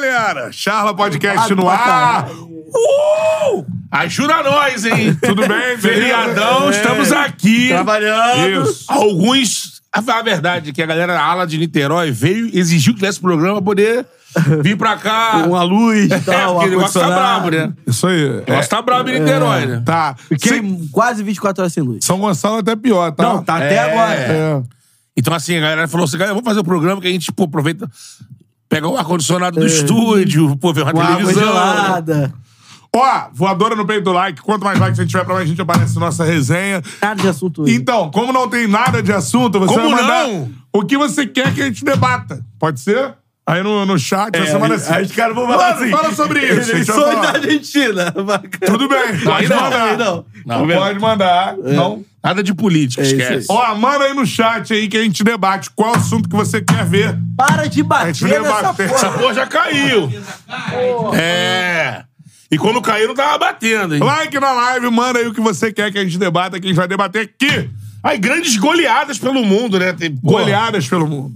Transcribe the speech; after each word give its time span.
galera? 0.00 0.50
Charla 0.52 0.94
Podcast 0.94 1.54
no 1.54 1.68
ar. 1.68 2.28
Uh! 2.30 3.64
Ajuda 3.90 4.42
nós, 4.42 4.84
hein? 4.84 5.14
Tudo 5.22 5.46
bem? 5.46 5.78
Feriadão, 5.78 6.66
É. 6.68 6.70
estamos 6.70 7.12
aqui. 7.12 7.68
Trabalhando. 7.68 8.68
Isso. 8.68 8.84
Alguns. 8.88 9.76
A 9.92 10.00
a 10.18 10.22
verdade 10.22 10.70
é 10.70 10.72
que 10.74 10.82
a 10.82 10.86
galera 10.86 11.14
da 11.14 11.22
ala 11.24 11.46
de 11.46 11.56
Niterói 11.56 12.10
veio 12.10 12.48
e 12.48 12.58
exigiu 12.58 12.92
que 12.92 12.98
tivesse 13.00 13.18
programa 13.18 13.54
pra 13.54 13.64
poder 13.64 14.04
vir 14.62 14.76
pra 14.76 14.96
cá. 14.98 15.36
Uma 15.48 15.62
luz 15.62 16.10
e 16.10 16.12
É, 16.12 16.18
tal, 16.18 16.54
porque 16.56 16.68
o 16.68 16.70
negócio 16.72 17.00
tá 17.00 17.06
brabo, 17.06 17.50
né? 17.50 17.72
Isso 17.86 18.06
aí. 18.06 18.26
O 18.26 18.44
negócio 18.46 18.68
tá 18.70 18.82
brabo 18.82 19.08
em 19.08 19.18
Niterói, 19.20 19.64
né? 19.66 19.82
Tá. 19.86 20.14
Fiquei 20.28 20.58
Sim, 20.60 20.86
quase 20.92 21.22
24 21.22 21.62
horas 21.62 21.72
sem 21.72 21.82
luz. 21.82 22.04
São 22.04 22.18
Gonçalo 22.18 22.58
até 22.58 22.76
pior, 22.76 23.10
tá? 23.12 23.22
Não, 23.22 23.42
tá 23.42 23.56
até 23.56 23.74
É. 23.76 23.78
agora. 23.90 24.14
É. 24.14 24.62
Então, 25.16 25.32
assim, 25.32 25.56
a 25.56 25.60
galera 25.60 25.88
falou 25.88 26.04
assim: 26.04 26.18
galera, 26.18 26.34
vamos 26.34 26.46
fazer 26.46 26.60
o 26.60 26.64
programa 26.64 27.00
que 27.00 27.06
a 27.08 27.10
gente, 27.10 27.32
pô, 27.32 27.44
aproveita. 27.44 27.88
Pega 28.68 28.88
o 28.88 28.96
ar-condicionado 28.96 29.60
do 29.60 29.66
estúdio, 29.66 30.56
pô, 30.56 30.72
vê 30.72 30.82
uma 30.82 30.92
Com 30.92 31.00
água 31.00 31.16
televisão. 31.16 31.42
gelada. 31.44 32.34
Ó, 32.94 33.28
voadora 33.32 33.76
no 33.76 33.86
peito 33.86 34.04
do 34.04 34.12
like. 34.12 34.40
Quanto 34.40 34.64
mais 34.64 34.78
likes 34.78 34.98
a 34.98 35.02
gente 35.02 35.10
tiver, 35.10 35.24
pra 35.24 35.34
mais 35.34 35.44
a 35.46 35.48
gente 35.48 35.60
aparece 35.60 35.94
na 35.94 36.00
nossa 36.06 36.24
resenha. 36.24 36.82
Nada 37.02 37.20
de 37.20 37.28
assunto 37.28 37.62
hoje. 37.62 37.74
Então, 37.74 38.10
como 38.10 38.32
não 38.32 38.48
tem 38.48 38.66
nada 38.66 39.02
de 39.02 39.12
assunto, 39.12 39.58
você 39.60 39.74
Como 39.74 39.90
vai 39.90 40.02
mandar 40.02 40.26
não? 40.28 40.50
o 40.72 40.82
que 40.84 40.96
você 40.96 41.26
quer 41.26 41.54
que 41.54 41.60
a 41.62 41.66
gente 41.66 41.84
debata. 41.84 42.42
Pode 42.58 42.80
ser? 42.80 43.14
Aí 43.48 43.62
no, 43.62 43.86
no 43.86 43.96
chat, 43.98 44.36
você 44.36 44.58
manda 44.58 44.74
assim. 44.74 44.92
Aí 44.92 45.04
os 45.04 45.12
caras 45.12 45.34
vão 45.34 45.46
falar 45.46 45.74
assim. 45.74 45.90
fala 45.90 46.12
sobre 46.12 46.40
isso. 46.40 46.70
Eleições 46.72 46.86
falar. 47.04 47.20
da 47.22 47.28
Argentina. 47.38 48.10
Bacana. 48.24 48.66
Tudo 48.66 48.88
bem, 48.88 49.18
pode 49.22 49.48
não, 49.48 49.60
mandar. 49.60 49.82
aí 49.84 49.96
não. 49.96 50.24
Não, 50.44 50.66
Pode 50.66 50.98
mandar. 50.98 51.56
Não. 51.58 52.04
Nada 52.26 52.42
de 52.42 52.52
política, 52.52 53.02
É 53.02 53.06
esquece. 53.06 53.46
Ó, 53.48 53.74
manda 53.76 54.04
aí 54.04 54.12
no 54.12 54.26
chat 54.26 54.72
aí 54.74 54.88
que 54.88 54.96
a 54.96 55.02
gente 55.02 55.22
debate 55.22 55.70
qual 55.76 55.94
assunto 55.94 56.28
que 56.28 56.34
você 56.34 56.60
quer 56.60 56.84
ver. 56.84 57.16
Para 57.36 57.66
de 57.68 57.82
A 57.82 57.84
bater 57.84 58.14
gente 58.14 58.28
vai 58.28 58.40
nessa 58.40 58.62
bater. 58.62 58.90
Essa 58.90 59.06
porra. 59.06 59.18
porra 59.20 59.34
já 59.34 59.46
caiu. 59.46 60.10
É. 61.14 62.04
E 62.50 62.58
quando 62.58 62.80
caiu, 62.82 63.08
não 63.08 63.14
tava 63.14 63.38
batendo, 63.38 63.94
hein? 63.94 64.02
Like 64.02 64.38
na 64.40 64.52
live, 64.52 64.90
manda 64.90 65.18
aí 65.18 65.26
o 65.26 65.34
que 65.34 65.40
você 65.40 65.72
quer 65.72 65.90
que 65.92 65.98
a 65.98 66.02
gente 66.04 66.18
debata, 66.18 66.58
que 66.60 66.66
a 66.66 66.68
gente 66.68 66.76
vai 66.76 66.88
debater 66.88 67.22
aqui. 67.22 67.70
Aí, 68.02 68.18
grandes 68.18 68.56
goleadas 68.56 69.18
pelo 69.18 69.44
mundo, 69.44 69.78
né? 69.78 69.92
Tem, 69.92 70.14
porra, 70.16 70.40
Goleadas 70.40 70.88
pelo 70.88 71.06
mundo. 71.08 71.34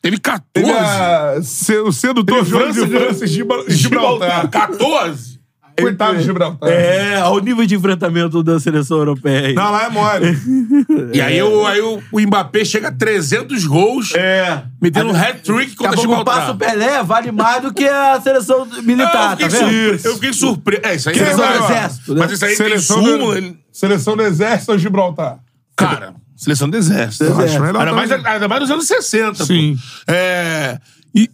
Teve 0.00 0.18
14. 0.18 0.50
Teve 0.52 0.70
a- 0.70 1.40
se- 1.42 1.78
o 1.78 1.92
sedutor 1.92 2.38
Teve 2.38 2.50
jogo 2.50 2.66
de 2.72 2.78
França, 2.80 2.88
França 2.88 3.24
e 3.24 3.28
Gibra- 3.28 3.64
Gibraltar. 3.68 4.48
14? 4.48 5.37
Coitado 5.80 6.18
de 6.18 6.24
Gibraltar. 6.24 6.68
É, 6.68 7.16
ao 7.16 7.38
nível 7.38 7.64
de 7.66 7.74
enfrentamento 7.74 8.42
da 8.42 8.58
seleção 8.60 8.98
europeia. 8.98 9.48
aí. 9.48 9.54
Não, 9.54 9.70
lá 9.70 9.84
é 9.84 9.88
mole. 9.90 10.38
E 11.14 11.20
aí, 11.20 11.42
o, 11.42 11.66
aí 11.66 11.80
o, 11.80 12.02
o 12.12 12.20
Mbappé 12.20 12.64
chega 12.64 12.88
a 12.88 12.92
300 12.92 13.64
gols, 13.66 14.14
É. 14.14 14.62
metendo 14.80 15.10
um 15.12 15.16
hat-trick 15.16 15.74
contra 15.76 15.92
Daqui 15.96 16.04
a 16.04 16.08
pouco 16.08 16.24
passa 16.24 16.50
o 16.50 16.52
Gibraltar. 16.52 16.78
Pelé, 16.78 17.02
vale 17.02 17.32
mais 17.32 17.62
do 17.62 17.72
que 17.72 17.86
a 17.88 18.20
seleção 18.20 18.66
militar, 18.82 19.32
eu 19.40 19.48
tá 19.48 19.50
fiquei, 19.50 19.58
vendo? 19.70 19.98
sur- 19.98 20.10
eu 20.10 20.14
fiquei 20.14 20.32
surpreso. 20.32 20.80
É, 20.84 20.94
isso 20.94 21.08
aí 21.08 21.16
é 21.16 21.18
é 21.20 21.24
verdade. 21.24 21.52
melhor? 21.52 21.70
Exército, 21.70 22.14
né? 22.14 22.20
Mas 22.20 22.32
isso 22.32 22.44
aí 22.44 22.56
tem 22.56 22.66
Seleção, 22.66 22.96
súmula. 23.04 23.18
do, 23.18 23.36
ele- 23.38 23.58
seleção 23.72 24.16
do 24.16 24.22
Exército 24.22 24.72
ou 24.72 24.78
Gibraltar? 24.78 25.38
Cara, 25.76 26.14
seleção 26.36 26.68
do 26.68 26.76
Exército. 26.76 27.24
Eu 27.24 27.38
acho 27.40 27.60
melhor 27.60 27.80
Ainda 27.80 27.92
mais, 27.92 28.10
também. 28.10 28.32
ainda 28.32 28.48
mais 28.48 28.60
nos 28.62 28.70
anos 28.70 28.86
60. 28.86 29.44
Sim. 29.44 29.76
Pô. 30.06 30.12
É. 30.12 30.78
E 31.14 31.30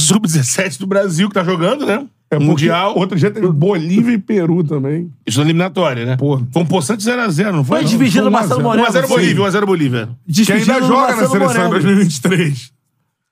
sub-17 0.00 0.78
do 0.78 0.86
Brasil 0.86 1.28
que 1.28 1.34
tá 1.34 1.44
jogando, 1.44 1.84
né? 1.86 2.04
É 2.28 2.36
porque 2.36 2.44
Mundial. 2.44 2.96
Outro 2.96 3.16
dia 3.18 3.30
teve 3.30 3.46
Bolívia 3.48 4.12
e 4.14 4.18
Peru 4.18 4.64
também. 4.64 5.10
Isso 5.24 5.38
na 5.38 5.44
eliminatória, 5.44 6.04
né? 6.04 6.16
Porra. 6.16 6.46
Foi 6.52 6.62
um 6.62 6.66
poçante 6.66 7.04
0x0, 7.04 7.52
não 7.52 7.64
foi? 7.64 7.78
Foi 7.80 7.88
dividido 7.88 8.22
o 8.22 8.24
um 8.24 8.28
a 8.28 8.30
Marcelo 8.30 8.56
zero. 8.56 8.68
Moreno. 8.68 8.86
1x0 8.88 9.08
Bolívia, 9.08 9.44
1x0 9.44 9.66
Bolívia. 9.66 10.08
Que 10.26 10.32
Despedido 10.32 10.72
ainda 10.72 10.86
do 10.86 10.88
joga 10.88 11.16
na 11.16 11.28
seleção 11.28 11.38
em 11.38 11.68
Moreno. 11.68 11.70
2023. 11.70 12.72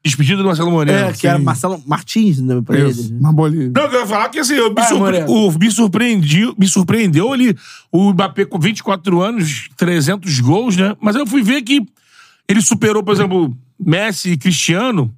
Despedido 0.05 0.42
do 0.42 0.47
Marcelo 0.47 0.70
Moreno. 0.70 0.98
É, 1.09 1.12
que 1.12 1.27
era 1.27 1.39
Marcelo 1.39 1.83
Martins, 1.86 2.39
né, 2.39 2.61
pra 2.64 2.78
ele. 2.78 2.91
Isso, 2.91 3.12
na 3.14 3.33
Bolívia. 3.33 3.73
Não, 3.75 3.91
eu 3.91 4.01
ia 4.01 4.06
falar 4.06 4.28
que 4.28 4.39
assim, 4.39 4.55
eu 4.55 4.69
me, 4.69 4.75
Vai, 4.75 4.86
surpre... 4.86 5.25
O- 5.27 5.51
me, 5.58 5.70
surpreendi, 5.70 6.55
me 6.58 6.69
surpreendeu 6.69 7.33
ali 7.33 7.56
o 7.91 8.12
Mbappé 8.12 8.45
com 8.45 8.58
24 8.58 9.23
anos, 9.23 9.69
300 9.77 10.40
gols, 10.40 10.77
né? 10.77 10.95
Mas 11.01 11.17
eu 11.17 11.27
fui 11.27 11.42
ver 11.42 11.63
que 11.63 11.85
ele 12.46 12.61
superou, 12.61 13.02
por 13.02 13.14
exemplo, 13.14 13.57
Messi 13.80 14.33
e 14.33 14.36
Cristiano, 14.36 15.11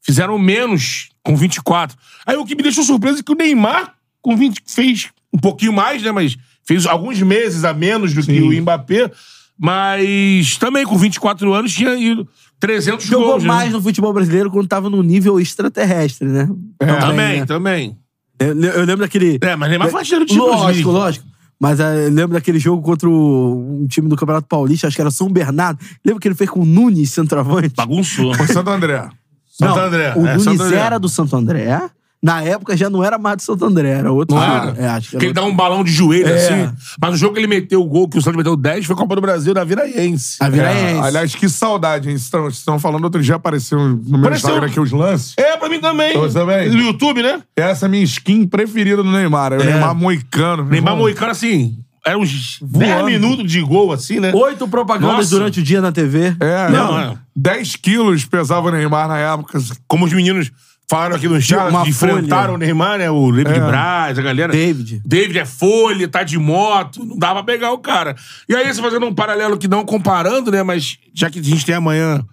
fizeram 0.00 0.38
menos 0.38 1.08
com 1.28 1.36
24. 1.36 1.94
Aí 2.24 2.36
o 2.38 2.44
que 2.46 2.54
me 2.56 2.62
deixou 2.62 2.82
surpreso 2.82 3.18
é 3.20 3.22
que 3.22 3.30
o 3.30 3.34
Neymar 3.34 3.92
com 4.22 4.34
20 4.34 4.62
fez 4.66 5.08
um 5.30 5.38
pouquinho 5.38 5.74
mais, 5.74 6.02
né? 6.02 6.10
Mas 6.10 6.38
fez 6.66 6.86
alguns 6.86 7.20
meses 7.20 7.64
a 7.64 7.74
menos 7.74 8.14
do 8.14 8.22
que 8.22 8.40
o 8.40 8.50
Mbappé. 8.62 9.10
Mas 9.58 10.56
também 10.56 10.86
com 10.86 10.96
24 10.96 11.52
anos 11.52 11.74
tinha 11.74 11.94
ido 11.96 12.26
300 12.58 13.04
Jogou 13.04 13.26
gols. 13.32 13.42
né? 13.42 13.48
mais 13.48 13.72
no 13.72 13.82
futebol 13.82 14.12
brasileiro 14.12 14.50
quando 14.50 14.66
tava 14.68 14.88
no 14.88 15.02
nível 15.02 15.38
extraterrestre, 15.38 16.26
né? 16.26 16.48
Também, 16.78 17.40
né? 17.40 17.44
também. 17.46 17.96
Eu, 18.38 18.58
eu 18.58 18.80
lembro 18.86 18.98
daquele. 19.00 19.38
É, 19.42 19.54
mas 19.54 19.68
Neymar 19.68 19.90
faz 19.90 20.08
cheiro 20.08 20.24
de 20.24 20.32
League. 20.32 20.50
Lógico, 20.56 20.90
lógico. 20.90 21.26
Mas 21.60 21.80
eh, 21.80 22.06
eu 22.06 22.10
lembro 22.10 22.34
daquele 22.34 22.58
jogo 22.60 22.80
contra 22.80 23.08
o- 23.08 23.80
um 23.82 23.86
time 23.88 24.08
do 24.08 24.14
Campeonato 24.14 24.46
Paulista, 24.46 24.86
acho 24.86 24.94
que 24.94 25.02
era 25.02 25.10
São 25.10 25.28
Bernardo. 25.28 25.78
Lembra 26.04 26.20
que 26.20 26.28
ele 26.28 26.36
fez 26.36 26.48
com 26.48 26.60
o 26.60 26.64
Nunes, 26.64 27.10
centroavante? 27.10 27.74
Bagunçou. 27.76 28.32
Foi 28.34 28.46
Santo 28.46 28.70
André. 28.70 29.08
Santo 29.58 29.76
Não, 29.76 29.84
André. 29.86 30.12
O 30.16 30.20
é, 30.26 30.30
Nunes 30.30 30.42
Santo 30.44 30.62
André. 30.62 30.78
era 30.78 30.98
do 30.98 31.08
Santo 31.08 31.36
André. 31.36 31.80
Na 32.20 32.42
época 32.42 32.76
já 32.76 32.90
não 32.90 33.04
era 33.04 33.16
mais 33.16 33.36
do 33.36 33.42
Santo 33.42 33.64
André, 33.64 33.90
era 33.90 34.10
outro 34.10 34.34
Não 34.36 34.42
cara. 34.44 34.70
era? 34.70 34.82
É, 34.82 34.88
acho 34.88 35.10
que 35.10 35.18
Que 35.18 35.26
ele 35.26 35.32
dá 35.32 35.44
um 35.44 35.54
balão 35.54 35.84
de 35.84 35.92
joelho, 35.92 36.26
É. 36.28 36.34
assim. 36.34 36.74
Mas 37.00 37.12
no 37.12 37.16
jogo 37.16 37.34
que 37.34 37.38
ele 37.38 37.46
meteu 37.46 37.80
o 37.80 37.84
gol, 37.84 38.08
que 38.08 38.18
o 38.18 38.22
Santos 38.22 38.36
meteu 38.36 38.56
10, 38.56 38.86
foi 38.86 38.96
Copa 38.96 39.14
do 39.14 39.20
Brasil 39.20 39.54
da 39.54 39.62
Viraense. 39.62 40.36
A 40.40 40.48
Viraense. 40.48 40.96
É, 40.96 40.98
aliás, 41.00 41.34
que 41.36 41.48
saudade, 41.48 42.08
hein? 42.08 42.16
Vocês 42.16 42.24
estão- 42.24 42.48
estão 42.48 42.78
falando, 42.80 43.04
outro 43.04 43.22
dia 43.22 43.36
apareceu 43.36 43.78
no 43.78 43.96
meu 44.02 44.18
Apareceu. 44.18 44.48
Instagram 44.50 44.66
aqui 44.66 44.80
os 44.80 44.90
lances. 44.90 45.34
É, 45.36 45.56
pra 45.56 45.68
mim 45.68 45.78
também. 45.80 46.16
Você 46.18 46.34
também? 46.36 46.68
No 46.70 46.80
YouTube, 46.80 47.22
né? 47.22 47.40
Essa 47.56 47.84
é 47.84 47.86
a 47.86 47.88
minha 47.88 48.02
skin 48.02 48.48
preferida 48.48 48.96
do 49.00 49.08
Neymar. 49.12 49.52
É 49.52 49.58
o 49.58 49.64
Neymar 49.64 49.94
moicano. 49.94 50.64
Neymar. 50.64 50.96
Moicano, 50.96 51.30
assim, 51.30 51.78
era 52.08 52.18
uns 52.18 52.58
10 52.60 52.90
Voando. 52.92 53.06
minutos 53.06 53.50
de 53.50 53.60
gol, 53.60 53.92
assim, 53.92 54.18
né? 54.20 54.32
Oito 54.34 54.66
propagandas 54.68 55.16
Nossa. 55.16 55.30
durante 55.30 55.60
o 55.60 55.62
dia 55.62 55.80
na 55.80 55.92
TV. 55.92 56.34
É, 56.40 56.68
Não, 56.70 56.92
não. 56.92 56.98
é. 57.12 57.18
10 57.36 57.76
quilos 57.76 58.24
pesava 58.24 58.68
o 58.68 58.70
Neymar 58.70 59.06
na 59.08 59.18
época. 59.18 59.58
Como 59.86 60.04
os 60.04 60.12
meninos 60.12 60.50
falaram 60.90 61.16
aqui 61.16 61.28
no 61.28 61.40
chat, 61.40 61.72
enfrentaram 61.86 62.44
folha. 62.44 62.54
o 62.54 62.58
Neymar, 62.58 62.98
né? 62.98 63.10
O 63.10 63.30
David 63.30 63.58
É. 63.58 63.60
Braz, 63.60 64.18
a 64.18 64.22
galera. 64.22 64.52
David. 64.52 65.02
David 65.04 65.38
é 65.38 65.44
folha, 65.44 66.08
tá 66.08 66.22
de 66.22 66.38
moto, 66.38 67.04
não 67.04 67.16
dava 67.16 67.42
pra 67.44 67.52
pegar 67.54 67.72
o 67.72 67.78
cara. 67.78 68.16
E 68.48 68.54
aí, 68.56 68.72
você 68.72 68.80
fazendo 68.80 69.06
um 69.06 69.14
paralelo 69.14 69.58
que 69.58 69.68
não 69.68 69.84
comparando, 69.84 70.50
né? 70.50 70.62
Mas 70.62 70.96
já 71.14 71.28
que 71.30 71.38
a 71.38 71.42
gente 71.42 71.64
tem 71.66 71.74
amanhã 71.74 72.24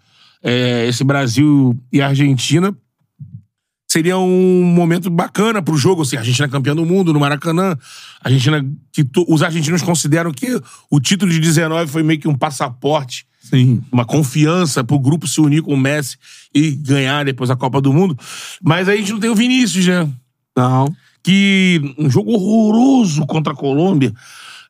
é, 0.44 0.86
esse 0.88 1.04
Brasil 1.04 1.78
e 1.92 2.02
Argentina, 2.02 2.74
seria 3.96 4.18
um 4.18 4.62
momento 4.62 5.10
bacana 5.10 5.62
pro 5.62 5.78
jogo, 5.78 6.02
assim, 6.02 6.18
a 6.18 6.20
Argentina 6.20 6.48
é 6.48 6.52
campeã 6.52 6.76
do 6.76 6.86
mundo 6.86 7.14
no 7.14 7.20
Maracanã, 7.20 7.78
a 8.22 8.28
Argentina, 8.28 8.62
que 8.92 9.08
os 9.30 9.42
argentinos 9.42 9.82
consideram 9.82 10.34
que 10.34 10.60
o 10.92 11.00
título 11.00 11.32
de 11.32 11.40
19 11.40 11.90
foi 11.90 12.04
meio 12.04 12.20
que 12.20 12.28
um 12.28 12.36
passaporte, 12.36 13.26
Sim. 13.40 13.82
uma 13.90 14.04
confiança 14.04 14.84
pro 14.84 15.00
grupo 15.00 15.26
se 15.30 15.40
unir 15.40 15.62
com 15.62 15.74
o 15.74 15.78
Messi 15.78 16.18
e 16.54 16.72
ganhar 16.72 17.24
depois 17.24 17.50
a 17.50 17.56
Copa 17.56 17.80
do 17.80 17.94
Mundo. 17.94 18.20
Mas 18.62 18.90
aí 18.90 18.98
a 18.98 19.00
gente 19.00 19.14
não 19.14 19.20
tem 19.22 19.30
o 19.30 19.36
Vinícius, 19.36 19.88
né? 19.88 20.10
Não. 20.58 20.94
que 21.24 21.96
um 21.98 22.10
jogo 22.10 22.32
horroroso 22.34 23.26
contra 23.26 23.54
a 23.54 23.56
Colômbia, 23.56 24.14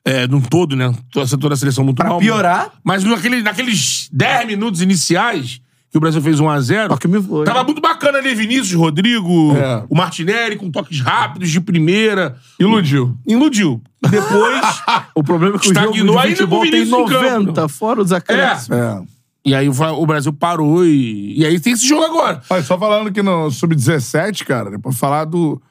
é, 0.05 0.27
num 0.27 0.39
todo, 0.39 0.75
né? 0.75 0.93
Toda, 1.11 1.35
toda 1.35 1.53
a 1.55 1.57
seleção 1.57 1.83
muito 1.83 1.97
Pra 1.97 2.09
mal. 2.09 2.19
piorar. 2.19 2.73
Mas 2.83 3.03
naquele, 3.03 3.41
naqueles 3.41 4.07
10 4.13 4.45
minutos 4.45 4.81
iniciais, 4.81 5.59
que 5.95 5.97
o 5.97 6.01
Brasil 6.01 6.21
fez 6.21 6.41
1x0, 6.41 6.89
Só 6.89 6.97
que 6.97 7.07
me 7.07 7.23
foi. 7.23 7.45
tava 7.45 7.63
muito 7.63 7.79
bacana 7.79 8.17
ali, 8.17 8.35
Vinícius, 8.35 8.73
Rodrigo, 8.73 9.55
É. 9.55 9.85
o 9.89 9.95
Martinelli 9.95 10.57
com 10.57 10.69
toques 10.69 10.99
rápidos 10.99 11.49
de 11.49 11.61
primeira. 11.61 12.35
Iludiu. 12.59 13.17
Iludiu. 13.25 13.81
Depois. 14.09 14.61
O 15.15 15.23
problema 15.23 15.55
é 15.55 15.59
que 15.59 15.71
o 15.71 15.73
jogo 15.73 15.79
Estagnou 15.87 16.15
de 16.17 16.21
ainda 16.21 16.35
futebol 16.35 16.59
com 16.59 16.67
o 16.67 16.69
tem 16.69 16.83
Vinícius 16.83 16.99
em 16.99 17.13
campo. 17.13 17.39
90, 17.45 17.67
fora 17.69 18.01
os 18.01 18.11
acréscimos. 18.11 18.77
É. 18.77 19.01
e 19.45 19.55
aí 19.55 19.69
o 19.69 20.05
Brasil 20.05 20.33
parou 20.33 20.85
e. 20.85 21.39
E 21.39 21.45
aí 21.45 21.57
tem 21.61 21.71
esse 21.71 21.87
jogo 21.87 22.03
agora. 22.03 22.41
Olha, 22.49 22.61
só 22.61 22.77
falando 22.77 23.09
que 23.13 23.21
no 23.23 23.49
Sub-17, 23.49 24.43
cara, 24.43 24.69
depois 24.71 24.97
falar 24.99 25.23
do. 25.23 25.61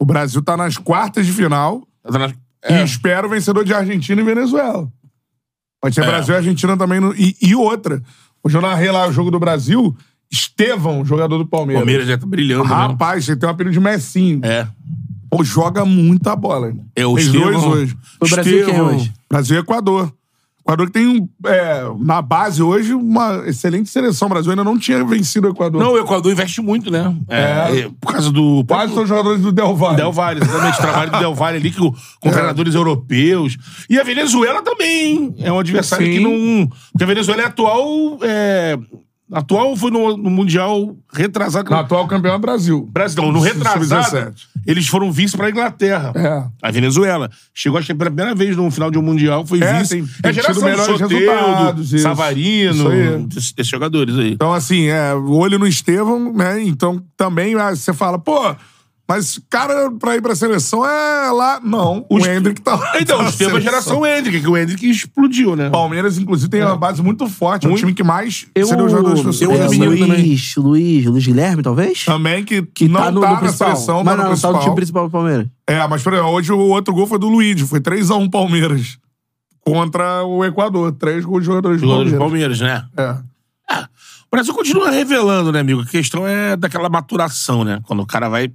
O 0.00 0.04
Brasil 0.04 0.42
tá 0.42 0.56
nas 0.56 0.76
quartas 0.76 1.24
de 1.26 1.32
final 1.32 1.86
e 2.68 2.72
É. 2.72 2.82
espera 2.82 3.24
o 3.24 3.30
vencedor 3.30 3.64
de 3.64 3.72
Argentina 3.72 4.20
e 4.20 4.24
Venezuela. 4.24 4.88
Pode 5.80 5.94
ser 5.94 6.02
É. 6.02 6.06
Brasil 6.06 6.34
e 6.34 6.38
Argentina 6.38 6.76
também. 6.76 6.98
No... 6.98 7.14
E, 7.14 7.36
e 7.40 7.54
outra. 7.54 8.02
Hoje 8.42 8.56
eu 8.56 8.62
narrei 8.62 8.90
lá 8.90 9.06
o 9.08 9.12
jogo 9.12 9.30
do 9.30 9.38
Brasil. 9.38 9.96
Estevão, 10.30 11.04
jogador 11.04 11.38
do 11.38 11.44
O 11.44 11.46
Palmeiras. 11.46 11.80
Palmeiras 11.80 12.06
já 12.06 12.16
tá 12.16 12.26
brilhando, 12.26 12.64
né? 12.64 12.70
Rapaz, 12.74 13.28
ele 13.28 13.38
tem 13.38 13.48
um 13.48 13.52
apelido 13.52 13.72
de 13.74 13.80
Messinho. 13.80 14.40
É. 14.44 14.66
Pô, 15.28 15.42
joga 15.44 15.84
muita 15.84 16.34
bola, 16.36 16.68
irmão. 16.68 16.84
É 16.94 17.06
o 17.06 17.18
Estevão. 17.18 17.50
dois 17.52 17.64
hoje. 17.64 17.96
O 18.20 18.28
Brasil 18.28 18.52
quem 18.52 18.60
Estevão. 18.62 18.94
hoje? 18.96 19.12
Brasil 19.28 19.56
e 19.56 19.60
Equador. 19.60 20.12
Equador 20.70 20.86
que 20.86 20.92
tem, 20.92 21.06
um, 21.06 21.28
é, 21.46 21.82
na 21.98 22.22
base 22.22 22.62
hoje, 22.62 22.94
uma 22.94 23.42
excelente 23.46 23.90
seleção. 23.90 24.26
O 24.26 24.30
Brasil 24.30 24.50
ainda 24.50 24.62
não 24.62 24.78
tinha 24.78 25.04
vencido 25.04 25.48
o 25.48 25.50
Equador. 25.50 25.82
Não, 25.82 25.92
o 25.92 25.98
Equador 25.98 26.30
investe 26.30 26.60
muito, 26.60 26.90
né? 26.90 27.14
É. 27.28 27.40
É. 27.40 27.80
é, 27.80 27.90
por 28.00 28.12
causa 28.12 28.30
do. 28.30 28.64
Quase 28.66 28.94
são 28.94 29.04
jogadores 29.04 29.40
do 29.40 29.50
Del 29.50 29.74
Valle. 29.74 29.96
Del 29.96 30.12
Valle, 30.12 30.40
exatamente. 30.42 30.78
trabalho 30.78 31.10
do 31.10 31.18
Del 31.18 31.34
Valle 31.34 31.56
ali 31.56 31.72
com, 31.72 31.92
com 32.20 32.30
treinadores 32.30 32.74
europeus. 32.74 33.56
E 33.88 33.98
a 33.98 34.04
Venezuela 34.04 34.62
também, 34.62 35.06
hein? 35.06 35.34
É 35.38 35.52
um 35.52 35.58
adversário 35.58 36.06
Sim. 36.06 36.12
que 36.12 36.20
não. 36.20 36.68
Porque 36.92 37.04
a 37.04 37.06
Venezuela 37.06 37.42
é 37.42 37.46
atual. 37.46 38.18
É, 39.32 39.38
atual 39.38 39.76
foi 39.76 39.90
no, 39.90 40.16
no 40.16 40.30
Mundial 40.30 40.96
retrasado. 41.12 41.70
No 41.70 41.76
atual 41.76 42.06
campeão 42.08 42.34
é 42.34 42.38
Brasil. 42.38 42.88
Brasil, 42.92 43.22
não, 43.22 43.32
no 43.32 43.40
retrasado, 43.40 44.04
Sub-17. 44.04 44.32
eles 44.66 44.86
foram 44.88 45.10
vice 45.12 45.36
pra 45.36 45.50
Inglaterra. 45.50 46.12
É. 46.16 46.44
A 46.66 46.70
Venezuela. 46.70 47.30
Chegou, 47.54 47.78
acho 47.78 47.86
que 47.86 47.94
pela 47.94 48.10
primeira 48.10 48.34
vez 48.34 48.56
no 48.56 48.70
final 48.70 48.90
de 48.90 48.98
um 48.98 49.02
Mundial, 49.02 49.46
foi 49.46 49.60
É, 49.62 49.78
vice. 49.80 49.96
tem- 49.96 50.04
é 50.18 50.22
tem 50.22 50.30
a 50.30 50.32
geração 50.32 50.54
do 50.62 50.64
melhores 50.68 50.98
Soteldo, 50.98 51.14
resultados, 51.16 51.92
isso. 51.92 52.02
Savarino, 52.02 52.72
Isso 52.74 52.88
aí. 52.88 53.18
desses, 53.26 53.52
desses 53.52 53.70
jogadores 53.70 54.16
aí. 54.18 54.32
Então, 54.32 54.52
assim, 54.52 54.86
é, 54.86 55.14
o 55.14 55.32
olho 55.36 55.58
no 55.58 55.66
Estevão, 55.66 56.32
né? 56.32 56.62
Então, 56.62 57.02
também 57.16 57.54
ah, 57.54 57.74
você 57.74 57.92
fala, 57.92 58.18
pô, 58.18 58.54
mas 59.10 59.40
cara 59.50 59.90
pra 59.90 60.14
ir 60.14 60.22
pra 60.22 60.36
seleção 60.36 60.86
é 60.86 61.32
lá. 61.32 61.60
Não, 61.60 62.06
o, 62.08 62.24
Hendrick 62.24 62.60
tá 62.60 62.76
lá. 62.76 62.92
Então, 63.00 63.18
tá 63.18 63.24
o 63.24 63.26
é 63.26 63.28
a 63.28 63.32
seleção. 63.32 63.60
geração 63.60 64.06
Hendrick, 64.06 64.40
que 64.40 64.48
o 64.48 64.56
Hendrick 64.56 64.88
explodiu, 64.88 65.56
né? 65.56 65.68
Palmeiras, 65.68 66.16
inclusive, 66.16 66.48
tem 66.48 66.62
uma 66.62 66.76
base 66.76 67.02
muito 67.02 67.28
forte. 67.28 67.64
É 67.64 67.66
o 67.66 67.70
Muito. 67.70 67.80
time 67.80 67.92
que 67.92 68.04
mais 68.04 68.46
Eu, 68.54 68.68
seria 68.68 68.84
os 68.84 68.92
jogadores 68.92 69.38
da 69.40 69.44
eu, 69.44 69.52
é, 69.52 69.66
Luiz, 69.66 70.54
Luiz, 70.54 71.06
Luiz 71.06 71.26
Guilherme, 71.26 71.60
talvez? 71.60 72.04
Também 72.04 72.44
que, 72.44 72.62
Que 72.62 72.86
não 72.86 73.00
tá 73.00 73.10
no, 73.10 73.20
tá 73.20 73.26
no 73.26 73.34
na 73.34 73.40
principal. 73.40 73.74
seleção, 73.74 74.04
mas 74.04 74.16
tá 74.16 74.22
no 74.22 74.30
não, 74.30 74.36
tá 74.38 74.52
no 74.52 74.60
time 74.60 74.74
principal. 74.76 75.04
do 75.06 75.10
Palmeiras. 75.10 75.46
É, 75.66 75.84
mas 75.88 76.04
por 76.04 76.12
exemplo, 76.12 76.30
hoje 76.30 76.52
o 76.52 76.58
outro 76.58 76.94
gol 76.94 77.08
foi 77.08 77.18
do 77.18 77.28
Luigi. 77.28 77.66
Foi 77.66 77.80
3x1 77.80 78.30
Palmeiras. 78.30 78.96
Contra 79.60 80.22
o 80.22 80.44
Equador. 80.44 80.92
Três 80.92 81.24
gols 81.24 81.40
de 81.40 81.46
jogadores 81.46 81.80
do 81.80 81.84
Jogadores 81.84 82.12
do 82.12 82.18
Palmeiras. 82.18 82.60
Palmeiras, 82.60 82.88
né? 82.96 83.24
É. 83.76 83.84
O 84.32 84.36
Brasil 84.36 84.54
continua 84.54 84.90
revelando, 84.90 85.50
né, 85.50 85.58
amigo? 85.58 85.80
A 85.80 85.86
questão 85.86 86.24
é 86.24 86.56
daquela 86.56 86.88
maturação, 86.88 87.64
né? 87.64 87.80
Quando 87.82 88.00
o 88.00 88.06
cara 88.06 88.28
vai 88.28 88.52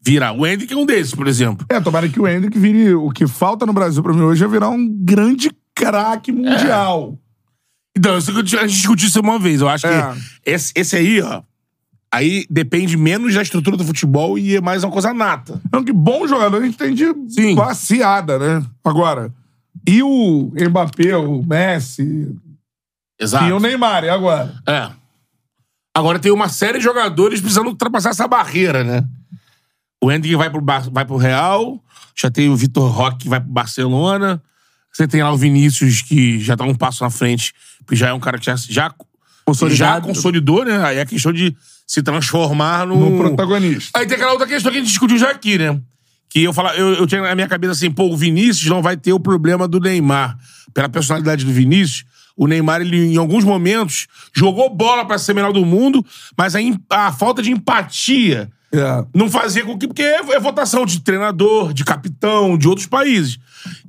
virar. 0.00 0.32
O 0.32 0.46
Hendrick 0.46 0.72
é 0.72 0.76
um 0.76 0.86
desses, 0.86 1.14
por 1.14 1.26
exemplo. 1.26 1.64
É, 1.68 1.80
tomara 1.80 2.08
que 2.08 2.20
o 2.20 2.26
Hendrick 2.26 2.58
vire. 2.58 2.94
O 2.94 3.10
que 3.10 3.26
falta 3.26 3.66
no 3.66 3.72
Brasil 3.72 4.02
pra 4.02 4.12
mim 4.12 4.22
hoje 4.22 4.44
é 4.44 4.48
virar 4.48 4.68
um 4.70 4.88
grande 4.88 5.50
craque 5.74 6.32
mundial. 6.32 7.18
Então, 7.96 8.16
isso 8.18 8.32
que 8.32 8.56
a 8.56 8.60
gente 8.66 8.76
discutiu 8.76 9.08
isso 9.08 9.20
uma 9.20 9.38
vez. 9.38 9.60
Eu 9.60 9.68
acho 9.68 9.86
É. 9.86 10.12
que 10.12 10.50
esse, 10.50 10.72
esse 10.76 10.96
aí, 10.96 11.20
ó. 11.20 11.42
Aí 12.12 12.44
depende 12.50 12.96
menos 12.96 13.34
da 13.34 13.42
estrutura 13.42 13.76
do 13.76 13.84
futebol 13.84 14.36
e 14.36 14.56
é 14.56 14.60
mais 14.60 14.82
uma 14.82 14.90
coisa 14.92 15.14
nata. 15.14 15.60
Não, 15.72 15.84
que 15.84 15.92
bom 15.92 16.26
jogador 16.26 16.60
a 16.60 16.64
gente 16.64 16.76
tem 16.76 16.92
de 16.92 17.04
Sim. 17.28 17.54
passeada, 17.54 18.36
né? 18.38 18.66
Agora, 18.84 19.32
e 19.86 20.02
o 20.02 20.50
Mbappé, 20.52 21.16
o 21.16 21.40
Messi, 21.44 22.34
Exato. 23.20 23.44
e 23.44 23.52
o 23.52 23.60
Neymar, 23.60 24.02
e 24.04 24.08
agora? 24.08 24.52
É. 24.66 24.90
Agora 25.96 26.18
tem 26.18 26.32
uma 26.32 26.48
série 26.48 26.78
de 26.78 26.84
jogadores 26.84 27.40
precisando 27.40 27.68
ultrapassar 27.68 28.10
essa 28.10 28.26
barreira, 28.26 28.82
né? 28.82 29.04
O 30.00 30.10
Hendrick 30.10 30.34
vai 30.36 30.48
pro, 30.50 30.60
Bar- 30.60 30.90
vai 30.90 31.04
pro 31.04 31.16
Real, 31.16 31.82
já 32.16 32.30
tem 32.30 32.48
o 32.48 32.56
Vitor 32.56 32.90
Roque 32.90 33.18
que 33.24 33.28
vai 33.28 33.40
pro 33.40 33.50
Barcelona, 33.50 34.42
você 34.92 35.06
tem 35.06 35.22
lá 35.22 35.32
o 35.32 35.36
Vinícius 35.36 36.02
que 36.02 36.38
já 36.40 36.56
tá 36.56 36.64
um 36.64 36.74
passo 36.74 37.04
na 37.04 37.10
frente, 37.10 37.52
que 37.86 37.94
já 37.94 38.08
é 38.08 38.12
um 38.12 38.20
cara 38.20 38.38
que 38.38 38.46
já, 38.46 38.56
já, 38.56 38.92
já 39.70 40.00
consolidou, 40.00 40.64
né? 40.64 40.82
Aí 40.84 40.98
é 40.98 41.04
questão 41.04 41.32
de 41.32 41.54
se 41.86 42.02
transformar 42.02 42.86
no... 42.86 43.10
No 43.10 43.16
protagonista. 43.18 43.98
Aí 43.98 44.06
tem 44.06 44.16
aquela 44.16 44.32
outra 44.32 44.46
questão 44.46 44.70
que 44.70 44.78
a 44.78 44.80
gente 44.80 44.90
discutiu 44.90 45.18
já 45.18 45.30
aqui, 45.30 45.58
né? 45.58 45.80
Que 46.28 46.44
eu, 46.44 46.52
fala, 46.52 46.74
eu, 46.76 46.94
eu 46.94 47.06
tinha 47.06 47.20
na 47.20 47.34
minha 47.34 47.48
cabeça 47.48 47.72
assim, 47.72 47.90
pô, 47.90 48.04
o 48.04 48.16
Vinícius 48.16 48.70
não 48.70 48.80
vai 48.80 48.96
ter 48.96 49.12
o 49.12 49.20
problema 49.20 49.66
do 49.66 49.80
Neymar. 49.80 50.38
Pela 50.72 50.88
personalidade 50.88 51.44
do 51.44 51.52
Vinícius, 51.52 52.04
o 52.36 52.46
Neymar, 52.46 52.80
ele, 52.80 53.12
em 53.12 53.16
alguns 53.16 53.42
momentos, 53.44 54.06
jogou 54.32 54.70
bola 54.74 55.04
pra 55.04 55.18
ser 55.18 55.34
melhor 55.34 55.52
do 55.52 55.64
mundo, 55.66 56.04
mas 56.38 56.54
a, 56.54 56.60
a 56.90 57.12
falta 57.12 57.42
de 57.42 57.50
empatia 57.50 58.48
É. 58.72 59.04
não 59.14 59.28
fazia 59.30 59.64
com 59.64 59.76
que. 59.76 59.86
Porque 59.88 60.02
é, 60.02 60.18
é 60.18 60.40
votação 60.40 60.86
de 60.86 61.00
treinador, 61.00 61.72
de 61.72 61.84
capitão, 61.84 62.56
de 62.56 62.68
outros 62.68 62.86
países. 62.86 63.38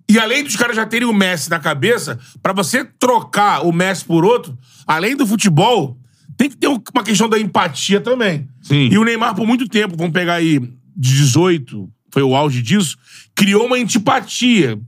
E 0.10 0.18
além 0.20 0.44
dos 0.44 0.56
caras 0.56 0.76
já 0.76 0.86
terem 0.86 1.08
o 1.08 1.14
Messi 1.14 1.50
na 1.50 1.60
cabeça, 1.60 2.20
pra 2.42 2.52
você 2.52 2.84
trocar 2.84 3.66
o 3.66 3.72
Messi 3.72 4.04
por 4.04 4.26
outro, 4.26 4.58
além 4.88 5.16
do 5.16 5.26
futebol, 5.28 5.98
tem 6.36 6.50
que 6.50 6.58
ter 6.58 6.68
um- 6.68 6.82
uma 6.94 7.04
questão 7.04 7.30
da 7.30 7.40
empatia 7.40 8.02
também. 8.02 8.48
Sim. 8.62 8.90
E 8.92 8.98
o 8.98 9.04
Neymar, 9.04 9.36
por 9.36 9.46
muito 9.46 9.68
tempo, 9.68 9.96
vamos 9.96 10.12
pegar 10.14 10.34
aí 10.36 10.60
de 10.60 10.70
18, 11.16 11.88
foi 12.12 12.24
o 12.24 12.36
auge 12.36 12.62
disso, 12.62 12.98
criou 13.36 13.66
uma 13.68 13.78
antipatia 13.78 14.80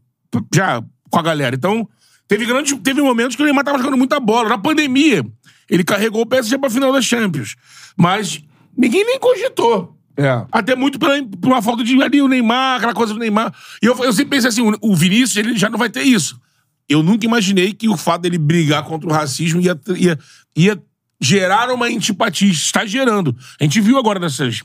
já 0.54 0.84
com 1.10 1.19
a 1.19 1.22
galera. 1.22 1.56
Então, 1.56 1.88
teve, 2.28 2.46
grande, 2.46 2.75
teve 2.78 3.01
momentos 3.01 3.36
que 3.36 3.42
o 3.42 3.46
Neymar 3.46 3.63
tava 3.63 3.78
jogando 3.78 3.98
muita 3.98 4.19
bola. 4.19 4.50
Na 4.50 4.57
pandemia, 4.57 5.24
ele 5.69 5.84
carregou 5.84 6.22
o 6.24 6.25
PSG 6.25 6.57
pra 6.57 6.69
final 6.69 6.92
da 6.92 7.01
Champions. 7.01 7.56
Mas 7.96 8.42
ninguém 8.78 9.06
nem 9.06 9.20
cogitou. 9.20 9.98
É. 10.16 10.46
Até 10.52 10.75
muito 10.75 11.00
pela, 11.00 11.24
por 11.24 11.48
uma 11.52 11.62
falta 11.62 11.84
de 11.84 12.02
ali 12.02 12.22
o 12.22 12.28
Neymar, 12.28 12.78
aquela 12.78 12.94
coisa 12.94 13.14
do 13.14 13.20
Neymar. 13.20 13.54
E 13.81 13.86
eu, 13.86 13.98
eu 14.04 14.14
sempre 14.14 14.31
pensei 14.31 14.50
assim: 14.50 14.62
o, 14.62 14.78
o 14.81 14.96
Vinícius 14.96 15.38
ele 15.38 15.58
já 15.58 15.70
não 15.70 15.78
vai 15.80 15.90
ter 15.90 16.04
isso. 16.04 16.40
Eu 16.88 17.02
nunca 17.02 17.25
imaginei 17.25 17.74
que 17.74 17.90
o 17.90 17.98
fato 17.98 18.22
dele 18.22 18.38
brigar 18.38 18.84
contra 18.84 19.10
o 19.10 19.14
racismo 19.14 19.60
ia, 19.60 19.80
ia, 19.96 20.20
ia 20.56 20.84
gerar 21.20 21.72
uma 21.72 21.88
antipatia. 21.88 22.52
Está 22.52 22.86
gerando. 22.86 23.36
A 23.60 23.64
gente 23.64 23.80
viu 23.81 23.98
agora 23.98 24.20
nessas 24.20 24.62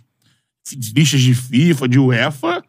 listas 0.95 1.21
de 1.21 1.35
FIFA, 1.35 1.89
de 1.89 1.99
UEFA. 1.99 2.63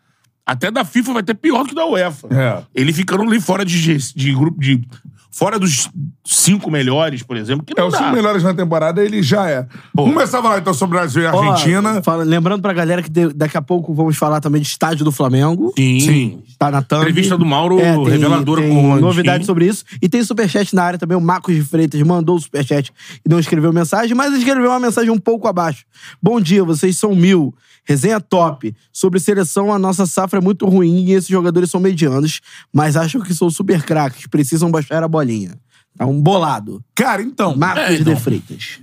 Até 0.45 0.71
da 0.71 0.85
FIFA 0.85 1.13
vai 1.13 1.23
ter 1.23 1.35
pior 1.35 1.67
que 1.67 1.75
da 1.75 1.85
UEFA. 1.85 2.27
É. 2.31 2.63
Ele 2.73 2.93
ficando 2.93 3.23
ali 3.23 3.41
fora 3.41 3.65
de, 3.65 3.97
de 3.97 4.33
grupo 4.33 4.59
de. 4.59 4.81
Fora 5.31 5.59
dos 5.59 5.87
cinco 6.25 6.71
melhores, 6.71 7.21
por 7.23 7.37
exemplo. 7.37 7.63
Que 7.63 7.73
É, 7.77 7.81
não 7.81 7.87
os 7.87 7.93
dá. 7.93 7.99
cinco 7.99 8.11
melhores 8.13 8.41
na 8.43 8.53
temporada, 8.53 9.03
ele 9.03 9.21
já 9.21 9.47
é. 9.49 9.65
Vamos 9.93 10.13
começar 10.13 10.39
a 10.39 10.41
falar 10.41 10.59
então 10.59 10.73
sobre 10.73 10.97
Brasil 10.97 11.21
e 11.21 11.25
Argentina. 11.27 12.01
fala- 12.01 12.23
lembrando 12.23 12.61
pra 12.61 12.73
galera 12.73 13.01
que 13.03 13.09
de- 13.09 13.31
daqui 13.33 13.55
a 13.55 13.61
pouco 13.61 13.93
vamos 13.93 14.17
falar 14.17 14.39
também 14.41 14.59
de 14.61 14.67
estádio 14.67 15.05
do 15.05 15.11
Flamengo. 15.11 15.71
Sim. 15.77 15.99
Sim. 15.99 16.43
Tá 16.57 16.71
na 16.71 16.81
thumb. 16.81 17.01
Entrevista 17.01 17.37
do 17.37 17.45
Mauro, 17.45 17.77
reveladora 17.77 18.61
tem 18.61 18.71
com 18.73 18.85
o 18.85 18.89
Landim. 18.89 19.01
novidades 19.01 19.45
sobre 19.45 19.65
isso. 19.67 19.85
E 20.01 20.09
tem 20.09 20.23
superchat 20.23 20.73
na 20.75 20.83
área 20.83 20.99
também. 20.99 21.17
O 21.17 21.21
Marcos 21.21 21.53
de 21.55 21.61
Freitas 21.61 22.01
mandou 22.01 22.35
o 22.35 22.39
superchat 22.39 22.91
e 23.25 23.29
não 23.29 23.39
escreveu 23.39 23.71
mensagem, 23.71 24.15
mas 24.15 24.33
escreveu 24.33 24.69
uma 24.71 24.79
mensagem 24.79 25.09
um 25.11 25.19
pouco 25.19 25.47
abaixo. 25.47 25.85
Bom 26.21 26.41
dia, 26.41 26.63
vocês 26.63 26.97
são 26.97 27.15
mil. 27.15 27.53
Resenha 27.85 28.19
top. 28.21 28.75
Sobre 28.91 29.19
seleção, 29.19 29.73
a 29.73 29.79
nossa 29.79 30.05
safra 30.05 30.39
é 30.39 30.41
muito 30.41 30.67
ruim 30.67 31.05
e 31.05 31.13
esses 31.13 31.29
jogadores 31.29 31.71
são 31.71 31.79
medianos, 31.79 32.41
mas 32.73 32.95
acham 32.95 33.21
que 33.21 33.33
são 33.33 33.49
super 33.49 33.83
craques, 33.83 34.27
precisam 34.27 34.69
baixar 34.69 35.03
a 35.03 35.07
bolinha. 35.07 35.59
Tá 35.97 36.05
um 36.05 36.21
bolado. 36.21 36.83
Cara, 36.95 37.21
então. 37.21 37.55
Marcos 37.55 37.83
É, 37.83 37.93
então. 37.95 38.13
de 38.13 38.19
Freitas. 38.21 38.79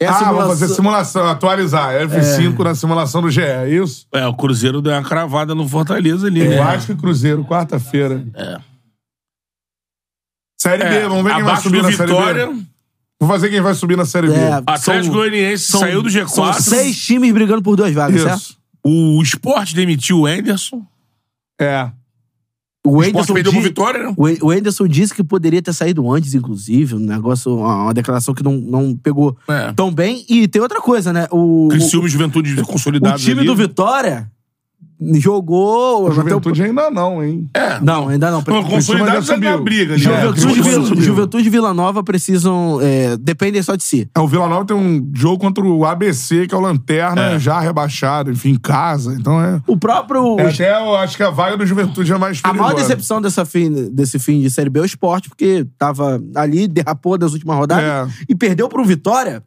É 0.00 0.06
ah, 0.06 0.12
simulação- 0.12 0.36
vamos 0.42 0.58
fazer 0.60 0.74
simulação, 0.74 1.26
atualizar. 1.26 1.94
F5 2.08 2.58
na 2.64 2.74
simulação 2.74 3.22
do 3.22 3.30
GE, 3.30 3.40
é 3.40 3.68
isso? 3.70 4.06
É, 4.12 4.26
o 4.26 4.34
Cruzeiro 4.34 4.82
deu 4.82 4.92
uma 4.92 5.02
cravada 5.02 5.54
no 5.54 5.66
Fortaleza 5.66 6.26
ali, 6.26 6.46
né? 6.46 6.58
Vasco 6.58 6.92
e 6.92 6.96
Cruzeiro, 6.96 7.42
quarta-feira. 7.44 8.22
É. 8.34 8.58
Série 10.60 10.84
B, 10.84 11.08
vamos 11.08 11.24
ver 11.24 11.34
quem 11.34 11.44
vai 11.44 11.56
subir 11.56 11.82
na 11.82 11.92
Série 11.92 12.12
Vitória, 12.12 12.46
B. 12.52 12.62
Vou 13.20 13.28
fazer 13.28 13.48
quem 13.48 13.60
vai 13.60 13.74
subir 13.74 13.96
na 13.96 14.04
Série 14.04 14.28
B. 14.28 14.34
É, 14.34 14.62
Atlético 14.66 15.14
Goianiense 15.14 15.64
são- 15.64 15.80
saiu 15.80 16.02
do 16.02 16.08
G4. 16.10 16.28
São 16.28 16.52
seis 16.54 16.96
times 17.04 17.32
brigando 17.32 17.62
por 17.62 17.74
duas 17.76 17.92
vagas, 17.94 18.20
certo? 18.20 18.38
Isso. 18.38 18.56
O 18.84 19.22
Sport 19.22 19.72
demitiu 19.74 20.20
o 20.20 20.26
Anderson. 20.26 20.82
É. 21.60 21.90
O 22.86 22.98
O 22.98 23.02
Sport 23.02 23.08
Anderson, 23.14 23.34
perdeu 23.34 23.52
pro 23.52 23.60
Vitória, 23.62 24.02
né? 24.10 24.14
o 24.16 24.50
Anderson 24.50 24.86
disse 24.86 25.12
que 25.14 25.24
poderia 25.24 25.60
ter 25.60 25.72
saído 25.72 26.08
antes, 26.12 26.34
inclusive. 26.34 26.94
Um 26.94 26.98
negócio, 27.00 27.56
uma, 27.56 27.84
uma 27.84 27.94
declaração 27.94 28.32
que 28.34 28.44
não, 28.44 28.52
não 28.58 28.94
pegou 28.94 29.36
É. 29.48 29.72
tão 29.72 29.90
bem. 29.92 30.24
E 30.28 30.46
tem 30.46 30.60
outra 30.62 30.80
coisa, 30.80 31.12
né? 31.12 31.26
O, 31.32 31.68
Criciúma 31.70 32.06
e 32.06 32.10
Juventude 32.10 32.54
o, 32.54 32.62
o 32.62 32.66
consolidados 32.66 33.22
time 33.24 33.40
ali. 33.40 33.46
do 33.48 33.56
Vitória 33.56 34.30
jogou. 35.14 36.06
A 36.06 36.10
até 36.10 36.10
o- 36.10 36.14
Juventude 36.14 36.62
ainda 36.62 36.90
não, 36.90 37.22
hein? 37.22 37.48
É. 37.54 37.78
Não, 37.80 38.08
ainda 38.08 38.30
não. 38.30 38.42
Não, 38.46 38.80
já 38.80 39.34
é 39.34 39.56
briga 39.58 39.94
ali. 39.94 40.06
Né? 40.06 40.22
Juventude, 40.22 40.58
e 40.58 40.62
Vila, 40.62 40.86
subiu. 40.86 41.02
Juventude 41.02 41.46
e 41.46 41.50
Vila 41.50 41.74
Nova 41.74 42.02
precisam. 42.02 42.78
É, 42.80 43.16
dependem 43.16 43.62
só 43.62 43.76
de 43.76 43.82
si. 43.84 44.08
É, 44.14 44.20
o 44.20 44.26
Vila 44.26 44.48
Nova 44.48 44.64
tem 44.64 44.76
um 44.76 45.10
jogo 45.14 45.38
contra 45.38 45.64
o 45.64 45.84
ABC, 45.84 46.46
que 46.46 46.54
é 46.54 46.58
o 46.58 46.60
Lanterna, 46.60 47.32
É. 47.32 47.38
já 47.38 47.60
rebaixado, 47.60 48.30
enfim, 48.30 48.50
em 48.50 48.58
casa. 48.58 49.14
Então 49.18 49.40
é. 49.40 49.60
O 49.66 49.76
próprio. 49.76 50.38
é 50.40 50.48
até 50.48 50.70
eu 50.78 50.96
acho 50.96 51.16
que 51.16 51.22
a 51.22 51.30
vaga 51.30 51.56
do 51.56 51.66
Juventude 51.66 52.12
é 52.12 52.18
mais 52.18 52.40
A 52.42 52.52
maior 52.52 52.68
perigosa. 52.68 52.88
decepção 52.88 53.20
dessa 53.20 53.44
fim, 53.44 53.70
desse 53.90 54.18
fim 54.18 54.40
de 54.40 54.50
Série 54.50 54.70
B 54.70 54.80
é 54.80 54.82
o 54.82 54.86
esporte, 54.86 55.28
porque 55.28 55.66
tava 55.78 56.20
ali, 56.34 56.66
derrapou 56.66 57.18
das 57.18 57.32
últimas 57.32 57.56
rodadas 57.56 57.84
É. 58.10 58.24
e 58.28 58.34
perdeu 58.34 58.68
pro 58.68 58.84
Vitória, 58.84 59.42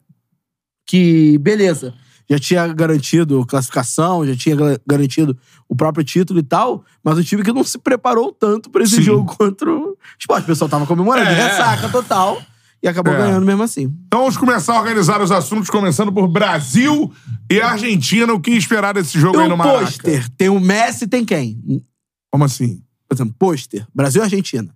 que, 0.86 1.38
beleza, 1.38 1.94
já 2.30 2.38
tinha 2.38 2.68
garantido 2.68 3.44
classificação, 3.44 4.24
já 4.24 4.36
tinha 4.36 4.54
ga- 4.54 4.80
garantido 4.86 5.36
o 5.68 5.74
próprio 5.74 6.04
título 6.04 6.38
e 6.38 6.42
tal, 6.44 6.84
mas 7.02 7.18
o 7.18 7.24
time 7.24 7.42
que 7.42 7.52
não 7.52 7.64
se 7.64 7.76
preparou 7.78 8.30
tanto 8.32 8.70
pra 8.70 8.84
esse 8.84 8.96
Sim. 8.96 9.02
jogo 9.02 9.36
contra 9.36 9.68
o 9.70 9.96
esporte. 10.18 10.44
O 10.44 10.46
pessoal 10.46 10.68
tava 10.68 10.86
comemorando, 10.86 11.28
É. 11.28 11.34
ressaca 11.34 11.88
total, 11.88 12.40
e 12.82 12.88
acabou 12.88 13.12
É. 13.12 13.18
ganhando 13.18 13.44
mesmo 13.44 13.62
assim. 13.64 13.92
Então 14.06 14.20
vamos 14.20 14.36
começar 14.36 14.74
a 14.74 14.78
organizar 14.80 15.20
os 15.20 15.30
assuntos, 15.32 15.68
começando 15.68 16.12
por 16.12 16.28
Brasil 16.28 17.12
e 17.50 17.60
Argentina. 17.60 18.32
O 18.32 18.40
que 18.40 18.52
esperar 18.52 18.94
desse 18.94 19.18
jogo 19.18 19.38
E 19.38 19.42
aí 19.42 19.48
no 19.48 19.54
o 19.54 19.58
Maraca? 19.58 19.80
pôster, 19.80 20.28
tem 20.30 20.48
o 20.48 20.60
Messi, 20.60 21.06
tem 21.08 21.24
quem? 21.24 21.60
Como 22.30 22.44
assim? 22.44 22.80
Por 23.08 23.16
exemplo, 23.16 23.34
pôster, 23.36 23.84
Brasil 23.92 24.22
e 24.22 24.24
Argentina. 24.24 24.72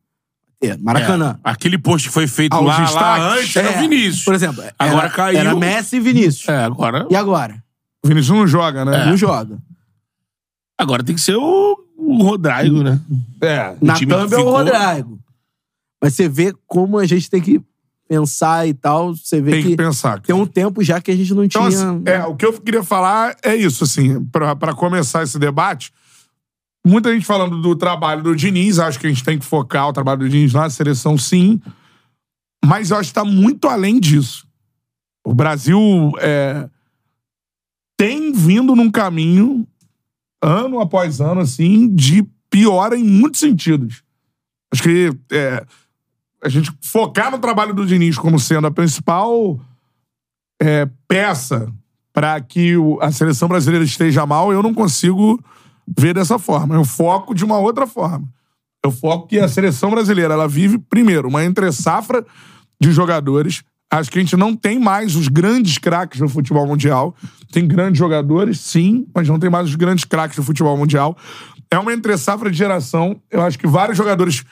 É, 0.70 0.76
Maracanã. 0.76 1.38
É. 1.44 1.50
Aquele 1.50 1.78
post 1.78 2.08
que 2.08 2.14
foi 2.14 2.26
feito 2.26 2.52
Ah, 2.54 2.60
lá, 2.60 2.90
lá 2.90 3.32
antes 3.34 3.54
era 3.56 3.70
É, 3.72 3.76
o 3.76 3.80
Vinícius. 3.80 4.24
Por 4.24 4.34
exemplo, 4.34 4.62
Agora 4.78 5.06
era, 5.06 5.10
caiu. 5.14 5.38
Era 5.38 5.54
Messi 5.54 5.96
e 5.96 6.00
Vinícius. 6.00 6.48
É, 6.48 6.64
agora. 6.64 7.06
E 7.10 7.16
agora? 7.16 7.62
O 8.04 8.08
Vinícius 8.08 8.36
não 8.36 8.46
joga, 8.46 8.84
né? 8.84 9.06
Não 9.06 9.16
joga. 9.16 9.58
Agora 10.78 11.02
tem 11.04 11.14
que 11.14 11.20
ser 11.20 11.36
o, 11.36 11.76
o 11.96 12.22
Rodrigo, 12.22 12.82
né? 12.82 13.00
É. 13.40 13.74
Na 13.80 13.94
time 13.94 14.12
que 14.12 14.18
thumb 14.18 14.32
é 14.32 14.36
o 14.36 14.38
ficou- 14.40 14.52
Rodrigo. 14.56 15.18
Mas 16.02 16.14
você 16.14 16.28
vê 16.28 16.54
como 16.66 16.98
a 16.98 17.06
gente 17.06 17.30
tem 17.30 17.40
que 17.40 17.60
pensar 18.06 18.68
e 18.68 18.74
tal, 18.74 19.14
você 19.16 19.40
vê 19.40 19.52
Tem 19.52 19.62
que 19.62 19.68
que, 19.70 19.76
pensar. 19.76 20.20
tem 20.20 20.34
um 20.34 20.44
tempo 20.44 20.82
já 20.84 21.00
que 21.00 21.10
a 21.10 21.16
gente 21.16 21.32
não 21.32 21.42
Então, 21.44 21.66
tinha. 21.68 21.90
assim, 21.90 22.02
é, 22.04 22.22
o 22.24 22.34
que 22.36 22.44
eu 22.44 22.52
queria 22.60 22.82
falar 22.82 23.34
é 23.42 23.56
isso, 23.56 23.84
assim, 23.84 24.22
pra 24.26 24.74
começar 24.74 25.22
esse 25.22 25.38
debate. 25.38 25.90
Muita 26.86 27.12
gente 27.12 27.24
falando 27.24 27.62
do 27.62 27.74
trabalho 27.74 28.22
do 28.22 28.36
Diniz, 28.36 28.78
acho 28.78 28.98
que 29.00 29.06
a 29.06 29.10
gente 29.10 29.24
tem 29.24 29.38
que 29.38 29.44
focar 29.44 29.88
o 29.88 29.92
trabalho 29.92 30.20
do 30.20 30.28
Diniz 30.28 30.52
na 30.52 30.68
seleção, 30.68 31.16
sim. 31.16 31.60
Mas 32.64 32.90
eu 32.90 32.98
acho 32.98 33.08
que 33.10 33.14
tá 33.14 33.24
muito 33.24 33.68
além 33.68 33.98
disso. 33.98 34.46
O 35.26 35.34
Brasil 35.34 36.12
é, 36.20 36.68
tem 37.98 38.32
vindo 38.32 38.76
num 38.76 38.90
caminho, 38.90 39.66
ano 40.42 40.78
após 40.80 41.20
ano, 41.20 41.40
assim, 41.40 41.94
de 41.94 42.22
piora 42.50 42.96
em 42.96 43.04
muitos 43.04 43.40
sentidos. 43.40 44.02
Acho 44.72 44.82
que 44.82 45.10
é, 45.32 45.64
a 46.42 46.48
gente 46.50 46.70
focar 46.82 47.30
no 47.30 47.38
trabalho 47.38 47.72
do 47.74 47.86
Diniz 47.86 48.18
como 48.18 48.38
sendo 48.38 48.66
a 48.66 48.70
principal 48.70 49.58
é, 50.60 50.86
peça 51.08 51.72
para 52.12 52.38
que 52.42 52.76
o- 52.76 52.98
a 53.00 53.10
seleção 53.10 53.48
brasileira 53.48 53.84
esteja 53.84 54.26
mal, 54.26 54.52
eu 54.52 54.62
não 54.62 54.74
consigo 54.74 55.42
ver 55.86 56.14
dessa 56.14 56.38
forma. 56.38 56.74
Eu 56.74 56.84
foco 56.84 57.34
de 57.34 57.44
uma 57.44 57.58
outra 57.58 57.86
forma. 57.86 58.28
Eu 58.84 58.90
foco 58.90 59.28
que 59.28 59.38
a 59.38 59.48
seleção 59.48 59.90
brasileira 59.90 60.34
ela 60.34 60.46
vive, 60.46 60.78
primeiro, 60.78 61.28
uma 61.28 61.44
entre-safra 61.44 62.24
de 62.80 62.92
jogadores. 62.92 63.62
Acho 63.90 64.10
que 64.10 64.18
a 64.18 64.20
gente 64.20 64.36
não 64.36 64.54
tem 64.54 64.78
mais 64.78 65.16
os 65.16 65.28
grandes 65.28 65.78
craques 65.78 66.20
do 66.20 66.28
futebol 66.28 66.66
mundial. 66.66 67.14
Tem 67.50 67.66
grandes 67.66 67.98
jogadores, 67.98 68.60
sim, 68.60 69.06
mas 69.14 69.28
não 69.28 69.38
tem 69.38 69.48
mais 69.48 69.68
os 69.68 69.74
grandes 69.74 70.04
craques 70.04 70.36
do 70.36 70.42
futebol 70.42 70.76
mundial. 70.76 71.16
É 71.70 71.78
uma 71.78 71.92
entre-safra 71.92 72.50
de 72.50 72.56
geração. 72.56 73.20
Eu 73.30 73.42
acho 73.42 73.58
que 73.58 73.66
vários 73.66 73.96
jogadores 73.96 74.44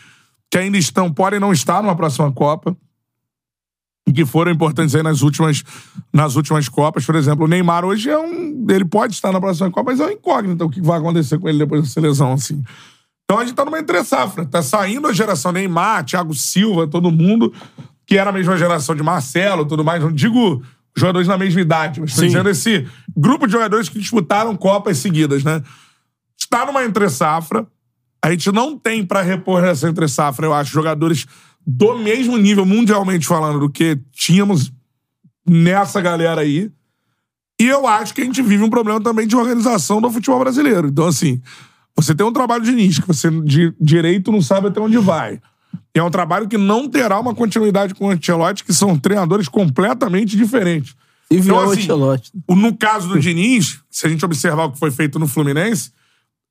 que 0.51 0.59
ainda 0.59 0.79
estão 0.79 1.13
podem 1.13 1.41
não 1.41 1.53
estar 1.53 1.83
numa 1.83 1.97
próxima 1.97 2.31
Copa 2.33 2.77
e 4.13 4.15
que 4.15 4.27
foram 4.27 4.53
importantes 4.53 4.95
aí 4.95 5.03
nas 5.03 5.23
últimas, 5.23 5.65
nas 6.13 6.37
últimas 6.37 6.69
Copas. 6.69 7.05
Por 7.05 7.17
exemplo, 7.17 7.47
o 7.47 7.49
Neymar 7.49 7.85
hoje 7.85 8.11
é 8.11 8.19
um. 8.19 8.67
Ele 8.69 8.85
pode 8.85 9.15
estar 9.15 9.33
na 9.33 9.41
próxima 9.41 9.71
Copa, 9.71 9.91
mas 9.91 10.01
é 10.01 10.05
uma 10.05 10.13
incógnita 10.13 10.65
o 10.65 10.71
que 10.71 10.83
vai 10.83 10.99
acontecer 10.99 11.39
com 11.39 11.49
ele 11.49 11.59
depois 11.59 11.83
dessa 11.83 12.01
lesão, 12.01 12.33
assim. 12.33 12.63
Então 13.25 13.39
a 13.39 13.45
gente 13.45 13.55
tá 13.55 13.65
numa 13.65 13.79
entre-safra. 13.79 14.45
Tá 14.45 14.63
saindo 14.63 15.09
a 15.09 15.13
geração 15.13 15.51
Neymar, 15.51 16.05
Thiago 16.05 16.35
Silva, 16.35 16.87
todo 16.87 17.11
mundo, 17.11 17.53
que 18.07 18.19
era 18.19 18.29
a 18.29 18.33
mesma 18.33 18.57
geração 18.59 18.95
de 18.95 19.03
Marcelo 19.03 19.65
tudo 19.65 19.83
mais. 19.83 20.03
Não 20.03 20.13
digo 20.13 20.63
jogadores 20.95 21.27
na 21.27 21.39
mesma 21.39 21.61
idade, 21.63 22.01
mas 22.01 22.15
tô 22.15 22.21
dizendo 22.21 22.51
esse 22.51 22.87
grupo 23.17 23.47
de 23.47 23.53
jogadores 23.53 23.89
que 23.89 23.99
disputaram 23.99 24.55
Copas 24.55 24.99
seguidas, 24.99 25.43
né? 25.43 25.63
Está 26.39 26.67
numa 26.67 26.85
entre-safra. 26.85 27.67
A 28.23 28.31
gente 28.31 28.53
não 28.53 28.79
tem 28.79 29.05
pra 29.05 29.23
repor 29.23 29.65
essa 29.65 29.89
entre-safra, 29.89 30.47
eu 30.47 30.53
acho, 30.53 30.71
jogadores 30.71 31.27
do 31.67 31.97
mesmo 31.99 32.37
nível, 32.37 32.65
mundialmente 32.67 33.27
falando, 33.27 33.61
do 33.61 33.71
que 33.71 33.99
tínhamos 34.13 34.73
nessa 35.47 36.01
galera 36.01 36.41
aí. 36.41 36.71
E 37.61 37.67
eu 37.67 37.87
acho 37.87 38.15
que 38.15 38.21
a 38.23 38.25
gente 38.25 38.43
vive 38.43 38.63
um 38.65 38.71
problema 38.71 39.01
também 39.01 39.27
de 39.27 39.37
organização 39.37 40.01
do 40.01 40.11
futebol 40.11 40.41
brasileiro. 40.41 40.89
Então, 40.89 41.07
assim, 41.07 41.41
você 41.97 42.15
tem 42.15 42.27
um 42.27 42.33
trabalho 42.33 42.65
de 42.65 42.73
nicho, 42.73 43.03
que 43.03 43.09
você 43.09 43.31
de 43.43 43.73
direito 43.81 44.33
não 44.33 44.43
sabe 44.43 44.69
até 44.69 44.81
onde 44.81 44.99
vai. 44.99 45.41
E 45.95 45.99
é 45.99 46.03
um 46.03 46.11
trabalho 46.11 46.49
que 46.49 46.59
não 46.59 46.89
terá 46.89 47.21
uma 47.21 47.35
continuidade 47.35 47.95
com 47.95 48.07
o 48.07 48.11
Ancelotti, 48.11 48.65
que 48.65 48.73
são 48.73 48.99
treinadores 48.99 49.49
completamente 49.49 50.37
diferentes. 50.37 50.95
E 51.31 51.37
Então, 51.37 51.57
o 51.57 51.61
assim, 51.71 51.87
o- 52.49 52.55
No 52.57 52.77
caso 52.77 53.09
do 53.09 53.19
Diniz, 53.21 53.81
se 53.91 54.07
a 54.07 54.11
gente 54.11 54.25
observar 54.25 54.65
o 54.65 54.73
que 54.73 54.79
foi 54.79 54.91
feito 54.91 55.19
no 55.19 55.27
Fluminense, 55.29 55.91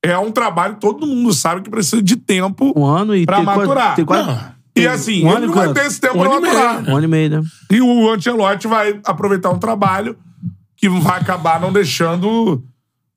é 0.02 0.16
um 0.18 0.32
trabalho 0.32 0.74
que 0.74 0.80
todo 0.80 1.06
mundo 1.06 1.32
sabe 1.32 1.60
que 1.62 1.70
precisa 1.70 2.02
de 2.02 2.16
tempo 2.16 2.72
Um 2.76 2.84
ano 2.86 3.14
e 3.14 3.24
pra 3.26 3.36
tem 3.36 3.44
quase- 3.44 3.58
maturar. 3.60 3.94
tem 3.94 4.04
quase- 4.04 4.26
Não. 4.28 4.61
E 4.74 4.86
assim, 4.86 5.24
Um 5.24 5.28
ele 5.28 5.36
ano 5.36 5.46
não 5.48 5.54
vai 5.54 5.72
ter 5.74 5.86
esse 5.86 6.00
tempo 6.00 6.16
Um 6.18 6.20
pra 6.22 6.30
ano 6.32 6.40
meio. 6.40 6.54
maturar. 6.54 6.90
Um 6.90 6.96
ano 6.96 7.04
e 7.04 7.08
meio, 7.08 7.30
né? 7.30 7.42
E 7.70 7.80
o 7.80 8.10
Ancelotti 8.10 8.66
vai 8.66 8.98
aproveitar 9.04 9.50
um 9.50 9.58
trabalho 9.58 10.16
que 10.76 10.88
vai 10.88 11.20
acabar 11.20 11.60
não 11.60 11.72
deixando 11.72 12.64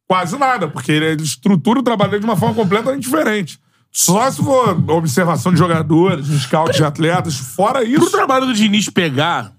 quase 0.08 0.38
nada, 0.38 0.68
porque 0.68 0.92
ele 0.92 1.24
estrutura 1.24 1.80
o 1.80 1.84
trabalho 1.84 2.12
dele 2.12 2.22
de 2.22 2.26
uma 2.30 2.36
forma 2.38 2.54
completamente 2.54 3.04
diferente. 3.04 3.60
Só 3.92 4.30
se 4.30 4.44
for 4.44 4.78
observação 4.92 5.52
de 5.54 5.58
jogadores, 5.58 6.30
um 6.30 6.38
scout 6.38 6.76
de 6.76 6.84
atletas, 6.84 7.38
fora 7.38 7.80
Pro 7.80 7.90
isso. 7.90 8.12
trabalho 8.12 8.46
do 8.46 8.54
Diniz 8.54 8.90
pegar, 8.90 9.54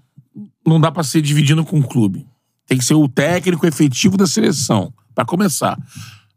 não 0.65 0.79
dá 0.79 0.91
pra 0.91 1.03
ser 1.03 1.21
dividindo 1.21 1.65
com 1.65 1.79
o 1.79 1.83
clube. 1.87 2.25
Tem 2.67 2.77
que 2.77 2.85
ser 2.85 2.93
o 2.93 3.07
técnico 3.09 3.65
efetivo 3.65 4.15
da 4.15 4.27
seleção, 4.27 4.93
pra 5.15 5.25
começar. 5.25 5.77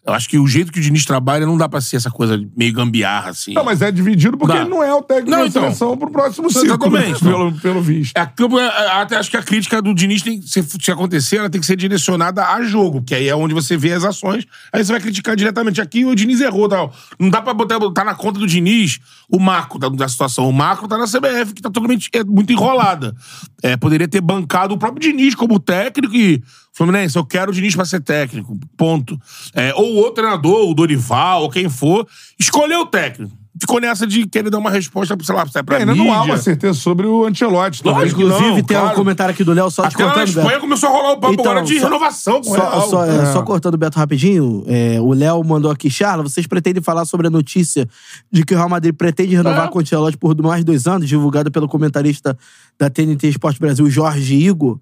Eu 0.07 0.15
acho 0.15 0.29
que 0.31 0.39
o 0.39 0.47
jeito 0.47 0.73
que 0.73 0.79
o 0.79 0.83
Diniz 0.83 1.05
trabalha 1.05 1.45
não 1.45 1.59
dá 1.59 1.69
pra 1.69 1.79
ser 1.79 1.97
essa 1.97 2.11
coisa 2.11 2.43
meio 2.57 2.73
gambiarra, 2.73 3.31
assim. 3.31 3.53
Não, 3.53 3.63
mas 3.63 3.83
é 3.83 3.93
dividido 3.93 4.37
porque 4.39 4.55
Dá. 4.55 4.63
ele 4.63 4.71
não 4.71 4.83
é 4.83 4.93
o 4.95 5.03
técnico 5.03 5.31
Não, 5.31 5.41
da 5.41 5.47
então. 5.47 5.63
seleção 5.63 5.97
pro 5.97 6.11
próximo 6.11 6.49
ciclo, 6.51 6.65
Exatamente. 6.67 7.21
pelo, 7.23 7.53
pelo 7.61 7.83
visto. 7.83 8.17
É, 8.17 8.25
campo- 8.25 8.59
é, 8.59 8.67
até 8.93 9.17
acho 9.17 9.31
que 9.31 9.37
a 9.37 9.43
crítica 9.43 9.83
do 9.83 9.95
Diniz 9.95 10.23
tem 10.23 10.41
que 10.41 10.49
se, 10.49 10.63
se 10.63 10.91
acontecer, 10.91 11.37
ela 11.37 11.51
tem 11.51 11.61
que 11.61 11.67
ser 11.67 11.77
direcionada 11.77 12.47
a 12.47 12.63
jogo, 12.63 13.03
que 13.03 13.15
aí 13.15 13.29
é 13.29 13.37
onde 13.37 13.53
você 13.53 13.77
vê 13.77 13.93
as 13.93 14.03
ações, 14.03 14.47
aí 14.73 14.83
você 14.83 14.91
vai 14.91 15.03
criticar 15.03 15.37
diretamente. 15.37 15.83
Aqui 15.83 16.03
o 16.07 16.15
Diniz 16.15 16.41
errou, 16.41 16.67
tal. 16.67 16.95
Não 17.19 17.29
dá 17.29 17.43
pra 17.43 17.53
botar, 17.53 17.79
botar 17.79 18.03
na 18.05 18.15
conta 18.15 18.39
do 18.41 18.47
Diniz 18.47 18.99
o 19.29 19.39
macro 19.39 19.79
da, 19.79 19.91
da 19.91 20.09
situação. 20.09 20.49
O 20.49 20.53
macro 20.53 20.89
tá 20.89 20.97
na 20.97 21.05
CBF, 21.07 21.53
que 21.53 21.61
tá 21.61 21.69
totalmente 21.71 22.09
é, 22.15 22.25
muito 22.25 22.51
enrolada. 22.53 23.15
É, 23.63 23.77
poderia 23.77 24.09
ter 24.09 24.23
bancado 24.23 24.73
o 24.73 24.79
próprio 24.79 25.01
Diniz 25.03 25.35
como 25.35 25.61
técnico 25.61 26.17
e. 26.17 26.43
Fluminense, 26.73 27.17
eu 27.17 27.25
quero 27.25 27.51
o 27.51 27.55
Diniz 27.55 27.75
pra 27.75 27.85
ser 27.85 28.01
técnico. 28.01 28.57
Ponto. 28.77 29.19
É, 29.55 29.75
ou 29.75 29.93
o 29.93 29.97
outro 29.97 30.15
treinador, 30.23 30.69
o 30.71 30.75
Dorival, 30.75 31.43
ou 31.43 31.51
quem 31.51 31.69
for, 31.69 32.07
escolheu 32.39 32.81
o 32.83 32.87
técnico. 32.87 33.33
Ficou 33.61 33.79
nessa 33.81 34.07
de 34.07 34.27
querer 34.27 34.49
dar 34.49 34.57
uma 34.59 34.71
resposta, 34.71 35.15
sei 35.21 35.35
lá, 35.35 35.45
pra 35.67 35.77
Ainda 35.79 35.95
não 35.95 36.11
há 36.15 36.23
uma 36.23 36.39
certeza 36.39 36.73
sobre 36.79 37.07
o. 37.07 37.23
Lógico 37.29 37.45
que 37.85 38.23
Inclusive, 38.23 38.49
não, 38.49 38.63
tem 38.63 38.77
um 38.77 38.81
claro. 38.81 38.95
comentário 38.97 39.33
aqui 39.35 39.45
do 39.45 39.53
Léo 39.53 39.71
só 39.71 39.83
te 39.87 39.95
Até 39.97 40.05
na 40.05 40.11
contando, 40.11 40.29
Espanha 40.29 40.49
Beto. 40.49 40.61
começou 40.61 40.89
a 40.89 40.93
rolar 40.93 41.13
o 41.13 41.17
papo 41.19 41.35
Então, 41.35 41.45
agora 41.51 41.67
de 41.67 41.79
só- 41.79 41.85
renovação 41.85 42.41
com 42.41 42.51
o 42.53 42.55
Só, 42.55 42.71
Real. 42.71 42.89
só, 42.89 43.05
é, 43.05 43.17
É. 43.23 43.33
só 43.33 43.43
cortando 43.43 43.75
o 43.75 43.77
Beto 43.77 43.99
rapidinho, 43.99 44.65
é, 44.67 44.99
o 45.01 45.13
Léo 45.13 45.45
mandou 45.45 45.71
aqui, 45.71 45.91
Charla, 45.91 46.23
vocês 46.23 46.47
pretendem 46.47 46.83
falar 46.83 47.05
sobre 47.05 47.27
a 47.27 47.31
notícia 47.31 47.87
de 48.33 48.45
que 48.45 48.55
o 48.55 48.57
Real 48.57 48.69
Madrid 48.69 48.95
pretende 48.95 49.35
renovar 49.35 49.67
É. 49.67 49.69
com 49.69 49.79
o 49.79 49.83
Ancelotti 49.83 50.17
por 50.17 50.35
mais 50.41 50.65
dois 50.65 50.87
anos, 50.87 51.07
divulgada 51.09 51.51
pelo 51.51 51.69
comentarista 51.69 52.39
da 52.79 52.89
TNT 52.89 53.29
Esporte 53.29 53.59
Brasil, 53.61 53.91
Jorge 53.91 54.37
Igor. 54.37 54.79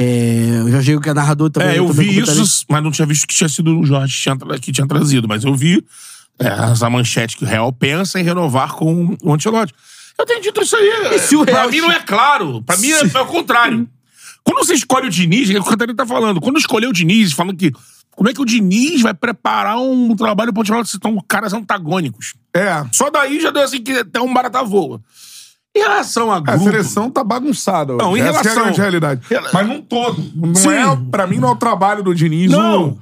É, 0.00 0.62
o 0.64 0.70
Jorge 0.70 0.92
Igor 0.92 1.02
que 1.02 1.10
é 1.10 1.14
narrador 1.14 1.50
também. 1.50 1.70
É, 1.70 1.78
eu 1.80 1.86
também 1.86 2.08
vi 2.08 2.20
isso, 2.20 2.64
mas 2.68 2.82
não 2.82 2.92
tinha 2.92 3.04
visto 3.04 3.26
que 3.26 3.34
tinha 3.34 3.48
sido 3.48 3.80
o 3.80 3.84
Jorge 3.84 4.14
que 4.16 4.22
tinha, 4.22 4.58
que 4.60 4.72
tinha 4.72 4.86
trazido. 4.86 5.26
Mas 5.26 5.42
eu 5.42 5.52
vi 5.56 5.84
é, 6.38 6.46
essa 6.70 6.88
manchete 6.88 7.36
que 7.36 7.44
o 7.44 7.46
Real 7.46 7.72
pensa 7.72 8.20
em 8.20 8.22
renovar 8.22 8.74
com 8.74 9.16
o 9.22 9.34
Ancelotti. 9.34 9.74
Eu 10.16 10.24
tenho 10.24 10.40
dito 10.40 10.62
isso 10.62 10.76
aí. 10.76 11.14
E 11.16 11.18
se 11.18 11.34
o 11.36 11.44
pra 11.44 11.54
Real- 11.62 11.70
mim 11.70 11.80
não 11.80 11.90
é 11.90 12.00
claro. 12.00 12.62
Pra 12.62 12.76
mim 12.76 12.90
é, 12.92 13.00
é 13.12 13.20
o 13.20 13.26
contrário. 13.26 13.88
Quando 14.44 14.64
você 14.64 14.74
escolhe 14.74 15.08
o 15.08 15.10
Diniz, 15.10 15.50
é 15.50 15.54
o 15.58 15.62
que 15.62 15.68
o 15.68 15.70
Catarina 15.70 15.96
tá 15.96 16.06
falando. 16.06 16.40
Quando 16.40 16.58
escolheu 16.58 16.90
o 16.90 16.92
Diniz, 16.92 17.32
falando 17.32 17.56
que 17.56 17.72
como 18.12 18.28
é 18.28 18.32
que 18.32 18.40
o 18.40 18.44
Diniz 18.44 19.02
vai 19.02 19.14
preparar 19.14 19.78
um 19.78 20.14
trabalho 20.16 20.52
pro 20.52 20.62
Ancelotti 20.62 20.90
se 20.90 20.96
estão 20.96 21.16
caras 21.28 21.52
antagônicos. 21.52 22.34
É. 22.54 22.84
Só 22.92 23.10
daí 23.10 23.40
já 23.40 23.50
deu 23.50 23.62
assim 23.62 23.82
que 23.82 23.92
até 23.92 24.20
um 24.20 24.32
barata 24.32 24.62
voa. 24.62 25.00
Em 25.78 25.82
relação 25.82 26.30
a 26.32 26.36
A 26.36 26.40
grupo... 26.40 26.64
seleção 26.64 27.10
tá 27.10 27.22
bagunçada. 27.24 27.94
Não, 27.96 28.16
em 28.16 28.20
Essa 28.20 28.40
que 28.40 28.48
é 28.48 28.50
a 28.50 28.54
relação- 28.54 28.62
grande 28.64 28.80
realidade. 28.80 29.20
Mas 29.52 29.66
num 29.68 29.80
todo. 29.82 30.22
Não 30.34 30.54
Sim. 30.54 30.68
é, 30.70 30.84
pra 31.10 31.26
mim, 31.26 31.38
não 31.38 31.48
é 31.48 31.52
o 31.52 31.56
trabalho 31.56 32.02
do 32.02 32.14
Diniz. 32.14 32.50
Não. 32.50 32.90
o- 32.90 33.00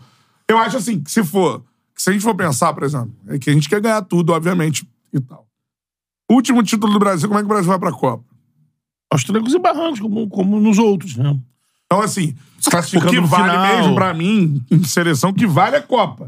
Eu 0.48 0.58
acho 0.58 0.76
assim, 0.76 1.00
que 1.00 1.10
se 1.10 1.24
for... 1.24 1.62
que 1.94 2.02
Se 2.02 2.10
a 2.10 2.12
gente 2.12 2.22
for 2.22 2.34
pensar, 2.34 2.72
por 2.72 2.82
exemplo, 2.84 3.10
é 3.28 3.38
que 3.38 3.50
a 3.50 3.52
gente 3.52 3.68
quer 3.68 3.80
ganhar 3.80 4.02
tudo, 4.02 4.32
obviamente, 4.32 4.86
e 5.12 5.20
tal. 5.20 5.46
Último 6.30 6.62
título 6.62 6.92
do 6.92 6.98
Brasil, 6.98 7.28
como 7.28 7.38
é 7.38 7.42
que 7.42 7.46
o 7.46 7.48
Brasil 7.48 7.68
vai 7.68 7.78
pra 7.78 7.92
Copa? 7.92 8.24
Aos 9.10 9.22
trancos 9.24 9.54
e 9.54 9.58
barrancos, 9.58 10.00
como, 10.00 10.28
como 10.28 10.60
nos 10.60 10.78
outros, 10.78 11.16
né? 11.16 11.36
Então, 11.86 12.02
assim, 12.02 12.34
o 12.66 12.70
classificando 12.70 13.10
que 13.12 13.20
no 13.20 13.26
vale 13.28 13.50
final. 13.50 13.76
mesmo 13.76 13.94
pra 13.94 14.12
mim, 14.12 14.60
em 14.70 14.82
seleção, 14.84 15.32
que 15.32 15.46
vale 15.46 15.76
é 15.76 15.80
Copa. 15.80 16.24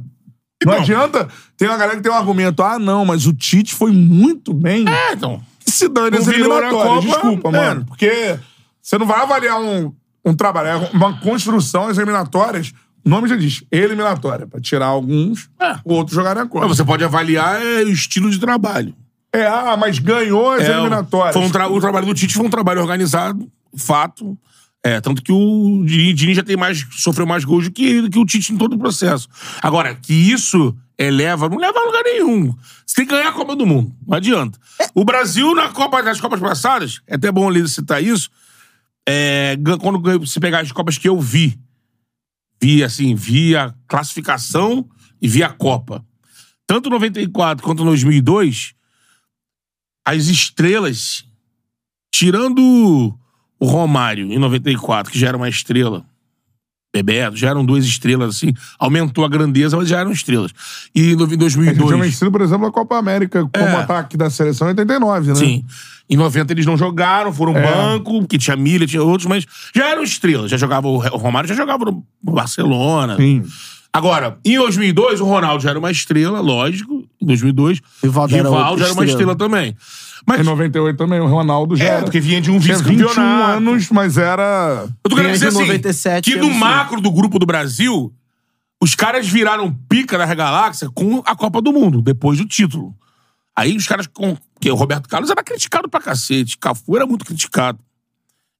Não 0.65 0.73
Então. 0.73 0.83
adianta. 0.83 1.29
Tem 1.57 1.69
uma 1.69 1.77
galera 1.77 1.97
que 1.97 2.03
tem 2.03 2.11
um 2.13 2.15
argumento, 2.15 2.63
ah, 2.63 2.79
não, 2.79 3.05
mas 3.05 3.27
o 3.27 3.33
Tite 3.33 3.75
foi 3.75 3.91
muito 3.93 4.55
bem. 4.55 4.89
É, 4.89 5.13
então. 5.15 5.41
Se 5.79 5.89
dane 5.89 6.11
Não 6.11 6.19
as 6.19 6.27
eliminatórias. 6.29 6.73
Copa, 6.73 7.01
Desculpa, 7.01 7.49
é. 7.49 7.53
mano. 7.53 7.85
Porque 7.87 8.39
você 8.83 8.99
não 8.99 9.07
vai 9.07 9.21
avaliar 9.21 9.61
um, 9.61 9.93
um 10.25 10.35
trabalho, 10.35 10.69
é 10.69 10.77
uma 10.93 11.19
construção, 11.21 11.87
as 11.89 11.97
eliminatórias. 11.99 12.73
O 13.05 13.09
nome 13.09 13.29
já 13.29 13.37
diz, 13.37 13.65
eliminatória. 13.71 14.47
Pra 14.47 14.61
tirar 14.61 14.87
alguns, 14.87 15.49
É. 15.61 15.77
o 15.85 15.95
outro 15.95 16.15
jogar 16.15 16.35
na 16.35 16.47
Copa. 16.47 16.67
Mas 16.67 16.77
você 16.77 16.85
pode 16.85 17.03
avaliar 17.05 17.61
é, 17.63 17.83
o 17.85 17.89
estilo 17.89 18.31
de 18.31 18.39
trabalho. 18.39 18.95
É, 19.33 19.47
ah, 19.47 19.77
mas 19.79 19.99
ganhou 19.99 20.53
as 20.53 20.63
É, 20.65 20.73
eliminatórias. 20.73 21.35
Foi 21.35 21.43
um 21.45 21.51
tra- 21.51 21.69
o 21.69 21.81
trabalho 21.81 22.07
do 22.07 22.15
Tite 22.15 22.35
foi 22.35 22.47
um 22.47 22.51
trabalho 22.51 22.81
organizado, 22.81 23.47
fato. 23.77 24.37
É, 24.83 25.01
tanto 25.01 25.23
que 25.23 25.33
o 25.33 25.83
Dini 25.85 26.35
já 26.35 26.43
tem 26.43 26.57
mais, 26.57 26.87
sofreu 26.93 27.27
mais 27.27 27.45
gols 27.45 27.65
do 27.65 27.71
que, 27.73 28.01
do 28.01 28.09
que 28.09 28.19
o 28.19 28.25
Tite 28.25 28.53
em 28.53 28.57
todo 28.57 28.75
o 28.75 28.79
processo. 28.79 29.29
Agora, 29.61 29.95
que 29.95 30.15
isso 30.15 30.75
eleva, 30.99 31.49
não 31.49 31.59
leva 31.59 31.79
a 31.79 31.85
lugar 31.85 32.03
nenhum. 32.03 32.55
Você 32.85 32.97
tem 32.97 33.07
que 33.07 33.13
ganhar 33.13 33.29
a 33.29 33.33
Copa 33.33 33.55
do 33.55 33.65
Mundo. 33.65 33.95
Não 34.07 34.17
adianta. 34.17 34.59
O 34.95 35.05
Brasil, 35.05 35.55
na 35.55 35.69
Copa, 35.69 36.03
nas 36.03 36.21
Copas 36.21 36.41
passadas, 36.41 37.01
é 37.07 37.15
até 37.15 37.31
bom 37.31 37.49
ali 37.49 37.67
citar 37.69 38.03
isso. 38.03 38.29
é, 39.09 39.57
quando 39.81 40.27
se 40.27 40.41
pegar 40.41 40.61
as 40.61 40.73
Copas 40.73 40.99
que 40.99 41.09
eu 41.09 41.21
vi, 41.21 41.59
vi 42.61 42.83
assim, 42.83 43.15
vi 43.15 43.57
a 43.57 43.73
classificação 43.87 44.89
e 45.23 45.29
vi 45.29 45.43
a 45.43 45.51
Copa. 45.51 46.05
Tanto 46.67 46.91
94 46.91 47.65
quanto 47.65 47.85
2002, 47.85 48.75
as 50.05 50.27
estrelas 50.27 51.25
tirando 52.11 53.17
o 53.61 53.67
Romário 53.67 54.33
em 54.33 54.39
94, 54.39 55.13
que 55.13 55.19
já 55.19 55.29
era 55.29 55.37
uma 55.37 55.49
estrela, 55.49 56.08
Bebeto, 56.95 57.37
já 57.37 57.51
eram 57.51 57.65
duas 57.65 57.85
estrelas, 57.85 58.37
assim, 58.37 58.55
aumentou 58.79 59.23
a 59.25 59.29
grandeza, 59.29 59.77
mas 59.77 59.89
já 59.89 60.01
eram 60.01 60.11
estrelas. 60.11 60.53
E 60.95 61.01
em 61.01 61.05
A 61.05 61.09
gente 61.09 61.27
tinha 61.27 61.37
2002... 61.37 62.01
vencido, 62.01 62.33
por 62.33 62.41
exemplo, 62.41 62.67
a 62.67 62.73
Copa 62.73 62.97
América 62.97 63.47
como 63.55 63.67
É. 63.67 63.77
ataque 63.77 64.17
da 64.17 64.31
seleção 64.31 64.69
em 64.69 64.71
89, 64.71 65.29
né? 65.29 65.35
Sim. 65.35 65.65
Em 66.09 66.17
90 66.17 66.55
eles 66.55 66.65
não 66.65 66.79
jogaram, 66.79 67.31
foram 67.31 67.55
É. 67.55 67.63
banco, 67.63 68.27
que 68.27 68.39
tinha 68.39 68.57
Milha, 68.57 68.87
tinha 68.87 69.03
outros, 69.03 69.27
mas 69.29 69.45
já 69.75 69.89
eram 69.91 70.03
estrelas. 70.03 70.51
Já 70.51 70.57
jogava 70.57 70.89
o 70.89 70.97
o 70.97 71.17
Romário, 71.19 71.47
já 71.47 71.55
jogava 71.55 71.85
no 71.85 72.03
Barcelona. 72.23 73.17
Sim. 73.17 73.45
Agora, 73.93 74.39
em 74.45 74.57
2002, 74.59 75.21
o 75.21 75.25
Ronaldo 75.25 75.63
já 75.63 75.71
era 75.71 75.79
uma 75.79 75.91
estrela, 75.91 76.41
lógico. 76.41 77.05
Em 77.21 77.27
2002, 77.27 77.81
Rivaldo 78.03 78.35
era 78.35 78.49
Rivaldo 78.49 78.79
já 78.79 78.85
era 78.85 78.95
uma 78.95 79.05
estrela. 79.05 79.33
estrela 79.33 79.37
também. 79.37 79.77
Mas 80.27 80.41
Em 80.41 80.45
98 80.45 80.97
também, 80.97 81.21
o 81.21 81.27
Ronaldo 81.27 81.75
já 81.75 81.85
É, 81.85 81.89
era. 81.89 82.03
porque 82.03 82.21
vinha 82.21 82.41
de 82.41 82.51
um 82.51 82.61
Tinha 82.61 82.77
21 82.77 82.97
vice-campeonato. 83.07 83.57
anos, 83.57 83.91
mas 83.91 84.19
era... 84.19 84.87
eu 85.03 85.11
tô 85.11 85.17
querendo 85.17 85.33
dizer 85.33 85.49
assim, 85.49 85.61
97, 85.61 86.31
que 86.31 86.37
no 86.39 86.51
macro 86.51 87.01
do 87.01 87.11
grupo 87.11 87.39
do 87.39 87.47
Brasil, 87.47 88.13
os 88.81 88.95
caras 88.95 89.27
viraram 89.27 89.73
pica 89.89 90.19
da 90.19 90.33
galáxia 90.35 90.89
com 90.95 91.23
a 91.25 91.35
Copa 91.35 91.63
do 91.63 91.73
Mundo, 91.73 92.03
depois 92.03 92.39
do 92.39 92.45
título. 92.45 92.95
Aí 93.57 93.75
os 93.77 93.87
caras 93.87 94.07
com. 94.07 94.37
Que 94.61 94.71
o 94.71 94.75
Roberto 94.75 95.09
Carlos 95.09 95.31
era 95.31 95.43
criticado 95.43 95.89
pra 95.89 96.01
cacete. 96.01 96.59
Cafu 96.59 96.95
era 96.97 97.07
muito 97.07 97.25
criticado. 97.25 97.79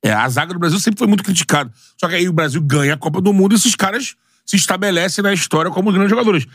É, 0.03 0.13
a 0.13 0.29
zaga 0.29 0.53
do 0.55 0.59
Brasil 0.61 0.79
sempre 0.81 0.99
foi 0.99 1.07
muito 1.09 1.23
criticada. 1.25 1.71
Só 2.01 2.09
que 2.09 2.15
aí 2.15 2.29
o 2.29 2.33
Brasil 2.33 2.61
ganha 2.63 2.95
a 2.95 2.97
Copa 2.97 3.21
do 3.21 3.33
Mundo 3.33 3.53
e 3.53 3.57
esses 3.57 3.75
caras 3.75 4.15
se 4.49 4.57
estabelecem 4.57 5.23
na 5.23 5.31
história 5.31 5.71
como 5.71 5.93
grandes 5.93 6.09
jogadores. 6.09 6.47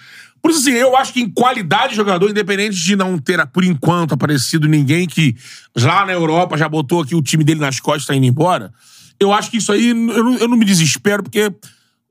Por 0.41 0.50
isso, 0.50 0.62
assim, 0.62 0.71
eu 0.71 0.97
acho 0.97 1.13
que 1.13 1.21
em 1.21 1.29
qualidade 1.29 1.89
de 1.89 1.95
jogador, 1.95 2.27
independente 2.27 2.75
de 2.75 2.95
não 2.95 3.19
ter, 3.19 3.45
por 3.45 3.63
enquanto, 3.63 4.15
aparecido 4.15 4.67
ninguém 4.67 5.07
que 5.07 5.35
lá 5.75 6.03
na 6.03 6.12
Europa 6.12 6.57
já 6.57 6.67
botou 6.67 7.01
aqui 7.01 7.13
o 7.13 7.21
time 7.21 7.43
dele 7.43 7.59
nas 7.59 7.79
costas 7.79 8.05
e 8.05 8.07
tá 8.07 8.15
indo 8.15 8.25
embora, 8.25 8.73
eu 9.19 9.31
acho 9.31 9.51
que 9.51 9.57
isso 9.57 9.71
aí, 9.71 9.89
eu 9.89 9.95
não, 9.95 10.33
eu 10.38 10.47
não 10.47 10.57
me 10.57 10.65
desespero, 10.65 11.21
porque 11.21 11.53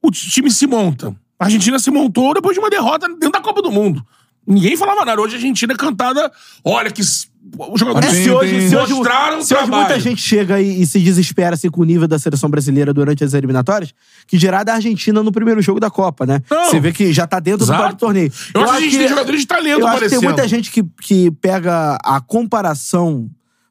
o 0.00 0.08
time 0.12 0.52
se 0.52 0.68
monta. 0.68 1.12
A 1.36 1.46
Argentina 1.46 1.76
se 1.80 1.90
montou 1.90 2.32
depois 2.32 2.54
de 2.54 2.60
uma 2.60 2.70
derrota 2.70 3.08
dentro 3.08 3.32
da 3.32 3.40
Copa 3.40 3.60
do 3.60 3.72
Mundo. 3.72 4.06
Ninguém 4.52 4.76
falava 4.76 5.04
nada. 5.04 5.20
Hoje 5.20 5.34
a 5.34 5.38
Argentina 5.38 5.72
é 5.72 5.76
cantada, 5.76 6.30
olha 6.64 6.90
que 6.90 7.00
os 7.00 7.28
jogadores 7.76 8.08
É, 8.08 8.22
se 8.22 8.30
hoje, 8.30 8.68
se 8.68 8.76
hoje, 8.76 8.92
mostraram 8.94 9.42
se 9.42 9.54
hoje 9.54 9.70
muita 9.70 9.98
gente 9.98 10.22
chega 10.22 10.60
e, 10.60 10.82
e 10.82 10.86
se 10.86 11.00
desespera 11.00 11.54
assim, 11.54 11.68
com 11.68 11.80
o 11.80 11.84
nível 11.84 12.06
da 12.06 12.18
seleção 12.18 12.48
brasileira 12.48 12.92
durante 12.92 13.24
as 13.24 13.34
eliminatórias, 13.34 13.92
que 14.26 14.38
dirá 14.38 14.62
da 14.62 14.74
Argentina 14.74 15.22
no 15.22 15.32
primeiro 15.32 15.60
jogo 15.60 15.80
da 15.80 15.90
Copa, 15.90 16.24
né? 16.24 16.40
Não. 16.50 16.66
Você 16.66 16.78
vê 16.78 16.92
que 16.92 17.12
já 17.12 17.26
tá 17.26 17.40
dentro 17.40 17.58
do 17.58 17.64
Exato. 17.64 17.78
próprio 17.78 17.98
torneio. 17.98 18.32
Eu 18.54 18.62
acho 18.62 18.72
que 18.72 18.78
a 18.78 18.80
gente 18.80 18.98
tem 18.98 19.08
jogadores 19.08 19.40
de 19.40 19.46
talento 19.46 19.80
Eu 19.80 19.86
acho 19.86 20.00
que 20.00 20.08
tem 20.08 20.20
muita 20.20 20.46
gente 20.46 20.70
que, 20.70 20.84
que 21.00 21.30
pega 21.32 21.98
a 22.04 22.20
comparação 22.20 23.28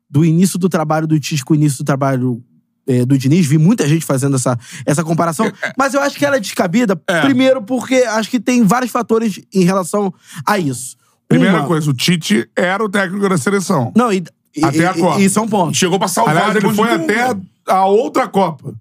do 0.09 0.25
início 0.25 0.59
do 0.59 0.67
trabalho 0.67 1.07
do 1.07 1.17
Tite 1.19 1.45
com 1.45 1.53
o 1.53 1.55
início 1.55 1.83
do 1.83 1.85
trabalho 1.85 2.43
eh, 2.87 3.05
do 3.05 3.17
Diniz. 3.17 3.45
Vi 3.47 3.57
muita 3.57 3.87
gente 3.87 4.05
fazendo 4.05 4.35
essa, 4.35 4.57
essa 4.85 5.03
comparação. 5.03 5.51
Mas 5.77 5.93
eu 5.93 6.01
acho 6.01 6.17
que 6.17 6.25
ela 6.25 6.37
é 6.37 6.39
descabida, 6.39 6.99
É. 7.07 7.21
primeiro 7.21 7.61
porque 7.61 7.95
acho 7.95 8.29
que 8.29 8.39
tem 8.39 8.63
vários 8.63 8.91
fatores 8.91 9.39
em 9.53 9.63
relação 9.63 10.13
a 10.45 10.57
isso. 10.57 10.95
Primeira 11.27 11.59
Uma- 11.59 11.67
coisa, 11.67 11.89
o 11.89 11.93
Tite 11.93 12.49
era 12.55 12.83
o 12.83 12.89
técnico 12.89 13.27
da 13.29 13.37
seleção. 13.37 13.91
Não, 13.95 14.11
e, 14.11 14.23
e, 14.55 14.63
Até 14.65 14.87
a 14.87 14.91
e- 14.91 14.99
Copa. 14.99 15.19
e 15.21 15.25
isso 15.25 15.39
é 15.39 15.41
um 15.41 15.47
ponto. 15.47 15.75
Chegou 15.77 15.97
pra 15.97 16.07
salvar 16.07 16.35
Aliás, 16.35 16.55
ele 16.55 16.73
foi 16.73 16.91
até 16.91 17.35
a 17.67 17.85
outra 17.85 18.27
Copa. 18.27 18.73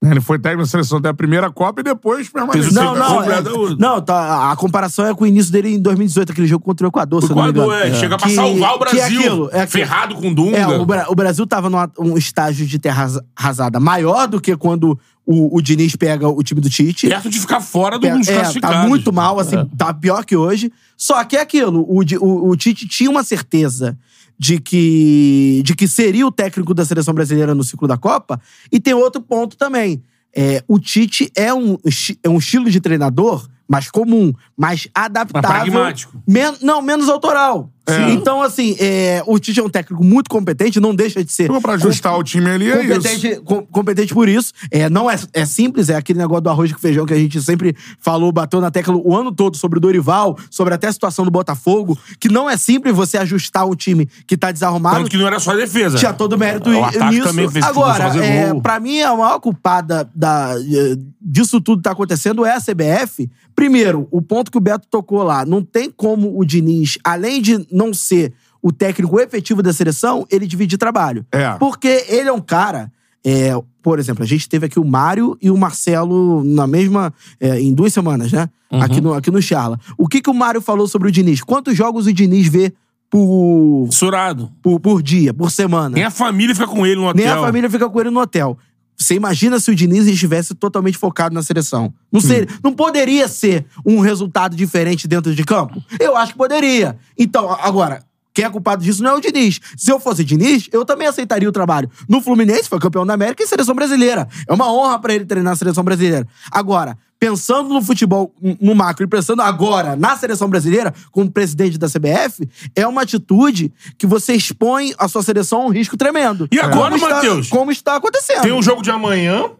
Ele 0.10 0.20
foi 0.20 0.38
técnico 0.38 0.62
da 0.62 0.70
seleção 0.70 0.98
até 0.98 1.08
a 1.08 1.14
primeira 1.14 1.50
Copa 1.50 1.80
e 1.80 1.84
depois 1.84 2.28
permaneceu. 2.28 2.72
Não, 2.72 2.94
não, 2.94 3.22
tá 3.24 3.36
é, 3.36 3.42
não 3.78 4.00
tá, 4.00 4.52
a 4.52 4.56
comparação 4.56 5.04
é 5.04 5.12
com 5.12 5.24
o 5.24 5.26
início 5.26 5.50
dele 5.50 5.70
em 5.74 5.80
2018, 5.80 6.30
aquele 6.30 6.46
jogo 6.46 6.64
contra 6.64 6.86
o 6.86 6.88
Equador, 6.88 7.18
O 7.22 7.26
se 7.26 7.32
eu 7.32 7.36
não 7.36 7.42
me 7.42 7.50
Equador, 7.50 7.74
engano. 7.76 7.94
é, 7.96 7.98
chega 7.98 8.16
pra 8.16 8.28
Que- 8.28 8.34
salvar 8.36 8.74
o 8.76 8.78
que 8.78 8.84
é 8.84 8.90
Brasil. 8.92 9.18
aquilo, 9.18 9.50
é 9.52 9.60
aquilo. 9.62 9.68
ferrado 9.70 10.14
com 10.14 10.32
Dunga. 10.32 10.56
É, 10.56 10.66
o, 10.68 10.82
o 10.82 11.14
Brasil 11.16 11.44
tava 11.48 11.68
num 11.68 11.78
um 11.98 12.16
estágio 12.16 12.64
de 12.64 12.78
terra 12.78 13.02
arras- 13.02 13.20
arrasada 13.34 13.80
maior 13.80 14.28
do 14.28 14.40
que 14.40 14.56
quando 14.56 14.96
o, 15.26 15.56
o 15.58 15.60
Diniz 15.60 15.96
pega 15.96 16.28
o 16.28 16.42
time 16.44 16.60
do 16.60 16.70
Tite. 16.70 17.08
Perto 17.08 17.28
de 17.28 17.40
ficar 17.40 17.60
fora 17.60 17.98
do 17.98 18.06
É, 18.06 18.16
dos 18.16 18.28
é, 18.28 18.60
tá 18.60 18.86
muito 18.86 19.12
mal, 19.12 19.40
assim, 19.40 19.56
tá 19.76 19.92
pior 19.92 20.24
que 20.24 20.36
hoje. 20.36 20.72
Só 20.96 21.22
que 21.24 21.36
é 21.36 21.40
aquilo, 21.40 21.80
o, 21.80 22.02
o, 22.20 22.50
o 22.50 22.56
Tite 22.56 22.86
tinha 22.86 23.10
uma 23.10 23.24
certeza 23.24 23.98
de 24.38 24.60
que, 24.60 25.62
de 25.64 25.74
que 25.74 25.88
seria 25.88 26.26
o 26.26 26.30
técnico 26.32 26.72
da 26.72 26.84
seleção 26.84 27.12
brasileira 27.12 27.54
no 27.54 27.64
ciclo 27.64 27.88
da 27.88 27.96
Copa. 27.96 28.40
E 28.70 28.78
tem 28.78 28.94
outro 28.94 29.20
ponto 29.20 29.56
também. 29.56 30.02
É, 30.34 30.62
o 30.68 30.78
Tite 30.78 31.30
é 31.34 31.52
um, 31.52 31.76
é 32.22 32.28
um 32.28 32.38
estilo 32.38 32.70
de 32.70 32.80
treinador 32.80 33.48
mais 33.68 33.90
comum, 33.90 34.32
mais 34.56 34.88
adaptável. 34.94 35.48
pragmático. 35.50 36.22
men- 36.26 36.56
não, 36.62 36.80
menos 36.80 37.08
autoral. 37.08 37.70
É. 37.88 38.10
Então, 38.12 38.42
assim, 38.42 38.76
é, 38.78 39.22
o 39.26 39.38
Tite 39.38 39.60
é 39.60 39.62
um 39.62 39.68
técnico 39.68 40.04
muito 40.04 40.28
competente, 40.28 40.78
não 40.80 40.94
deixa 40.94 41.24
de 41.24 41.32
ser 41.32 41.48
Pra 41.60 41.74
ajustar 41.74 42.16
o 42.18 42.22
time 42.22 42.48
ali 42.50 42.70
é 42.70 42.84
isso. 42.84 42.94
competente, 42.94 43.40
com- 43.44 43.62
competente 43.66 44.14
por 44.14 44.28
isso. 44.28 44.52
É, 44.70 44.88
não 44.90 45.10
é, 45.10 45.18
é 45.32 45.44
simples, 45.46 45.88
é 45.88 45.96
aquele 45.96 46.18
negócio 46.18 46.42
do 46.42 46.50
arroz 46.50 46.72
com 46.72 46.78
feijão 46.78 47.06
que 47.06 47.12
a 47.14 47.18
gente 47.18 47.40
sempre 47.42 47.74
falou, 48.00 48.30
bateu 48.30 48.60
na 48.60 48.70
tecla 48.70 48.94
o 48.96 49.16
ano 49.16 49.32
todo 49.32 49.56
sobre 49.56 49.78
o 49.78 49.80
Dorival, 49.80 50.36
sobre 50.50 50.74
até 50.74 50.86
a 50.88 50.92
situação 50.92 51.24
do 51.24 51.30
Botafogo, 51.30 51.98
que 52.20 52.28
não 52.28 52.48
é 52.48 52.56
simples 52.56 52.94
você 52.94 53.16
ajustar 53.18 53.66
um 53.66 53.74
time 53.74 54.08
que 54.26 54.36
tá 54.36 54.52
desarrumado. 54.52 54.96
Tanto 54.98 55.10
que 55.10 55.16
não 55.16 55.26
era 55.26 55.38
só 55.40 55.52
a 55.52 55.56
defesa. 55.56 55.98
Tinha 55.98 56.12
todo 56.12 56.34
o 56.34 56.38
mérito 56.38 56.70
O 56.70 56.84
ataque 56.84 57.04
nisso. 57.14 57.28
também 57.28 57.48
fez 57.50 57.64
Agora, 57.64 58.04
é, 58.24 58.54
pra 58.60 58.78
mim, 58.80 59.00
a 59.00 59.14
maior 59.16 59.40
culpada 59.40 60.08
da, 60.14 60.54
eh, 60.58 60.96
disso 61.20 61.60
tudo 61.60 61.78
que 61.78 61.84
tá 61.84 61.92
acontecendo 61.92 62.44
é 62.44 62.54
a 62.54 62.60
CBF. 62.60 63.30
Primeiro, 63.54 64.06
o 64.12 64.22
ponto 64.22 64.50
que 64.52 64.58
o 64.58 64.60
Beto 64.60 64.86
tocou 64.88 65.22
lá. 65.24 65.44
Não 65.44 65.62
tem 65.62 65.90
como 65.90 66.38
o 66.38 66.44
Diniz, 66.44 66.96
além 67.02 67.42
de 67.42 67.66
não 67.78 67.94
ser 67.94 68.32
o 68.60 68.72
técnico 68.72 69.20
efetivo 69.20 69.62
da 69.62 69.72
seleção, 69.72 70.26
ele 70.30 70.46
dividir 70.46 70.76
trabalho. 70.76 71.24
É. 71.30 71.52
Porque 71.58 72.04
ele 72.08 72.28
é 72.28 72.32
um 72.32 72.40
cara. 72.40 72.90
é, 73.24 73.52
por 73.82 73.98
exemplo, 73.98 74.22
a 74.22 74.26
gente 74.26 74.48
teve 74.48 74.66
aqui 74.66 74.78
o 74.78 74.84
Mário 74.84 75.38
e 75.40 75.50
o 75.50 75.56
Marcelo 75.56 76.42
na 76.44 76.66
mesma. 76.66 77.12
é, 77.40 77.60
em 77.60 77.72
duas 77.72 77.92
semanas, 77.92 78.32
né? 78.32 78.48
Uhum. 78.70 78.82
Aqui, 78.82 79.00
no, 79.00 79.14
aqui 79.14 79.30
no 79.30 79.40
Charla. 79.40 79.78
O 79.96 80.06
que, 80.06 80.20
que 80.20 80.28
o 80.28 80.34
Mário 80.34 80.60
falou 80.60 80.86
sobre 80.86 81.08
o 81.08 81.10
Diniz? 81.10 81.40
Quantos 81.40 81.74
jogos 81.74 82.06
o 82.06 82.12
Diniz 82.12 82.46
vê 82.48 82.72
por, 83.08 83.88
Surado. 83.90 84.50
por, 84.62 84.78
por 84.78 85.02
dia, 85.02 85.32
por 85.32 85.50
semana? 85.50 85.90
Nem 85.94 86.04
a 86.04 86.10
família 86.10 86.54
fica 86.54 86.66
com 86.66 86.86
ele 86.86 86.96
no 86.96 87.08
hotel. 87.08 87.24
Nem 87.24 87.32
a 87.32 87.40
família 87.40 87.70
fica 87.70 87.88
com 87.88 88.00
ele 88.00 88.10
no 88.10 88.20
hotel. 88.20 88.58
Você 88.98 89.14
imagina 89.14 89.60
se 89.60 89.70
o 89.70 89.74
Diniz 89.74 90.06
estivesse 90.06 90.54
totalmente 90.54 90.98
focado 90.98 91.34
na 91.34 91.42
seleção. 91.42 91.94
Não, 92.10 92.20
ser, 92.20 92.48
não 92.62 92.72
poderia 92.72 93.28
ser 93.28 93.64
um 93.86 94.00
resultado 94.00 94.56
diferente 94.56 95.06
dentro 95.06 95.34
de 95.34 95.44
campo? 95.44 95.80
Eu 96.00 96.16
acho 96.16 96.32
que 96.32 96.38
poderia. 96.38 96.98
Então, 97.16 97.48
agora, 97.60 98.02
quem 98.38 98.44
é 98.44 98.48
culpado 98.50 98.84
disso 98.84 99.02
não 99.02 99.10
é 99.10 99.14
o 99.14 99.20
Diniz. 99.20 99.58
Se 99.76 99.90
eu 99.90 99.98
fosse 99.98 100.22
Diniz, 100.22 100.68
eu 100.70 100.84
também 100.84 101.08
aceitaria 101.08 101.48
o 101.48 101.50
trabalho. 101.50 101.90
No 102.08 102.20
Fluminense, 102.20 102.68
foi 102.68 102.78
campeão 102.78 103.04
da 103.04 103.12
América 103.14 103.42
e 103.42 103.46
seleção 103.48 103.74
brasileira. 103.74 104.28
É 104.46 104.52
uma 104.52 104.72
honra 104.72 104.96
pra 105.00 105.12
ele 105.12 105.24
treinar 105.24 105.54
a 105.54 105.56
seleção 105.56 105.82
brasileira. 105.82 106.24
Agora, 106.48 106.96
pensando 107.18 107.70
no 107.74 107.82
futebol, 107.82 108.32
no 108.60 108.76
macro, 108.76 109.02
e 109.02 109.08
pensando 109.08 109.42
agora 109.42 109.96
na 109.96 110.16
seleção 110.16 110.48
brasileira, 110.48 110.94
como 111.10 111.28
presidente 111.28 111.76
da 111.76 111.88
CBF, 111.88 112.48
é 112.76 112.86
uma 112.86 113.02
atitude 113.02 113.72
que 113.98 114.06
você 114.06 114.34
expõe 114.34 114.94
a 114.96 115.08
sua 115.08 115.24
seleção 115.24 115.62
a 115.62 115.66
um 115.66 115.70
risco 115.70 115.96
tremendo. 115.96 116.46
E 116.52 116.60
agora, 116.60 116.92
Como 116.92 116.96
está- 116.96 117.14
Matheus? 117.16 117.48
Como 117.48 117.72
está 117.72 117.96
acontecendo. 117.96 118.42
Tem 118.42 118.52
um 118.52 118.62
jogo 118.62 118.82
de 118.82 118.90
amanhã 118.92 119.50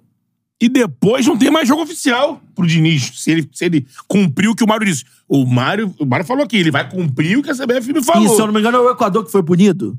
e 0.61 0.69
depois 0.69 1.27
não 1.27 1.39
tem 1.39 1.51
mais 1.51 1.69
jogo 1.69 1.83
oficial 1.83 2.43
pro 2.55 2.67
Diniz. 2.67 3.13
Se 3.15 3.31
ele, 3.31 3.49
se 3.53 3.65
ele 3.65 3.87
cumpriu 4.09 4.51
o 4.51 4.57
que 4.57 4.65
o 4.65 4.67
Mário 4.67 4.85
disse. 4.85 5.05
O 5.29 5.47
Mário, 5.47 5.95
o 5.99 6.05
Mário 6.05 6.27
falou 6.27 6.45
aqui, 6.45 6.57
ele 6.57 6.71
vai 6.71 6.89
cumprir 6.89 7.39
o 7.39 7.43
que 7.43 7.51
a 7.51 7.55
CBF 7.55 7.93
me 7.93 8.03
falou. 8.03 8.27
E, 8.27 8.29
se 8.29 8.41
eu 8.41 8.47
não 8.47 8.53
me 8.53 8.61
engano, 8.61 8.79
é 8.79 8.81
o 8.81 8.91
Equador 8.91 9.25
que 9.25 9.31
foi 9.31 9.43
punido. 9.43 9.99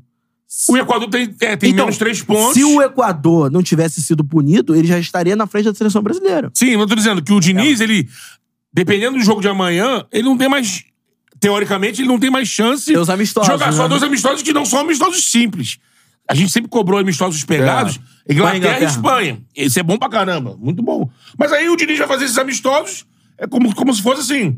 O 0.68 0.76
Equador 0.76 1.08
tem, 1.08 1.34
é, 1.40 1.56
tem 1.56 1.70
Então, 1.70 1.86
menos 1.86 1.96
três 1.96 2.20
pontos. 2.22 2.54
Se 2.54 2.64
o 2.64 2.82
Equador 2.82 3.50
não 3.50 3.62
tivesse 3.62 4.02
sido 4.02 4.24
punido, 4.24 4.74
ele 4.74 4.86
já 4.86 4.98
estaria 4.98 5.36
na 5.36 5.46
frente 5.46 5.66
da 5.66 5.74
seleção 5.74 6.02
brasileira. 6.02 6.50
Sim, 6.52 6.70
eu 6.70 6.86
tô 6.86 6.94
dizendo 6.96 7.22
que 7.22 7.32
o 7.32 7.38
Diniz, 7.38 7.80
ele, 7.80 8.08
dependendo 8.72 9.16
do 9.16 9.24
jogo 9.24 9.40
de 9.40 9.48
amanhã, 9.48 10.04
ele 10.12 10.24
não 10.24 10.36
tem 10.36 10.48
mais. 10.48 10.84
Teoricamente, 11.38 12.02
ele 12.02 12.08
não 12.08 12.18
tem 12.18 12.30
mais 12.30 12.48
chance 12.48 12.84
de 12.84 12.92
jogar 12.92 13.72
só 13.72 13.84
né? 13.84 13.88
dois 13.88 14.02
amistosos 14.02 14.42
que 14.42 14.52
não 14.52 14.66
são 14.66 14.80
amistosos 14.80 15.30
simples. 15.30 15.78
A 16.30 16.34
gente 16.34 16.52
sempre 16.52 16.68
cobrou 16.70 16.98
amistosos 17.00 17.42
pegados. 17.44 17.98
É. 18.28 18.32
Inglaterra, 18.32 18.56
Inglaterra. 18.58 18.84
e 18.84 18.86
Espanha. 18.86 19.40
Isso 19.56 19.78
é 19.78 19.82
bom 19.82 19.98
pra 19.98 20.08
caramba. 20.08 20.56
Muito 20.58 20.82
bom. 20.82 21.08
Mas 21.38 21.52
aí 21.52 21.68
o 21.68 21.76
Diniz 21.76 21.98
vai 21.98 22.06
fazer 22.08 22.24
esses 22.26 22.38
amistosos. 22.38 23.04
É 23.36 23.46
como, 23.46 23.74
como 23.74 23.92
se 23.92 24.00
fosse 24.02 24.20
assim. 24.20 24.56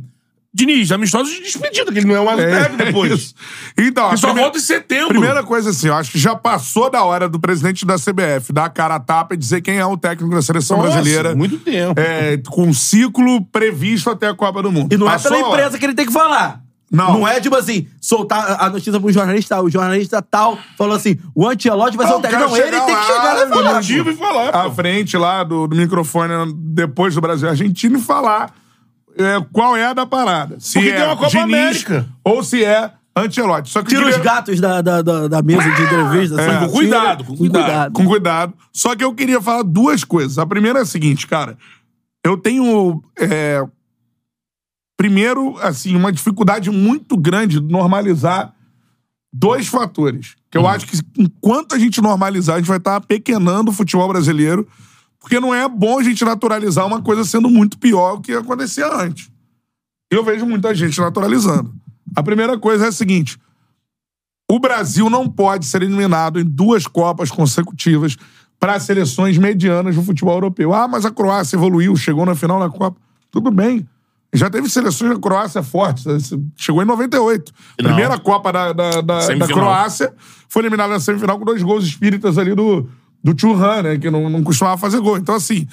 Diniz, 0.54 0.92
amistosos 0.92 1.32
de 1.32 1.40
despedida, 1.40 1.90
que 1.90 1.98
ele 1.98 2.06
não 2.06 2.14
é 2.14 2.22
mais 2.26 2.38
É, 2.40 2.50
técnico 2.64 2.84
depois. 2.84 3.12
isso. 3.12 3.34
Então, 3.78 4.10
Que 4.10 4.18
só 4.18 4.26
primeira- 4.26 4.42
volta 4.48 4.58
em 4.58 4.60
setembro. 4.60 5.08
Primeira 5.08 5.42
coisa 5.42 5.70
assim, 5.70 5.86
eu 5.88 5.94
acho 5.94 6.10
que 6.12 6.18
já 6.18 6.36
passou 6.36 6.90
da 6.90 7.02
hora 7.04 7.26
do 7.26 7.40
presidente 7.40 7.86
da 7.86 7.96
CBF 7.96 8.52
dar 8.52 8.66
a 8.66 8.68
cara 8.68 8.96
a 8.96 9.00
tapa 9.00 9.32
e 9.32 9.38
dizer 9.38 9.62
quem 9.62 9.78
é 9.78 9.86
o 9.86 9.96
técnico 9.96 10.34
da 10.34 10.42
seleção 10.42 10.76
Nossa, 10.76 10.90
brasileira. 10.90 11.34
muito 11.34 11.56
tempo. 11.58 11.98
É, 11.98 12.36
com 12.50 12.64
um 12.66 12.74
ciclo 12.74 13.42
previsto 13.46 14.10
até 14.10 14.28
a 14.28 14.34
Copa 14.34 14.62
do 14.62 14.70
Mundo. 14.70 14.92
E 14.92 14.98
não 14.98 15.06
Passou 15.06 15.32
é 15.32 15.36
pela 15.36 15.48
empresa 15.52 15.78
que 15.78 15.86
ele 15.86 15.94
tem 15.94 16.04
que 16.04 16.12
falar. 16.12 16.61
Não. 16.92 17.20
Não 17.20 17.26
é 17.28 17.40
tipo 17.40 17.56
assim, 17.56 17.88
soltar 18.00 18.56
a 18.60 18.68
notícia 18.68 19.00
pro 19.00 19.10
jornalista, 19.10 19.60
o 19.62 19.70
jornalista 19.70 20.20
tal 20.20 20.58
falou 20.76 20.94
assim: 20.94 21.16
o 21.34 21.48
Antelote 21.48 21.96
vai 21.96 22.06
Não, 22.06 22.20
técnico. 22.20 22.44
cara 22.44 22.50
Não, 22.50 22.56
ele 22.58 22.70
tem 22.70 22.84
que 22.86 22.92
lá, 22.92 23.02
chegar 23.06 23.46
no 23.48 23.54
falar. 23.54 23.74
motivo 23.76 24.10
e 24.10 24.14
falar. 24.14 24.48
à 24.50 24.70
frente 24.70 25.16
lá 25.16 25.42
do, 25.42 25.66
do 25.66 25.74
microfone 25.74 26.52
depois 26.54 27.14
do 27.14 27.20
Brasil 27.22 27.48
Argentina 27.48 27.96
e 27.96 28.00
falar 28.00 28.52
é, 29.16 29.42
qual 29.52 29.74
é 29.76 29.86
a 29.86 29.92
da 29.94 30.04
parada. 30.04 30.56
Se 30.60 30.74
Porque 30.74 30.90
é 30.90 30.96
tem 30.96 31.04
uma 31.06 31.16
Copa 31.16 31.30
Diniz 31.30 31.42
América. 31.44 32.06
ou 32.22 32.44
se 32.44 32.62
é 32.64 32.90
Ancelotti. 33.16 33.70
Só 33.70 33.82
que 33.82 33.88
Tira 33.88 34.02
queria- 34.04 34.16
os 34.18 34.22
gatos 34.22 34.60
da, 34.60 34.80
da, 34.82 35.02
da, 35.02 35.28
da 35.28 35.42
mesa 35.42 35.70
de 35.70 35.82
entrevista. 35.82 36.40
É, 36.40 36.46
assim, 36.56 36.66
com 36.66 36.72
cuidado, 36.72 37.24
com 37.24 37.36
cuidado. 37.36 37.92
Com 37.92 38.06
cuidado. 38.06 38.54
Só 38.72 38.94
que 38.96 39.02
eu 39.04 39.14
queria 39.14 39.40
falar 39.40 39.62
duas 39.64 40.02
coisas. 40.04 40.38
A 40.38 40.46
primeira 40.46 40.78
é 40.78 40.82
a 40.82 40.86
seguinte, 40.86 41.26
cara. 41.26 41.56
Eu 42.24 42.36
tenho. 42.38 43.02
é, 43.18 43.62
primeiro, 45.02 45.58
assim, 45.58 45.96
uma 45.96 46.12
dificuldade 46.12 46.70
muito 46.70 47.16
grande 47.16 47.58
de 47.58 47.66
normalizar 47.66 48.54
dois 49.32 49.66
fatores. 49.66 50.36
Que 50.48 50.56
eu 50.56 50.64
acho 50.68 50.86
que 50.86 50.96
enquanto 51.18 51.74
a 51.74 51.78
gente 51.78 52.00
normalizar, 52.00 52.54
a 52.54 52.58
gente 52.60 52.68
vai 52.68 52.76
estar 52.76 53.00
pequenando 53.00 53.72
o 53.72 53.74
futebol 53.74 54.06
brasileiro, 54.06 54.64
porque 55.18 55.40
não 55.40 55.52
é 55.52 55.68
bom 55.68 55.98
a 55.98 56.04
gente 56.04 56.24
naturalizar 56.24 56.86
uma 56.86 57.02
coisa 57.02 57.24
sendo 57.24 57.50
muito 57.50 57.78
pior 57.78 58.14
do 58.14 58.22
que 58.22 58.32
acontecia 58.32 58.86
antes. 58.94 59.28
Eu 60.08 60.22
vejo 60.22 60.46
muita 60.46 60.72
gente 60.72 61.00
naturalizando. 61.00 61.74
A 62.14 62.22
primeira 62.22 62.56
coisa 62.56 62.84
é 62.84 62.88
a 62.88 62.92
seguinte: 62.92 63.36
o 64.48 64.60
Brasil 64.60 65.10
não 65.10 65.28
pode 65.28 65.66
ser 65.66 65.82
eliminado 65.82 66.38
em 66.38 66.44
duas 66.44 66.86
Copas 66.86 67.28
consecutivas 67.28 68.16
para 68.60 68.78
seleções 68.78 69.36
medianas 69.36 69.96
do 69.96 70.02
futebol 70.04 70.34
europeu. 70.34 70.72
Ah, 70.72 70.86
mas 70.86 71.04
a 71.04 71.10
Croácia 71.10 71.56
evoluiu, 71.56 71.96
chegou 71.96 72.24
na 72.24 72.36
final 72.36 72.60
da 72.60 72.70
Copa. 72.70 73.00
Tudo 73.32 73.50
bem. 73.50 73.84
Já 74.34 74.48
teve 74.48 74.68
seleções 74.68 75.12
da 75.12 75.20
Croácia 75.20 75.62
fortes. 75.62 76.04
Chegou 76.56 76.82
em 76.82 76.86
98. 76.86 77.52
Não. 77.52 77.88
Primeira 77.88 78.18
Copa 78.18 78.52
da, 78.52 78.72
da, 78.72 79.00
da, 79.02 79.26
da. 79.34 79.46
Croácia 79.46 80.14
foi 80.48 80.62
eliminada 80.62 80.92
na 80.92 81.00
semifinal 81.00 81.38
com 81.38 81.44
dois 81.44 81.62
gols 81.62 81.84
espíritas 81.84 82.38
ali 82.38 82.54
do, 82.54 82.88
do 83.22 83.38
Churran, 83.38 83.82
né? 83.82 83.98
Que 83.98 84.10
não, 84.10 84.30
não 84.30 84.42
costumava 84.42 84.78
fazer 84.78 85.00
gol. 85.00 85.18
Então, 85.18 85.34
assim, 85.34 85.68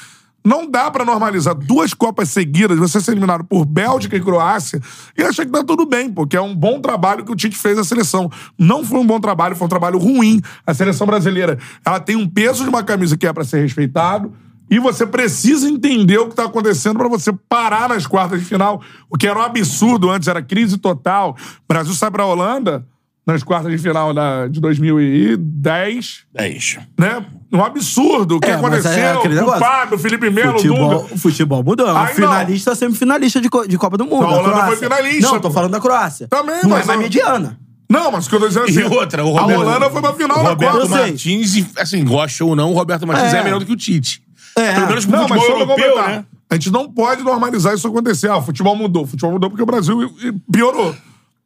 não 0.46 0.70
dá 0.70 0.90
pra 0.90 1.04
normalizar 1.06 1.54
duas 1.54 1.94
Copas 1.94 2.30
seguidas, 2.30 2.78
você 2.78 3.00
ser 3.02 3.12
eliminado 3.12 3.44
por 3.44 3.66
Bélgica 3.66 4.16
e 4.16 4.22
Croácia 4.22 4.82
e 5.18 5.24
achar 5.24 5.46
que 5.46 5.52
tá 5.52 5.64
tudo 5.64 5.86
bem, 5.86 6.12
porque 6.12 6.38
é 6.38 6.42
um 6.42 6.56
bom 6.56 6.80
trabalho 6.80 7.26
que 7.26 7.32
o 7.32 7.36
Tite 7.36 7.58
fez 7.58 7.78
na 7.78 7.84
seleção. 7.84 8.30
Não 8.58 8.84
foi 8.84 9.00
um 9.00 9.06
bom 9.06 9.20
trabalho, 9.20 9.56
foi 9.56 9.66
um 9.66 9.70
trabalho 9.70 9.98
ruim. 9.98 10.42
A 10.66 10.74
seleção 10.74 11.06
brasileira, 11.06 11.58
ela 11.86 12.00
tem 12.00 12.16
um 12.16 12.28
peso 12.28 12.64
de 12.64 12.70
uma 12.70 12.84
camisa 12.84 13.18
que 13.18 13.28
é 13.28 13.34
pra 13.34 13.44
ser 13.44 13.62
respeitado. 13.62 14.34
E 14.70 14.80
você 14.80 15.06
precisa 15.06 15.68
entender 15.68 16.18
o 16.20 16.30
que 16.30 16.36
tá 16.36 16.46
acontecendo 16.46 16.98
pra 16.98 17.08
você 17.08 17.32
parar 17.48 17.90
nas 17.90 18.06
quartas 18.06 18.40
de 18.40 18.46
final. 18.46 18.82
O 19.10 19.18
que 19.18 19.28
era 19.28 19.38
um 19.40 19.42
absurdo 19.42 20.10
antes, 20.10 20.28
era 20.28 20.42
crise 20.42 20.78
total. 20.78 21.36
O 21.68 21.74
Brasil 21.74 21.94
sai 21.94 22.12
pra 22.12 22.26
Holanda 22.26 22.86
nas 23.26 23.44
quartas 23.44 23.72
de 23.72 23.78
final 23.78 24.14
da, 24.14 24.48
de 24.48 24.60
2010 24.60 26.26
10. 26.34 26.80
né? 26.98 27.26
Um 27.52 27.64
absurdo 27.64 28.38
o 28.38 28.40
que 28.40 28.48
É, 28.50 28.58
mas 28.58 28.86
é 28.86 29.12
aconteceu 29.12 29.44
com 29.46 29.52
o. 29.52 29.60
Fábio, 29.60 29.98
Felipe 29.98 30.30
Melo, 30.30 30.54
Futebol, 30.54 30.90
Dunga. 31.02 31.14
o 31.14 31.18
futebol 31.18 31.64
mudou. 31.64 31.88
É 31.88 31.92
Aí 31.92 31.96
não. 32.08 32.14
finalista, 32.16 32.76
semifinalista 32.76 33.42
de, 33.42 33.50
de 33.68 33.78
Copa 33.78 33.98
do 33.98 34.06
Mundo. 34.06 34.26
A 34.26 34.30
a 34.30 34.38
Holanda 34.40 34.66
foi 34.68 34.76
finalista, 34.78 35.32
Não, 35.32 35.40
tô 35.40 35.50
falando 35.52 35.72
da 35.72 35.80
Croácia. 35.80 36.28
Também, 36.28 36.62
Não 36.64 36.70
mas 36.70 36.84
é 36.84 36.88
mais 36.88 37.00
a- 37.00 37.02
mediana. 37.04 37.60
Não, 37.92 38.12
mas 38.12 38.28
o 38.28 38.30
que 38.30 38.36
eu 38.36 38.40
tô 38.40 38.48
dizendo 38.48 38.68
é 38.68 38.70
E 38.72 38.84
assim, 38.84 38.96
outra, 38.96 39.26
o 39.26 39.36
a 39.36 39.42
Roberto- 39.42 39.62
Holanda 39.62 39.90
foi 39.90 40.02
pra 40.02 40.14
final 40.14 40.40
O 40.40 40.44
da 40.44 40.50
Roberto 40.50 40.74
Copa. 40.74 40.88
Sei. 40.88 40.98
Martins, 41.08 41.66
assim, 41.76 42.06
gosta 42.06 42.46
ou 42.46 42.56
não, 42.56 42.70
o 42.72 42.74
Roberto 42.76 43.08
Martins 43.08 43.34
é, 43.34 43.38
É. 43.40 43.44
melhor 43.44 43.60
do 43.60 43.66
que 43.66 43.72
o 43.74 43.76
Tite. 43.76 44.22
É. 44.58 44.74
Pelo 44.74 44.88
menos 44.88 45.06
pro 45.06 45.16
Não, 45.18 45.28
mas 45.28 45.42
futebol 45.42 45.60
só 45.60 45.66
pra 45.66 45.74
europeu, 45.76 45.90
completar. 45.96 46.10
né? 46.20 46.26
A 46.50 46.56
gente 46.56 46.72
não 46.72 46.92
pode 46.92 47.24
normalizar 47.24 47.74
isso 47.76 47.88
acontecer. 47.88 48.30
Ah, 48.30 48.38
o 48.38 48.42
futebol 48.42 48.76
mudou. 48.76 49.04
O 49.04 49.08
futebol 49.08 49.32
mudou 49.34 49.50
porque 49.50 49.62
o 49.64 49.66
Brasil 49.66 50.12
piorou. 50.52 50.96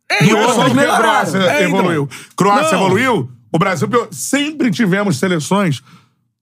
É, 0.09 0.23
Não 0.25 0.29
e 0.29 0.43
é 0.43 0.53
só 0.53 0.65
porque 0.65 0.79
a. 0.79 0.97
Croácia 0.97 1.37
É, 1.39 1.65
então. 1.67 1.79
evoluiu. 1.79 2.09
Croácia 2.35 2.77
Não. 2.77 2.85
evoluiu, 2.85 3.29
o 3.51 3.59
Brasil 3.59 3.87
piorou. 3.87 4.07
Sempre 4.11 4.71
tivemos 4.71 5.17
seleções, 5.17 5.81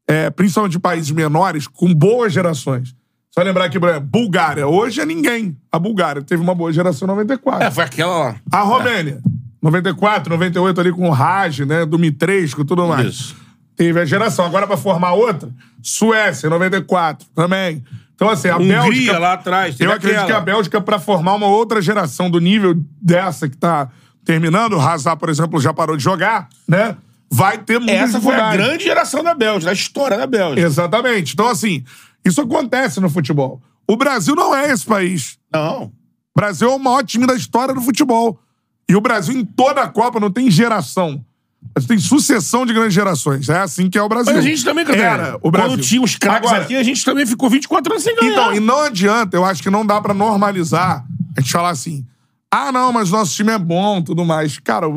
eh, 0.08 0.30
principalmente 0.30 0.74
de 0.74 0.80
países 0.80 1.12
menores, 1.12 1.68
com 1.68 1.94
boas 1.94 2.34
gerações. 2.34 2.94
Só 3.34 3.42
lembrar 3.42 3.70
que, 3.70 3.80
Bulgária. 4.02 4.68
Hoje 4.68 5.00
é 5.02 5.06
ninguém. 5.06 5.56
A 5.72 5.80
Bulgária 5.80 6.22
teve 6.22 6.42
uma 6.44 6.54
boa 6.54 6.72
geração 6.74 7.06
em 7.08 7.12
94. 7.12 7.64
É, 7.64 7.72
foi 7.72 7.84
aquela 7.86 8.18
lá. 8.18 8.36
A 8.52 8.62
Romênia, 8.62 9.22
94, 9.62 10.30
98 10.30 10.82
ali 10.82 10.92
com 10.92 11.08
o 11.08 11.12
Raj, 11.12 11.60
né? 11.62 11.86
Do 11.86 11.98
Mitresco 11.98 12.62
e 12.62 12.66
tudo 12.66 12.86
mais. 12.88 13.08
Isso. 13.08 13.36
Teve 13.76 14.00
a 14.00 14.06
geração. 14.06 14.46
Agora, 14.46 14.68
pra 14.68 14.78
formar 14.78 15.14
outra, 15.14 15.50
Suécia, 15.82 16.50
94, 16.50 17.28
também. 17.34 17.84
Então, 18.14 18.30
assim, 18.30 18.50
a 18.50 18.58
Hungria 18.58 18.82
Bélgica... 18.82 19.20
lá 19.20 19.34
atrás. 19.34 19.80
Eu 19.80 19.92
acredito 19.92 20.22
aquela. 20.22 20.28
que 20.28 20.34
a 20.34 20.42
Bélgica, 20.42 20.80
pra 20.80 21.00
formar 21.00 21.34
uma 21.34 21.48
outra 21.48 21.82
geração 21.82 22.30
do 22.30 22.40
nível 22.40 22.76
dessa 23.02 23.50
que 23.50 23.58
tá 23.58 23.90
terminando, 24.24 24.74
o 24.74 24.80
Hazard, 24.80 25.20
por 25.20 25.30
exemplo, 25.30 25.60
já 25.60 25.74
parou 25.74 25.98
de 25.98 26.04
jogar, 26.04 26.48
né? 26.68 26.96
Vai 27.32 27.58
ter 27.58 27.80
muita 27.80 27.94
Essa 27.94 28.22
foi 28.22 28.36
a 28.36 28.52
grande 28.52 28.84
geração 28.84 29.24
da 29.24 29.34
Bélgica, 29.34 29.66
da 29.66 29.74
história 29.74 30.18
da 30.18 30.28
Bélgica. 30.28 30.62
Exatamente. 30.68 31.34
Então, 31.34 31.48
assim, 31.48 31.84
isso 32.24 32.42
acontece 32.42 33.00
no 33.00 33.10
futebol. 33.10 33.62
O 33.88 33.96
Brasil 33.96 34.36
não 34.36 34.56
é 34.56 34.72
esse 34.72 34.86
país. 34.86 35.40
Não. 35.52 35.86
O 35.86 35.92
Brasil 36.36 36.70
é 36.70 36.76
o 36.76 36.80
maior 36.80 37.04
time 37.04 37.26
da 37.26 37.34
história 37.34 37.74
do 37.74 37.82
futebol. 37.82 38.40
E 38.88 38.96
o 38.96 39.02
Brasil, 39.02 39.36
em 39.36 39.46
toda 39.46 39.82
a 39.82 39.88
Copa, 39.88 40.20
não 40.20 40.30
tem 40.30 40.52
geração. 40.52 41.26
Mas 41.74 41.86
tem 41.86 41.98
sucessão 41.98 42.66
de 42.66 42.74
grandes 42.74 42.94
gerações. 42.94 43.48
É 43.48 43.60
assim 43.60 43.90
que 43.90 43.98
é 43.98 44.02
o 44.02 44.10
Brasil. 44.10 44.34
Mas 44.34 44.46
a 44.46 44.48
gente 44.48 44.64
também, 44.64 44.86
cara. 44.86 45.00
Era 45.00 45.40
o 45.42 45.50
Brasil. 45.50 45.70
Quando 45.72 45.82
tinha 45.82 46.02
os 46.02 46.16
craques 46.16 46.50
Agora, 46.50 46.64
aqui, 46.64 46.76
a 46.76 46.84
gente 46.84 47.04
também 47.06 47.26
ficou 47.26 47.50
24 47.50 47.94
anos 47.94 48.04
sem 48.04 48.16
ganhar. 48.16 48.32
Então, 48.32 48.54
e 48.54 48.60
não 48.60 48.82
adianta, 48.82 49.38
eu 49.38 49.46
acho 49.46 49.64
que 49.64 49.70
não 49.70 49.86
dá 49.86 50.02
pra 50.02 50.14
normalizar 50.14 51.06
a 51.36 51.42
gente 51.42 51.52
falar 51.52 51.70
assim: 51.70 52.06
ah, 52.52 52.72
não, 52.72 52.92
mas 52.92 53.10
nosso 53.10 53.34
time 53.34 53.52
é 53.52 53.58
bom 53.58 54.02
tudo 54.02 54.26
mais. 54.26 54.60
Cara, 54.60 54.88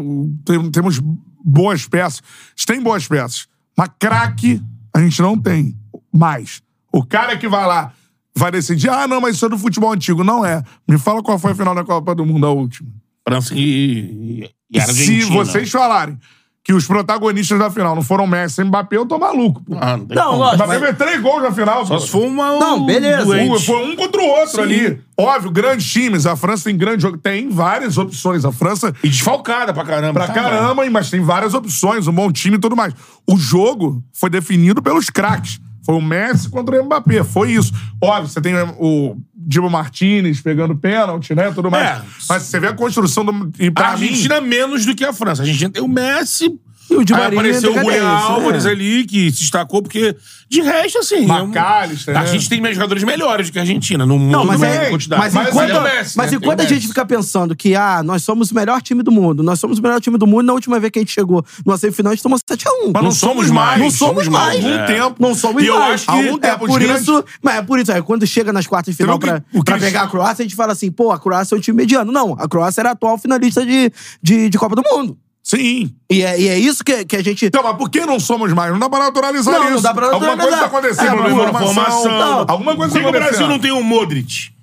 temos 0.73 1.01
boas 1.45 1.87
peças. 1.87 2.21
A 2.21 2.51
gente 2.57 2.67
tem 2.67 2.81
boas 2.81 3.07
peças. 3.07 3.47
Mas 3.77 3.91
craque, 3.99 4.61
a 4.93 5.01
gente 5.01 5.23
não 5.23 5.39
tem 5.39 5.77
mais. 6.13 6.61
O 6.93 7.05
cara 7.05 7.37
que 7.37 7.49
vai 7.49 7.67
lá 7.67 7.93
vai 8.35 8.51
decidir: 8.51 8.89
ah, 8.91 9.07
não, 9.07 9.21
mas 9.21 9.37
isso 9.37 9.47
é 9.47 9.49
do 9.49 9.59
futebol 9.59 9.93
antigo. 9.93 10.25
Não 10.25 10.45
é. 10.45 10.63
Me 10.89 10.99
fala 10.99 11.23
qual 11.23 11.39
foi 11.39 11.53
a 11.53 11.55
final 11.55 11.75
da 11.75 11.85
Copa 11.85 12.15
do 12.15 12.27
Mundo, 12.27 12.47
a 12.47 12.51
última. 12.51 12.91
França 13.27 13.55
e, 13.55 14.51
e 14.71 14.81
Se 14.81 14.91
Argentina. 14.91 15.35
vocês 15.37 15.71
falarem 15.71 16.19
que 16.65 16.73
os 16.73 16.87
protagonistas 16.87 17.59
da 17.59 17.71
final 17.71 17.95
não 17.95 18.01
foram 18.03 18.27
Messi 18.27 18.63
e 18.63 18.65
Mbappé, 18.65 18.97
eu 18.97 19.05
tô 19.05 19.19
maluco, 19.19 19.63
pô. 19.63 19.77
Ah, 19.79 19.99
não, 19.99 20.07
tem 20.07 20.17
Não, 20.17 20.37
lógico. 20.39 20.65
Mbappé 20.65 20.81
fez 20.81 20.97
três 20.97 21.21
gols 21.21 21.43
na 21.43 21.53
final, 21.53 21.85
Só 21.85 21.95
pô. 21.95 22.01
se 22.01 22.09
for 22.09 22.23
uma. 22.27 22.59
Não, 22.59 22.87
beleza. 22.87 23.37
Um, 23.37 23.59
foi 23.61 23.85
um 23.85 23.95
contra 23.95 24.21
o 24.23 24.25
outro 24.25 24.63
ali. 24.63 24.99
Óbvio, 25.17 25.51
grandes 25.51 25.87
times. 25.93 26.25
A 26.25 26.35
França 26.37 26.65
tem 26.65 26.77
grande 26.77 27.03
jogo. 27.03 27.19
Tem 27.19 27.51
várias 27.51 27.99
opções. 27.99 28.47
A 28.47 28.51
França, 28.51 28.95
E 29.05 29.09
desfalcada 29.11 29.75
pra 29.75 29.85
caramba. 29.85 30.15
pra 30.25 30.27
Tá, 30.27 30.33
caramba, 30.33 30.85
mas 30.91 31.11
tem 31.11 31.21
várias 31.21 31.53
opções. 31.53 32.09
Um 32.09 32.13
bom 32.13 32.33
time 32.33 32.57
e 32.57 32.59
tudo 32.59 32.75
mais. 32.75 32.95
O 33.31 33.37
jogo 33.37 34.03
foi 34.13 34.31
definido 34.31 34.81
pelos 34.83 35.11
craques. 35.11 35.61
Foi 35.85 35.95
o 35.95 36.01
Messi 36.01 36.49
contra 36.49 36.81
o 36.81 36.85
Mbappé. 36.85 37.23
Foi 37.23 37.53
isso. 37.53 37.73
Óbvio, 38.01 38.29
você 38.29 38.41
tem 38.41 38.55
o 38.79 39.17
Diego 39.35 39.69
Martinez 39.69 40.41
pegando 40.41 40.75
pênalti, 40.75 41.35
né? 41.35 41.51
Tudo 41.53 41.71
mais. 41.71 41.99
É. 41.99 42.03
Mas 42.29 42.43
você 42.45 42.59
vê 42.59 42.69
a 42.69 42.73
construção 42.73 43.25
do. 43.25 43.53
E 43.59 43.71
A 43.75 43.89
Argentina 43.89 44.41
menos 44.41 44.87
do 44.87 44.95
que 44.95 45.05
a 45.05 45.13
França. 45.13 45.43
A 45.43 45.45
Argentina 45.45 45.71
tem 45.71 45.83
o 45.83 45.89
Messi. 45.89 46.59
E 46.91 46.97
o 46.97 47.05
Di 47.05 47.13
aí 47.15 47.21
Maria 47.21 47.39
apareceu 47.41 47.71
o 47.71 47.75
tem 47.75 47.83
Julián 47.83 48.01
cadência, 48.05 48.29
Álvares 48.35 48.65
né? 48.65 48.71
ali, 48.71 49.05
que 49.07 49.31
se 49.33 49.41
destacou, 49.41 49.83
porque 49.83 50.15
de 50.49 50.61
resto, 50.61 50.99
assim. 50.99 51.21
mim, 51.21 51.31
é 51.31 51.43
um- 51.43 51.45
McAllister, 51.47 52.17
A 52.17 52.21
né? 52.21 52.27
gente 52.27 52.49
tem 52.49 52.61
mais 52.61 52.75
jogadores 52.77 53.03
melhores 53.03 53.49
do 53.49 53.53
que 53.53 53.59
a 53.59 53.63
Argentina 53.63 54.05
no 54.05 54.19
mundo. 54.19 54.33
Não, 54.33 54.45
mas, 54.45 54.61
né, 54.61 54.87
é, 54.87 54.91
quantidade. 54.91 55.21
mas, 55.23 55.35
Mas 55.35 55.49
enquanto, 55.49 55.71
é 55.71 55.79
o 55.79 55.83
Messi, 55.83 56.17
mas 56.17 56.31
né? 56.31 56.37
enquanto 56.37 56.61
a 56.61 56.65
o 56.65 56.67
gente 56.67 56.87
fica 56.87 57.05
pensando 57.07 57.57
que 57.57 57.75
ah, 57.75 58.03
nós 58.05 58.23
somos 58.23 58.51
o 58.51 58.55
melhor 58.55 58.81
time 58.83 59.03
do 59.03 59.11
mundo, 59.11 59.43
nós 59.43 59.59
somos 59.59 59.79
o 59.79 59.83
melhor 59.83 60.01
time 60.01 60.19
do 60.19 60.27
mundo, 60.27 60.43
na 60.47 60.53
última 60.53 60.79
vez 60.79 60.91
que 60.93 60.99
a 60.99 61.03
gente 61.03 61.13
chegou 61.13 61.45
numa 61.65 61.77
semifinal, 61.79 62.13
a 62.13 62.15
gente 62.15 62.23
tomou 62.23 62.39
7x1. 62.39 62.93
Mas 62.93 63.03
Não 63.03 63.11
somos 63.11 63.51
mais, 63.51 63.81
Não 63.81 63.91
somos 63.91 64.29
mais. 64.29 64.63
mais, 64.63 64.65
Há 64.65 64.69
é. 64.69 64.83
um 64.83 64.87
tempo. 64.87 65.17
Não 65.19 65.35
somos 65.35 65.63
E 65.63 65.67
eu 65.67 65.79
mais. 65.79 65.95
acho 65.95 66.05
que 66.05 66.11
Há 66.11 66.15
um 66.17 66.39
é, 66.43 66.57
por 66.59 66.79
grandes- 66.79 67.03
isso, 67.03 67.25
mas 67.43 67.55
é 67.57 67.63
por 67.63 67.79
isso, 67.81 67.91
aí, 67.93 68.03
quando 68.03 68.27
chega 68.27 68.53
nas 68.53 68.67
quartas 68.67 68.95
de 68.95 68.99
final 69.03 69.19
pra, 69.19 69.41
que 69.41 69.59
o 69.59 69.65
pra 69.65 69.79
pegar 69.79 70.03
a 70.03 70.09
Croácia, 70.09 70.43
a 70.43 70.47
gente 70.47 70.55
fala 70.55 70.73
assim, 70.73 70.93
pô, 70.93 71.11
a 71.11 71.19
Croácia 71.19 71.55
é 71.55 71.59
um 71.59 71.61
time 71.61 71.77
mediano. 71.79 72.13
Não, 72.13 72.37
a 72.39 72.47
Croácia 72.47 72.83
era 72.83 72.91
a 72.91 72.93
atual 72.93 73.17
finalista 73.19 73.65
de, 73.65 73.91
de, 74.23 74.49
de 74.51 74.59
Copa 74.59 74.77
do 74.77 74.83
Mundo. 74.83 75.17
Sim. 75.47 75.95
E 76.11 76.23
é, 76.23 76.41
e 76.41 76.49
é 76.49 76.59
isso 76.59 76.83
que, 76.83 77.05
que 77.05 77.17
a 77.17 77.23
gente... 77.23 77.45
Então, 77.45 77.63
mas 77.63 77.77
por 77.77 77.91
que 77.91 78.07
não 78.07 78.19
somos 78.19 78.51
mais? 78.55 78.73
Não 78.73 78.79
dá 78.79 78.89
pra 78.89 78.99
naturalizar 79.01 79.53
Não, 79.55 79.65
isso. 79.67 79.75
não 79.75 79.83
dá 79.83 79.93
pra 79.95 80.07
Alguma 80.07 80.37
coisa 80.39 80.57
tá 80.57 80.63
naturalizar. 80.63 81.05
acontecendo 81.05 81.27
É, 81.27 81.29
na 81.29 81.37
formação. 81.53 81.75
formação. 81.75 82.45
Alguma 82.49 82.77
coisa 82.77 82.93
Por 82.93 82.99
que 82.99 83.03
tá 83.03 83.09
o 83.09 83.13
Brasil 83.13 83.27
acontecendo. 83.29 83.49
não 83.51 83.59
tem 83.59 83.73
um 83.73 83.83
Modric? 83.83 84.55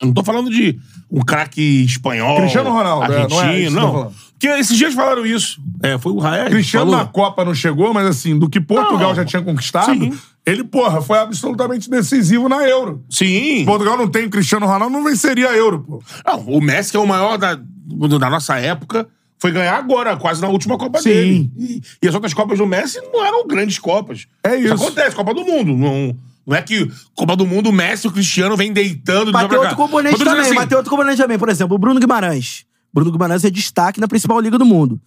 Eu 0.00 0.06
não 0.06 0.14
tô 0.14 0.24
falando 0.24 0.48
de 0.50 0.78
um 1.10 1.20
craque 1.20 1.84
espanhol. 1.84 2.38
Cristiano 2.38 2.70
Ronaldo, 2.70 3.12
é, 3.12 3.28
não 3.28 3.42
é 3.42 3.44
argentino, 3.48 3.80
não. 3.80 4.12
Porque 4.32 4.46
esses 4.46 4.76
dias 4.78 4.94
falaram 4.94 5.26
isso. 5.26 5.60
É, 5.82 5.98
foi 5.98 6.12
o 6.12 6.18
Rael. 6.18 6.46
Cristiano 6.46 6.86
falou. 6.92 7.04
na 7.04 7.10
Copa 7.10 7.44
não 7.44 7.52
chegou, 7.54 7.92
mas 7.92 8.06
assim, 8.06 8.38
do 8.38 8.48
que 8.48 8.60
Portugal 8.60 9.08
Não. 9.08 9.14
já 9.14 9.24
tinha 9.24 9.42
conquistado, 9.42 9.92
Sim. 9.92 10.16
ele, 10.46 10.62
porra, 10.62 11.02
foi 11.02 11.18
absolutamente 11.18 11.90
decisivo 11.90 12.48
na 12.48 12.66
Euro. 12.66 13.04
Sim. 13.10 13.64
Portugal 13.66 13.98
não 13.98 14.08
tem 14.08 14.30
Cristiano 14.30 14.64
Ronaldo, 14.66 14.90
não 14.96 15.02
venceria 15.02 15.48
a 15.50 15.56
Euro, 15.56 15.80
pô. 15.80 16.02
Não, 16.24 16.40
o 16.46 16.60
Messi, 16.62 16.92
que 16.92 16.96
é 16.96 17.00
o 17.00 17.06
maior 17.06 17.36
da, 17.36 17.56
da 17.56 18.30
nossa 18.30 18.56
época, 18.60 19.08
foi 19.38 19.52
ganhar 19.52 19.76
agora, 19.76 20.16
quase 20.16 20.40
na 20.40 20.48
última 20.48 20.76
Copa 20.76 21.00
Sim. 21.00 21.08
dele. 21.10 21.52
E, 21.56 21.82
e 22.02 22.08
as 22.08 22.14
outras 22.14 22.34
Copas 22.34 22.58
do 22.58 22.66
Messi 22.66 23.00
não 23.12 23.24
eram 23.24 23.46
grandes 23.46 23.78
Copas. 23.78 24.26
É 24.42 24.56
isso. 24.56 24.74
acontece, 24.74 25.14
Copa 25.14 25.32
do 25.34 25.44
Mundo. 25.44 25.76
Não, 25.76 26.16
não 26.46 26.56
é 26.56 26.62
que 26.62 26.90
Copa 27.14 27.36
do 27.36 27.46
Mundo, 27.46 27.68
o 27.70 27.72
Messi 27.72 28.06
e 28.06 28.10
o 28.10 28.12
Cristiano 28.12 28.56
vem 28.56 28.72
deitando 28.72 29.26
de 29.26 29.32
Mas 29.32 29.48
tem 29.48 29.58
outro 29.58 29.76
componente 29.76 30.18
também, 30.24 30.40
assim, 30.40 30.54
mas 30.54 30.66
tem 30.66 30.76
outro 30.76 30.90
componente 30.90 31.18
também. 31.20 31.38
Por 31.38 31.48
exemplo, 31.48 31.76
o 31.76 31.78
Bruno 31.78 32.00
Guimarães. 32.00 32.64
Bruno 32.92 33.12
Guimarães 33.12 33.44
é 33.44 33.50
destaque 33.50 34.00
na 34.00 34.08
principal 34.08 34.40
liga 34.40 34.58
do 34.58 34.64
mundo. 34.64 35.00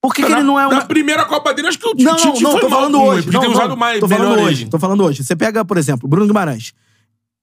Por 0.00 0.12
que, 0.12 0.24
que 0.24 0.28
na, 0.28 0.38
ele 0.38 0.46
não 0.46 0.58
é 0.58 0.62
Na 0.64 0.68
uma... 0.70 0.84
primeira 0.84 1.24
Copa 1.24 1.54
dele, 1.54 1.68
acho 1.68 1.78
que 1.78 1.86
o 1.86 1.94
Não, 1.96 2.16
Tite 2.16 2.42
não, 2.42 2.52
foi 2.52 2.60
tô 2.62 2.68
falando 2.68 3.00
hoje. 3.00 3.30
Não, 3.30 3.42
não, 3.42 3.50
usado 3.52 3.76
mais, 3.76 4.00
tô 4.00 4.08
falando 4.08 4.40
hoje. 4.40 4.62
ele. 4.62 4.70
Tô 4.70 4.78
falando 4.80 5.04
hoje. 5.04 5.22
Você 5.22 5.36
pega, 5.36 5.64
por 5.64 5.76
exemplo, 5.78 6.06
o 6.06 6.08
Bruno 6.08 6.26
Guimarães. 6.26 6.72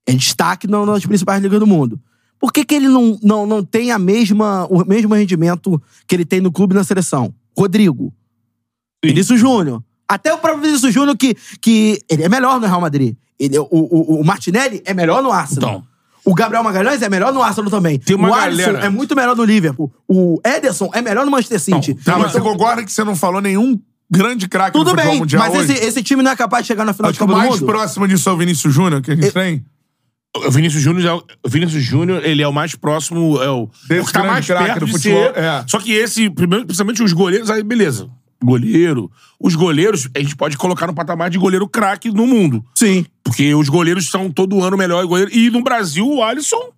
É 0.06 0.12
destaque 0.14 0.68
na- 0.68 0.86
nas 0.86 1.06
principais 1.06 1.42
ligas 1.42 1.58
do 1.60 1.66
mundo. 1.68 1.98
Por 2.40 2.54
que, 2.54 2.64
que 2.64 2.74
ele 2.76 2.88
não, 2.88 3.20
não, 3.22 3.46
não 3.46 3.64
tem 3.64 3.92
a 3.92 4.00
mesma, 4.00 4.66
o 4.70 4.86
mesmo 4.86 5.14
rendimento 5.14 5.82
que 6.08 6.16
ele 6.16 6.24
tem 6.26 6.40
no 6.40 6.52
clube 6.52 6.74
e 6.74 6.78
na 6.78 6.84
seleção? 6.84 7.34
Rodrigo. 7.58 8.14
Vinícius 9.04 9.40
Júnior. 9.40 9.84
Até 10.08 10.34
o 10.34 10.38
próprio 10.38 10.64
Vinícius 10.64 10.94
Júnior, 10.94 11.16
que, 11.18 11.36
que 11.62 12.00
ele 12.10 12.24
é 12.24 12.30
melhor 12.30 12.60
no 12.60 12.66
Real 12.68 12.82
Madrid. 12.82 13.16
Ele, 13.40 13.58
o, 13.60 13.68
o, 13.72 14.22
o 14.22 14.26
Martinelli 14.26 14.82
é 14.86 14.94
melhor 14.94 15.22
no 15.22 15.32
Arsenal. 15.32 15.70
Então. 15.70 15.84
O 16.26 16.34
Gabriel 16.36 16.64
Magalhães 16.64 17.02
é 17.02 17.10
melhor 17.10 17.32
no 17.34 17.42
Arsenal 17.42 17.70
também. 17.72 17.98
Tem 17.98 18.16
uma 18.16 18.30
o 18.30 18.34
Alisson 18.34 18.66
galera- 18.74 18.86
é 18.86 18.90
muito 18.90 19.16
melhor 19.16 19.36
no 19.36 19.44
Liverpool. 19.44 19.92
O 20.08 20.40
Ederson 20.46 20.90
é 20.94 21.02
melhor 21.02 21.26
no 21.26 21.32
Manchester 21.32 21.60
City. 21.60 21.94
Tá, 21.96 22.18
mas 22.18 22.32
você 22.32 22.40
Então, 22.40 22.52
concorda 22.52 22.84
que 22.84 22.92
você 22.92 23.04
não 23.04 23.16
falou 23.16 23.42
nenhum 23.42 23.80
grande 24.12 24.48
craque 24.48 24.72
do 24.78 24.80
tudo 24.80 24.90
futebol 24.92 25.12
bem, 25.12 25.20
mundial 25.22 25.44
mas 25.48 25.54
hoje? 25.60 25.74
esse, 25.74 25.86
esse 25.86 26.04
time 26.04 26.22
não 26.22 26.32
é 26.32 26.36
capaz 26.36 26.64
de 26.64 26.68
chegar 26.68 26.84
na 26.86 26.94
final 26.94 27.10
Acho 27.10 27.18
de 27.20 27.24
o 27.24 27.28
Copa 27.28 27.34
do 27.40 27.48
mais 27.48 27.60
Mundo? 27.62 27.66
próximo 27.72 28.08
disso 28.08 28.28
é 28.28 28.32
o 28.32 28.38
Vinícius 28.38 28.74
Júnior 28.74 29.02
que 29.02 29.12
a 29.12 29.16
gente 29.16 29.32
tem. 29.32 29.64
O 30.38 30.52
Vinícius 30.52 30.82
Júnior, 30.84 31.06
é 31.06 31.14
o- 31.14 31.50
Vinícius 31.50 31.84
Júnior, 31.84 32.24
ele 32.24 32.42
é 32.44 32.48
o 32.48 32.54
mais 32.54 32.76
próximo, 32.76 33.42
é 33.42 33.50
o, 33.50 33.68
Desse 33.88 34.02
o 34.02 34.06
que 34.06 34.14
tá 34.14 34.24
mais 34.24 34.46
perto 34.46 34.80
do 34.82 34.86
de 34.86 34.92
futebol, 34.92 35.34
ser. 35.34 35.38
é. 35.40 35.64
Só 35.68 35.80
que 35.80 35.92
esse, 35.92 36.30
primeiro, 36.30 36.66
principalmente 36.66 37.02
os 37.02 37.14
goleiros, 37.14 37.50
aí 37.50 37.64
beleza. 37.64 38.08
Goleiro. 38.44 39.12
Os 39.40 39.56
goleiros, 39.56 40.08
a 40.16 40.20
gente 40.20 40.36
pode 40.36 40.56
colocar 40.56 40.86
no 40.88 40.94
patamar 40.94 41.30
de 41.30 41.38
goleiro 41.38 41.68
craque 41.68 42.10
no 42.12 42.26
mundo. 42.28 42.64
Sim. 42.76 43.06
Porque 43.24 43.54
os 43.56 43.68
goleiros 43.70 44.10
são 44.10 44.32
todo 44.32 44.62
ano 44.64 44.76
o 44.76 44.80
melhor 44.80 45.06
goleiro. 45.06 45.32
E 45.34 45.50
no 45.50 45.62
Brasil, 45.64 46.08
o 46.08 46.24
Alisson, 46.24 46.70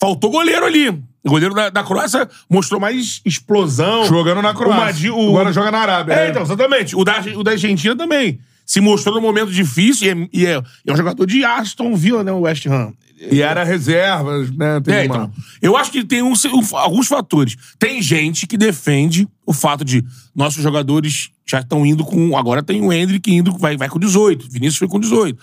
faltou 0.00 0.30
goleiro 0.30 0.64
ali. 0.64 0.88
O 0.88 1.28
goleiro 1.30 1.54
da, 1.54 1.70
da 1.70 1.82
Croácia 1.82 2.28
mostrou 2.48 2.80
mais 2.80 3.20
explosão. 3.24 4.06
Jogando 4.06 4.40
na 4.40 4.54
Croácia. 4.54 4.76
O 4.82 4.86
Madi- 4.86 5.10
o- 5.10 5.28
Agora 5.30 5.52
joga 5.52 5.70
na 5.70 5.78
Arábia. 5.78 6.12
É, 6.14 6.16
né? 6.24 6.30
então, 6.30 6.42
exatamente. 6.42 6.94
O 6.96 7.04
da, 7.04 7.20
o 7.36 7.42
da 7.42 7.50
Argentina 7.52 7.96
também. 7.96 8.38
Se 8.66 8.80
mostrou 8.80 9.14
num 9.14 9.20
momento 9.20 9.50
difícil 9.52 10.06
e 10.06 10.10
é, 10.10 10.28
e 10.32 10.46
é- 10.46 10.62
é 10.86 10.92
um 10.92 10.96
jogador 10.96 11.26
de 11.26 11.44
Aston 11.44 11.94
Villa, 11.94 12.24
né? 12.24 12.32
O 12.32 12.40
West 12.40 12.66
Ham. 12.66 12.92
E 13.30 13.40
era 13.40 13.62
reserva, 13.64 14.38
né? 14.56 14.80
Tem 14.80 14.94
É, 14.94 15.02
uma- 15.04 15.16
então. 15.16 15.32
Eu 15.62 15.76
acho 15.76 15.90
que 15.90 16.04
tem 16.04 16.22
um- 16.22 16.32
um- 16.32 16.76
alguns 16.76 17.06
fatores. 17.06 17.56
Tem 17.78 18.02
gente 18.02 18.46
que 18.46 18.56
defende 18.56 19.26
o 19.46 19.52
fato 19.52 19.84
de 19.84 20.04
nossos 20.34 20.62
jogadores 20.62 21.30
já 21.46 21.60
estão 21.60 21.86
indo 21.86 22.04
com. 22.04 22.36
Agora 22.36 22.62
tem 22.62 22.82
o 22.82 22.92
Hendrick 22.92 23.30
indo, 23.32 23.56
vai, 23.56 23.76
vai 23.76 23.88
com 23.88 23.98
18. 23.98 24.46
Vinícius 24.50 24.78
foi 24.78 24.88
com 24.88 24.98
18. 24.98 25.38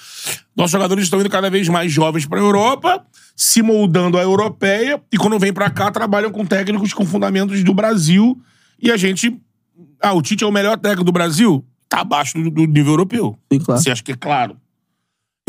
Nossos 0.56 0.72
jogadores 0.72 1.06
estão 1.06 1.20
indo 1.22 1.30
cada 1.30 1.50
vez 1.50 1.68
mais 1.70 1.92
jovens 1.92 2.26
para 2.26 2.40
a 2.40 2.44
Europa, 2.44 3.04
se 3.36 3.62
moldando 3.62 4.18
à 4.18 4.22
europeia, 4.22 5.02
e 5.12 5.18
quando 5.18 5.40
vem 5.40 5.54
para 5.54 5.70
cá, 5.70 5.90
trabalham 5.92 6.30
com 6.32 6.46
técnicos 6.46 6.94
com 6.94 7.06
fundamentos 7.06 7.64
do 7.64 7.74
Brasil. 7.74 8.38
E 8.82 8.92
a 8.92 8.98
gente. 8.98 9.36
Ah, 10.02 10.14
o 10.14 10.22
Tite 10.22 10.44
é 10.44 10.48
o 10.48 10.52
melhor 10.52 10.78
técnico 10.78 11.04
do 11.06 11.12
Brasil? 11.12 11.64
Tá 11.92 12.00
abaixo 12.00 12.42
do, 12.42 12.50
do 12.50 12.66
nível 12.66 12.94
europeu. 12.94 13.38
Sim, 13.52 13.60
claro. 13.60 13.82
Você 13.82 13.92
acha 13.92 14.02
que 14.02 14.14
é 14.14 14.16
claro? 14.16 14.56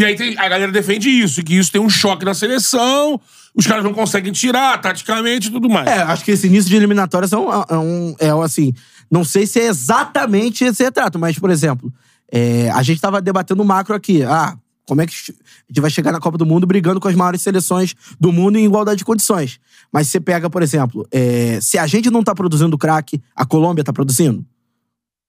E 0.01 0.05
aí 0.05 0.17
tem- 0.17 0.37
a 0.37 0.49
galera 0.49 0.73
defende 0.73 1.09
isso, 1.09 1.41
que 1.45 1.55
isso 1.55 1.71
tem 1.71 1.81
um 1.81 1.89
choque 1.89 2.25
na 2.25 2.35
seleção, 2.35 3.21
os 3.55 3.65
caras 3.65 3.85
não 3.85 3.95
conseguem 3.95 4.33
tirar 4.33 4.77
taticamente 4.81 5.47
e 5.49 5.53
tudo 5.53 5.69
mais. 5.71 5.87
É, 5.87 6.03
acho 6.03 6.25
que 6.25 6.33
esse 6.33 6.49
início 6.49 6.69
de 6.69 6.75
eliminatórias 6.75 7.33
é 7.33 7.37
um, 7.39 7.49
é 7.53 7.79
um- 7.79 8.17
é 8.19 8.35
um, 8.35 8.43
assim, 8.43 8.73
não 9.09 9.23
sei 9.23 9.47
se 9.47 9.61
é 9.61 9.67
exatamente 9.67 10.65
esse 10.65 10.83
retrato, 10.83 11.17
mas, 11.17 11.39
por 11.39 11.49
exemplo, 11.49 11.93
é, 12.33 12.71
a 12.71 12.83
gente 12.83 13.01
tava 13.01 13.21
debatendo 13.23 13.63
o 13.63 13.67
macro 13.67 13.95
aqui. 13.95 14.25
Ah, 14.25 14.57
como 14.89 15.01
é 15.03 15.07
que 15.07 15.13
a 15.13 15.33
gente 15.69 15.81
vai 15.81 15.91
chegar 15.91 16.11
na 16.11 16.19
Copa 16.19 16.37
do 16.37 16.45
Mundo 16.45 16.67
brigando 16.67 16.99
com 16.99 17.07
as 17.07 17.15
maiores 17.15 17.41
seleções 17.41 17.95
do 18.19 18.33
mundo 18.33 18.59
em 18.59 18.65
igualdade 18.65 18.99
de 18.99 19.05
condições? 19.05 19.61
Mas 19.93 20.09
você 20.09 20.19
pega, 20.19 20.51
por 20.51 20.61
exemplo, 20.63 21.07
é, 21.13 21.61
se 21.61 21.79
a 21.79 21.87
gente 21.87 22.11
não 22.11 22.25
tá 22.25 22.35
produzindo 22.35 22.77
craque, 22.77 23.23
a 23.37 23.45
Colômbia 23.45 23.85
tá 23.85 23.93
produzindo? 23.93 24.45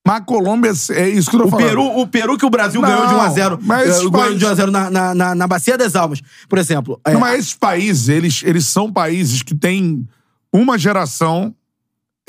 Mas 0.06 0.18
a 0.18 0.22
Colômbia 0.22 0.72
é 0.92 1.10
isso 1.10 1.30
que 1.30 1.36
eu 1.38 1.42
tô 1.42 1.48
O 1.48 1.50
falando. 1.52 1.66
Peru, 1.68 1.84
o 2.00 2.06
Peru 2.08 2.38
que 2.38 2.46
o 2.46 2.50
Brasil 2.50 2.82
Não, 2.82 2.89
ganhou 2.89 3.08
de 3.08 3.13
1x0. 3.13 3.60
mas 3.62 3.88
esses 3.88 3.98
ganhou 4.00 4.12
países- 4.12 4.39
de 4.39 4.46
1x0 4.46 4.70
na, 4.70 4.89
na, 4.89 5.16
na, 5.16 5.36
na 5.36 5.48
Bacia 5.48 5.78
das 5.78 5.96
Almas. 5.96 6.22
Por 6.50 6.58
exemplo. 6.60 7.00
é, 7.06 7.13
Não, 7.13 7.22
mas 7.22 7.39
esses 7.39 7.54
países, 7.54 8.10
eles, 8.10 8.42
eles 8.44 8.66
são 8.66 8.92
países 8.92 9.42
que 9.42 9.56
têm 9.56 10.06
uma 10.52 10.78
geração 10.78 11.56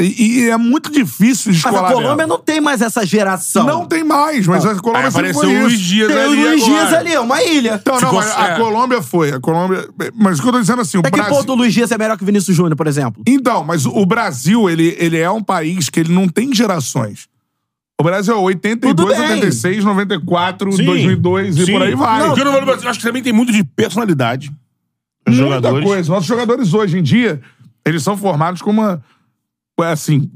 e, 0.00 0.40
e 0.44 0.50
é 0.50 0.56
muito 0.56 0.90
difícil 0.90 1.50
mas 1.52 1.56
escolar 1.58 1.88
a 1.88 1.92
Colômbia 1.92 2.16
dela. 2.16 2.26
não 2.28 2.38
tem 2.38 2.60
mais 2.60 2.80
essa 2.80 3.04
geração. 3.06 3.64
Não 3.66 3.87
tem 3.87 4.02
mais, 4.04 4.46
mas 4.46 4.64
a 4.66 4.74
Colômbia 4.76 5.06
Aí 5.06 5.12
sempre 5.12 5.30
apareceu 5.30 5.40
foi 5.50 5.56
o 5.56 5.62
Luiz. 5.66 5.80
Dias 5.80 6.08
Tem 6.08 6.16
o 6.16 6.20
ali 6.20 6.44
Luiz. 6.48 6.64
Dias 6.64 6.92
ali, 6.92 7.12
é 7.12 7.20
uma 7.20 7.42
ilha. 7.42 7.80
Então, 7.80 8.00
não, 8.00 8.12
mas 8.14 8.37
a 8.37 8.48
é. 8.50 8.56
Colômbia 8.58 9.02
foi. 9.02 9.30
A 9.32 9.40
Colômbia. 9.40 9.88
Mas 10.14 10.38
o 10.38 10.42
que 10.42 10.48
eu 10.48 10.52
tô 10.52 10.60
dizendo 10.60 10.80
assim, 10.82 10.96
o 10.96 11.00
Até 11.00 11.10
que 11.10 11.16
Brasil. 11.16 11.34
ponto 11.37 11.52
o 11.52 11.54
Luiz 11.56 11.72
Dias 11.74 11.90
é 11.92 11.98
melhor 11.98 12.16
que 12.16 12.22
o 12.24 12.26
Vinícius 12.26 12.56
Júnior, 12.56 12.76
por 12.76 12.87
exemplo? 12.88 13.22
Então, 13.26 13.62
mas 13.64 13.84
o 13.87 14.04
Brasil, 14.06 14.68
ele, 14.70 14.96
ele 14.98 15.18
é 15.18 15.30
um 15.30 15.42
país 15.42 15.88
que 15.88 15.98
ele 16.00 16.12
não 16.12 16.28
tem 16.28 16.52
gerações. 16.54 17.28
O 18.00 18.02
Brasil 18.02 18.35
é 18.35 18.38
82, 18.38 18.96
Tudo 18.96 19.09
bem. 19.09 19.35
86, 19.35 19.85
94, 19.85 20.72
Sim. 20.72 20.85
2002 20.85 21.57
e 21.57 21.66
Sim. 21.66 21.72
por 21.72 21.83
aí 21.83 21.94
vai. 21.94 22.28
O 22.28 22.35
que 22.35 22.40
eu 22.40 22.44
não 22.44 22.52
vou 22.52 22.64
Brasil, 22.64 22.85
eu 22.85 22.90
acho 22.90 22.98
que 22.98 23.07
também 23.07 23.22
tem 23.22 23.33
muito 23.33 23.52
de 23.52 23.62
personalidade. 23.62 24.52
Os 25.26 25.37
Muita 25.37 25.54
jogadores. 25.54 25.85
coisa. 25.87 26.12
Nossos 26.12 26.26
jogadores 26.26 26.74
hoje 26.74 26.98
em 26.98 27.02
dia, 27.02 27.40
eles 27.85 28.02
são 28.02 28.16
formados 28.16 28.61
com 28.61 28.70
uma. 28.70 29.02
é 29.80 29.85
Assim, 29.87 30.30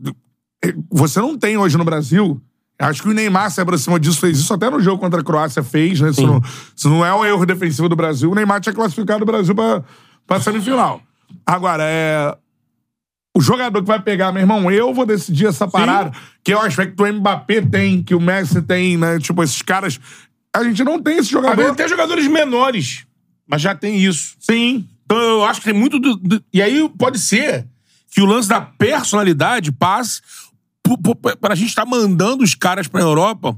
você 0.91 1.21
não 1.21 1.37
tem 1.37 1.57
hoje 1.57 1.77
no 1.77 1.85
Brasil. 1.85 2.41
Acho 2.81 3.03
que 3.03 3.09
o 3.09 3.13
Neymar 3.13 3.51
se 3.51 3.61
aproximou 3.61 3.99
disso, 3.99 4.21
fez 4.21 4.39
isso 4.39 4.55
até 4.55 4.71
no 4.71 4.81
jogo 4.81 5.01
contra 5.01 5.21
a 5.21 5.25
Croácia, 5.25 5.65
fez, 5.65 6.01
né? 6.01 6.11
Isso 6.11 6.25
não, 6.25 6.41
isso 6.77 6.89
não 6.89 7.05
é 7.05 7.13
um 7.13 7.25
erro 7.25 7.45
defensivo 7.45 7.89
do 7.89 7.97
Brasil. 7.97 8.31
O 8.31 8.35
Neymar 8.37 8.61
tinha 8.61 8.73
classificado 8.73 9.25
o 9.25 9.27
Brasil 9.27 9.53
pra, 9.53 9.83
pra 10.25 10.41
semifinal. 10.41 11.01
Agora, 11.45 11.83
é. 11.85 12.37
O 13.37 13.41
jogador 13.41 13.81
que 13.83 13.87
vai 13.87 14.01
pegar, 14.03 14.33
meu 14.33 14.41
irmão, 14.43 14.71
eu 14.71 14.93
vou 14.93 15.07
decidir 15.07 15.47
essa 15.47 15.69
parada, 15.69 16.13
que 16.43 16.51
é 16.53 16.57
o 16.57 16.61
aspecto 16.61 16.97
que 16.97 17.03
o 17.03 17.13
Mbappé 17.15 17.61
tem, 17.63 18.03
que 18.03 18.15
o 18.15 18.21
Messi 18.21 18.61
tem, 18.63 18.97
né? 18.97 19.19
Tipo, 19.19 19.43
esses 19.45 19.63
caras. 19.63 20.01
A 20.55 20.65
gente 20.65 20.83
não 20.83 21.01
tem 21.01 21.19
esse 21.19 21.31
jogador. 21.31 21.57
vezes 21.57 21.73
até 21.73 21.87
jogadores 21.87 22.27
menores, 22.27 23.07
mas 23.47 23.63
já 23.63 23.75
tem 23.75 23.99
isso. 24.03 24.35
Sim. 24.41 24.89
Então 25.05 25.19
eu 25.19 25.45
acho 25.45 25.61
que 25.61 25.67
tem 25.71 25.79
muito. 25.79 25.99
do- 26.01 26.17
do- 26.17 26.43
e 26.53 26.61
aí 26.61 26.89
pode 26.99 27.19
ser 27.19 27.67
que 28.11 28.21
o 28.21 28.27
lance 28.27 28.49
da 28.49 28.61
personalidade 28.61 29.71
passe 29.71 30.21
pu- 30.83 31.15
pra 31.37 31.55
gente 31.55 31.69
estar 31.69 31.85
mandando 31.87 32.43
os 32.43 32.55
caras 32.55 32.89
pra 32.89 33.03
Europa 33.03 33.57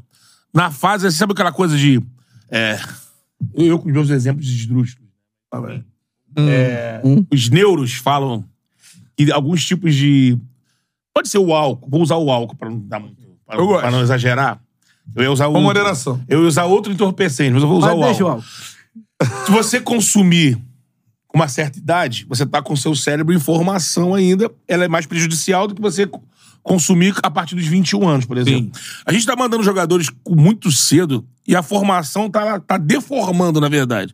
na 0.53 0.71
fase. 0.71 1.11
Sabe 1.13 1.33
aquela 1.33 1.53
coisa 1.53 1.77
de. 1.79 2.03
É, 2.51 2.79
eu 3.55 3.79
com 3.79 3.87
os 3.89 3.93
meus 3.95 4.11
exemplos 4.11 4.45
de 4.45 4.53
esdrúxulos. 4.57 5.09
É, 6.37 7.01
Os 7.33 7.49
neuros 7.49 7.95
falam 7.95 8.45
que 9.27 9.33
alguns 9.33 9.65
tipos 9.65 9.95
de. 9.95 10.39
Pode 11.15 11.29
ser 11.29 11.39
o 11.39 11.53
álcool. 11.55 11.89
Vou 11.91 12.03
usar 12.03 12.17
o 12.17 12.31
álcool 12.31 12.57
pra 12.57 12.71
não 12.71 12.79
dar 12.81 13.01
muito. 13.01 13.17
Pra, 13.47 13.57
Eu 13.57 13.67
gosto. 13.67 13.81
pra 13.81 13.91
não 13.91 14.01
exagerar. 14.03 14.61
Eu 15.15 15.23
ia 15.25 15.33
usar 15.33 15.47
o. 15.49 15.53
Com 15.53 15.61
moderação. 15.61 16.23
Eu 16.29 16.43
ia 16.43 16.49
usar 16.49 16.65
outro 16.65 16.93
entorpecente, 16.93 17.53
mas 17.53 17.63
eu 17.63 17.69
vou 17.69 17.79
usar 17.79 17.89
Mas 17.95 17.99
o 17.99 18.05
deixa 18.05 18.25
o 18.25 18.29
álcool. 18.29 18.45
álcool. 19.21 19.45
Se 19.47 19.51
você 19.51 19.81
consumir 19.81 20.57
com 21.27 21.39
uma 21.39 21.49
certa 21.49 21.79
idade, 21.79 22.27
você 22.29 22.45
tá 22.47 22.61
com 22.63 22.75
seu 22.75 22.95
cérebro 22.95 23.35
em 23.35 23.39
formação 23.39 24.15
ainda, 24.15 24.51
ela 24.67 24.85
é 24.85 24.89
mais 24.89 25.07
prejudicial 25.07 25.69
do 25.69 25.75
que 25.75 25.81
você 25.81 26.07
co- 26.07 26.23
consumir 26.63 27.15
a 27.23 27.31
partir 27.31 27.55
dos 27.55 27.67
21 27.67 28.09
anos, 28.09 28.25
por 28.27 28.37
exemplo. 28.39 28.73
A 29.07 29.13
gente 29.13 29.27
tá 29.27 29.37
mandando 29.37 29.63
jogadores 29.63 30.09
com 30.25 30.35
muito 30.35 30.73
cedo 30.73 31.25
e 31.47 31.55
a 31.55 31.63
formação 31.63 32.29
tá, 32.31 32.59
tá 32.61 32.77
deformando, 32.79 33.61
na 33.61 33.69
verdade. 33.69 34.13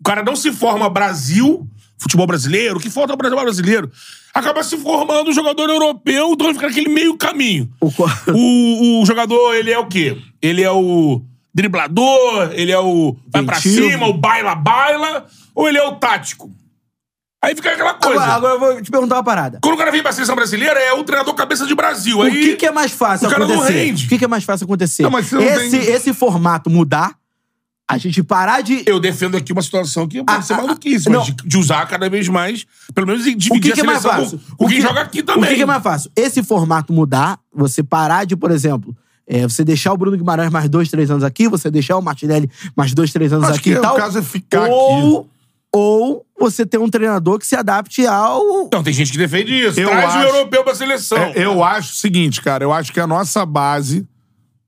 O 0.00 0.04
cara 0.04 0.22
não 0.22 0.36
se 0.36 0.52
forma 0.52 0.88
Brasil, 0.90 1.68
futebol 1.98 2.26
brasileiro, 2.26 2.76
o 2.76 2.80
que 2.80 2.90
falta 2.90 3.12
o 3.14 3.16
Brasil 3.16 3.38
brasileiro. 3.38 3.90
Acaba 4.34 4.62
se 4.62 4.76
formando 4.76 5.30
um 5.30 5.32
jogador 5.32 5.70
europeu, 5.70 6.32
então 6.32 6.46
ele 6.48 6.54
fica 6.54 6.66
naquele 6.68 6.88
meio 6.88 7.16
caminho. 7.16 7.70
O 7.80 7.88
O, 8.32 9.02
o 9.02 9.06
jogador, 9.06 9.54
ele 9.54 9.70
é 9.70 9.78
o 9.78 9.86
quê? 9.86 10.16
Ele 10.42 10.62
é 10.62 10.70
o 10.70 11.22
driblador, 11.54 12.50
ele 12.52 12.72
é 12.72 12.78
o 12.78 13.16
vai 13.32 13.42
pra 13.44 13.60
cima, 13.60 14.06
o 14.08 14.12
baila-baila, 14.12 15.26
ou 15.54 15.68
ele 15.68 15.78
é 15.78 15.84
o 15.86 15.96
tático? 15.96 16.50
Aí 17.42 17.54
fica 17.54 17.70
aquela 17.72 17.94
coisa. 17.94 18.22
Agora, 18.22 18.34
agora 18.36 18.54
eu 18.54 18.58
vou 18.58 18.82
te 18.82 18.90
perguntar 18.90 19.16
uma 19.16 19.22
parada. 19.24 19.58
Quando 19.62 19.74
o 19.74 19.78
cara 19.78 19.90
vem 19.92 20.02
pra 20.02 20.12
seleção 20.12 20.34
brasileira, 20.34 20.80
é 20.80 20.94
o 20.94 21.04
treinador 21.04 21.34
cabeça 21.34 21.66
de 21.66 21.74
Brasil. 21.74 22.18
O 22.18 22.22
Aí, 22.22 22.30
que, 22.32 22.56
que 22.56 22.66
é 22.66 22.70
mais 22.72 22.90
fácil 22.90 23.28
o 23.28 23.30
cara 23.30 23.46
não 23.46 23.54
acontecer? 23.56 23.72
rende. 23.84 24.06
O 24.06 24.08
que, 24.08 24.18
que 24.18 24.24
é 24.24 24.28
mais 24.28 24.44
fácil 24.44 24.64
acontecer? 24.64 25.02
Não, 25.02 25.10
mas 25.10 25.26
você 25.26 25.34
não 25.36 25.42
esse, 25.42 25.70
tem- 25.78 25.94
esse 25.94 26.14
formato 26.14 26.70
mudar, 26.70 27.14
a 27.88 27.98
gente 27.98 28.22
parar 28.22 28.62
de. 28.62 28.82
Eu 28.86 28.98
defendo 28.98 29.36
aqui 29.36 29.52
uma 29.52 29.62
situação 29.62 30.08
que 30.08 30.22
pode 30.24 30.38
Ah, 30.38 30.42
ser 30.42 30.54
maluquice, 30.56 31.08
não. 31.10 31.20
mas 31.20 31.26
de, 31.26 31.34
de 31.46 31.58
usar 31.58 31.86
cada 31.86 32.08
vez 32.08 32.28
mais, 32.28 32.64
pelo 32.94 33.06
menos 33.06 33.24
dividir 33.24 33.52
O 33.52 33.60
que, 33.60 33.72
que 33.72 33.80
a 33.80 33.84
é 33.84 33.86
mais 33.86 34.02
fácil? 34.02 34.40
com, 34.50 34.56
com 34.56 34.68
quem 34.68 34.80
joga 34.80 35.00
aqui 35.02 35.22
também. 35.22 35.44
O 35.44 35.48
que, 35.48 35.54
que 35.56 35.62
é 35.62 35.66
mais 35.66 35.82
fácil? 35.82 36.10
Esse 36.16 36.42
formato 36.42 36.92
mudar, 36.92 37.38
você 37.54 37.82
parar 37.82 38.24
de, 38.24 38.36
por 38.36 38.50
exemplo, 38.50 38.96
é, 39.26 39.42
você 39.42 39.62
deixar 39.64 39.92
o 39.92 39.96
Bruno 39.96 40.16
Guimarães 40.16 40.50
mais 40.50 40.68
dois, 40.68 40.88
três 40.88 41.10
anos 41.10 41.22
aqui, 41.24 41.46
você 41.48 41.70
deixar 41.70 41.96
o 41.98 42.02
Martinelli 42.02 42.50
mais 42.76 42.94
dois, 42.94 43.12
três 43.12 43.32
anos 43.32 43.44
Acho 43.48 43.54
aqui 43.58 43.70
que 43.70 43.76
e 43.76 43.78
o 43.78 43.82
tal. 43.82 43.96
caso 43.96 44.18
é 44.18 44.22
ficar 44.22 44.68
ou, 44.68 45.28
ou 45.72 46.24
você 46.38 46.64
ter 46.64 46.78
um 46.78 46.88
treinador 46.88 47.38
que 47.38 47.46
se 47.46 47.54
adapte 47.56 48.06
ao. 48.06 48.62
Então, 48.66 48.82
tem 48.82 48.92
gente 48.94 49.12
que 49.12 49.18
defende 49.18 49.52
isso. 49.54 49.78
Eu 49.78 49.88
Traz 49.90 50.06
acho- 50.14 50.18
o 50.18 50.22
europeu 50.22 50.64
pra 50.64 50.74
seleção. 50.74 51.18
É, 51.18 51.32
eu 51.36 51.62
acho 51.62 51.92
o 51.92 51.96
seguinte, 51.96 52.40
cara. 52.40 52.64
Eu 52.64 52.72
acho 52.72 52.92
que 52.92 53.00
a 53.00 53.06
nossa 53.06 53.44
base 53.46 54.06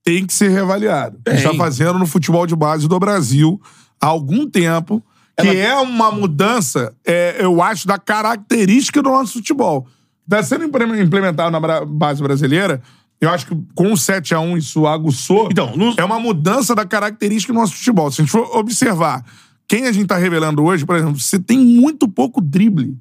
tem 0.06 0.24
que 0.24 0.32
ser 0.32 0.50
gente 0.50 1.18
Tem. 1.24 1.42
tá 1.42 1.52
fazendo 1.54 1.98
no 1.98 2.06
futebol 2.06 2.46
de 2.46 2.54
base 2.54 2.86
do 2.86 2.96
Brasil 2.96 3.60
há 4.00 4.06
algum 4.06 4.48
tempo, 4.48 5.02
que 5.36 5.48
é 5.48 5.74
uma 5.74 6.12
mudança, 6.12 6.94
é, 7.04 7.38
eu 7.40 7.60
acho, 7.60 7.88
da 7.88 7.98
característica 7.98 9.02
do 9.02 9.10
nosso 9.10 9.32
futebol. 9.32 9.88
Está 10.24 10.40
sendo 10.44 10.64
implementado 10.64 11.50
na 11.50 11.84
base 11.84 12.22
brasileira. 12.22 12.80
Eu 13.20 13.30
acho 13.30 13.46
que 13.48 13.56
com 13.74 13.92
o 13.92 13.96
7x1 13.96 14.56
isso 14.56 14.86
aguçou. 14.86 15.48
Então, 15.50 15.76
no- 15.76 15.94
é 15.96 16.04
uma 16.04 16.20
mudança 16.20 16.72
da 16.72 16.84
característica 16.84 17.52
do 17.52 17.58
nosso 17.58 17.74
futebol. 17.74 18.08
Se 18.12 18.20
a 18.20 18.24
gente 18.24 18.30
for 18.30 18.56
observar 18.56 19.24
quem 19.66 19.86
a 19.88 19.92
gente 19.92 20.06
tá 20.06 20.16
revelando 20.16 20.62
hoje, 20.62 20.86
por 20.86 20.94
exemplo, 20.94 21.18
você 21.18 21.38
tem 21.40 21.58
muito 21.58 22.08
pouco 22.08 22.40
drible. 22.40 22.96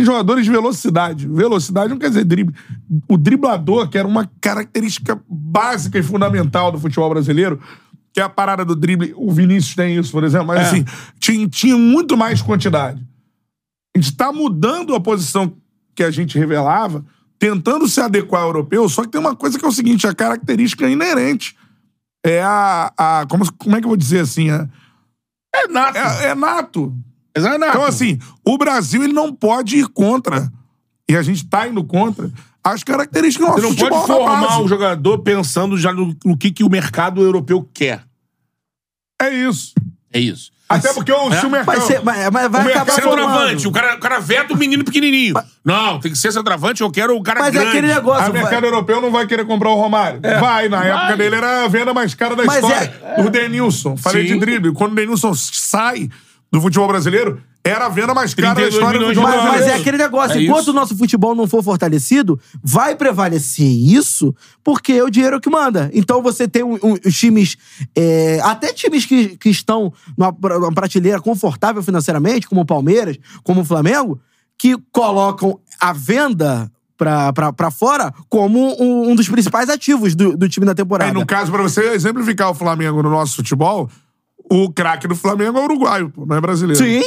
Tem 0.00 0.04
jogadores 0.04 0.44
de 0.44 0.50
velocidade. 0.50 1.28
Velocidade 1.28 1.90
não 1.90 1.98
quer 1.98 2.08
dizer 2.08 2.24
drible. 2.24 2.54
O 3.06 3.18
driblador, 3.18 3.88
que 3.88 3.98
era 3.98 4.08
uma 4.08 4.30
característica 4.40 5.20
básica 5.28 5.98
e 5.98 6.02
fundamental 6.02 6.72
do 6.72 6.78
futebol 6.78 7.10
brasileiro, 7.10 7.60
que 8.12 8.20
é 8.20 8.22
a 8.22 8.28
parada 8.28 8.64
do 8.64 8.74
drible. 8.74 9.12
O 9.16 9.30
Vinícius 9.30 9.74
tem 9.74 9.96
isso, 9.96 10.10
por 10.10 10.24
exemplo, 10.24 10.46
mas 10.48 10.60
É. 10.60 10.62
assim, 10.62 10.84
tinha, 11.18 11.46
tinha 11.48 11.76
muito 11.76 12.16
mais 12.16 12.40
quantidade. 12.40 13.06
A 13.94 14.00
gente 14.00 14.16
tá 14.16 14.32
mudando 14.32 14.94
a 14.94 15.00
posição 15.00 15.54
que 15.94 16.02
a 16.02 16.10
gente 16.10 16.38
revelava, 16.38 17.04
tentando 17.38 17.86
se 17.86 18.00
adequar 18.00 18.42
ao 18.42 18.48
europeu, 18.48 18.88
só 18.88 19.02
que 19.02 19.08
tem 19.08 19.20
uma 19.20 19.36
coisa 19.36 19.58
que 19.58 19.64
é 19.64 19.68
o 19.68 19.72
seguinte, 19.72 20.06
a 20.06 20.14
característica 20.14 20.88
inerente. 20.88 21.54
É 22.24 22.42
a. 22.42 22.92
a 22.96 23.26
como, 23.28 23.50
como 23.54 23.76
é 23.76 23.80
que 23.80 23.84
eu 23.84 23.90
vou 23.90 23.96
dizer 23.96 24.20
assim? 24.20 24.50
É, 24.50 24.66
É 25.54 25.68
nato. 25.68 25.96
é, 25.98 26.26
é 26.28 26.34
nato. 26.34 26.94
É 27.34 27.40
nato. 27.58 27.70
Então, 27.70 27.84
assim, 27.84 28.18
o 28.44 28.58
Brasil 28.58 29.02
ele 29.04 29.12
não 29.12 29.32
pode 29.32 29.76
ir 29.78 29.86
contra. 29.88 30.50
E 31.08 31.16
a 31.16 31.22
gente 31.22 31.46
tá 31.46 31.66
indo 31.66 31.82
contra 31.84 32.30
as 32.62 32.82
características 32.84 33.48
do 33.48 33.54
Você 33.54 33.62
nosso 33.62 33.78
não 33.80 33.88
pode 33.88 34.00
futebol 34.02 34.28
na 34.28 34.38
formar 34.40 34.60
o 34.62 34.68
jogador 34.68 35.18
pensando 35.20 35.76
já 35.76 35.92
no, 35.92 36.14
no 36.24 36.36
que, 36.36 36.50
que 36.50 36.62
o 36.64 36.68
mercado 36.70 37.22
europeu 37.22 37.68
quer. 37.72 38.04
É 39.20 39.28
isso. 39.30 39.72
É 40.12 40.18
isso. 40.18 40.50
Até 40.68 40.92
porque 40.94 41.10
o, 41.10 41.32
se 41.32 41.44
o 41.46 41.50
mercado... 41.50 41.76
Mas, 41.78 41.84
ser- 41.84 42.00
mas- 42.04 42.30
mas 42.30 42.32
vai 42.32 42.44
O 42.44 42.48
acabar 42.48 42.64
mercado- 42.64 42.90
Centroavante, 42.94 43.66
o 43.66 43.72
cara, 43.72 43.96
o 43.96 43.98
cara 44.00 44.20
veta 44.20 44.54
o 44.54 44.56
menino 44.56 44.84
pequenininho. 44.84 45.34
Não, 45.64 45.98
tem 45.98 46.12
que 46.12 46.16
ser 46.18 46.30
centroavante, 46.32 46.80
eu 46.80 46.90
quero 46.92 47.16
o 47.16 47.22
cara 47.24 47.40
Mas 47.40 47.48
é 47.48 47.52
grande. 47.58 47.68
aquele 47.70 47.92
negócio. 47.92 48.32
Vai- 48.32 48.42
mercado 48.42 48.66
europeu 48.66 49.00
não 49.00 49.10
vai 49.10 49.26
querer 49.26 49.44
comprar 49.46 49.70
o 49.70 49.74
Romário. 49.74 50.20
Vai, 50.38 50.68
na 50.68 50.84
época 50.84 51.16
dele 51.16 51.34
era 51.34 51.64
a 51.64 51.68
venda 51.68 51.92
mais 51.92 52.14
cara 52.14 52.36
da 52.36 52.44
Mas 52.44 52.62
história. 52.62 52.94
é- 53.16 53.20
O 53.20 53.28
Denilson. 53.28 53.96
Falei 53.96 54.28
Sim. 54.28 54.34
de 54.34 54.38
drible. 54.40 54.72
Quando 54.72 54.92
o 54.92 54.94
Denilson 54.94 55.34
sai 55.34 56.08
do 56.52 56.60
futebol 56.60 56.88
brasileiro, 56.88 57.40
era 57.62 57.86
a 57.86 57.88
venda 57.88 58.12
mais 58.14 58.34
cara 58.34 58.48
da 58.48 58.54
32 58.62 58.74
história 58.74 58.98
do 58.98 59.06
futebol 59.06 59.28
Mas, 59.30 59.44
mas 59.44 59.66
é 59.68 59.74
aquele 59.74 59.98
negócio, 59.98 60.36
É 60.38 60.42
enquanto 60.42 60.62
isso. 60.62 60.70
o 60.70 60.74
nosso 60.74 60.96
futebol 60.96 61.34
não 61.34 61.46
for 61.46 61.62
fortalecido, 61.62 62.40
vai 62.62 62.96
prevalecer 62.96 63.66
isso, 63.68 64.34
porque 64.64 64.92
é 64.94 65.04
o 65.04 65.10
dinheiro 65.10 65.40
que 65.40 65.48
manda. 65.50 65.90
Então 65.92 66.20
você 66.22 66.48
tem 66.48 66.62
um- 66.64 66.78
um- 66.82 66.96
os 67.06 67.16
times, 67.16 67.56
é, 67.94 68.40
até 68.42 68.72
times 68.72 69.04
que, 69.06 69.36
que 69.36 69.48
estão 69.50 69.92
numa, 70.16 70.32
pra- 70.32 70.58
numa 70.58 70.72
prateleira 70.72 71.20
confortável 71.20 71.82
financeiramente, 71.82 72.48
como 72.48 72.62
o 72.62 72.66
Palmeiras, 72.66 73.16
como 73.44 73.60
o 73.60 73.64
Flamengo, 73.64 74.20
que 74.58 74.76
colocam 74.90 75.60
a 75.80 75.92
venda 75.92 76.70
pra, 76.96 77.32
pra, 77.32 77.52
pra 77.52 77.70
fora 77.70 78.12
como 78.28 78.76
um, 78.82 79.10
um 79.10 79.14
dos 79.14 79.28
principais 79.28 79.68
ativos 79.70 80.14
do, 80.14 80.36
do 80.36 80.48
time 80.48 80.66
na 80.66 80.74
temporada. 80.74 81.10
Aí, 81.10 81.14
no 81.14 81.24
caso, 81.24 81.52
pra 81.52 81.62
você 81.62 81.92
exemplificar 81.92 82.50
o 82.50 82.54
Flamengo 82.54 83.02
no 83.02 83.08
nosso 83.10 83.36
futebol, 83.36 83.88
o 84.50 84.70
craque 84.72 85.06
do 85.08 85.14
Flamengo 85.16 85.58
é 85.58 85.62
uruguaio, 85.64 86.10
pô, 86.10 86.26
não 86.26 86.36
é 86.36 86.40
brasileiro. 86.40 86.82
Sim. 86.82 87.02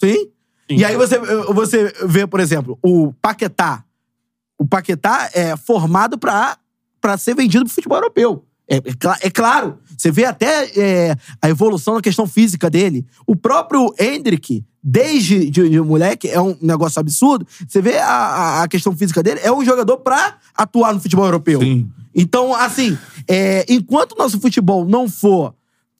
Sim. 0.00 0.28
E 0.68 0.84
aí 0.84 0.96
você, 0.96 1.18
você 1.52 1.92
vê, 2.06 2.26
por 2.26 2.40
exemplo, 2.40 2.78
o 2.82 3.12
Paquetá. 3.22 3.84
O 4.58 4.66
Paquetá 4.66 5.30
é 5.32 5.56
formado 5.56 6.18
pra, 6.18 6.56
pra 7.00 7.16
ser 7.16 7.34
vendido 7.34 7.64
pro 7.64 7.74
futebol 7.74 7.98
europeu. 7.98 8.44
É, 8.68 8.76
é 8.78 8.80
é 9.22 9.30
claro. 9.30 9.78
Você 9.96 10.10
vê 10.10 10.24
até 10.24 10.64
é, 10.76 11.16
a 11.40 11.48
evolução 11.48 11.94
na 11.94 12.00
questão 12.00 12.26
física 12.26 12.68
dele. 12.68 13.06
O 13.26 13.36
próprio 13.36 13.94
Hendrick, 13.98 14.64
desde 14.82 15.48
de, 15.50 15.68
de 15.68 15.80
moleque, 15.80 16.28
é 16.28 16.40
um 16.40 16.56
negócio 16.60 16.98
absurdo. 16.98 17.46
Você 17.68 17.80
vê 17.80 17.98
a, 17.98 18.08
a- 18.08 18.62
a 18.64 18.68
questão 18.68 18.94
física 18.96 19.22
dele, 19.22 19.40
é 19.44 19.52
um 19.52 19.64
jogador 19.64 19.98
pra 19.98 20.36
atuar 20.56 20.92
no 20.92 21.00
futebol 21.00 21.24
europeu. 21.26 21.60
Sim. 21.60 21.88
Então, 22.12 22.52
assim, 22.54 22.98
é, 23.28 23.64
enquanto 23.68 24.12
o 24.12 24.18
nosso 24.18 24.40
futebol 24.40 24.84
não 24.84 25.08
for, 25.08 25.54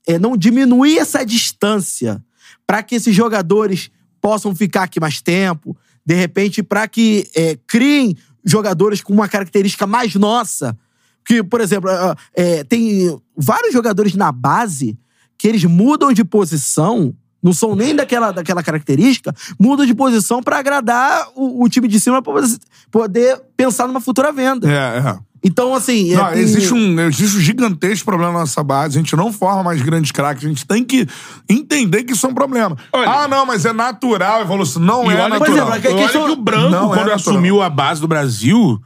é, 0.07 0.19
não 0.19 0.37
diminuir 0.37 0.99
essa 0.99 1.25
distância 1.25 2.23
para 2.67 2.83
que 2.83 2.95
esses 2.95 3.15
jogadores 3.15 3.91
possam 4.21 4.55
ficar 4.55 4.85
aqui 4.85 4.99
mais 4.99 5.21
tempo, 5.21 5.77
de 6.05 6.15
repente, 6.15 6.63
para 6.63 6.87
que 6.87 7.29
é, 7.35 7.59
criem 7.67 8.17
jogadores 8.45 9.01
com 9.01 9.13
uma 9.13 9.29
característica 9.29 9.87
mais 9.87 10.15
nossa. 10.15 10.77
Que, 11.25 11.43
por 11.43 11.61
exemplo, 11.61 11.91
ah, 11.91 12.17
é, 12.35 12.63
tem 12.63 13.19
vários 13.37 13.73
jogadores 13.73 14.15
na 14.15 14.31
base 14.31 14.97
que 15.37 15.49
eles 15.49 15.65
mudam 15.65 16.13
de 16.13 16.25
posição, 16.25 17.15
não 17.43 17.53
são 17.53 17.75
nem 17.75 17.95
daquela, 17.95 18.33
daquela 18.33 18.63
característica, 18.63 19.35
mudam 19.59 19.85
de 19.85 19.95
posição 19.95 20.43
para 20.43 20.59
agradar 20.59 21.29
o, 21.35 21.65
o 21.65 21.69
time 21.69 21.89
de 21.89 21.99
cima 21.99 22.23
para 22.23 22.43
poder 22.91 23.41
pensar 23.57 23.87
numa 23.87 24.01
futura 24.01 24.33
venda. 24.33 24.71
É, 24.71 24.99
é. 24.99 25.19
Então, 25.47 25.75
assim. 25.75 26.13
é, 26.13 26.17
Não, 26.17 26.31
tem- 26.33 26.41
existe, 26.41 26.75
um, 26.75 27.01
existe 27.01 27.37
um 27.37 27.41
gigantesco 27.41 28.05
problema 28.05 28.33
na 28.33 28.39
nossa 28.41 28.63
base. 28.65 28.99
A 28.99 29.01
gente 29.01 29.15
não 29.15 29.33
forma 29.33 29.63
mais 29.63 29.81
grandes 29.81 30.11
craques. 30.11 30.45
A 30.45 30.49
gente 30.49 30.67
tem 30.67 30.83
que 30.85 31.07
entender 31.49 32.03
que 32.05 32.13
isso 32.15 32.27
é 32.27 32.29
um 32.29 32.35
problema. 32.35 32.77
Olha- 32.93 33.09
ah, 33.09 33.29
não, 33.29 33.47
mas 33.47 33.65
é 33.65 33.73
natural 33.73 34.39
a 34.39 34.43
evolução. 34.43 34.83
Não 34.83 35.05
E 35.11 35.15
é 35.15 35.21
olha, 35.21 35.29
natural. 35.29 35.39
Por 35.39 35.49
exemplo, 35.51 35.69
a 35.69 35.73
olha 35.73 35.81
questão- 36.05 36.25
que 36.27 36.31
o 36.33 36.37
Branco, 36.37 36.71
Não 36.71 36.85
é 36.93 36.97
quando 36.97 37.09
natural. 37.11 37.15
assumiu 37.15 37.63
a 37.63 37.71
base 37.71 38.01
do 38.01 38.09
Brasil, 38.09 38.81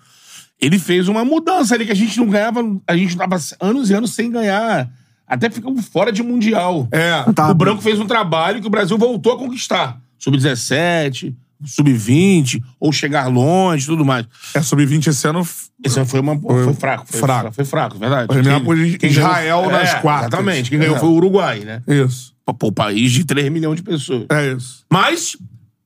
ele 0.61 0.79
fez 0.79 1.09
uma 1.09 1.25
mudança 1.25 1.75
ali 1.75 1.87
que 1.87 1.93
a 1.93 1.97
gente 1.97 2.19
não 2.19 2.27
ganhava, 2.29 2.61
a 2.87 2.95
gente 2.97 3.17
tava 3.17 3.37
anos 3.61 3.89
e 3.89 3.95
anos 3.95 4.13
sem 4.15 4.31
ganhar. 4.31 4.91
Até 5.27 5.49
ficamos 5.49 5.87
fora 5.87 6.13
de 6.13 6.23
Mundial. 6.23 6.89
É. 6.93 7.23
Tá. 7.33 7.49
O 7.51 7.55
Branco 7.55 7.81
fez 7.81 7.99
um 8.01 8.07
trabalho 8.07 8.61
que 8.61 8.67
o 8.67 8.71
Brasil 8.71 8.99
voltou 8.99 9.33
a 9.33 9.39
conquistar. 9.39 9.99
Sub-17, 10.19 11.35
sub-20, 11.65 12.63
ou 12.79 12.93
chegar 12.93 13.27
longe 13.29 13.85
e 13.85 13.87
tudo 13.87 14.05
mais. 14.05 14.27
É, 14.55 14.63
sub-20 14.63 15.09
esse 15.09 15.27
ano. 15.29 15.47
Esse 15.85 16.05
foi, 16.05 16.21
uma, 16.21 16.39
foi, 16.39 16.75
fraco. 16.75 17.07
Foi 17.09 17.21
fraco. 17.21 17.53
Foi 17.53 17.65
fraco, 17.65 17.99
verdade. 17.99 18.27
Foi 18.27 18.37
eliminado 18.37 18.65
por 18.65 18.77
Quem 18.99 19.11
Israel 19.11 19.63
ganhou- 19.63 19.73
nas 19.73 19.91
É, 19.91 19.95
quartas. 20.01 20.29
Exatamente. 20.29 20.71
Quem 20.71 20.79
ganhou 20.79 20.97
É. 20.97 20.99
foi 20.99 21.09
o 21.09 21.13
Uruguai, 21.13 21.61
né? 21.61 21.83
Isso. 21.87 22.35
Pô, 22.59 22.67
o 22.69 22.73
país 22.73 23.13
de 23.13 23.25
3 23.25 23.51
milhões 23.51 23.77
de 23.77 23.83
pessoas. 23.83 24.27
É 24.31 24.53
isso. 24.53 24.85
Mas 24.91 25.37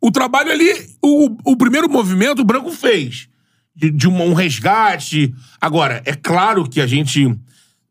o 0.01 0.11
trabalho 0.11 0.51
ali, 0.51 0.73
o, 1.03 1.37
o 1.45 1.57
primeiro 1.57 1.89
movimento 1.91 2.41
o 2.41 2.45
Branco 2.45 2.71
fez. 2.71 3.29
De, 3.77 3.91
de 3.91 4.09
um, 4.09 4.23
um 4.31 4.35
resgate. 4.35 5.35
Agora, 5.61 6.01
é 6.05 6.15
claro 6.15 6.69
que 6.69 6.81
a 6.81 6.87
gente. 6.87 7.37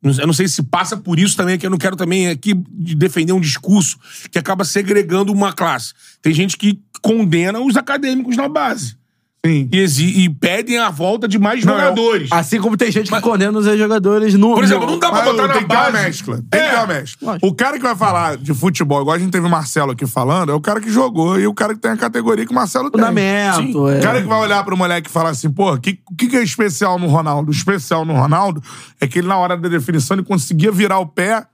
Eu 0.03 0.27
não 0.27 0.33
sei 0.33 0.47
se 0.47 0.61
passa 0.63 0.97
por 0.97 1.17
isso 1.17 1.37
também, 1.37 1.57
que 1.57 1.65
eu 1.65 1.69
não 1.69 1.77
quero 1.77 1.95
também 1.95 2.27
aqui 2.27 2.53
de 2.53 2.93
defender 2.93 3.31
um 3.31 3.39
discurso 3.39 3.97
que 4.29 4.37
acaba 4.37 4.65
segregando 4.65 5.31
uma 5.31 5.53
classe. 5.53 5.93
Tem 6.21 6.33
gente 6.33 6.57
que 6.57 6.79
condena 7.01 7.59
os 7.59 7.77
acadêmicos 7.77 8.35
na 8.35 8.49
base. 8.49 8.97
Sim. 9.45 9.67
E, 9.73 9.79
exi- 9.79 10.21
e 10.23 10.29
pedem 10.29 10.77
a 10.79 10.89
volta 10.89 11.27
de 11.27 11.37
mais 11.37 11.65
Não, 11.65 11.73
jogadores. 11.73 12.29
Assim 12.31 12.61
como 12.61 12.77
tem 12.77 12.89
gente 12.89 13.11
que 13.11 13.19
condena 13.21 13.57
os 13.59 13.65
jogadores 13.77 14.35
no. 14.35 14.53
Por 14.55 14.63
exemplo, 14.63 14.87
não 14.87 14.97
dá 14.97 15.09
pra 15.11 15.17
Mas 15.19 15.31
botar 15.31 15.47
na 15.47 15.53
tem 15.53 15.61
que 15.63 15.67
ter 15.67 15.75
uma 15.75 15.91
base. 15.91 16.03
mescla. 16.05 16.35
Tem 16.49 16.61
que 16.61 16.65
É. 16.65 16.69
ter 16.69 16.75
uma 16.77 16.87
mescla. 16.87 17.27
Lógico. 17.33 17.47
O 17.47 17.53
cara 17.53 17.75
que 17.77 17.83
vai 17.83 17.95
falar 17.95 18.37
de 18.37 18.53
futebol, 18.53 19.01
igual 19.01 19.17
a 19.17 19.19
gente 19.19 19.31
teve 19.31 19.45
o 19.45 19.49
Marcelo 19.49 19.91
aqui 19.91 20.07
falando, 20.07 20.49
é 20.53 20.55
o 20.55 20.61
cara 20.61 20.79
que 20.79 20.89
jogou 20.89 21.37
e 21.37 21.45
o 21.45 21.53
cara 21.53 21.73
que 21.73 21.81
tem 21.81 21.91
a 21.91 21.97
categoria 21.97 22.45
que 22.45 22.53
o 22.53 22.55
Marcelo 22.55 22.89
tem. 22.89 23.01
Fundamento. 23.01 23.89
é. 23.89 23.99
O 23.99 24.01
cara 24.01 24.21
que 24.21 24.27
vai 24.27 24.39
olhar 24.39 24.63
pro 24.63 24.77
moleque 24.77 25.09
e 25.09 25.11
falar 25.11 25.31
assim, 25.31 25.51
pô, 25.51 25.73
o 25.73 25.77
que, 25.79 25.99
que, 26.17 26.27
que 26.27 26.37
é 26.37 26.41
especial 26.43 26.97
no 26.97 27.07
Ronaldo? 27.07 27.49
O 27.49 27.53
especial 27.53 28.05
no 28.05 28.13
Ronaldo 28.13 28.63
é 29.01 29.05
que 29.07 29.19
ele, 29.19 29.27
na 29.27 29.35
hora 29.37 29.57
da 29.57 29.67
definição, 29.67 30.15
ele 30.15 30.23
conseguia 30.25 30.71
virar 30.71 30.99
o 30.99 31.05
pé 31.05 31.45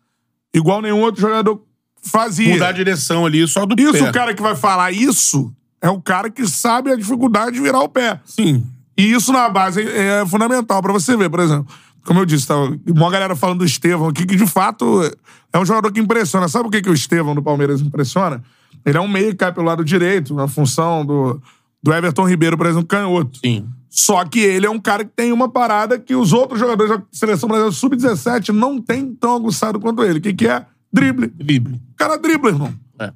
igual 0.54 0.80
nenhum 0.80 1.02
outro 1.02 1.22
jogador 1.22 1.60
fazia. 2.04 2.54
Mudar 2.54 2.70
a 2.70 2.72
direção 2.72 3.26
ali 3.26 3.48
só 3.48 3.66
do 3.66 3.76
Isso, 3.82 3.94
pé. 3.94 4.10
o 4.10 4.14
cara 4.14 4.34
que 4.36 4.42
vai 4.44 4.56
falar 4.56 4.92
isso 4.92 5.52
é 5.82 5.90
o 5.90 6.02
cara 6.02 6.30
que 6.30 6.48
sabe 6.48 6.92
a 6.92 6.96
dificuldade 6.96 7.54
de 7.54 7.62
virar 7.62 7.82
o 7.82 7.90
pé. 7.90 8.20
Sim. 8.26 8.66
E 8.98 9.12
isso 9.14 9.32
na 9.32 9.48
base 9.50 9.82
é 9.82 10.26
fundamental 10.26 10.82
pra 10.82 10.92
você 10.92 11.16
ver, 11.16 11.30
por 11.30 11.40
exemplo. 11.40 11.68
Como 12.06 12.20
eu 12.20 12.26
disse, 12.26 12.48
tá, 12.48 12.56
uma 12.88 13.12
galera 13.12 13.36
falando 13.36 13.60
do 13.60 13.66
Estevão 13.66 14.10
aqui, 14.10 14.26
que 14.26 14.36
de 14.36 14.48
fato 14.48 15.02
é 15.54 15.60
um 15.60 15.66
jogador 15.66 15.92
que 15.92 16.00
impressiona. 16.00 16.48
Sabe 16.48 16.68
o 16.68 16.72
que, 16.72 16.82
que 16.82 16.90
o 16.90 16.94
Estevão 16.94 17.36
do 17.36 17.42
Palmeiras 17.42 17.82
impressiona? 17.82 18.44
Ele 18.86 18.98
é 18.98 19.02
um 19.02 19.08
meio 19.08 19.30
que 19.30 19.36
cai 19.36 19.54
pelo 19.54 19.66
lado 19.66 19.84
direito, 19.84 20.34
na 20.34 20.48
função 20.48 21.06
do, 21.06 21.42
do 21.82 21.94
Everton 21.94 22.28
Ribeiro, 22.28 22.58
por 22.58 22.68
exemplo, 22.68 22.88
canhoto. 22.88 23.40
Sim. 23.40 23.68
Só 23.90 24.24
que 24.24 24.40
ele 24.40 24.66
é 24.66 24.70
um 24.70 24.80
cara 24.80 25.04
que 25.04 25.12
tem 25.16 25.32
uma 25.32 25.50
parada 25.50 25.98
que 25.98 26.16
os 26.16 26.32
outros 26.32 26.60
jogadores 26.60 26.92
da 26.92 27.04
seleção 27.12 27.50
brasileira 27.50 27.76
sub-17 27.76 28.50
não 28.50 28.80
tem 28.80 29.14
tão 29.14 29.36
aguçado 29.36 29.80
quanto 29.80 30.04
ele. 30.04 30.20
O 30.20 30.22
que, 30.22 30.34
que 30.34 30.48
é? 30.48 30.66
Drible. 30.92 31.28
Drible. 31.28 31.76
O 31.76 31.96
cara 31.96 32.18
dribla, 32.18 32.52
irmão. 32.52 32.74
É. 33.00 33.12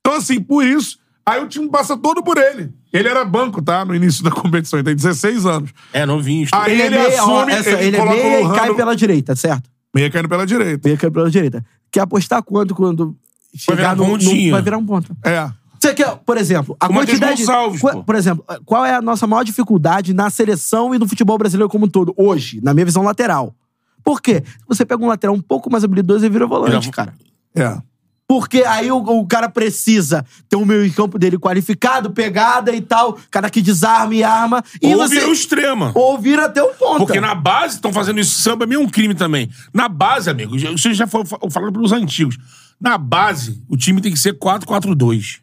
Então, 0.00 0.16
assim, 0.16 0.40
por 0.40 0.64
isso, 0.64 0.98
aí 1.24 1.42
o 1.42 1.48
time 1.48 1.68
passa 1.68 1.96
todo 1.96 2.22
por 2.22 2.36
ele. 2.38 2.72
Ele 2.92 3.08
era 3.08 3.24
banco, 3.24 3.62
tá? 3.62 3.84
No 3.84 3.94
início 3.94 4.22
da 4.24 4.30
competição, 4.32 4.78
ele 4.78 4.86
tem 4.86 4.96
16 4.96 5.46
anos. 5.46 5.70
É, 5.92 6.04
novinho. 6.06 6.48
Aí 6.52 6.72
Ele, 6.72 6.82
ele, 6.82 6.94
é 6.96 7.08
meia, 7.08 7.24
ó, 7.24 7.36
assume, 7.38 7.52
essa- 7.52 7.70
ele, 7.70 7.84
ele 7.86 7.96
é 7.96 8.00
coloca 8.00 8.16
meia 8.16 8.46
o 8.48 8.52
e 8.52 8.56
cai 8.58 8.74
pela 8.74 8.96
direita, 8.96 9.36
certo? 9.36 9.70
Meia 9.94 10.10
caindo 10.10 10.28
pela 10.28 10.46
direita. 10.46 10.88
Meia 10.88 10.96
cai 10.98 11.10
pela 11.10 11.30
direita. 11.30 11.64
Quer 11.90 12.00
apostar 12.00 12.42
quanto 12.42 12.74
quando 12.74 13.16
chegar 13.54 13.76
virar 13.76 13.96
no, 13.96 14.16
no-. 14.16 14.50
Vai 14.50 14.62
virar 14.62 14.78
um 14.78 14.86
ponto. 14.86 15.16
É. 15.24 15.50
Você 15.80 15.94
quer, 15.94 16.14
por 16.16 16.36
exemplo, 16.36 16.76
a 16.78 16.86
O 16.86 16.92
quantidade. 16.92 17.40
Gonçalves, 17.40 17.80
Qua- 17.80 17.92
pô. 17.94 18.04
por 18.04 18.14
exemplo, 18.14 18.44
qual 18.66 18.84
é 18.84 18.94
a 18.94 19.00
nossa 19.02 19.26
maior 19.26 19.42
dificuldade 19.44 20.12
na 20.12 20.28
seleção 20.30 20.94
e 20.94 20.98
no 20.98 21.08
futebol 21.08 21.38
brasileiro 21.38 21.68
como 21.70 21.86
um 21.86 21.88
todo, 21.88 22.12
hoje, 22.16 22.60
na 22.62 22.74
minha 22.74 22.84
visão 22.84 23.02
lateral? 23.02 23.54
Por 24.04 24.20
quê? 24.20 24.42
Você 24.68 24.84
pega 24.84 25.02
um 25.02 25.08
lateral 25.08 25.34
um 25.34 25.40
pouco 25.40 25.70
mais 25.70 25.82
habilidoso 25.82 26.24
e 26.24 26.28
vira 26.28 26.46
volante, 26.46 26.90
Vira- 26.90 26.92
cara. 26.92 27.14
É. 27.54 27.78
Porque 28.30 28.62
aí 28.62 28.92
o, 28.92 28.98
o 28.98 29.26
cara 29.26 29.48
precisa 29.48 30.24
ter 30.48 30.54
o 30.54 30.64
meio 30.64 30.92
campo 30.92 31.18
dele 31.18 31.36
qualificado, 31.36 32.12
pegada 32.12 32.72
e 32.72 32.80
tal, 32.80 33.18
cara 33.28 33.50
que 33.50 33.60
desarma 33.60 34.14
e 34.14 34.22
arma. 34.22 34.62
E 34.80 34.86
Ou 34.94 34.98
você, 34.98 35.16
vira 35.16 35.28
o 35.28 35.32
extrema. 35.32 35.90
ou 35.96 36.16
vira 36.16 36.44
até 36.44 36.62
o 36.62 36.68
ponta. 36.68 36.98
Porque 36.98 37.20
na 37.20 37.34
base 37.34 37.74
estão 37.74 37.92
fazendo 37.92 38.20
isso. 38.20 38.40
Samba 38.40 38.72
é 38.72 38.78
um 38.78 38.88
crime 38.88 39.16
também. 39.16 39.50
Na 39.74 39.88
base, 39.88 40.30
amigo, 40.30 40.54
isso 40.54 40.94
já 40.94 41.08
foi 41.08 41.24
fa- 41.26 41.40
falado 41.50 41.72
pelos 41.72 41.90
antigos. 41.90 42.38
Na 42.80 42.96
base, 42.96 43.60
o 43.68 43.76
time 43.76 44.00
tem 44.00 44.12
que 44.12 44.18
ser 44.20 44.34
4-4-2. 44.38 45.40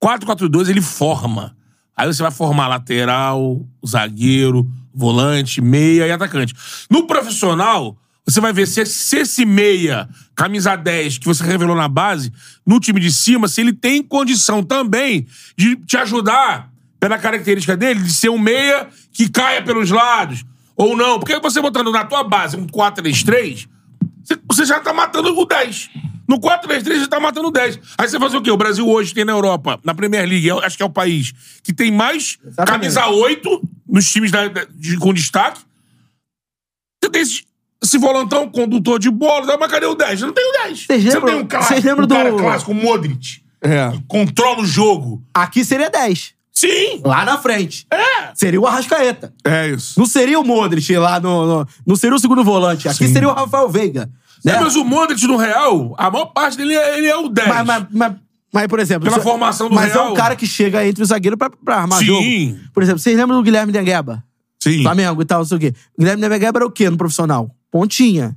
4-4-2 0.00 0.68
ele 0.68 0.80
forma. 0.80 1.56
Aí 1.96 2.06
você 2.06 2.22
vai 2.22 2.30
formar 2.30 2.68
lateral, 2.68 3.60
zagueiro, 3.84 4.70
volante, 4.94 5.60
meia 5.60 6.06
e 6.06 6.12
atacante. 6.12 6.54
No 6.88 7.08
profissional, 7.08 7.96
você 8.26 8.40
vai 8.40 8.52
ver 8.52 8.66
se, 8.66 8.84
se 8.86 9.18
esse 9.18 9.44
meia, 9.44 10.08
camisa 10.36 10.76
10, 10.76 11.18
que 11.18 11.26
você 11.26 11.42
revelou 11.44 11.74
na 11.76 11.88
base, 11.88 12.32
no 12.66 12.78
time 12.78 13.00
de 13.00 13.10
cima, 13.10 13.48
se 13.48 13.60
ele 13.60 13.72
tem 13.72 14.02
condição 14.02 14.62
também 14.62 15.26
de 15.56 15.76
te 15.76 15.96
ajudar, 15.96 16.70
pela 17.00 17.18
característica 17.18 17.74
dele, 17.76 18.00
de 18.00 18.12
ser 18.12 18.28
um 18.28 18.38
meia 18.38 18.86
que 19.10 19.26
caia 19.28 19.62
pelos 19.62 19.90
lados. 19.90 20.44
Ou 20.76 20.94
não. 20.96 21.18
Porque 21.18 21.38
você 21.40 21.58
botando 21.60 21.90
na 21.90 22.04
tua 22.04 22.22
base 22.22 22.56
um 22.58 22.66
4-3-3, 22.66 23.66
você- 24.46 24.66
já 24.66 24.80
tá 24.80 24.92
matando 24.92 25.30
o 25.34 25.46
10. 25.46 25.88
No 26.28 26.38
4-3-3 26.38 27.00
você 27.00 27.08
tá 27.08 27.18
matando 27.18 27.48
o 27.48 27.50
10. 27.50 27.80
Aí 27.98 28.06
você 28.06 28.18
faz 28.18 28.34
o 28.34 28.40
quê? 28.42 28.50
O 28.50 28.56
Brasil 28.56 28.86
hoje 28.86 29.14
tem 29.14 29.24
na 29.24 29.32
Europa, 29.32 29.80
na 29.82 29.94
Premier 29.94 30.28
League, 30.28 30.46
eu 30.46 30.60
acho 30.60 30.76
que 30.76 30.82
é 30.82 30.86
o 30.86 30.90
país 30.90 31.32
que 31.62 31.72
tem 31.72 31.90
mais 31.90 32.38
Exatamente. 32.44 32.94
camisa 32.94 33.06
8 33.08 33.62
nos 33.88 34.08
times 34.10 34.30
da- 34.30 34.46
de- 34.48 34.98
com 34.98 35.12
destaque. 35.14 35.60
Você 37.02 37.10
tem 37.10 37.22
esse, 37.22 37.44
esse 37.82 37.98
volantão, 37.98 38.48
condutor 38.48 38.98
de 38.98 39.10
bola, 39.10 39.56
mas 39.58 39.70
cadê 39.70 39.86
o 39.86 39.94
10? 39.94 40.20
Você 40.20 40.26
não 40.26 40.32
tem 40.32 40.48
o 40.48 40.52
10. 40.64 40.86
Vocês 40.86 41.02
você 41.02 41.08
lembram- 41.14 41.26
tem 41.34 41.42
um, 41.42 41.46
clá- 41.46 41.62
vocês 41.62 41.84
lembram 41.84 42.04
um 42.04 42.08
cara 42.08 42.30
do- 42.30 42.36
clássico, 42.38 42.70
o 42.72 42.74
Modric. 42.74 43.42
É. 43.62 43.92
Controla 44.08 44.60
o 44.60 44.66
jogo. 44.66 45.22
Aqui 45.34 45.64
seria 45.64 45.90
10. 45.90 46.32
Sim. 46.52 47.00
Lá 47.04 47.24
na 47.24 47.38
frente. 47.38 47.86
É. 47.90 48.30
Seria 48.34 48.60
o 48.60 48.66
Arrascaeta. 48.66 49.32
É 49.44 49.68
isso. 49.68 49.98
Não 49.98 50.04
seria 50.06 50.38
o 50.38 50.44
Modric 50.44 50.94
lá 50.96 51.18
no. 51.20 51.46
no- 51.46 51.68
não 51.86 51.96
seria 51.96 52.16
o 52.16 52.18
segundo 52.18 52.44
volante. 52.44 52.88
Aqui 52.88 53.06
Sim. 53.06 53.12
seria 53.12 53.28
o 53.28 53.32
Rafael 53.32 53.68
Veiga. 53.68 54.10
Né? 54.44 54.52
É, 54.54 54.60
mas 54.60 54.76
o 54.76 54.84
Modric 54.84 55.26
no 55.26 55.36
Real, 55.36 55.94
a 55.98 56.10
maior 56.10 56.26
parte 56.26 56.56
dele 56.56 56.74
é, 56.74 56.98
ele 56.98 57.06
é 57.06 57.16
o 57.16 57.28
10. 57.28 57.48
Mas, 57.48 57.66
mas, 57.66 57.86
mas, 57.90 58.12
mas, 58.52 58.66
por 58.66 58.78
exemplo. 58.78 59.04
Pela 59.04 59.16
isso- 59.18 59.26
formação 59.26 59.68
do 59.68 59.74
Mas 59.74 59.90
é 59.90 59.94
Real. 59.94 60.12
um 60.12 60.14
cara 60.14 60.34
que 60.36 60.46
chega 60.46 60.86
entre 60.86 61.02
o 61.02 61.06
zagueiro 61.06 61.36
pra, 61.36 61.48
pra 61.50 61.76
armar 61.76 61.98
Sim. 61.98 62.06
jogo. 62.06 62.60
Por 62.74 62.82
exemplo, 62.82 62.98
vocês 62.98 63.16
lembram 63.16 63.36
do 63.38 63.42
Guilherme 63.42 63.72
Negueba? 63.72 64.22
Sim. 64.62 64.82
Flamengo 64.82 65.22
e 65.22 65.24
tal, 65.24 65.38
não 65.40 65.44
sei 65.46 65.56
o 65.56 65.60
quê. 65.60 65.74
O 65.96 66.00
Guilherme 66.00 66.28
Negueba 66.28 66.58
era 66.58 66.66
o 66.66 66.70
quê 66.70 66.90
no 66.90 66.96
profissional? 66.96 67.50
Pontinha. 67.70 68.36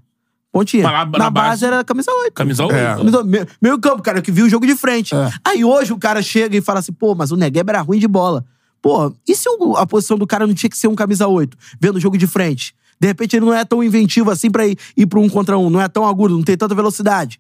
Pontinha. 0.52 0.84
Mas 0.84 0.94
lá- 0.94 1.06
na 1.06 1.18
na 1.18 1.30
base, 1.30 1.50
base- 1.50 1.66
era 1.66 1.84
camisa 1.84 2.12
8. 2.12 2.34
Camisa 2.34 2.64
8. 2.66 2.76
É. 2.76 2.96
Camisa- 2.96 3.24
Meio, 3.24 3.48
meio 3.62 3.80
campo, 3.80 4.02
cara, 4.04 4.22
que 4.22 4.32
viu 4.32 4.46
o 4.46 4.50
jogo 4.50 4.66
de 4.68 4.76
frente. 4.76 5.14
É. 5.16 5.32
Aí 5.44 5.66
hoje 5.66 5.92
o 5.92 5.98
cara 5.98 6.22
chega 6.22 6.56
e 6.56 6.62
fala 6.62 6.80
assim, 6.80 6.94
pô, 6.94 7.16
mas 7.16 7.32
o 7.32 7.36
Negueba 7.36 7.72
era 7.72 7.82
ruim 7.82 8.00
de 8.00 8.08
bola. 8.08 8.46
Pô, 8.82 9.14
e 9.28 9.36
se 9.36 9.50
o- 9.50 9.76
a 9.78 9.86
posição 9.88 10.18
do 10.18 10.28
cara 10.28 10.46
não 10.46 10.54
tinha 10.54 10.70
que 10.70 10.78
ser 10.78 10.88
um 10.88 10.96
camisa 10.96 11.28
8, 11.28 11.58
vendo 11.82 11.96
o 11.96 12.00
jogo 12.00 12.18
de 12.18 12.28
frente? 12.28 12.76
De 13.00 13.08
repente 13.08 13.36
ele 13.36 13.46
não 13.46 13.54
é 13.54 13.66
tão 13.66 13.84
inventivo 13.84 14.30
assim 14.30 14.50
pra 14.52 14.68
ir, 14.68 14.78
ir 14.96 15.06
pro 15.08 15.20
um 15.22 15.28
contra 15.28 15.58
um, 15.58 15.70
não 15.70 15.82
é 15.82 15.88
tão 15.88 16.06
agudo, 16.08 16.36
não 16.36 16.44
tem 16.44 16.56
tanta 16.56 16.76
velocidade. 16.76 17.40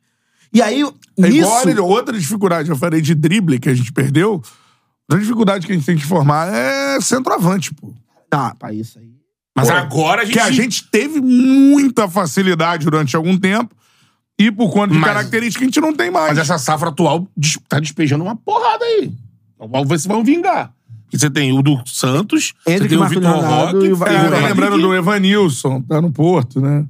E 0.51 0.61
aí, 0.61 0.81
É 0.81 1.21
nisso... 1.29 1.69
igual 1.69 1.89
outra 1.89 2.17
dificuldade, 2.17 2.69
eu 2.69 2.75
falei 2.75 3.01
de 3.01 3.13
drible 3.15 3.59
que 3.59 3.69
a 3.69 3.73
gente 3.75 3.91
perdeu. 3.93 4.41
Outra 5.09 5.19
dificuldade 5.19 5.65
que 5.67 5.71
a 5.71 5.75
gente 5.75 5.85
tem 5.85 5.95
que 5.97 6.05
formar 6.05 6.47
é 6.53 6.99
centroavante, 7.01 7.73
pô. 7.73 7.93
Ah, 8.33 8.55
pra 8.57 8.73
isso 8.73 8.99
aí... 8.99 9.11
Mas 9.55 9.69
Pô, 9.69 9.75
agora 9.77 10.21
a 10.23 10.25
gente. 10.25 10.33
Que 10.33 10.39
a 10.39 10.51
gente 10.51 10.83
teve 10.89 11.21
muita 11.21 12.09
facilidade 12.09 12.85
durante 12.85 13.15
algum 13.15 13.37
tempo 13.37 13.75
e 14.39 14.51
por 14.51 14.71
conta 14.71 14.93
de 14.93 14.99
Mas- 14.99 15.11
características 15.13 15.57
que 15.59 15.63
a 15.63 15.67
gente 15.67 15.79
não 15.79 15.95
tem 15.95 16.09
mais. 16.09 16.29
Mas 16.29 16.39
essa 16.39 16.57
safra 16.57 16.89
atual 16.89 17.27
tá 17.69 17.79
despejando 17.79 18.23
uma 18.23 18.35
porrada 18.35 18.83
aí. 18.83 19.11
Vamos 19.59 19.87
ver 19.87 19.99
se 19.99 20.07
vão 20.07 20.23
vingar. 20.23 20.73
Porque 21.03 21.19
você 21.19 21.29
tem 21.29 21.55
o 21.57 21.61
do 21.61 21.79
Santos, 21.85 22.53
você 22.65 22.73
Hendrick, 22.73 22.89
tem 22.89 22.97
o 22.97 23.07
Vitor 23.07 23.31
Roque. 23.31 23.85
e 23.85 23.89
É, 23.89 24.39
e 24.41 24.47
lembrando 24.47 24.79
do 24.79 24.95
Evanilson, 24.95 25.81
tá 25.81 26.01
no 26.01 26.11
Porto, 26.11 26.59
né? 26.59 26.83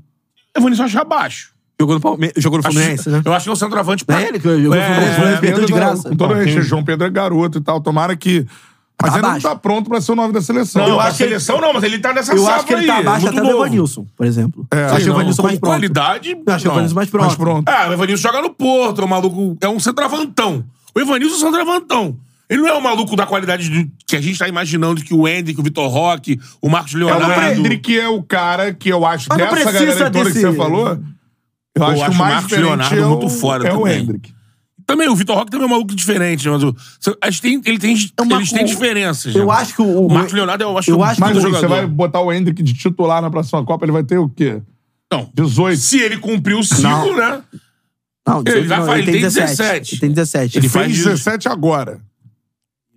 Evanilson 0.56 0.84
acho 0.84 1.00
abaixo. 1.00 1.52
Jogou 1.78 1.96
no, 1.96 2.02
Palme... 2.02 2.32
jogou 2.38 2.60
no 2.60 2.64
Fluminense, 2.64 3.02
Acho- 3.02 3.10
né? 3.10 3.22
Eu 3.26 3.34
acho 3.34 3.44
que 3.44 3.50
é 3.50 3.52
o 3.52 3.56
centroavante 3.58 4.06
Não 4.08 4.16
é 4.18 4.28
ele 4.30 4.40
que 4.40 4.48
jogou 4.48 4.70
no 4.70 4.76
É, 4.76 4.86
Fluminense, 4.86 5.12
o 5.12 5.16
Fluminense 5.16 5.42
perdeu 5.42 5.66
de 5.66 5.74
graça. 5.74 6.10
Com 6.10 6.16
todo 6.16 6.34
respeito, 6.34 6.62
João 6.62 6.84
Pedro 6.86 7.06
é 7.06 7.10
garoto 7.10 7.58
e 7.58 7.62
tal. 7.62 7.82
Tomara 7.82 8.16
que. 8.16 8.48
Mas 9.02 9.12
Tá 9.12 9.18
ele 9.18 9.26
abaixo. 9.28 9.48
não 9.48 9.54
tá 9.54 9.60
pronto 9.60 9.90
pra 9.90 10.00
ser 10.00 10.12
o 10.14 10.16
nome 10.16 10.32
da 10.34 10.42
seleção. 10.42 10.82
Não, 10.84 10.90
Eu 10.90 11.00
a 11.00 11.06
acho 11.06 11.18
que 11.18 11.24
ele- 11.24 11.30
seleção 11.32 11.60
não, 11.60 11.74
mas 11.74 11.84
ele 11.84 12.00
tá 12.00 12.14
nessa 12.14 12.32
Eu 12.34 12.38
safra 12.40 12.56
acho 12.56 12.66
que 12.66 12.74
ele 12.74 12.82
aí, 12.82 12.88
tá 12.88 12.98
abaixo 13.00 13.26
muito 13.26 13.40
até 13.40 13.50
do. 13.50 13.56
Evanilson, 13.58 14.06
por 14.16 14.26
exemplo. 14.26 14.68
É. 14.72 14.76
eu 14.82 14.86
acho 14.94 15.08
o 15.10 15.14
Evanilson 15.14 15.44
mais 15.44 15.60
pronto. 15.60 15.72
qualidade. 15.72 16.30
Eu 16.48 16.54
acho 16.54 16.68
o. 16.68 16.72
Evanilson 16.72 16.96
mais 16.96 17.10
pronto. 17.10 17.26
Mais 17.26 17.36
pronto. 17.36 17.70
Ah, 17.70 17.90
o 17.90 17.94
Evanilson 17.94 18.22
joga 18.22 18.42
no 18.42 18.50
Porto, 18.54 19.02
é 19.02 19.06
um 19.06 19.08
maluco. 19.08 19.58
É 19.60 19.68
um 19.68 19.80
centroavantão. 19.80 20.64
O 20.96 21.00
Evanilson 21.02 21.34
é 21.34 21.38
um 21.38 21.42
centroavantão. 21.52 22.18
Ele 22.50 22.62
não 22.62 22.70
é 22.70 22.78
um 22.78 22.82
maluco 22.82 23.16
da 23.16 23.26
qualidade 23.26 23.68
do- 23.70 23.92
que 24.06 24.16
a 24.16 24.22
gente 24.22 24.38
tá 24.38 24.48
imaginando 24.48 25.02
que 25.04 25.14
o 25.14 25.28
Hendrick, 25.28 25.60
o 25.60 25.64
Vitor 25.64 25.90
Roque, 25.90 26.40
o 26.62 26.70
Marcos 26.70 26.94
É, 26.94 26.98
Leonardo. 26.98 27.28
o 27.28 27.46
Hendrick 27.60 28.00
é 28.00 28.08
o 28.08 28.22
cara 28.22 28.74
que 28.74 28.90
eu 28.90 29.06
acho 29.06 29.28
Mas 29.30 29.38
dessa 29.40 29.52
precisa 29.52 29.74
galera 29.74 30.12
toda 30.12 30.26
desse- 30.26 30.40
que 30.40 30.46
você 30.48 30.56
falou. 30.56 31.00
Eu, 31.76 31.84
acho 31.84 31.96
que 31.96 32.02
acho 32.04 32.12
o 32.12 32.14
o 32.14 32.18
Marcos 32.18 32.52
Leonardo 32.58 32.96
é 33.02 33.06
o, 33.06 33.10
muito 33.10 33.30
fora 33.30 33.68
é 33.68 33.74
o 33.74 33.78
também. 33.80 34.00
Hendrick. 34.02 34.33
Também, 34.86 35.08
o 35.10 35.16
Vitor 35.16 35.36
Roque 35.38 35.52
também 35.52 35.66
é 35.66 35.68
um 35.68 35.72
maluco 35.72 35.96
diferente, 35.96 36.48
mas 36.50 36.64
o, 36.64 36.76
a 37.22 37.30
gente 37.30 37.42
tem, 37.42 37.62
ele 37.66 37.80
tem, 37.80 37.96
É 38.18 38.22
uma 38.22 38.36
eles 38.36 38.52
têm 38.52 38.66
diferenças. 38.66 39.34
Eu 39.36 39.48
né? 39.48 39.54
acho 39.54 39.76
que 39.76 39.82
o... 39.82 40.06
O 40.08 40.12
Marcos 40.14 40.34
Leonardo, 40.34 40.64
eu 40.64 40.78
acho 40.78 40.92
eu 40.92 41.04
acho 41.04 41.16
que 41.16 41.22
puta 41.22 41.34
Mas 41.34 41.38
o- 41.38 41.42
você 41.48 41.56
jogador. 41.56 41.68
vai 41.70 41.88
botar 41.88 42.22
o 42.22 42.32
Hendrick 42.34 42.62
de 42.62 42.74
titular 42.74 43.22
na 43.22 43.30
próxima 43.30 43.64
Copa, 43.66 43.86
ele 43.86 43.92
vai 43.92 44.04
ter 44.04 44.18
o 44.18 44.28
quê? 44.30 44.62
Não. 45.12 45.30
18. 45.34 45.80
Se 45.80 46.00
ele 46.00 46.18
cumprir 46.18 46.56
o 46.58 46.64
ciclo, 46.64 46.82
Não. 46.84 47.16
né? 47.16 47.44
Não, 48.28 48.42
Ele 48.46 48.68
vai- 48.68 48.80
não, 48.80 48.98
ele 48.98 49.12
tem 49.12 49.22
17. 49.22 49.94
Ele 49.96 50.00
tem 50.02 50.10
17. 50.12 50.58
Ele 50.58 50.66
Ele 50.66 50.70
faz 50.74 50.92
17 50.96 51.48
agora. 51.50 52.00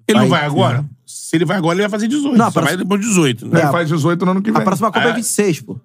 Ele 0.09 0.21
não 0.21 0.29
Vai, 0.29 0.41
vai 0.41 0.49
agora? 0.49 0.85
Se 1.05 1.35
ele 1.37 1.45
vai 1.45 1.57
agora, 1.57 1.75
ele 1.75 1.83
vai 1.83 1.91
fazer 1.91 2.07
18. 2.09 2.37
Não, 2.39 2.45
Só 2.47 2.53
pra- 2.53 2.63
vai 2.63 2.77
depois 2.77 3.01
de 3.01 3.09
18, 3.09 3.47
né? 3.49 3.61
Ele 3.61 3.71
faz 3.73 3.89
18 3.89 4.25
no 4.25 4.31
ano 4.31 4.41
que 4.43 4.53
vem. 4.53 4.61
A 4.61 4.65
próxima 4.65 4.91
Copa 4.93 5.05
é, 5.07 5.11
É. 5.11 5.15
26, 5.15 5.61
pô. 5.63 5.79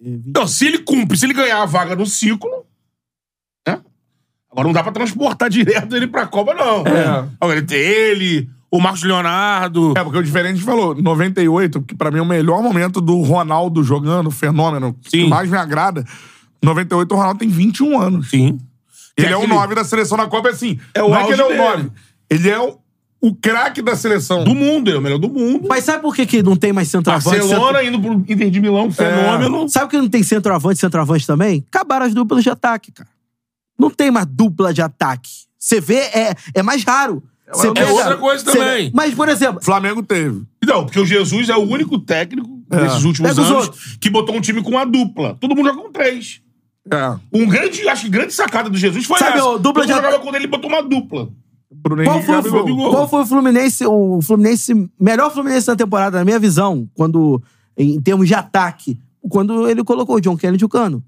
Então, 0.00 0.46
se 0.46 0.66
ele 0.66 0.78
cumpre, 0.78 1.16
se 1.16 1.24
ele 1.24 1.32
ganhar 1.32 1.62
a 1.62 1.66
vaga 1.66 1.96
no 1.96 2.04
ciclo, 2.04 2.50
né? 2.50 2.56
Agora 4.54 4.68
não 4.68 4.72
dá 4.72 4.82
pra 4.82 4.92
transportar 4.92 5.50
direto 5.50 5.94
ele 5.96 6.06
pra 6.06 6.26
Copa, 6.26 6.54
não. 6.54 6.86
É. 6.86 7.24
Agora 7.40 7.58
ele 7.58 7.66
tem 7.66 7.76
ele, 7.78 8.48
o 8.70 8.80
Marcos 8.80 9.02
Leonardo. 9.02 9.92
É, 9.96 10.02
porque 10.04 10.18
o 10.18 10.22
diferente 10.22 10.62
falou, 10.62 10.94
98, 10.94 11.82
que 11.82 11.94
pra 11.94 12.10
mim 12.10 12.18
é 12.18 12.22
o 12.22 12.26
melhor 12.26 12.62
momento 12.62 13.00
do 13.00 13.20
Ronaldo 13.22 13.82
jogando, 13.82 14.30
fenômeno, 14.30 14.94
que 15.02 15.10
Sim. 15.10 15.28
mais 15.28 15.50
me 15.50 15.56
agrada. 15.56 16.04
98, 16.62 17.12
o 17.12 17.16
Ronaldo 17.18 17.38
tem 17.40 17.48
21 17.48 18.00
anos. 18.00 18.30
Sim. 18.30 18.58
Ele 19.16 19.26
Que 19.28 19.32
é, 19.32 19.32
é 19.32 19.36
o 19.36 19.40
aquele- 19.40 19.54
9 19.54 19.74
da 19.74 19.84
seleção 19.84 20.16
na 20.16 20.26
Copa, 20.26 20.48
é 20.48 20.52
assim. 20.52 20.78
É 20.94 21.02
o 21.02 21.08
não 21.10 21.16
é 21.18 21.24
que 21.26 21.32
ele 21.32 21.42
é 21.42 21.44
o 21.44 21.48
auge 21.48 21.56
dele. 21.58 21.68
9. 21.76 21.90
Ele 22.30 22.50
é 22.50 22.58
o, 22.60 22.78
o 23.20 23.34
craque 23.34 23.80
da 23.82 23.94
seleção. 23.94 24.42
Do 24.44 24.54
mundo, 24.54 24.88
ele 24.88 24.96
é 24.96 25.00
o 25.00 25.02
melhor 25.02 25.18
do 25.18 25.28
mundo. 25.28 25.66
Mas 25.68 25.84
sabe 25.84 26.02
por 26.02 26.14
que, 26.16 26.26
que 26.26 26.42
não 26.42 26.56
tem 26.56 26.72
mais 26.72 26.88
centroavante? 26.88 27.38
Barcelona 27.38 27.82
indo 27.84 28.00
pro 28.00 28.14
Inter 28.14 28.50
de 28.50 28.60
Milão, 28.60 28.90
fenômeno. 28.90 29.54
Centro- 29.60 29.68
Sabe 29.68 29.84
por 29.86 29.90
que 29.92 29.96
não 29.98 30.08
tem 30.08 30.22
centroavante 30.22 30.80
centroavante 30.80 31.26
também? 31.26 31.64
Acabaram 31.72 32.06
as 32.06 32.14
duplas 32.14 32.42
de 32.42 32.50
ataque, 32.50 32.90
cara. 32.92 33.08
Não 33.78 33.90
tem 33.90 34.10
mais 34.10 34.26
dupla 34.26 34.72
de 34.72 34.80
ataque. 34.82 35.30
Você 35.58 35.80
vê, 35.80 35.96
é, 35.98 36.34
é 36.54 36.62
mais 36.62 36.84
raro. 36.84 37.22
Você 37.52 37.68
é 37.68 37.72
pega- 37.72 37.92
outra 37.92 38.16
coisa 38.16 38.44
também. 38.44 38.90
Mas, 38.94 39.14
por 39.14 39.28
exemplo, 39.28 39.58
O 39.60 39.64
Flamengo 39.64 40.02
teve. 40.02 40.42
Não, 40.64 40.84
porque 40.84 40.98
o 41.00 41.04
Jesus 41.06 41.48
é 41.48 41.56
o 41.56 41.60
único 41.62 41.98
técnico 41.98 42.62
É. 42.70 42.80
desses 42.82 43.04
últimos 43.04 43.30
Pega 43.30 43.42
os 43.42 43.50
anos 43.50 43.96
que 44.00 44.08
botou 44.10 44.34
um 44.34 44.40
time 44.40 44.62
com 44.62 44.70
uma 44.70 44.84
dupla. 44.86 45.36
Todo 45.40 45.54
mundo 45.54 45.68
joga 45.68 45.82
com 45.82 45.92
três. 45.92 46.40
É. 46.90 47.16
Um 47.32 47.46
grande, 47.46 47.86
acho 47.88 48.04
que 48.04 48.08
grande 48.10 48.32
sacada 48.32 48.68
do 48.70 48.76
Jesus 48.76 49.04
foi 49.06 49.18
Sabe, 49.18 49.38
essa. 49.38 49.44
ó, 49.46 49.58
dupla 49.58 49.82
Todo 49.82 49.86
de 49.86 49.92
mundo 49.92 49.98
at- 49.98 50.04
jogava 50.04 50.22
quando 50.22 50.34
ele 50.36 50.46
botou 50.46 50.68
uma 50.70 50.82
dupla. 50.82 51.28
Qual 52.04 52.22
foi, 52.22 52.38
o, 52.38 52.90
qual 52.90 53.08
foi 53.08 53.20
o 53.22 53.26
Fluminense, 53.26 53.84
o 53.86 54.20
Fluminense, 54.22 54.88
melhor 54.98 55.30
Fluminense 55.32 55.66
da 55.66 55.76
temporada, 55.76 56.18
na 56.18 56.24
minha 56.24 56.38
visão, 56.38 56.88
quando, 56.94 57.42
em 57.76 58.00
termos 58.00 58.26
de 58.28 58.34
ataque, 58.34 58.98
quando 59.28 59.68
ele 59.68 59.82
colocou 59.84 60.16
o 60.16 60.20
John 60.20 60.36
Kennedy 60.36 60.62
e 60.62 60.66
o 60.66 60.68
Cano. 60.68 61.02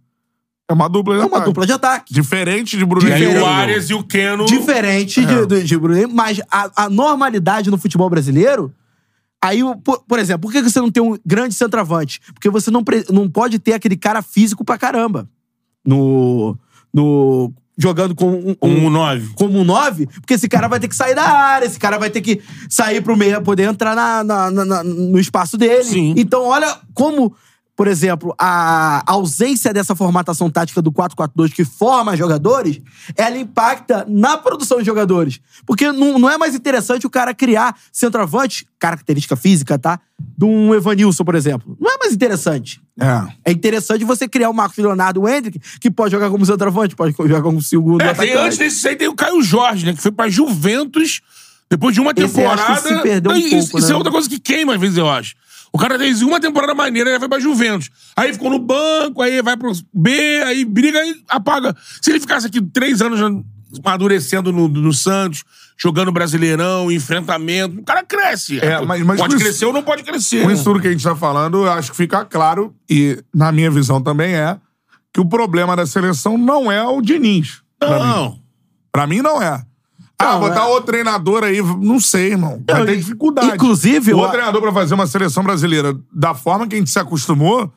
É 0.68 0.72
uma 0.72 0.88
dupla 0.88 1.14
de 1.14 1.20
É 1.20 1.24
uma 1.24 1.28
ataque. 1.36 1.44
dupla 1.46 1.66
de 1.66 1.72
ataque. 1.72 2.12
Diferente 2.14 2.76
de 2.76 2.84
Bruno 2.84 3.08
E 3.08 3.12
aí 3.12 3.22
Henrique. 3.24 3.40
o 3.40 3.46
Arias 3.46 3.88
e 3.90 3.94
o 3.94 4.02
Keno. 4.02 4.46
Diferente 4.46 5.24
de, 5.24 5.46
de, 5.46 5.62
de 5.62 5.78
Bruno 5.78 5.96
Henrique, 5.96 6.12
mas 6.14 6.40
a, 6.50 6.84
a 6.84 6.90
normalidade 6.90 7.70
no 7.70 7.78
futebol 7.78 8.10
brasileiro. 8.10 8.72
Aí, 9.40 9.60
por, 9.84 10.02
por 10.08 10.18
exemplo, 10.18 10.40
por 10.42 10.52
que 10.52 10.60
você 10.62 10.80
não 10.80 10.90
tem 10.90 11.00
um 11.02 11.16
grande 11.24 11.54
centroavante? 11.54 12.20
Porque 12.34 12.50
você 12.50 12.70
não, 12.70 12.82
pre- 12.82 13.04
não 13.10 13.28
pode 13.30 13.58
ter 13.60 13.74
aquele 13.74 13.96
cara 13.96 14.22
físico 14.22 14.64
pra 14.64 14.76
caramba. 14.76 15.28
No. 15.86 16.56
no 16.92 17.52
jogando 17.78 18.14
com 18.14 18.30
um, 18.30 18.56
um- 18.62 18.86
Um 18.86 18.90
9. 18.90 19.34
como 19.34 19.58
um 19.60 19.62
9, 19.64 20.06
porque 20.06 20.32
esse 20.34 20.48
cara 20.48 20.66
vai 20.66 20.80
ter 20.80 20.88
que 20.88 20.96
sair 20.96 21.14
da 21.14 21.24
área, 21.30 21.66
esse 21.66 21.78
cara 21.78 21.98
vai 21.98 22.08
ter 22.08 22.22
que 22.22 22.40
sair 22.70 23.02
pro 23.02 23.14
meio, 23.14 23.40
poder 23.42 23.64
entrar 23.64 23.94
na, 23.94 24.24
na- 24.24 24.50
na- 24.50 24.64
na- 24.64 24.82
no 24.82 25.18
espaço 25.18 25.58
dele. 25.58 25.84
Sim. 25.84 26.14
Então, 26.16 26.42
olha 26.46 26.74
como, 26.94 27.36
por 27.76 27.86
exemplo, 27.86 28.34
a 28.38 29.02
ausência 29.06 29.70
dessa 29.70 29.94
formatação 29.94 30.48
tática 30.48 30.80
do 30.80 30.90
4-4-2 30.90 31.52
que 31.52 31.62
forma 31.62 32.16
jogadores, 32.16 32.80
ela 33.14 33.36
impacta 33.36 34.06
na 34.08 34.38
produção 34.38 34.78
de 34.78 34.84
jogadores. 34.84 35.38
Porque 35.66 35.92
não, 35.92 36.18
não 36.18 36.30
é 36.30 36.38
mais 36.38 36.54
interessante 36.54 37.06
o 37.06 37.10
cara 37.10 37.34
criar 37.34 37.76
centroavante, 37.92 38.66
característica 38.78 39.36
física, 39.36 39.78
tá? 39.78 40.00
De 40.18 40.46
um 40.46 40.74
Evanilson, 40.74 41.22
por 41.22 41.34
exemplo. 41.34 41.76
Não 41.78 41.92
é 41.92 41.98
mais 41.98 42.14
interessante. 42.14 42.80
É. 42.98 43.50
É 43.50 43.52
interessante 43.52 44.06
você 44.06 44.26
criar 44.26 44.48
o 44.48 44.54
Marcos 44.54 44.78
Leonardo 44.78 45.20
o 45.20 45.28
Hendrick, 45.28 45.60
que 45.78 45.90
pode 45.90 46.12
jogar 46.12 46.30
como 46.30 46.46
centroavante, 46.46 46.96
pode 46.96 47.14
jogar 47.14 47.42
como 47.42 47.60
segundo 47.60 48.00
É, 48.00 48.14
tem, 48.14 48.32
antes 48.32 48.56
desse 48.56 48.88
aí 48.88 48.96
tem 48.96 49.08
o 49.08 49.14
Caio 49.14 49.42
Jorge, 49.42 49.84
né? 49.84 49.92
Que 49.92 50.00
foi 50.00 50.12
pra 50.12 50.30
Juventus 50.30 51.20
depois 51.68 51.94
de 51.94 52.00
uma 52.00 52.12
Esse 52.16 52.34
temporada. 52.34 52.80
que 52.80 52.88
se 52.88 53.02
perdeu 53.02 53.32
um 53.32 53.36
isso, 53.36 53.50
pouco, 53.50 53.78
isso 53.78 53.88
né? 53.88 53.92
é 53.92 53.96
outra 53.96 54.12
coisa 54.12 54.28
que 54.28 54.38
queima, 54.38 54.74
às 54.74 54.80
vezes, 54.80 54.96
eu 54.96 55.10
acho. 55.10 55.34
O 55.72 55.78
cara 55.78 55.98
fez 55.98 56.22
uma 56.22 56.40
temporada 56.40 56.74
maneira, 56.74 57.10
aí 57.12 57.18
foi 57.18 57.28
pra 57.28 57.38
Juventus. 57.40 57.90
Aí 58.16 58.32
ficou 58.32 58.50
no 58.50 58.58
banco, 58.58 59.20
aí 59.20 59.42
vai 59.42 59.56
pro 59.56 59.72
B, 59.92 60.42
aí 60.46 60.64
briga 60.64 60.98
e 61.04 61.22
apaga. 61.28 61.76
Se 62.00 62.10
ele 62.10 62.20
ficasse 62.20 62.46
aqui 62.46 62.60
três 62.62 63.02
anos 63.02 63.20
amadurecendo 63.84 64.52
no, 64.52 64.68
no 64.68 64.92
Santos, 64.92 65.44
jogando 65.78 66.10
Brasileirão, 66.12 66.90
enfrentamento. 66.90 67.80
O 67.80 67.84
cara 67.84 68.02
cresce. 68.02 68.58
É, 68.60 68.80
mas- 68.80 69.02
mas 69.02 69.18
pode 69.20 69.34
com 69.34 69.36
isso- 69.36 69.44
crescer 69.44 69.64
ou 69.66 69.72
não 69.72 69.82
pode 69.82 70.02
crescer. 70.02 70.42
Com 70.42 70.50
isso 70.50 70.64
tudo 70.64 70.80
que 70.80 70.88
a 70.88 70.90
gente 70.92 71.04
tá 71.04 71.14
falando, 71.14 71.58
eu 71.66 71.70
acho 71.72 71.90
que 71.90 71.96
fica 71.96 72.24
claro, 72.24 72.74
e 72.88 73.22
na 73.34 73.52
minha 73.52 73.70
visão 73.70 74.00
também 74.00 74.34
é, 74.34 74.56
que 75.12 75.20
o 75.20 75.26
problema 75.26 75.76
da 75.76 75.86
seleção 75.86 76.38
não 76.38 76.70
é 76.72 76.82
o 76.82 77.00
Diniz. 77.02 77.60
Pra 77.78 77.90
mim. 77.98 78.04
Não. 78.06 78.38
Pra 78.90 79.06
mim 79.06 79.20
não 79.20 79.42
é. 79.42 79.62
Ah, 80.18 80.38
botar 80.38 80.62
é- 80.62 80.66
outro 80.66 80.86
treinador 80.86 81.44
aí, 81.44 81.60
não 81.62 82.00
sei, 82.00 82.32
irmão. 82.32 82.62
Vai 82.66 82.86
ter 82.86 82.96
dificuldade. 82.96 83.54
inclusive, 83.54 84.12
O 84.12 84.14
eu- 84.14 84.18
outro 84.18 84.32
treinador 84.32 84.62
pra 84.62 84.72
fazer 84.72 84.94
uma 84.94 85.06
seleção 85.06 85.42
brasileira 85.44 85.98
da 86.12 86.34
forma 86.34 86.66
que 86.66 86.74
a 86.74 86.78
gente 86.78 86.90
se 86.90 86.98
acostumou, 86.98 87.70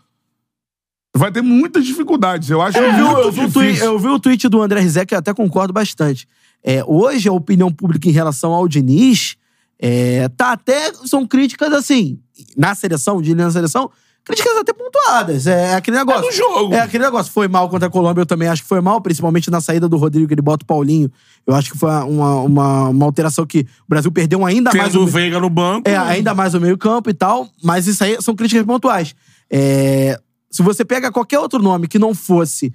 vai 1.15 1.31
ter 1.31 1.41
muitas 1.41 1.85
dificuldades. 1.85 2.49
Eu 2.49 2.61
acho 2.61 2.77
Eu 2.77 2.93
vi, 2.93 3.01
o- 3.01 3.05
muito 3.07 3.19
eu, 3.19 3.31
vi 3.31 3.51
tweet, 3.51 3.67
difícil. 3.73 3.85
eu 3.93 3.99
vi 3.99 4.07
o 4.07 4.19
tweet 4.19 4.47
do 4.47 4.61
André 4.61 4.79
Rizek, 4.79 5.07
que 5.07 5.15
eu 5.15 5.19
até 5.19 5.33
concordo 5.33 5.73
bastante. 5.73 6.27
É, 6.63 6.83
hoje, 6.85 7.27
a 7.27 7.33
opinião 7.33 7.71
pública 7.71 8.07
em 8.07 8.11
relação 8.11 8.53
ao 8.53 8.67
Diniz 8.67 9.35
é, 9.81 10.27
tá 10.29 10.51
até. 10.51 10.93
São 11.05 11.25
críticas 11.25 11.71
assim. 11.73 12.19
Na 12.57 12.75
seleção, 12.75 13.17
o 13.17 13.21
Diniz 13.21 13.45
na 13.45 13.51
seleção, 13.51 13.89
críticas 14.25 14.57
até 14.57 14.71
pontuadas. 14.73 15.47
É 15.47 15.73
aquele 15.75 15.97
negócio. 15.97 16.21
no 16.25 16.31
jogo. 16.31 16.73
É 16.73 16.81
aquele 16.81 17.03
negócio. 17.03 17.31
Foi 17.31 17.47
mal 17.47 17.67
contra 17.69 17.87
a 17.87 17.91
Colômbia, 17.91 18.21
eu 18.21 18.25
também 18.25 18.47
acho 18.47 18.61
que 18.61 18.67
foi 18.67 18.79
mal, 18.81 19.01
principalmente 19.01 19.49
na 19.49 19.59
saída 19.61 19.87
do 19.89 19.97
Rodrigo, 19.97 20.27
que 20.27 20.33
ele 20.33 20.41
bota 20.41 20.63
o 20.63 20.67
Paulinho. 20.67 21.11
Eu 21.47 21.55
acho 21.55 21.71
que 21.71 21.77
foi 21.77 21.89
uma, 21.89 22.35
uma, 22.41 22.89
uma 22.89 23.05
alteração 23.05 23.45
que 23.45 23.59
o 23.61 23.89
Brasil 23.89 24.11
perdeu 24.11 24.45
ainda 24.45 24.71
mais. 24.73 24.91
Tendo 24.91 25.01
o- 25.01 25.03
o 25.03 25.07
Veiga 25.07 25.39
no 25.39 25.49
banco. 25.49 25.89
é, 25.89 25.97
ainda 25.97 26.33
mais 26.35 26.53
o 26.53 26.59
meio-campo 26.61 27.09
e 27.09 27.13
tal, 27.13 27.47
mas 27.63 27.87
isso 27.87 28.03
aí 28.03 28.21
são 28.21 28.35
críticas 28.35 28.65
pontuais. 28.65 29.15
É, 29.49 30.19
se 30.51 30.61
você 30.61 30.85
pega 30.85 31.11
qualquer 31.11 31.39
outro 31.39 31.59
nome 31.61 31.87
que 31.87 31.97
não 31.97 32.13
fosse 32.13 32.71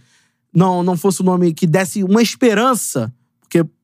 não, 0.52 0.82
não 0.84 0.96
fosse 0.96 1.20
um 1.22 1.24
nome 1.24 1.52
que 1.52 1.66
desse 1.66 2.04
uma 2.04 2.22
esperança, 2.22 3.12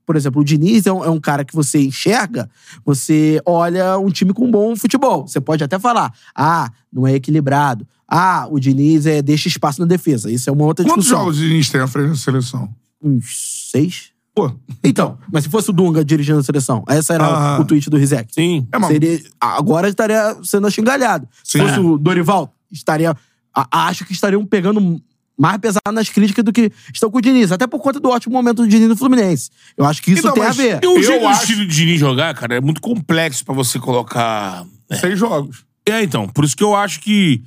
por 0.06 0.16
exemplo, 0.16 0.40
o 0.40 0.44
Diniz 0.44 0.86
é 0.86 0.92
um, 0.92 1.04
é 1.04 1.10
um 1.10 1.20
cara 1.20 1.44
que 1.44 1.54
você 1.54 1.80
enxerga, 1.80 2.50
você 2.84 3.40
olha 3.46 3.98
um 3.98 4.10
time 4.10 4.32
com 4.32 4.50
bom 4.50 4.74
futebol. 4.74 5.26
Você 5.26 5.40
pode 5.40 5.62
até 5.62 5.78
falar, 5.78 6.12
ah, 6.34 6.70
não 6.92 7.06
é 7.06 7.14
equilibrado. 7.14 7.86
Ah, 8.08 8.46
o 8.50 8.58
Diniz 8.58 9.06
é, 9.06 9.22
deixa 9.22 9.46
espaço 9.48 9.80
na 9.80 9.86
defesa. 9.86 10.30
Isso 10.30 10.50
é 10.50 10.52
uma 10.52 10.64
outra 10.64 10.84
Quantos 10.84 11.04
discussão. 11.04 11.24
jogos 11.26 11.38
o 11.38 11.42
Diniz 11.42 11.68
tem 11.70 11.80
à 11.80 11.86
frente 11.86 12.08
da 12.10 12.16
seleção? 12.16 12.68
Uns 13.02 13.68
seis? 13.70 14.10
Pô, 14.34 14.50
Então, 14.82 15.18
mas 15.32 15.44
se 15.44 15.50
fosse 15.50 15.70
o 15.70 15.72
Dunga 15.72 16.04
dirigindo 16.04 16.38
a 16.38 16.42
seleção, 16.42 16.84
essa 16.88 17.14
era 17.14 17.24
Aham. 17.26 17.60
o 17.62 17.64
tweet 17.64 17.90
do 17.90 17.96
Rizek. 17.96 18.32
Sim. 18.32 18.66
é. 18.72 18.82
Seria, 18.86 19.20
agora 19.40 19.88
estaria 19.88 20.36
sendo 20.42 20.66
achingalhado. 20.66 21.28
Se 21.44 21.58
Sim. 21.58 21.66
fosse 21.66 21.80
o 21.80 21.98
Dorival, 21.98 22.52
estaria. 22.70 23.14
a- 23.54 23.86
acho 23.88 24.04
que 24.04 24.12
estariam 24.12 24.44
pegando 24.46 25.00
mais 25.40 25.56
pesado 25.58 25.92
nas 25.92 26.08
críticas 26.10 26.44
do 26.44 26.52
que 26.52 26.70
estão 26.92 27.10
com 27.10 27.16
o 27.18 27.20
Diniz. 27.22 27.50
Até 27.50 27.66
por 27.66 27.80
conta 27.80 27.98
do 27.98 28.10
ótimo 28.10 28.34
momento 28.34 28.58
do 28.58 28.68
Diniz 28.68 28.88
no 28.88 28.96
Fluminense. 28.96 29.48
Eu 29.76 29.86
acho 29.86 30.02
que 30.02 30.10
isso 30.12 30.20
Então, 30.20 30.34
tem 30.34 30.44
a 30.44 30.50
ver. 30.52 30.80
O 30.84 30.96
Eu 30.98 31.02
jeito 31.02 31.26
acho- 31.26 31.38
do 31.38 31.42
estilo 31.52 31.66
de 31.66 31.74
Diniz 31.74 31.98
jogar, 31.98 32.34
cara, 32.34 32.56
é 32.56 32.60
muito 32.60 32.80
complexo 32.80 33.44
pra 33.44 33.54
você 33.54 33.78
colocar. 33.78 34.64
seis 35.00 35.18
jogos. 35.18 35.64
É, 35.88 36.02
então. 36.02 36.28
Por 36.28 36.44
isso 36.44 36.56
que 36.56 36.62
eu 36.62 36.76
acho 36.76 37.00
que. 37.00 37.42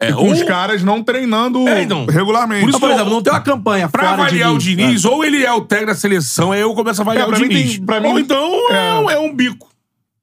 É, 0.00 0.10
E 0.10 0.12
com 0.12 0.26
ou, 0.26 0.32
os 0.32 0.42
caras 0.44 0.82
não 0.82 1.02
treinando 1.02 1.66
É, 1.68 1.82
então. 1.82 2.06
regularmente. 2.06 2.60
Por 2.62 2.68
isso 2.70 2.78
Então, 2.78 2.88
por 2.88 2.94
exemplo, 2.94 3.12
não 3.12 3.20
tem 3.22 3.32
uma 3.32 3.40
campanha 3.40 3.88
pra 3.88 4.02
fora 4.10 4.14
avaliar 4.22 4.52
o 4.54 4.58
Diniz. 4.58 4.86
Diniz, 4.86 5.04
ou 5.04 5.24
ele 5.24 5.44
é 5.44 5.52
o 5.52 5.60
técnico 5.60 5.92
da 5.92 5.98
seleção, 5.98 6.52
aí 6.52 6.60
eu 6.60 6.72
começo 6.74 7.00
a 7.00 7.02
avaliar 7.02 7.26
É, 7.28 7.30
o 7.30 7.34
Diniz. 7.34 7.76
tem- 7.76 7.84
pra 7.84 8.00
mim- 8.00 8.08
ou 8.08 8.18
então 8.18 8.72
é, 8.72 8.88
é. 8.90 8.94
um- 8.94 9.10
é 9.10 9.18
um 9.18 9.34
bico. 9.34 9.68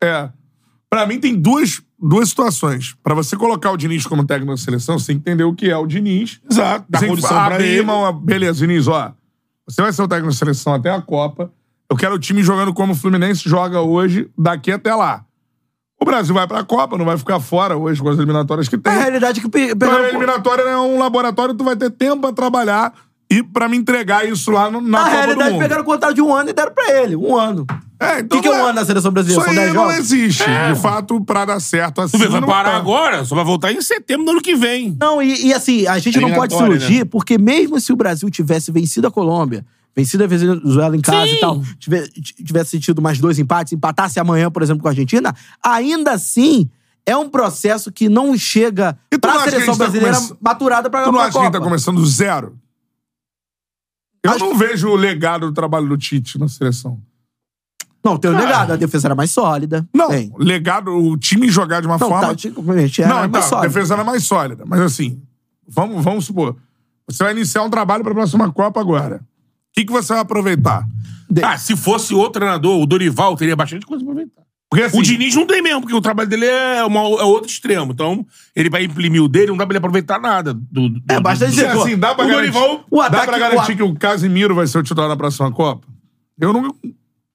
É. 0.01 0.29
Pra 0.95 1.05
mim, 1.05 1.19
tem 1.19 1.35
duas, 1.35 1.81
duas 1.99 2.29
situações. 2.29 2.95
Pra 3.03 3.13
você 3.13 3.35
colocar 3.35 3.71
o 3.71 3.75
Diniz 3.77 4.05
como 4.07 4.25
técnico 4.25 4.53
da 4.53 4.57
seleção, 4.57 4.97
você 4.97 5.07
tem 5.07 5.15
que 5.17 5.21
entender 5.29 5.43
o 5.43 5.53
que 5.53 5.69
é 5.69 5.75
o 5.75 5.85
Diniz. 5.85 6.39
Exato. 6.49 6.85
Dá 6.89 6.99
condição 7.05 7.29
pra 7.29 7.45
abrir 7.55 7.65
ele. 7.67 7.81
mão, 7.83 8.13
beleza, 8.13 8.59
Diniz, 8.59 8.87
ó. 8.87 9.11
Você 9.67 9.81
vai 9.81 9.91
ser 9.91 10.01
o 10.03 10.07
técnico 10.07 10.31
da 10.31 10.37
seleção 10.37 10.73
até 10.73 10.89
a 10.89 11.01
Copa. 11.01 11.51
Eu 11.89 11.97
quero 11.97 12.15
o 12.15 12.19
time 12.19 12.41
jogando 12.43 12.73
como 12.73 12.93
o 12.93 12.95
Fluminense 12.95 13.47
joga 13.49 13.81
hoje, 13.81 14.29
daqui 14.37 14.71
até 14.71 14.95
lá. 14.95 15.25
O 15.99 16.05
Brasil 16.05 16.33
vai 16.33 16.47
pra 16.47 16.63
Copa, 16.63 16.97
não 16.97 17.05
vai 17.05 17.17
ficar 17.17 17.39
fora 17.39 17.75
hoje 17.75 18.01
com 18.01 18.09
as 18.09 18.17
eliminatórias 18.17 18.67
que 18.69 18.77
tem. 18.77 18.93
A 18.93 18.95
realidade 18.97 19.39
é 19.39 19.41
que 19.43 19.49
pe- 19.49 19.71
Então, 19.71 19.91
a 19.91 20.07
eliminatória 20.09 20.61
é 20.63 20.77
um 20.77 20.97
laboratório, 20.99 21.53
tu 21.53 21.63
vai 21.63 21.75
ter 21.75 21.89
tempo 21.89 22.21
pra 22.21 22.31
trabalhar 22.33 22.93
e 23.29 23.41
pra 23.43 23.67
me 23.67 23.75
entregar 23.77 24.27
isso 24.27 24.51
lá 24.51 24.69
no- 24.69 24.79
na 24.81 24.89
Na 24.89 24.97
Copa 24.99 25.09
do 25.11 25.15
realidade, 25.17 25.51
Mundo. 25.51 25.61
pegaram 25.61 25.81
o 25.81 25.85
contrato 25.85 26.13
de 26.13 26.21
um 26.21 26.33
ano 26.33 26.49
e 26.49 26.53
deram 26.53 26.71
pra 26.73 26.91
ele. 27.01 27.15
Um 27.15 27.35
ano. 27.35 27.65
É, 27.99 28.15
O 28.15 28.19
então 28.19 28.41
que, 28.41 28.47
que 28.49 28.53
é 28.53 28.61
um 28.61 28.65
ano 28.65 28.73
na 28.73 28.85
seleção 28.85 29.11
brasileira? 29.11 29.41
Isso 29.41 29.49
São 29.53 29.59
aí 29.59 29.65
10 29.67 29.75
não 29.75 29.83
jogos? 29.89 29.97
existe. 30.11 30.43
De 30.43 30.79
fato, 30.81 31.21
pra 31.23 31.45
dar 31.45 31.59
certo 31.59 32.01
assim. 32.01 32.17
Vai 32.17 32.41
não 32.41 32.47
parar 32.47 32.71
tá. 32.71 32.77
agora, 32.77 33.23
só 33.25 33.33
vai 33.35 33.43
voltar 33.45 33.71
em 33.71 33.81
setembro 33.81 34.25
do 34.25 34.31
ano 34.31 34.41
que 34.41 34.55
vem. 34.55 34.95
Não, 34.99 35.21
e, 35.21 35.47
e 35.47 35.53
assim, 35.53 35.87
a 35.87 35.97
gente 35.97 36.19
não 36.19 36.33
pode 36.33 36.53
se 36.55 36.61
iludir, 36.61 36.99
né? 36.99 37.05
porque 37.05 37.37
mesmo 37.37 37.79
se 37.79 37.91
o 37.93 37.95
Brasil 37.95 38.29
tivesse 38.29 38.71
vencido 38.71 39.07
a 39.07 39.11
Colômbia, 39.11 39.65
vencido 39.95 40.23
a 40.25 40.27
Venezuela 40.27 40.95
em 40.95 41.01
casa 41.01 41.25
Sim. 41.27 41.35
e 41.35 41.39
tal, 41.39 41.61
tive- 41.79 42.09
tivesse 42.43 42.79
tido 42.79 43.01
mais 43.01 43.17
dois 43.17 43.39
empates, 43.39 43.71
empatasse 43.73 44.19
amanhã, 44.19 44.51
por 44.51 44.61
exemplo, 44.61 44.81
com 44.81 44.89
a 44.89 44.91
Argentina, 44.91 45.33
ainda 45.63 46.11
assim 46.11 46.69
é 47.05 47.15
um 47.15 47.29
processo 47.29 47.91
que 47.93 48.09
não 48.09 48.35
chega 48.37 48.97
pra 49.21 49.35
a 49.35 49.39
seleção 49.45 49.73
tá 49.77 49.85
brasileira 49.85 50.15
começando- 50.17 50.37
maturada 50.41 50.89
pra 50.89 51.03
Tu 51.03 51.11
não 51.13 51.19
acha 51.19 51.31
que 51.31 51.37
a 51.37 51.41
gente 51.43 51.51
tá 51.53 51.59
Copa. 51.59 51.69
começando 51.69 51.95
do 52.01 52.05
zero? 52.05 52.57
Eu 54.25 54.31
Acho 54.31 54.39
não 54.45 54.55
vejo 54.57 54.89
o 54.89 54.95
legado 54.95 55.47
do 55.47 55.53
trabalho 55.53 55.87
do 55.87 55.97
Tite 55.97 56.37
na 56.39 56.47
seleção. 56.47 56.99
Não, 58.03 58.17
tem 58.17 58.29
o 58.29 58.37
legado, 58.37 58.71
a 58.73 58.75
defesa 58.75 59.07
era 59.07 59.15
mais 59.15 59.31
sólida. 59.31 59.87
Não, 59.91 60.09
Tem. 60.09 60.31
legado, 60.37 60.91
o 60.95 61.17
time 61.17 61.49
jogar 61.49 61.81
de 61.81 61.87
uma 61.87 61.97
Não, 61.97 62.07
forma. 62.07 62.35
tá, 62.35 62.49
realmente, 62.55 63.01
era 63.01 63.09
não, 63.21 63.27
mais 63.29 63.45
a 63.45 63.49
sólida. 63.49 63.67
defesa 63.67 63.93
era 63.95 64.03
mais 64.03 64.23
sólida. 64.23 64.63
Mas 64.67 64.79
assim, 64.81 65.19
vamos, 65.67 66.03
vamos 66.03 66.25
supor. 66.25 66.55
Você 67.07 67.23
vai 67.23 67.33
iniciar 67.33 67.63
um 67.63 67.69
trabalho 67.69 68.03
pra 68.03 68.13
próxima 68.13 68.51
Copa 68.51 68.79
agora. 68.79 69.17
O 69.17 69.73
que, 69.73 69.85
que 69.85 69.91
você 69.91 70.13
vai 70.13 70.21
aproveitar? 70.21 70.87
Ah, 71.43 71.57
se 71.57 71.75
fosse 71.75 72.13
outro 72.13 72.33
treinador, 72.39 72.79
o 72.79 72.85
Dorival 72.85 73.35
teria 73.35 73.55
bastante 73.55 73.85
coisa 73.87 74.03
pra 74.03 74.13
aproveitar. 74.13 74.43
Porque 74.75 74.83
assim, 74.87 74.99
O 74.99 75.01
Diniz 75.01 75.33
não 75.35 75.45
tem 75.45 75.61
mesmo, 75.61 75.81
porque 75.81 75.95
o 75.95 76.01
trabalho 76.01 76.27
dele 76.29 76.45
é, 76.45 76.83
uma, 76.83 76.99
é 76.99 77.23
outro 77.23 77.49
extremo. 77.49 77.91
Então, 77.93 78.25
ele 78.55 78.69
vai 78.69 78.83
imprimir 78.83 79.23
o 79.23 79.27
dele, 79.27 79.47
não 79.47 79.57
dá 79.57 79.65
pra 79.65 79.71
ele 79.73 79.77
aproveitar 79.79 80.19
nada. 80.19 80.53
Do, 80.53 80.89
do- 80.89 81.01
É, 81.09 81.19
basta 81.19 81.45
do- 81.45 81.49
dizer, 81.51 81.71
se 81.71 81.77
assim, 81.77 81.97
dá 81.97 82.13
pra 82.13 82.25
o 82.25 82.27
garantir, 82.27 82.51
Dorival- 82.51 82.85
o 82.91 82.97
dá 82.99 83.05
ataque- 83.07 83.25
pra 83.27 83.35
o 83.35 83.39
garantir 83.39 83.71
a- 83.71 83.75
que 83.75 83.83
o 83.83 83.95
Casimiro 83.95 84.53
vai 84.53 84.67
ser 84.67 84.77
o 84.79 84.83
titular 84.83 85.07
na 85.09 85.15
próxima 85.15 85.51
Copa? 85.51 85.87
Eu 86.39 86.51
não. 86.51 86.73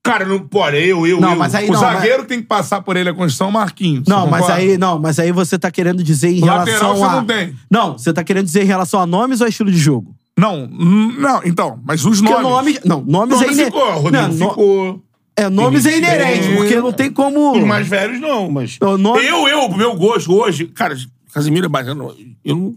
Cara, 0.02 0.24
não 0.24 0.38
pode, 0.38 0.76
eu, 0.78 1.06
eu, 1.06 1.20
Não, 1.20 1.32
eu. 1.32 1.36
mas 1.38 1.54
aí 1.54 1.68
o 1.68 1.72
não, 1.72 1.80
zagueiro 1.80 2.24
tem 2.24 2.40
que 2.40 2.46
passar 2.46 2.80
por 2.80 2.96
ele 2.96 3.10
a 3.10 3.12
Constituição 3.14 3.48
é 3.48 3.50
o 3.50 3.52
Marquinhos. 3.52 4.08
Não, 4.08 4.22
Você 4.24 4.30
mas 4.30 4.50
aí, 4.50 4.78
não, 4.78 4.98
mas 4.98 5.18
aí 5.18 5.30
você 5.30 5.58
tá 5.58 5.70
querendo 5.70 6.02
dizer 6.02 6.30
em 6.30 6.40
Lateral 6.40 6.64
relação 6.64 6.96
você 6.96 7.04
a... 7.04 7.16
não 7.16 7.24
tem. 7.26 7.54
Não, 7.70 7.92
você 7.98 8.12
tá 8.12 8.24
querendo 8.24 8.44
dizer 8.46 8.62
em 8.62 8.66
relação 8.66 8.98
a 9.00 9.06
nomes 9.06 9.40
ou 9.40 9.46
a 9.46 9.48
estilo 9.50 9.70
de 9.70 9.76
jogo? 9.78 10.14
Não, 10.38 10.64
hum, 10.72 11.14
não, 11.18 11.42
então, 11.44 11.78
mas 11.84 12.02
os 12.06 12.18
Porque 12.22 12.32
nomes. 12.32 12.48
nomes... 12.50 12.80
Não, 12.82 13.02
nomes 13.02 13.40
Não, 13.40 13.46
é 13.46 13.52
ine- 13.52 13.64
ficou, 13.66 13.82
o 13.82 13.98
Rodrigo 14.00 14.10
Não, 14.26 14.28
no- 14.28 14.48
ficou. 14.48 15.02
É, 15.42 15.48
nomes 15.48 15.86
é 15.86 15.96
inerente, 15.98 16.54
porque 16.56 16.76
não 16.76 16.92
tem 16.92 17.10
como... 17.10 17.52
Os 17.58 17.64
mais 17.64 17.86
velhos, 17.86 18.20
não, 18.20 18.50
mas. 18.50 18.76
O 18.80 18.96
nome- 18.98 19.24
Eu, 19.24 19.46
eu, 19.48 19.68
pro 19.68 19.78
meu 19.78 19.94
gosto, 19.96 20.32
hoje, 20.34 20.66
cara, 20.66 20.96
Casimiro 21.32 21.66
é 21.66 21.68
bacana. 21.68 22.04
Eu 22.44 22.56
não 22.56 22.74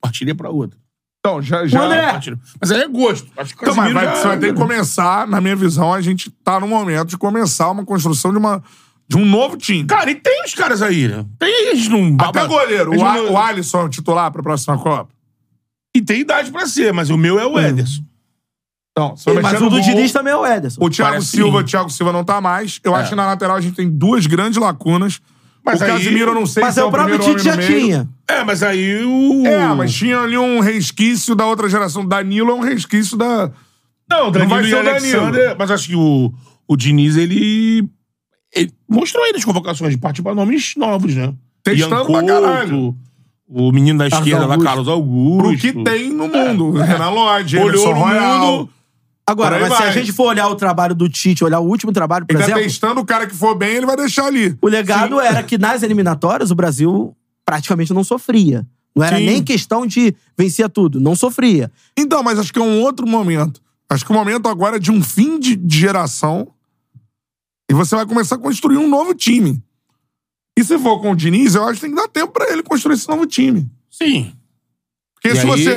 partiria 0.00 0.34
pra 0.34 0.50
outra. 0.50 0.78
Então, 1.18 1.42
já. 1.42 1.66
já... 1.66 1.82
André- 1.82 2.12
Partiria. 2.12 2.38
Mas 2.60 2.70
aí 2.70 2.82
é 2.82 2.88
gosto. 2.88 3.26
Acho 3.36 3.56
que 3.56 3.62
Então, 3.64 3.74
mas 3.74 3.92
vai- 3.92 4.04
já... 4.04 4.14
você 4.16 4.28
vai 4.28 4.38
ter 4.38 4.52
que 4.52 4.60
começar, 4.60 5.26
na 5.26 5.40
minha 5.40 5.56
visão, 5.56 5.92
a 5.92 6.00
gente 6.00 6.30
tá 6.30 6.60
no 6.60 6.68
momento 6.68 7.08
de 7.08 7.16
começar 7.18 7.68
uma 7.70 7.84
construção 7.84 8.30
de, 8.30 8.38
uma, 8.38 8.62
de 9.08 9.16
um 9.16 9.24
novo 9.24 9.56
time. 9.56 9.84
Cara, 9.86 10.08
e 10.10 10.14
tem 10.14 10.44
os 10.44 10.54
caras 10.54 10.82
aí, 10.82 11.08
né? 11.08 11.24
Tem 11.38 11.74
gente 11.76 11.88
não... 11.88 12.16
Até 12.20 12.46
goleiro. 12.46 12.92
O, 12.92 12.96
não- 12.96 13.32
o 13.32 13.38
Alisson 13.38 13.80
é 13.80 13.84
o 13.84 13.88
titular 13.88 14.30
pra 14.30 14.42
próxima 14.42 14.78
Copa. 14.78 15.08
E 15.96 16.00
tem 16.00 16.20
idade 16.20 16.52
pra 16.52 16.66
ser, 16.66 16.92
mas 16.92 17.10
o 17.10 17.16
meu 17.16 17.40
é 17.40 17.46
o 17.46 17.58
Ederson. 17.58 17.94
Então, 18.02 18.15
eu 18.98 19.42
Mas 19.42 19.60
o 19.60 19.68
do 19.68 19.80
Diniz 19.80 20.10
também 20.10 20.32
é 20.32 20.36
o 20.36 20.46
Ederson. 20.46 20.82
O 20.82 20.88
Thiago 20.88 21.10
Parece 21.12 21.28
Silva, 21.28 21.58
sim. 21.58 21.64
o 21.64 21.66
Thiago 21.66 21.90
Silva 21.90 22.12
não 22.12 22.24
tá 22.24 22.40
mais. 22.40 22.80
Eu 22.82 22.96
É. 22.96 23.00
acho 23.00 23.10
que 23.10 23.14
na 23.16 23.26
lateral 23.26 23.56
a 23.56 23.60
gente 23.60 23.74
tem 23.76 23.88
duas 23.90 24.26
grandes 24.26 24.58
lacunas. 24.58 25.20
Mas 25.64 25.80
o 25.80 25.84
aí- 25.84 25.90
Casimiro 25.90 26.30
eu 26.30 26.34
não 26.34 26.46
sei 26.46 26.62
Mas 26.62 26.74
se 26.74 26.80
é 26.80 26.82
é 26.82 26.86
o 26.86 26.90
próprio 26.90 27.18
primeiro 27.18 27.42
Tite 27.42 27.56
já 27.56 27.58
tinha. 27.60 28.08
É, 28.28 28.42
mas 28.44 28.62
aí 28.62 29.04
o... 29.04 29.44
É, 29.46 29.74
mas 29.74 29.92
tinha 29.92 30.20
ali 30.20 30.38
um 30.38 30.60
resquício 30.60 31.34
da 31.34 31.44
outra 31.44 31.68
geração. 31.68 32.06
Danilo 32.06 32.52
é 32.52 32.54
um 32.54 32.60
resquício 32.60 33.16
da. 33.16 33.50
Não, 34.08 34.28
o 34.28 34.30
Danilo 34.30 34.50
vai 34.50 34.64
e 34.64 34.68
ser 34.70 34.76
o 34.76 34.78
Alexander... 34.78 35.32
Danilo. 35.32 35.56
Mas 35.58 35.70
acho 35.72 35.88
que 35.88 35.96
o, 35.96 36.32
o 36.68 36.76
Diniz, 36.76 37.16
ele... 37.16 37.86
ele 38.54 38.72
mostrou 38.88 39.24
aí 39.24 39.32
nas 39.32 39.44
convocações 39.44 39.90
de 39.92 39.98
partir 39.98 40.22
pra 40.22 40.34
nomes 40.34 40.74
novos, 40.76 41.14
né? 41.14 41.34
Testando 41.64 42.10
Ian 42.12 42.24
pra 42.24 42.24
caralho. 42.40 42.70
Couto, 42.70 42.98
O 43.48 43.72
menino 43.72 43.98
da 43.98 44.08
Carlos 44.08 44.26
esquerda 44.28 44.46
lá, 44.46 44.54
Augusto. 44.54 44.68
Carlos 44.68 44.88
Augusto. 44.88 45.42
Pro 45.48 45.58
que 45.58 45.72
tem 45.84 46.10
no 46.12 46.28
mundo. 46.28 46.70
Renan 46.72 47.10
Lodge, 47.10 47.58
Olhou 47.58 47.68
Emerson 47.70 47.88
no 47.92 48.00
Royal. 48.00 48.38
mundo. 48.58 48.70
Agora, 49.28 49.58
mas 49.58 49.76
se 49.76 49.82
a 49.82 49.90
gente 49.90 50.12
for 50.12 50.28
olhar 50.28 50.46
o 50.48 50.54
trabalho 50.54 50.94
do 50.94 51.08
Tite, 51.08 51.42
olhar 51.42 51.58
o 51.58 51.66
último 51.66 51.90
trabalho, 51.92 52.24
por 52.24 52.32
Ele 52.32 52.38
tá 52.38 52.44
exemplo, 52.46 52.62
testando 52.62 53.00
o 53.00 53.04
cara 53.04 53.26
que 53.26 53.34
for 53.34 53.56
bem, 53.56 53.74
ele 53.76 53.86
vai 53.86 53.96
deixar 53.96 54.26
ali. 54.26 54.56
o 54.62 54.68
legado 54.68 55.20
era 55.20 55.42
que 55.42 55.58
nas 55.58 55.82
eliminatórias 55.82 56.50
o 56.50 56.54
Brasil 56.54 57.16
praticamente 57.44 57.92
não 57.92 58.04
sofria. 58.04 58.64
Não 58.94 59.04
era 59.04 59.18
Sim. 59.18 59.26
nem 59.26 59.42
questão 59.42 59.84
de 59.86 60.14
vencer 60.38 60.70
tudo, 60.70 61.00
não 61.00 61.14
sofria. 61.16 61.70
Então, 61.96 62.22
mas 62.22 62.38
acho 62.38 62.52
que 62.52 62.58
é 62.58 62.62
um 62.62 62.80
outro 62.80 63.06
momento. 63.06 63.60
Acho 63.90 64.04
que 64.04 64.10
o 64.10 64.14
momento 64.14 64.48
agora 64.48 64.76
é 64.76 64.78
de 64.80 64.90
um 64.90 65.02
fim 65.02 65.38
de, 65.38 65.60
geração. 65.68 66.48
E 67.70 67.74
você 67.74 67.94
vai 67.96 68.06
começar 68.06 68.36
a 68.36 68.38
construir 68.38 68.76
um 68.78 68.88
novo 68.88 69.12
time. 69.12 69.62
E 70.58 70.64
se 70.64 70.78
for 70.78 71.00
com 71.00 71.10
o 71.10 71.16
Diniz, 71.16 71.54
eu 71.54 71.64
acho 71.64 71.74
que 71.74 71.80
tem 71.86 71.90
que 71.90 71.96
dar 72.00 72.08
tempo 72.08 72.32
pra 72.32 72.50
ele 72.50 72.62
construir 72.62 72.94
esse 72.94 73.08
novo 73.08 73.26
time. 73.26 73.68
Sim. 73.90 74.32
Porque 75.14 75.28
E 75.28 75.32
se 75.32 75.40
aí- 75.40 75.46
você. 75.46 75.72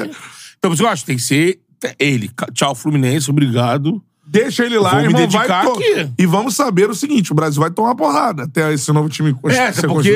Então, 0.57 0.69
por 0.69 0.73
isso 0.73 0.77
que 0.81 0.85
eu 0.85 0.89
acho 0.89 1.01
que 1.03 1.07
tem 1.07 1.17
que 1.17 1.23
ser 1.23 1.59
ele. 1.97 2.29
Tchau, 2.53 2.75
Fluminense, 2.75 3.29
obrigado. 3.29 4.01
Deixa 4.25 4.63
ele 4.63 4.77
lá, 4.77 4.91
Vou 4.91 4.99
irmão, 4.99 5.27
vai 5.27 5.27
dedicar 5.27 5.67
aqui. 5.67 6.11
E 6.17 6.25
vamos 6.25 6.55
saber 6.55 6.89
o 6.89 6.95
seguinte: 6.95 7.31
o 7.31 7.35
Brasil 7.35 7.59
vai 7.59 7.71
tomar 7.71 7.95
porrada 7.95 8.43
até 8.43 8.71
esse 8.71 8.91
novo 8.91 9.09
time 9.09 9.35
É, 9.45 9.71
ser 9.71 9.87
porque. 9.87 10.13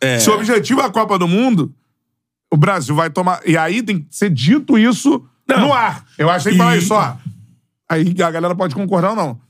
É, 0.00 0.18
Se 0.18 0.28
o 0.28 0.34
objetivo 0.34 0.80
é 0.80 0.84
a 0.84 0.90
Copa 0.90 1.18
do 1.18 1.28
Mundo, 1.28 1.72
o 2.52 2.56
Brasil 2.56 2.94
vai 2.94 3.10
tomar. 3.10 3.40
E 3.46 3.56
aí 3.56 3.82
tem 3.82 4.00
que 4.00 4.06
ser 4.10 4.28
dito 4.28 4.76
isso 4.76 5.24
Não. 5.48 5.60
no 5.60 5.72
ar. 5.72 6.04
Eu 6.18 6.28
acho 6.28 6.44
que 6.44 6.50
tem 6.50 6.58
que 6.58 6.64
falar 6.64 6.76
isso, 6.76 6.94
ó. 6.94 7.14
Aí 7.88 8.14
a 8.22 8.30
galera 8.30 8.54
pode 8.54 8.74
concordar 8.74 9.10
ou 9.10 9.16
não. 9.16 9.40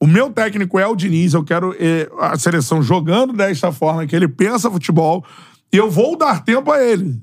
O 0.00 0.06
meu 0.06 0.30
técnico 0.30 0.78
é 0.78 0.86
o 0.86 0.94
Diniz, 0.94 1.32
eu 1.32 1.42
quero 1.42 1.74
eh, 1.78 2.10
a 2.20 2.36
seleção 2.36 2.82
jogando 2.82 3.32
desta 3.32 3.72
forma, 3.72 4.06
que 4.06 4.14
ele 4.14 4.28
pensa 4.28 4.70
futebol, 4.70 5.24
e 5.72 5.76
eu 5.78 5.90
vou 5.90 6.16
dar 6.18 6.44
tempo 6.44 6.70
a 6.70 6.82
ele. 6.84 7.18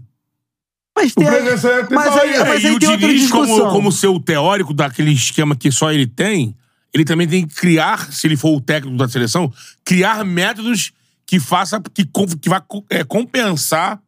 Mas 0.95 1.13
tem. 1.13 1.25
que 1.25 1.31
Mas 1.31 2.17
aí, 2.17 2.31
isso. 2.31 2.41
É, 2.41 2.47
mas 2.47 2.63
e 2.63 2.67
aí 2.67 2.75
o 2.75 2.79
tem 2.79 2.89
outra 2.89 3.07
Diniz, 3.07 3.29
como, 3.31 3.45
discussão. 3.45 3.71
como 3.71 3.91
seu 3.91 4.19
teórico 4.19 4.73
daquele 4.73 5.11
esquema 5.11 5.55
que 5.55 5.71
só 5.71 5.91
ele 5.91 6.05
tem, 6.05 6.55
ele 6.93 7.05
também 7.05 7.27
tem 7.27 7.47
que 7.47 7.55
criar, 7.55 8.11
se 8.11 8.27
ele 8.27 8.35
for 8.35 8.55
o 8.55 8.61
técnico 8.61 8.97
da 8.97 9.07
seleção, 9.07 9.51
criar 9.85 10.23
métodos 10.25 10.91
que 11.25 11.39
faça, 11.39 11.81
que, 11.93 12.05
com- 12.05 12.25
que 12.27 12.49
vá 12.49 12.61
é, 12.89 13.03
compensar 13.03 13.99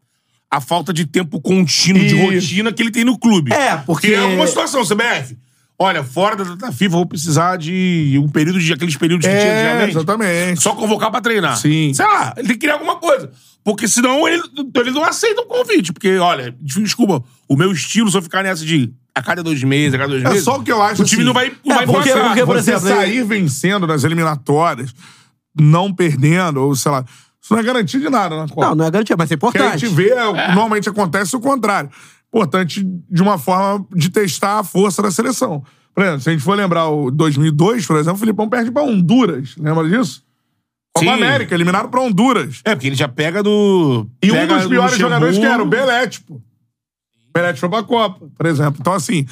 a 0.52 0.60
falta 0.62 0.94
de 0.94 1.06
tempo 1.06 1.40
contínuo 1.42 2.06
de 2.06 2.16
rotina 2.22 2.72
que 2.72 2.84
ele 2.84 2.92
tem 2.92 3.04
no 3.04 3.18
clube. 3.18 3.52
É, 3.54 3.78
porque- 3.78 4.08
é 4.14 4.20
alguma 4.20 4.46
situação, 4.46 4.84
CBF. 4.86 5.38
Olha, 5.80 6.04
fora 6.04 6.36
da 6.36 6.44
data 6.44 6.72
FIFA, 6.72 6.86
eu 6.86 6.90
vou 6.92 7.06
precisar 7.08 7.58
de 7.58 8.20
um 8.24 8.30
período 8.30 8.60
de 8.60 8.72
aqueles 8.72 8.96
períodos 8.96 9.26
que 9.26 9.32
tinha 9.34 9.44
É, 9.44 9.64
antigamente. 9.66 9.98
exatamente. 9.98 10.62
Só 10.62 10.76
convocar 10.76 11.10
pra 11.10 11.20
treinar. 11.22 11.58
Sim. 11.58 11.92
Sei 11.96 12.06
lá, 12.06 12.34
ele 12.38 12.48
tem 12.50 12.56
que 12.58 12.62
criar 12.62 12.74
alguma 12.74 12.98
coisa. 12.98 13.32
Porque 13.64 13.88
senão 13.88 14.28
ele, 14.28 14.44
ele 14.76 14.92
não 14.92 15.04
aceita 15.04 15.42
o 15.42 15.46
convite. 15.46 15.94
Porque, 15.94 16.18
olha, 16.18 16.56
desculpa, 16.62 17.24
o 17.48 17.56
meu 17.56 17.72
estilo, 17.72 18.12
se 18.12 18.18
eu 18.18 18.22
ficar 18.22 18.44
nessa 18.44 18.66
de 18.66 18.94
a 19.16 19.22
cada 19.22 19.42
dois 19.44 19.64
meses, 19.64 19.94
a 19.94 19.98
cada 19.98 20.10
dois 20.10 20.24
É 20.24 20.30
meses. 20.30 20.44
só 20.44 20.58
o 20.58 20.64
que 20.64 20.72
eu 20.72 20.82
acho, 20.82 21.02
O 21.02 21.06
time 21.06 21.22
assim, 21.22 21.26
não 21.28 21.34
vai, 21.34 21.54
não 21.64 21.76
é, 21.76 21.78
vai 21.78 21.86
porque- 21.86 22.10
passar. 22.10 22.26
porque, 22.28 22.46
por 22.46 22.56
Você 22.62 22.74
exemplo, 22.74 22.90
sair 22.98 23.24
vencendo 23.24 23.86
nas 23.88 24.04
eliminatórias, 24.04 24.94
não 25.60 25.94
perdendo, 25.94 26.62
ou 26.62 26.76
sei 26.76 26.92
lá. 26.92 27.06
Isso 27.42 27.54
não 27.54 27.60
é 27.60 27.64
garantia 27.64 28.00
de 28.00 28.10
nada 28.10 28.36
na 28.38 28.48
Copa. 28.48 28.68
Não, 28.70 28.76
não 28.76 28.86
é 28.86 28.92
garantia, 28.92 29.16
mas 29.18 29.32
é 29.32 29.38
Porque 29.38 29.58
a 29.58 29.62
importante. 29.62 29.86
gente 29.86 29.94
vê, 29.96 30.16
normalmente 30.16 30.90
acontece 30.90 31.36
o 31.36 31.40
contrário. 31.40 31.90
Importante 32.30 32.84
de 33.10 33.22
uma 33.22 33.38
forma 33.38 33.86
de 33.96 34.10
testar 34.10 34.60
a 34.60 34.64
força 34.64 35.02
da 35.02 35.12
seleção. 35.12 35.64
Por 35.94 36.04
exemplo, 36.04 36.22
se 36.22 36.30
a 36.30 36.32
gente 36.34 36.44
for 36.44 36.58
lembrar 36.58 36.88
o 36.88 37.12
2002, 37.12 37.86
por 37.86 37.98
exemplo, 37.98 38.16
o 38.16 38.20
Filipão 38.20 38.50
perde 38.50 38.72
pra 38.72 38.82
Honduras. 38.82 39.56
Lembra 39.60 39.88
disso? 39.88 40.24
Copa 40.94 41.06
Sim. 41.08 41.12
América, 41.24 41.56
eliminado 41.56 41.90
pra 41.90 42.02
Honduras. 42.02 42.62
É, 42.64 42.76
porque 42.76 42.88
ele 42.88 42.96
já 42.96 43.08
pega 43.08 43.42
do. 43.42 44.08
E 44.22 44.32
um 44.32 44.36
pega 44.36 44.54
dos 44.56 44.64
do 44.64 44.70
piores 44.70 44.98
jogadores 44.98 45.38
que 45.38 45.46
era 45.46 45.62
o. 45.64 45.66
Belete, 45.66 46.22
pô. 46.22 46.40
Belete 47.34 47.60
foi 47.60 47.70
pra 47.70 47.82
Copa, 47.84 48.28
por 48.38 48.46
exemplo. 48.46 48.78
Então, 48.80 48.94
assim, 48.94 49.26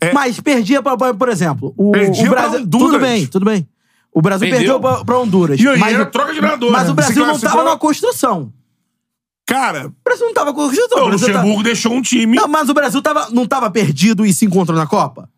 é, 0.00 0.12
Mas 0.12 0.38
perdia, 0.38 0.80
pra, 0.80 0.96
por 0.96 1.28
exemplo, 1.28 1.74
o, 1.76 1.90
Perdia 1.90 2.26
o 2.26 2.30
pra 2.30 2.42
Brasil. 2.42 2.60
Honduras. 2.66 2.86
Tudo 2.92 3.00
bem, 3.00 3.26
tudo 3.26 3.44
bem. 3.44 3.68
O 4.12 4.22
Brasil 4.22 4.48
Perdeu. 4.48 4.78
perdeu 4.78 4.80
pra, 4.80 5.04
pra 5.04 5.18
Honduras. 5.18 5.60
E 5.60 5.68
aí, 5.68 5.78
mas, 5.78 5.94
era 5.94 6.06
troca 6.06 6.32
de 6.32 6.38
treinador, 6.38 6.70
mas 6.70 6.84
né? 6.84 6.90
o 6.90 6.94
Brasil 6.94 7.26
não 7.26 7.38
tava 7.38 7.64
na 7.64 7.76
construção. 7.76 8.52
cara, 9.46 9.88
O 9.88 9.94
Brasil 10.04 10.26
não 10.26 10.34
tava 10.34 10.54
com 10.54 10.62
construção. 10.62 10.98
Não, 10.98 11.04
O 11.06 11.08
o 11.14 11.18
tá- 11.18 11.26
Luxemburgo 11.26 11.62
deixou 11.64 11.92
um 11.92 12.00
time. 12.00 12.36
Não, 12.36 12.46
mas 12.48 12.68
o 12.68 12.74
Brasil 12.74 13.02
tava, 13.02 13.28
não 13.30 13.44
tava 13.46 13.68
perdido 13.70 14.24
e 14.24 14.32
se 14.32 14.44
encontrou 14.46 14.78
na 14.78 14.86
Copa? 14.86 15.28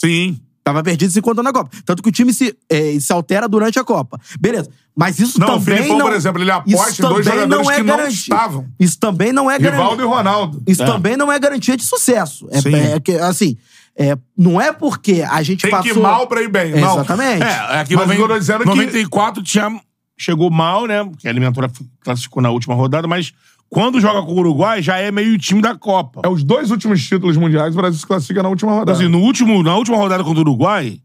sim. 0.00 0.40
Tava 0.64 0.82
perdido 0.82 1.08
e 1.08 1.12
se 1.12 1.18
encontrou 1.18 1.42
na 1.42 1.52
Copa. 1.52 1.70
Tanto 1.84 2.02
que 2.02 2.08
o 2.08 2.12
time 2.12 2.32
se, 2.32 2.56
eh, 2.70 2.98
se 3.00 3.12
altera 3.12 3.48
durante 3.48 3.78
a 3.80 3.84
Copa. 3.84 4.20
Beleza. 4.38 4.70
Mas 4.94 5.18
isso 5.18 5.40
Não, 5.40 5.46
o 5.46 5.50
também 5.58 5.76
Filipão, 5.76 5.98
não... 5.98 6.06
por 6.06 6.14
exemplo, 6.14 6.40
ele 6.42 6.50
aposta 6.50 6.90
isso 6.90 7.04
em 7.04 7.08
dois 7.08 7.24
jogadores 7.24 7.50
não 7.66 7.70
é 7.72 7.76
que 7.76 7.82
não 7.82 7.96
garantia. 7.96 8.14
estavam. 8.20 8.66
Isso 8.78 8.98
também 9.00 9.32
não 9.32 9.50
é 9.50 9.58
garantia. 9.58 9.80
Rivaldo 9.82 10.02
e 10.02 10.06
Ronaldo. 10.06 10.62
Isso 10.66 10.84
também 10.84 11.16
não 11.16 11.32
é 11.32 11.38
garantia 11.38 11.76
de 11.76 11.82
sucesso. 11.84 12.46
É, 12.50 12.60
Sim. 12.60 12.74
é 12.74 13.00
que, 13.00 13.12
assim, 13.16 13.56
é, 13.96 14.16
não 14.38 14.60
é 14.60 14.70
porque 14.72 15.24
a 15.28 15.42
gente 15.42 15.62
Tem 15.62 15.70
passou... 15.70 15.92
que 15.92 15.98
ir 15.98 16.00
mal 16.02 16.26
pra 16.28 16.42
ir 16.42 16.48
bem. 16.48 16.72
Não. 16.72 16.94
Exatamente. 16.94 17.42
É, 17.42 17.80
aqui 17.80 17.96
Mas 17.96 18.06
noven- 18.06 18.20
eu 18.22 18.28
tô 18.28 18.38
dizendo 18.38 18.60
que- 18.60 18.66
94 18.68 19.42
tinha, 19.42 19.80
chegou 20.16 20.48
mal, 20.50 20.86
né? 20.86 21.02
Porque 21.02 21.26
a 21.26 21.30
eliminatória 21.30 21.70
classificou 22.02 22.40
na 22.42 22.50
última 22.50 22.74
rodada, 22.74 23.08
mas 23.08 23.32
quando 23.72 23.98
joga 24.02 24.20
com 24.20 24.32
o 24.32 24.38
Uruguai, 24.38 24.82
já 24.82 24.98
é 24.98 25.10
meio 25.10 25.38
time 25.38 25.62
da 25.62 25.74
Copa. 25.74 26.20
É 26.22 26.28
os 26.28 26.44
dois 26.44 26.70
últimos 26.70 27.02
títulos 27.08 27.38
mundiais, 27.38 27.72
o 27.72 27.78
Brasil 27.78 27.98
se 27.98 28.06
classifica 28.06 28.42
na 28.42 28.50
última 28.50 28.70
rodada. 28.70 28.92
Assim, 28.92 29.08
no 29.08 29.18
último, 29.20 29.62
na 29.62 29.74
última 29.74 29.96
rodada 29.96 30.22
contra 30.22 30.40
o 30.40 30.42
Uruguai, 30.42 31.00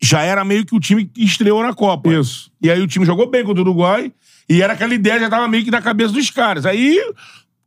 já 0.00 0.22
era 0.22 0.44
meio 0.44 0.64
que 0.64 0.72
o 0.72 0.78
time 0.78 1.04
que 1.04 1.24
estreou 1.24 1.60
na 1.64 1.74
Copa. 1.74 2.14
Isso. 2.14 2.48
E 2.62 2.70
aí 2.70 2.80
o 2.80 2.86
time 2.86 3.04
jogou 3.04 3.28
bem 3.28 3.42
contra 3.44 3.60
o 3.60 3.64
Uruguai, 3.64 4.12
e 4.48 4.62
era 4.62 4.74
aquela 4.74 4.94
ideia, 4.94 5.18
já 5.18 5.28
tava 5.28 5.48
meio 5.48 5.64
que 5.64 5.70
na 5.72 5.82
cabeça 5.82 6.12
dos 6.12 6.30
caras. 6.30 6.64
Aí 6.64 6.96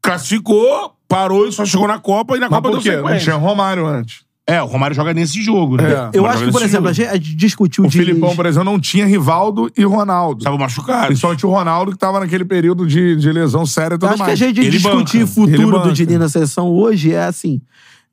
classificou, 0.01 0.95
parou 1.05 1.49
e 1.49 1.51
só 1.51 1.65
chegou 1.65 1.85
na 1.85 1.99
Copa, 1.99 2.37
e 2.37 2.39
na 2.39 2.47
Mas 2.49 2.55
Copa 2.57 2.69
por 2.69 2.81
deu 2.81 2.81
quê? 2.81 2.91
Não 2.95 3.03
sequência. 3.03 3.23
tinha 3.23 3.35
Romário 3.35 3.85
antes. 3.85 4.24
É, 4.47 4.61
o 4.61 4.67
Romário 4.67 4.95
joga 4.95 5.11
nesse 5.11 5.41
jogo, 5.41 5.75
né? 5.77 5.91
É. 5.91 6.09
Eu 6.13 6.25
acho 6.27 6.45
que, 6.45 6.51
por 6.51 6.61
exemplo, 6.61 6.87
a 6.89 6.93
jogo. 6.93 7.09
gente, 7.09 7.09
a 7.09 7.15
gente 7.15 7.35
discutiu 7.35 7.83
O 7.83 7.87
Diniz. 7.87 8.07
Filipão, 8.07 8.35
por 8.35 8.45
exemplo, 8.45 8.63
não 8.71 8.79
tinha 8.79 9.03
Rivaldo 9.05 9.71
e 9.75 9.83
Ronaldo. 9.83 10.43
Tava 10.43 10.55
machucado. 10.57 11.07
Principalmente 11.07 11.45
o 11.47 11.49
Ronaldo, 11.49 11.91
que 11.93 11.97
tava 11.97 12.19
naquele 12.19 12.45
período 12.45 12.85
de, 12.85 13.15
de 13.15 13.31
lesão 13.31 13.65
séria 13.65 13.95
e 13.95 13.97
tudo 13.97 14.05
acho 14.09 14.17
que 14.17 14.21
a 14.21 14.25
mais. 14.27 14.37
gente 14.39 14.59
Ele 14.59 14.69
discutir 14.69 15.19
banca. 15.19 15.31
o 15.31 15.33
futuro 15.33 15.79
do. 15.79 15.91
Diniz 15.93 16.19
na 16.19 16.29
seleção 16.29 16.67
hoje 16.69 17.11
é 17.11 17.23
assim. 17.23 17.59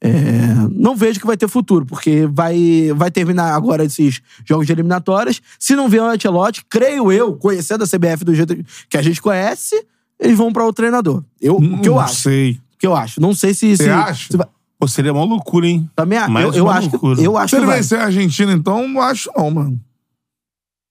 é, 0.01 0.11
não 0.71 0.97
vejo 0.97 1.21
que 1.21 1.27
vai 1.27 1.37
ter 1.37 1.49
futuro, 1.49 1.85
porque 1.85 2.27
vai, 2.33 2.91
vai 2.97 3.11
terminar 3.11 3.55
agora 3.55 3.85
esses 3.85 4.23
jogos 4.45 4.67
de 4.67 4.73
eliminatórias. 4.73 5.41
Se 5.59 5.77
não 5.77 5.87
vier 5.87 6.03
o 6.03 6.07
Ancelotti, 6.07 6.65
creio 6.69 7.13
eu, 7.13 7.35
conhecendo 7.35 7.85
a 7.85 7.87
CBF 7.87 8.25
do 8.25 8.35
jeito 8.35 8.57
que 8.89 8.97
a 8.97 9.03
gente 9.03 9.21
conhece, 9.21 9.85
eles 10.19 10.39
vão 10.39 10.51
para 10.51 10.65
o 10.67 10.73
treinador. 10.73 11.23
Eu, 11.41 11.57
o 11.57 11.79
que 11.81 11.89
eu 11.91 11.97
Não 11.97 12.01
acho. 12.01 12.15
sei. 12.23 12.53
O 12.53 12.79
que 12.79 12.87
eu 12.87 12.97
acho. 12.97 13.21
Não 13.21 13.35
sei 13.35 13.53
se. 13.53 13.77
Você 13.77 13.85
se, 13.85 13.91
acha? 13.91 14.33
se 14.33 14.37
vai- 14.39 14.47
Pô, 14.83 14.89
seria 14.89 15.13
uma 15.13 15.23
loucura, 15.25 15.65
hein? 15.65 15.89
também, 15.95 16.19
a- 16.19 16.27
Mais 16.29 16.45
eu, 16.47 16.55
eu 16.55 16.65
uma 16.65 16.73
acho 16.75 16.89
que, 16.91 16.97
loucura. 16.97 17.23
eu 17.23 17.39
acho 17.39 17.51
Se 17.51 17.55
que 17.55 17.61
ele 17.61 17.67
vai. 17.67 17.77
vencer 17.77 18.01
a 18.01 18.05
Argentina, 18.07 18.53
então, 18.53 18.89
não 18.89 19.01
acho 19.01 19.31
não, 19.37 19.49
mano. 19.49 19.81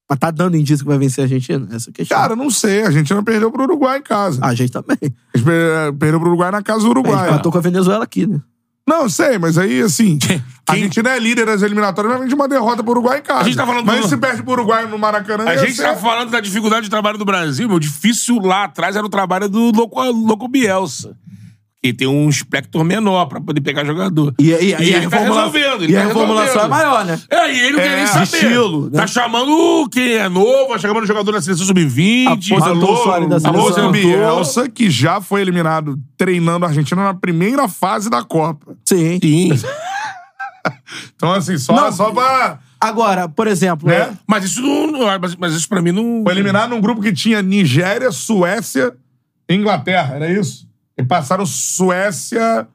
Mas 0.09 0.17
tá 0.17 0.31
dando 0.31 0.55
indício 0.55 0.85
que 0.85 0.89
vai 0.89 0.97
vencer 0.97 1.23
a 1.23 1.25
Argentina? 1.25 1.67
Essa 1.75 1.89
é 1.89 1.91
a 1.91 1.93
questão. 1.93 2.17
Cara, 2.17 2.33
não 2.33 2.49
sei. 2.49 2.83
A 2.83 2.85
Argentina 2.87 3.21
perdeu 3.21 3.51
pro 3.51 3.63
Uruguai 3.63 3.99
em 3.99 4.01
casa. 4.01 4.39
A 4.45 4.53
gente 4.55 4.71
também. 4.71 4.97
A 5.01 5.37
gente 5.37 5.45
per- 5.45 5.93
perdeu 5.99 6.21
pro 6.21 6.29
Uruguai 6.29 6.51
na 6.51 6.61
casa 6.61 6.79
do 6.79 6.85
A 6.87 6.89
Uruguai. 6.89 7.17
gente 7.19 7.27
empatou 7.33 7.51
com 7.51 7.57
a 7.57 7.61
Venezuela 7.61 8.05
aqui, 8.05 8.25
né? 8.25 8.39
Não, 8.87 9.09
sei, 9.09 9.37
mas 9.37 9.57
aí, 9.57 9.81
assim, 9.81 10.17
a 10.67 10.71
Argentina 10.71 11.09
é 11.09 11.19
líder 11.19 11.45
das 11.45 11.61
eliminatórias, 11.61 12.11
mas 12.13 12.19
vem 12.21 12.29
de 12.29 12.35
uma 12.35 12.47
derrota 12.47 12.81
pro 12.81 12.91
Uruguai 12.93 13.19
em 13.19 13.21
casa. 13.23 13.41
A 13.41 13.43
gente 13.43 13.57
tá 13.57 13.65
falando 13.65 13.85
mas 13.85 14.01
do- 14.01 14.07
se 14.07 14.15
perde 14.17 14.41
pro 14.41 14.53
Uruguai 14.53 14.87
no 14.87 14.97
Maracanã... 14.97 15.43
A 15.45 15.53
ia 15.53 15.59
gente 15.65 15.75
ser- 15.75 15.83
tá 15.83 15.95
falando 15.97 16.29
da 16.31 16.39
dificuldade 16.39 16.83
de 16.83 16.89
trabalho 16.89 17.17
do 17.17 17.25
Brasil, 17.25 17.67
meu. 17.67 17.77
Difícil 17.79 18.39
lá 18.39 18.63
atrás 18.63 18.95
era 18.95 19.05
o 19.05 19.09
trabalho 19.09 19.49
do 19.49 19.71
Louco, 19.75 20.01
Louco 20.01 20.47
Bielsa. 20.47 21.17
Que 21.84 21.91
tem 21.91 22.07
um 22.07 22.29
espectro 22.29 22.84
menor 22.84 23.25
pra 23.25 23.41
poder 23.41 23.59
pegar 23.59 23.84
jogador. 23.84 24.36
E, 24.38 24.51
e, 24.51 24.69
e, 24.69 24.73
a, 24.75 24.82
ele 24.82 25.09
tá 25.09 25.17
resolvendo. 25.17 25.84
ele 25.84 25.93
e 25.93 25.97
a 25.97 26.01
tá 26.01 26.07
reformulação 26.09 26.61
é 26.63 26.67
maior, 26.67 27.03
né? 27.05 27.19
É, 27.27 27.51
e 27.51 27.59
ele 27.59 27.71
não 27.71 27.79
quer 27.79 27.88
É, 27.88 27.95
nem 27.95 28.03
de 28.05 28.09
saber. 28.11 28.23
estilo, 28.25 28.84
né? 28.91 28.97
Tá 28.99 29.07
chamando 29.07 29.89
quem 29.89 30.13
é 30.13 30.29
novo, 30.29 30.73
tá 30.73 30.77
chamando 30.77 31.07
jogador 31.07 31.32
da 31.32 31.41
seleção 31.41 31.65
sub-20. 31.65 32.27
Aposentou 32.53 33.91
Bielsa, 33.91 34.69
que 34.69 34.91
já 34.91 35.19
foi 35.19 35.41
eliminado 35.41 35.97
treinando 36.15 36.65
a 36.65 36.69
Argentina 36.69 37.03
na 37.03 37.15
primeira 37.15 37.67
fase 37.67 38.11
da 38.11 38.23
Copa. 38.23 38.75
Sim. 38.86 39.19
Sim. 39.21 39.49
Então, 41.15 41.32
assim, 41.34 41.57
só, 41.57 41.73
Não, 41.73 41.91
só 41.91 42.11
pra... 42.11 42.59
Agora, 42.79 43.27
por 43.27 43.47
exemplo, 43.47 43.88
Né? 43.88 43.95
é- 43.95 44.11
Mas 44.27 44.43
isso 44.43 44.61
não. 44.61 45.07
Mas, 45.19 45.36
mas 45.36 45.53
isso 45.53 45.67
pra 45.67 45.82
mim 45.82 45.91
não. 45.91 46.21
Foi 46.23 46.34
eliminado 46.34 46.69
num 46.69 46.82
grupo 46.82 47.01
que 47.01 47.11
tinha 47.13 47.41
Nigéria, 47.41 48.11
Suécia 48.11 48.93
e 49.49 49.55
Inglaterra, 49.55 50.15
era 50.15 50.32
isso? 50.32 50.67
E 50.97 51.03
passaram 51.03 51.45
Suécia 51.45 52.67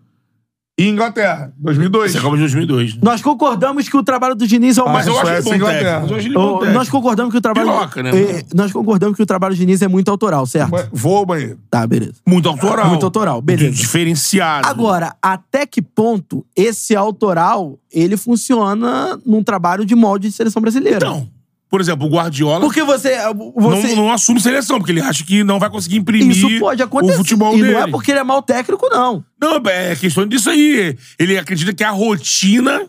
e 0.78 0.88
Inglaterra, 0.88 1.54
2002. 1.56 2.10
Isso 2.10 2.18
é 2.18 2.20
Copa 2.20 2.36
de 2.36 2.42
2002. 2.42 2.94
né? 2.96 3.00
nós 3.02 3.22
concordamos 3.22 3.88
que 3.88 3.96
o 3.96 4.02
trabalho 4.02 4.34
do 4.34 4.46
Diniz 4.46 4.76
é 4.76 4.82
o 4.82 4.84
mais. 4.84 5.06
Mas 5.06 5.06
eu 5.06 5.14
acho 5.14 5.42
Suécia 5.42 5.58
bom 5.58 5.66
técnico. 5.66 6.00
mas 6.02 6.10
eu 6.10 6.16
acho 6.16 6.26
ele 6.28 6.36
Ô, 6.36 6.40
bom 6.40 6.52
técnico. 6.58 6.78
nós 6.78 6.88
concordamos 6.90 7.32
que 7.32 7.38
o 7.38 7.40
trabalho. 7.40 7.68
Piroca, 7.70 8.02
né? 8.02 8.10
É, 8.10 8.44
nós 8.54 8.72
concordamos 8.72 9.16
que 9.16 9.22
o 9.22 9.26
trabalho 9.26 9.54
do 9.54 9.58
Diniz 9.58 9.80
é 9.80 9.88
muito 9.88 10.10
autoral, 10.10 10.44
certo? 10.44 10.72
Vou 10.92 11.16
ao 11.16 11.24
banheiro. 11.24 11.58
Tá, 11.70 11.86
beleza. 11.86 12.16
Muito 12.26 12.46
autoral. 12.46 12.88
Muito 12.88 13.06
autoral, 13.06 13.40
beleza. 13.40 13.70
Diferenciado. 13.74 14.68
Agora, 14.68 15.16
até 15.22 15.64
que 15.64 15.80
ponto 15.80 16.44
esse 16.54 16.94
autoral 16.94 17.78
ele 17.90 18.18
funciona 18.18 19.18
num 19.24 19.42
trabalho 19.42 19.86
de 19.86 19.94
molde 19.94 20.28
de 20.28 20.34
seleção 20.34 20.60
brasileira? 20.60 20.98
Então, 20.98 21.26
por 21.68 21.80
exemplo, 21.80 22.06
o 22.06 22.10
Guardiola 22.10 22.60
Porque 22.60 22.82
você. 22.82 23.16
você 23.56 23.88
não, 23.88 23.96
não 23.96 24.12
assume 24.12 24.40
seleção, 24.40 24.78
porque 24.78 24.92
ele 24.92 25.00
acha 25.00 25.24
que 25.24 25.42
não 25.42 25.58
vai 25.58 25.68
conseguir 25.68 25.96
imprimir 25.96 26.30
isso 26.36 26.60
pode 26.60 26.82
acontecer. 26.82 27.14
o 27.14 27.16
futebol 27.18 27.56
e 27.56 27.60
dele. 27.60 27.72
não 27.74 27.80
é 27.82 27.90
porque 27.90 28.10
ele 28.12 28.20
é 28.20 28.24
mau 28.24 28.40
técnico, 28.42 28.88
não. 28.90 29.24
Não, 29.40 29.56
é 29.68 29.94
questão 29.96 30.26
disso 30.26 30.48
aí. 30.50 30.96
Ele 31.18 31.36
acredita 31.38 31.74
que 31.74 31.82
a 31.84 31.90
rotina 31.90 32.88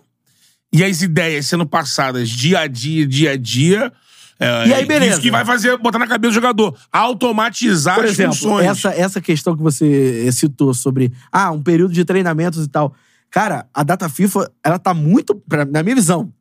e 0.71 0.83
as 0.83 1.01
ideias 1.01 1.47
sendo 1.47 1.65
passadas 1.65 2.29
dia 2.29 2.59
a 2.59 2.67
dia, 2.67 3.07
dia 3.07 3.31
a 3.31 3.37
dia. 3.37 3.91
é, 4.39 4.67
E 4.67 4.73
aí, 4.73 4.85
beleza. 4.85 5.13
Isso 5.13 5.21
que 5.21 5.31
vai 5.31 5.43
fazer, 5.45 5.75
botar 5.77 5.97
na 5.97 6.05
cabeça 6.07 6.31
do 6.31 6.35
jogador. 6.35 6.75
Automatizar 6.91 7.95
Por 7.95 8.05
as 8.05 8.11
exemplo, 8.11 8.35
funções. 8.35 8.65
essa, 8.67 8.89
essa 8.93 9.21
questão 9.21 9.55
que 9.57 9.63
você 9.63 10.29
citou 10.31 10.73
sobre 10.73 11.11
ah, 11.31 11.51
um 11.51 11.61
período 11.63 11.93
de 11.93 12.05
treinamentos 12.05 12.63
e 12.65 12.69
tal. 12.69 12.93
Cara, 13.31 13.65
a 13.73 13.83
data 13.83 14.07
FIFA, 14.07 14.51
ela 14.63 14.77
tá 14.79 14.93
muito, 14.93 15.35
pra- 15.35 15.65
na 15.65 15.81
minha 15.83 15.95
visão, 15.95 16.31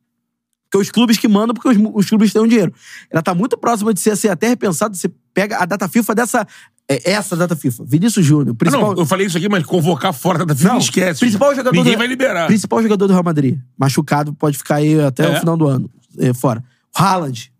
porque 0.69 0.77
os 0.77 0.91
clubes 0.91 1.17
que 1.17 1.27
mandam, 1.27 1.53
porque 1.53 1.69
os, 1.69 1.77
os 1.93 2.09
clubes 2.09 2.31
têm 2.33 2.41
o 2.41 2.47
dinheiro. 2.47 2.73
Ela 3.09 3.21
tá 3.21 3.33
muito 3.33 3.57
próxima 3.57 3.93
de 3.93 3.99
ser 3.99 4.11
assim, 4.11 4.27
até 4.27 4.47
repensado. 4.49 4.95
Você 4.97 5.09
pega 5.33 5.57
a 5.57 5.65
data 5.65 5.87
FIFA 5.87 6.13
dessa. 6.15 6.47
é, 6.89 7.11
essa 7.11 7.35
data 7.35 7.55
FIFA. 7.55 7.83
Vinícius 7.85 8.25
Júnior, 8.25 8.53
Ah, 8.53 8.57
principal. 8.57 8.91
não, 8.93 9.01
eu 9.01 9.05
falei 9.05 9.27
isso 9.27 9.37
aqui, 9.37 9.47
mas 9.49 9.65
convocar 9.65 10.13
fora 10.13 10.45
da 10.45 10.53
FIFA 10.55 10.69
Não, 10.69 10.77
esquece. 10.77 11.19
principal 11.19 11.51
jogador 11.55 11.75
Ninguém 11.75 11.93
do- 11.93 11.97
vai 11.97 12.07
liberar. 12.07 12.47
Principal 12.47 12.81
jogador 12.81 13.07
do 13.07 13.13
Real 13.13 13.23
Madrid. 13.23 13.59
Machucado, 13.77 14.33
pode 14.33 14.57
ficar 14.57 14.75
aí 14.75 14.99
até 15.01 15.25
É. 15.25 15.35
o 15.37 15.39
final 15.39 15.55
do 15.57 15.67
ano. 15.67 15.89
é, 16.19 16.33
fora. 16.33 16.63
Haaland. 16.95 17.51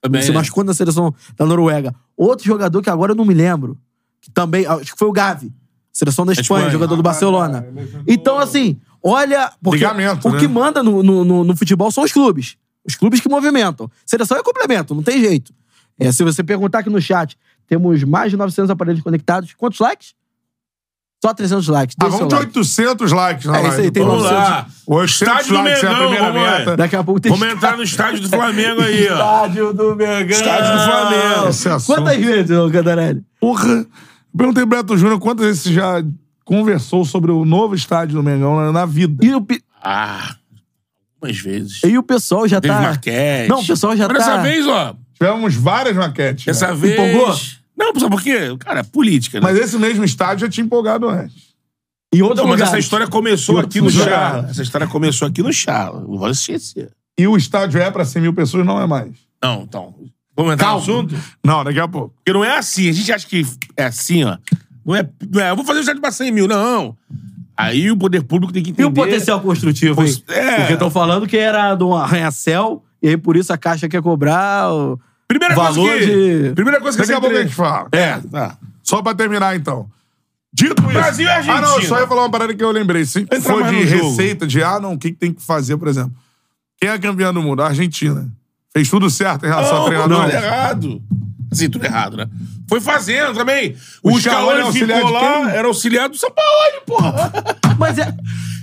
Também, 0.00 0.22
se 0.22 0.28
né? 0.30 0.34
machucou 0.36 0.64
na 0.64 0.72
seleção 0.74 1.12
da 1.36 1.44
Noruega. 1.44 1.94
Outro 2.16 2.44
jogador 2.46 2.80
que 2.82 2.88
agora 2.90 3.12
eu 3.12 3.16
não 3.16 3.24
me 3.24 3.34
lembro. 3.34 3.76
Que 4.20 4.30
também, 4.30 4.64
acho 4.66 4.92
que 4.92 4.98
foi 4.98 5.08
o 5.08 5.12
Gavi. 5.12 5.52
Seleção 5.92 6.24
da 6.24 6.32
Espanha, 6.32 6.60
Espanha. 6.60 6.70
jogador 6.70 6.94
do 6.96 7.02
Barcelona. 7.02 7.64
ele 7.68 7.80
lesionou- 7.80 8.04
Então, 8.08 8.38
assim, 8.38 8.78
olha. 9.02 9.52
Porque 9.62 9.78
Ligamento, 9.78 10.28
o 10.28 10.32
né? 10.32 10.38
que 10.38 10.48
manda 10.48 10.82
no, 10.82 11.02
no, 11.02 11.24
no- 11.24 11.44
no 11.44 11.56
futebol 11.56 11.90
são 11.90 12.04
os 12.04 12.12
clubes. 12.12 12.56
Os 12.86 12.94
clubes 12.94 13.20
que 13.20 13.28
movimentam. 13.28 13.90
Seleção 14.06 14.36
é 14.38 14.42
complemento, 14.42 14.94
não 14.94 15.02
tem 15.02 15.20
jeito. 15.20 15.52
É, 15.98 16.10
se 16.12 16.22
você 16.24 16.42
perguntar 16.44 16.78
aqui 16.80 16.90
no 16.90 17.00
chat, 17.00 17.36
temos 17.66 18.02
mais 18.04 18.30
de 18.30 18.36
900 18.36 18.70
aparelhos 18.70 19.02
conectados. 19.02 19.52
Quantos 19.54 19.78
likes? 19.80 20.14
Só 21.22 21.34
300 21.34 21.66
likes. 21.66 21.96
Ah, 21.98 22.04
Deixa 22.04 22.16
vamos 22.18 22.32
seu 22.32 22.38
de 22.38 22.46
like. 22.46 22.58
800 22.58 23.12
likes 23.12 23.46
na 23.46 23.56
É 23.56 23.60
isso 23.62 23.70
aí, 23.72 23.76
live. 23.78 23.90
tem. 23.90 24.04
Vamos 24.04 24.22
900. 24.22 24.48
lá. 24.48 24.66
800 24.86 25.10
Estádio 25.10 25.48
do 25.48 25.54
likes 25.64 25.82
é 25.82 25.86
a 25.86 25.90
Mengão, 25.90 26.08
primeira 26.08 26.32
vamos 26.32 26.48
meta. 26.58 26.76
Daqui 26.76 26.96
a 26.96 27.04
pouco 27.04 27.20
tem 27.20 27.32
Vamos 27.32 27.48
entrar 27.48 27.76
no 27.76 27.82
estádio 27.82 28.20
do 28.20 28.28
Flamengo 28.28 28.80
aí, 28.82 29.08
ó. 29.08 29.12
Estádio 29.14 29.72
do 29.74 29.96
Mengão. 29.96 30.28
Estádio 30.30 30.72
do 30.78 30.84
Flamengo. 30.84 31.46
Assunto. 31.48 31.84
Quantas 31.86 32.16
vezes, 32.16 32.50
ô 32.56 32.70
Cantarelli? 32.70 33.24
Porra. 33.40 33.68
Eu 33.68 33.86
perguntei 34.38 34.64
pro 34.64 34.76
Beto 34.76 34.96
Júnior 34.96 35.18
quantas 35.18 35.44
vezes 35.46 35.62
você 35.62 35.72
já 35.72 36.00
conversou 36.48 37.04
sobre 37.04 37.30
o 37.30 37.44
novo 37.44 37.74
estádio 37.74 38.16
do 38.16 38.22
Mengão 38.22 38.56
na, 38.56 38.72
na 38.72 38.86
vida. 38.86 39.22
E 39.24 39.34
o, 39.34 39.40
pe- 39.42 39.62
Ah, 39.82 40.34
algumas 41.20 41.38
vezes. 41.38 41.82
e 41.84 41.98
o 41.98 42.02
pessoal 42.02 42.48
já 42.48 42.58
Teve 42.58 42.72
tá... 42.72 42.80
Marquete. 42.80 43.48
Não, 43.50 43.60
o 43.60 43.66
pessoal 43.66 43.94
já 43.94 44.08
Mas 44.08 44.18
tá... 44.18 44.30
Dessa 44.36 44.42
vez, 44.42 44.66
ó. 44.66 44.96
Tivemos 45.12 45.54
várias 45.54 45.94
maquetes. 45.94 46.46
né? 46.46 46.52
Dessa 46.52 46.74
vez. 46.74 46.94
Empolgou? 46.94 47.36
Não, 47.76 47.94
sabe 48.00 48.10
por 48.10 48.22
quê? 48.22 48.56
Cara, 48.60 48.80
é 48.80 48.82
política, 48.82 49.38
né? 49.38 49.44
Mas 49.46 49.58
esse 49.58 49.76
mesmo 49.78 50.02
estádio 50.04 50.46
já 50.46 50.50
tinha 50.50 50.64
empolgado 50.64 51.06
antes. 51.08 51.48
Em 52.14 52.22
outro 52.22 52.38
Não, 52.42 52.48
mas 52.48 52.62
essa 52.62 52.78
história 52.78 53.06
começou 53.06 53.56
Em 53.60 53.64
aqui 53.64 53.80
no 53.82 53.90
Charla. 53.90 54.26
lugares. 54.36 54.50
Essa 54.52 54.62
história 54.62 54.86
começou 54.86 55.28
aqui 55.28 55.42
no 55.42 55.52
Charla. 55.52 56.00
Não 56.00 56.16
vou 56.16 56.30
esquecer. 56.30 56.90
E 57.18 57.26
o 57.26 57.36
estádio 57.36 57.78
é 57.82 57.90
pra 57.90 58.04
100 58.06 58.22
mil 58.22 58.32
pessoas, 58.32 58.64
não 58.64 58.80
é 58.80 58.86
mais. 58.86 59.10
Não, 59.42 59.62
então. 59.64 59.94
Vamos 60.34 60.54
entrar 60.54 60.68
Calma. 60.68 60.86
no 60.86 60.92
assunto? 60.92 61.14
Não, 61.44 61.62
daqui 61.62 61.78
a 61.80 61.86
pouco. 61.88 62.14
Porque 62.16 62.32
não 62.32 62.42
é 62.44 62.56
assim. 62.56 62.88
A 62.88 62.92
gente 62.92 63.12
acha 63.12 63.26
que 63.26 63.44
é 63.76 63.84
assim, 63.84 64.24
ó. 64.24 64.38
Não 64.88 64.96
é, 64.96 65.08
não 65.30 65.40
é 65.42 65.50
eu 65.50 65.56
vou 65.56 65.64
fazer 65.64 65.80
o 65.80 65.82
estádio 65.82 66.00
pra 66.00 66.10
100 66.10 66.32
mil. 66.32 66.48
Não. 66.48 66.96
Aí 67.54 67.90
o 67.90 67.96
poder 67.96 68.22
público 68.22 68.52
tem 68.52 68.62
que 68.62 68.70
entender. 68.70 68.84
E 68.88 68.90
o 68.90 68.92
potencial 68.92 69.40
construtivo, 69.40 70.02
hein? 70.02 70.16
É. 70.28 70.56
Porque 70.56 70.72
estão 70.72 70.90
falando 70.90 71.26
que 71.26 71.36
era 71.36 71.74
de 71.74 71.84
um 71.84 71.94
arranha-céu, 71.94 72.82
e 73.02 73.08
aí 73.08 73.16
por 73.16 73.36
isso 73.36 73.52
a 73.52 73.58
Caixa 73.58 73.88
quer 73.88 74.00
cobrar 74.00 74.72
o 74.72 74.98
Primeira 75.26 75.54
valor 75.54 75.88
coisa 75.90 76.06
que... 76.06 76.42
de... 76.48 76.52
Primeira 76.54 76.80
coisa 76.80 76.96
que 76.96 77.02
Daqui 77.06 77.12
a 77.12 77.16
você 77.16 77.20
pouco 77.20 77.36
a 77.36 77.38
entre- 77.40 77.48
gente 77.48 77.54
fala. 77.56 77.88
É, 77.92 78.18
tá. 78.30 78.56
Só 78.82 79.02
pra 79.02 79.14
terminar, 79.14 79.54
então. 79.54 79.86
Dito 80.50 80.80
isso. 80.82 80.92
Brasil 80.92 81.26
e 81.26 81.28
Argentina. 81.28 81.58
Ah, 81.58 81.60
não, 81.60 81.76
eu 81.76 81.82
só 81.82 82.00
ia 82.00 82.06
falar 82.06 82.22
uma 82.22 82.30
parada 82.30 82.54
que 82.54 82.64
eu 82.64 82.70
lembrei. 82.70 83.04
Se 83.04 83.20
Entra 83.20 83.40
for 83.42 83.62
de 83.64 83.82
receita, 83.84 84.46
de 84.46 84.62
ah, 84.62 84.80
não, 84.80 84.94
o 84.94 84.98
que, 84.98 85.12
tem 85.12 85.32
que 85.34 85.42
fazer, 85.42 85.76
por 85.76 85.88
exemplo. 85.88 86.12
Quem 86.80 86.88
é 86.88 86.98
campeão 86.98 87.34
do 87.34 87.42
mundo? 87.42 87.60
A 87.62 87.66
Argentina. 87.66 88.26
Fez 88.72 88.88
tudo 88.88 89.10
certo 89.10 89.44
em 89.44 89.48
relação 89.48 89.76
ao 89.76 89.82
Não, 89.82 89.88
treinador. 89.88 90.24
tudo 90.24 90.32
errado. 90.32 91.02
Assim, 91.50 91.70
tudo 91.70 91.84
errado, 91.84 92.16
né? 92.16 92.26
Foi 92.68 92.80
fazendo 92.80 93.34
também. 93.34 93.74
O, 94.02 94.12
O 94.12 94.20
Scaloni 94.20 94.72
ficou 94.72 95.10
lá, 95.10 95.50
era 95.50 95.66
auxiliar 95.68 96.08
do 96.08 96.16
São 96.16 96.30
Paulo, 96.30 96.82
porra. 96.86 97.32
Mas 97.78 97.98
é... 97.98 98.12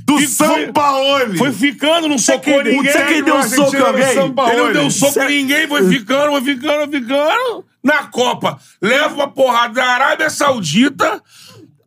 Do 0.06 0.18
Que 0.18 0.28
São 0.28 0.54
foi- 0.54 0.72
Paulo! 0.72 1.36
Foi 1.36 1.52
ficando, 1.52 2.08
não 2.08 2.20
socou 2.20 2.62
quem 2.64 2.76
ninguém. 2.78 2.92
sabe 2.94 3.06
quem 3.14 3.24
deu 3.24 3.42
soco 3.42 3.76
em 3.76 3.80
alguém? 3.80 4.08
Ele 4.10 4.64
não 4.64 4.72
deu 4.74 4.92
soco 4.92 5.20
em 5.24 5.28
ninguém, 5.42 5.68
foi 5.68 5.90
ficando, 5.90 6.30
foi 6.32 6.42
ficando, 6.42 6.92
foi 6.92 7.02
ficando. 7.02 7.66
Na 7.84 8.04
Copa, 8.04 8.60
leva 8.80 9.16
uma 9.16 9.28
porrada 9.32 9.74
da 9.74 9.86
Arábia 9.86 10.30
Saudita. 10.30 11.22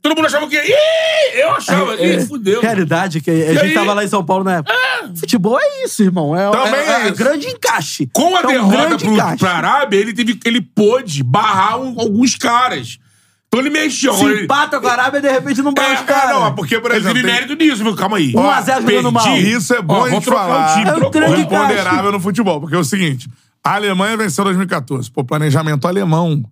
Todo 0.01 0.14
mundo 0.14 0.26
achava 0.26 0.46
que. 0.49 0.57
Ih! 0.57 1.40
Eu 1.40 1.51
achava. 1.53 1.94
É, 1.96 2.14
Ih, 2.16 2.26
fudeu. 2.26 2.61
Realidade, 2.61 3.20
que 3.20 3.30
a 3.30 3.34
gente 3.53 3.59
aí? 3.66 3.74
tava 3.74 3.92
lá 3.94 4.05
em 4.05 4.09
São 4.09 4.24
Paulo 4.24 4.44
na 4.44 4.57
época. 4.59 4.74
Futebol 5.16 5.59
é 5.61 5.84
isso, 5.84 6.03
irmão. 6.03 6.36
É, 6.36 6.51
Também 6.51 6.80
é, 6.80 6.84
é 6.84 7.01
é 7.01 7.05
isso. 7.07 7.14
grande 7.16 7.46
encaixe. 7.49 8.09
Com 8.12 8.36
a 8.36 8.40
É 8.40 8.44
um 8.44 8.49
derrota 8.49 8.76
grande 8.76 9.05
pro, 9.05 9.14
encaixe. 9.14 9.38
pra 9.38 9.51
Arábia, 9.53 9.96
ele, 9.99 10.12
teve, 10.12 10.38
ele 10.44 10.61
pôde 10.61 11.22
barrar 11.22 11.80
um- 11.80 11.99
alguns 12.01 12.36
caras. 12.36 12.99
Então 13.49 13.61
ele 13.61 13.70
mexeu. 13.70 14.12
Se 14.14 14.24
ele, 14.24 14.44
empata 14.44 14.78
com 14.78 14.86
a 14.86 14.92
Arábia, 14.92 15.20
de 15.20 15.30
repente 15.32 15.62
não 15.62 15.70
É, 15.70 15.74
bate 15.74 15.94
os 15.94 16.01
é, 16.01 16.05
caras. 16.05 16.30
não, 16.38 16.55
porque, 16.55 16.78
por 16.78 16.90
ele 16.90 17.01
exemplo, 17.01 17.14
teve 17.16 17.26
tem- 17.26 17.34
mérito 17.34 17.55
nisso, 17.64 17.82
viu? 17.82 17.96
Calma 17.96 18.18
aí. 18.18 18.32
1 18.36 18.51
a 18.51 18.61
0 18.61 18.82
jogando 18.82 19.11
mal. 19.12 19.36
Isso 19.38 19.74
é 19.74 19.80
bom 19.82 19.94
Ó, 19.94 20.05
a 20.05 20.11
gente 20.11 20.24
trocar 20.24 20.40
falar. 20.46 20.74
time, 20.74 20.90
É 21.24 21.28
um 21.28 21.36
imponderável 21.40 22.12
no 22.12 22.20
futebol. 22.20 22.61
Porque 22.61 22.76
é 22.76 22.78
o 22.78 22.84
seguinte: 22.84 23.26
a 23.64 23.74
Alemanha 23.74 24.16
venceu 24.16 24.44
2014. 24.44 25.11
Pô, 25.11 25.24
planejamento 25.24 25.88
alemão. 25.88 26.44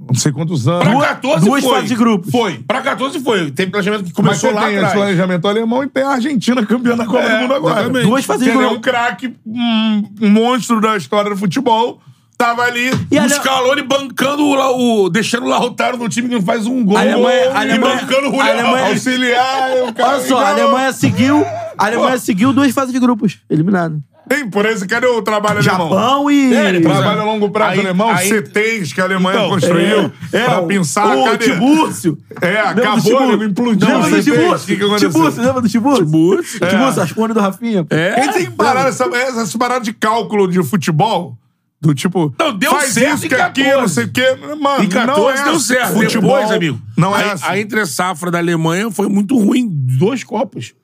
Não 0.00 0.14
sei 0.14 0.30
quantos 0.30 0.68
anos. 0.68 0.84
Pra 0.84 0.92
Duas- 0.92 1.06
14 1.08 1.44
duas 1.46 1.64
foi. 1.64 1.72
fases 1.74 1.88
de 1.88 1.94
grupos. 1.96 2.30
Foi. 2.30 2.58
Pra 2.66 2.80
14 2.80 3.18
foi. 3.20 3.50
Tem 3.50 3.68
planejamento 3.68 4.04
que 4.04 4.12
começou 4.12 4.52
lá 4.52 4.60
tem 4.62 4.68
esse 4.70 4.78
atrás. 4.78 4.94
planejamento 4.94 5.48
alemão 5.48 5.82
e 5.82 5.88
tem 5.88 6.04
a 6.04 6.10
Argentina 6.10 6.64
campeã 6.64 6.96
da 6.96 7.04
Copa 7.04 7.18
É, 7.24 7.36
do 7.36 7.42
Mundo 7.42 7.54
agora. 7.54 7.80
exatamente. 7.80 8.06
Duas 8.06 8.24
fases 8.24 8.44
de 8.44 8.50
ele 8.50 8.62
é 8.62 8.68
um 8.68 8.80
craque, 8.80 9.34
um, 9.44 10.04
um 10.22 10.30
monstro 10.30 10.80
da 10.80 10.96
história 10.96 11.28
do 11.30 11.36
futebol. 11.36 12.00
Tava 12.36 12.62
ali. 12.62 12.90
E 13.10 13.18
a 13.18 13.22
o 13.22 13.70
Ale- 13.72 13.82
bancando 13.82 14.44
o, 14.44 15.04
o 15.04 15.08
deixando 15.10 15.46
o 15.46 15.48
Lautaro 15.48 15.96
no 15.98 16.08
time 16.08 16.28
que 16.28 16.34
não 16.36 16.42
faz 16.42 16.64
um 16.68 16.84
gol. 16.84 16.96
A 16.96 17.00
Alemanha- 17.00 17.50
a 17.52 17.66
e 17.66 17.70
Alemanha- 17.72 17.96
bancando 17.96 18.28
o 18.28 18.30
Julião. 18.30 18.40
Alemanha- 18.46 18.86
Auxiliar, 18.90 19.70
o 19.88 19.92
cara. 19.92 20.08
Olha 20.18 20.20
só, 20.28 20.38
a 20.38 20.48
Alemanha 20.50 20.92
seguiu. 20.92 21.44
A 21.76 21.86
Alemanha 21.86 22.18
seguiu 22.18 22.52
duas 22.52 22.70
fases 22.72 22.92
de 22.92 23.00
grupos. 23.00 23.38
Eliminado. 23.50 24.00
Tem, 24.28 24.48
por 24.48 24.64
isso, 24.66 24.86
cadê 24.86 25.06
o 25.06 25.22
trabalho 25.22 25.58
alemão? 25.58 25.88
Japão 25.90 26.30
e. 26.30 26.54
É, 26.54 26.80
Trabalho 26.80 27.20
a 27.20 27.24
longo 27.24 27.50
prazo 27.50 27.72
Aí- 27.72 27.80
alemão, 27.80 28.10
aí- 28.10 28.28
CTs 28.28 28.92
que 28.92 29.00
a 29.00 29.04
Alemanha 29.04 29.38
Então, 29.38 29.50
construiu 29.50 30.12
É, 30.32 30.44
pra 30.44 30.60
o- 30.60 30.66
pensar. 30.66 31.16
o 31.16 31.24
cadê? 31.24 31.44
Tibúrcio. 31.52 32.18
É, 32.40 32.46
Lembra 32.68 32.92
acabou, 32.92 33.32
ele 33.32 33.44
implodiu. 33.46 33.88
Lembra 33.88 34.10
do 34.10 34.22
Tibúrcio? 34.22 34.66
que? 34.78 34.98
Tibúrcio, 34.98 35.42
lembra 35.42 35.60
do 35.62 35.68
Tibúrcio? 35.68 36.04
Tibúrcio. 36.04 36.60
Tibúrcio, 36.68 37.02
as 37.02 37.12
do 37.12 37.40
Rafinha. 37.40 37.86
É. 37.90 38.20
Quem 38.20 38.32
tem 38.32 38.44
que 38.46 38.50
parar 38.52 38.88
essa, 38.88 39.04
essa 39.04 39.58
parada 39.58 39.84
de 39.84 39.92
cálculo 39.92 40.46
de 40.48 40.62
futebol? 40.62 41.36
Do 41.80 41.94
tipo, 41.94 42.34
Não, 42.36 42.52
deu 42.58 42.72
faz 42.72 42.92
certo 42.92 43.18
isso 43.18 43.28
que 43.28 43.34
aquilo, 43.36 43.66
14. 43.68 43.80
não 43.80 43.88
sei 43.88 44.04
o 44.04 44.08
quê. 44.08 44.36
Mano, 44.60 44.82
Em 44.82 44.88
14 44.88 45.20
não 45.22 45.30
é 45.30 45.44
deu 45.44 45.52
assim. 45.54 45.64
certo. 45.74 45.92
Futebol, 45.94 46.32
Depois, 46.36 46.50
amigo, 46.50 46.80
Não 46.96 47.16
é 47.16 47.22
a, 47.22 47.32
assim. 47.34 47.44
a 47.46 47.60
entre-safra 47.60 48.32
da 48.32 48.38
Alemanha 48.38 48.90
foi 48.90 49.08
muito 49.08 49.38
ruim. 49.38 49.68
Dois 49.70 50.24
copos. 50.24 50.74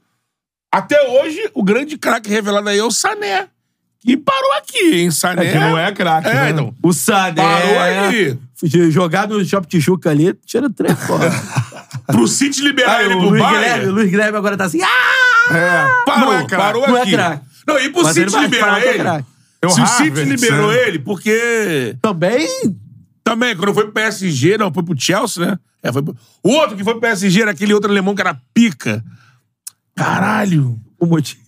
Até 0.77 1.01
hoje, 1.09 1.51
o 1.55 1.63
grande 1.63 1.97
craque 1.97 2.29
revelado 2.29 2.69
aí 2.69 2.79
é 2.79 2.83
o 2.85 2.91
Sané. 2.91 3.47
E 4.05 4.17
parou 4.17 4.53
aqui, 4.55 4.97
hein? 5.03 5.11
Sané. 5.11 5.47
É 5.47 5.53
que 5.53 5.59
não 5.59 5.79
é 5.79 5.93
craque, 5.93 6.29
É, 6.29 6.35
né? 6.35 6.51
então. 6.51 6.75
O 6.83 6.93
Sané. 6.93 7.35
Parou 7.43 7.79
aí. 7.79 8.37
Jogar 8.91 9.29
no 9.29 9.43
Shop 9.45 9.67
Tijuca 9.67 10.11
ali, 10.11 10.35
tira 10.45 10.69
três 10.69 10.99
fora. 11.07 11.31
Pro 12.07 12.27
City 12.27 12.61
liberar 12.63 12.99
Aí, 12.99 13.07
ele 13.07 13.15
pro 13.17 13.29
Luiz 13.31 13.41
Guilherme, 13.43 13.57
o 13.57 13.61
Bayern. 13.71 13.87
Luiz 13.93 14.11
Guilherme 14.11 14.37
agora 14.37 14.57
tá 14.57 14.65
assim. 14.65 14.81
Ah! 14.83 15.55
É. 15.57 16.05
Parou, 16.05 16.27
não 16.27 16.33
é 16.41 16.47
craque. 16.47 16.57
parou 16.57 16.89
Não 16.89 16.97
é 16.97 17.03
aqui. 17.03 17.11
craque. 17.13 17.45
Não, 17.67 17.79
e 17.79 17.89
pro 17.91 18.03
Mas 18.03 18.17
ele 18.17 18.31
City 18.31 18.43
liberar 18.43 18.83
é 18.83 18.89
ele. 18.89 18.99
craque. 18.99 19.25
É 19.63 19.67
o 19.67 19.71
Se 19.71 19.81
o 19.81 19.87
City 19.87 20.25
liberou 20.25 20.69
né? 20.71 20.89
ele, 20.89 20.99
porque 20.99 21.97
Também. 22.03 22.47
Também, 23.23 23.57
quando 23.57 23.73
foi 23.73 23.85
pro 23.85 23.93
PSG, 23.93 24.59
não, 24.59 24.73
foi 24.73 24.83
pro 24.83 24.95
Chelsea, 25.01 25.47
né? 25.47 25.59
É, 25.83 25.91
foi 25.93 26.03
pro... 26.03 26.15
O 26.43 26.51
outro 26.51 26.77
que 26.77 26.85
foi 26.85 26.93
pro 26.95 27.01
PSG 27.01 27.41
era 27.43 27.53
aquele 27.53 27.73
outro 27.73 27.91
alemão 27.91 28.15
que 28.15 28.21
era 28.21 28.37
pica. 28.53 29.03
Caralho. 29.95 30.79
O 30.99 31.07
motivo. 31.07 31.41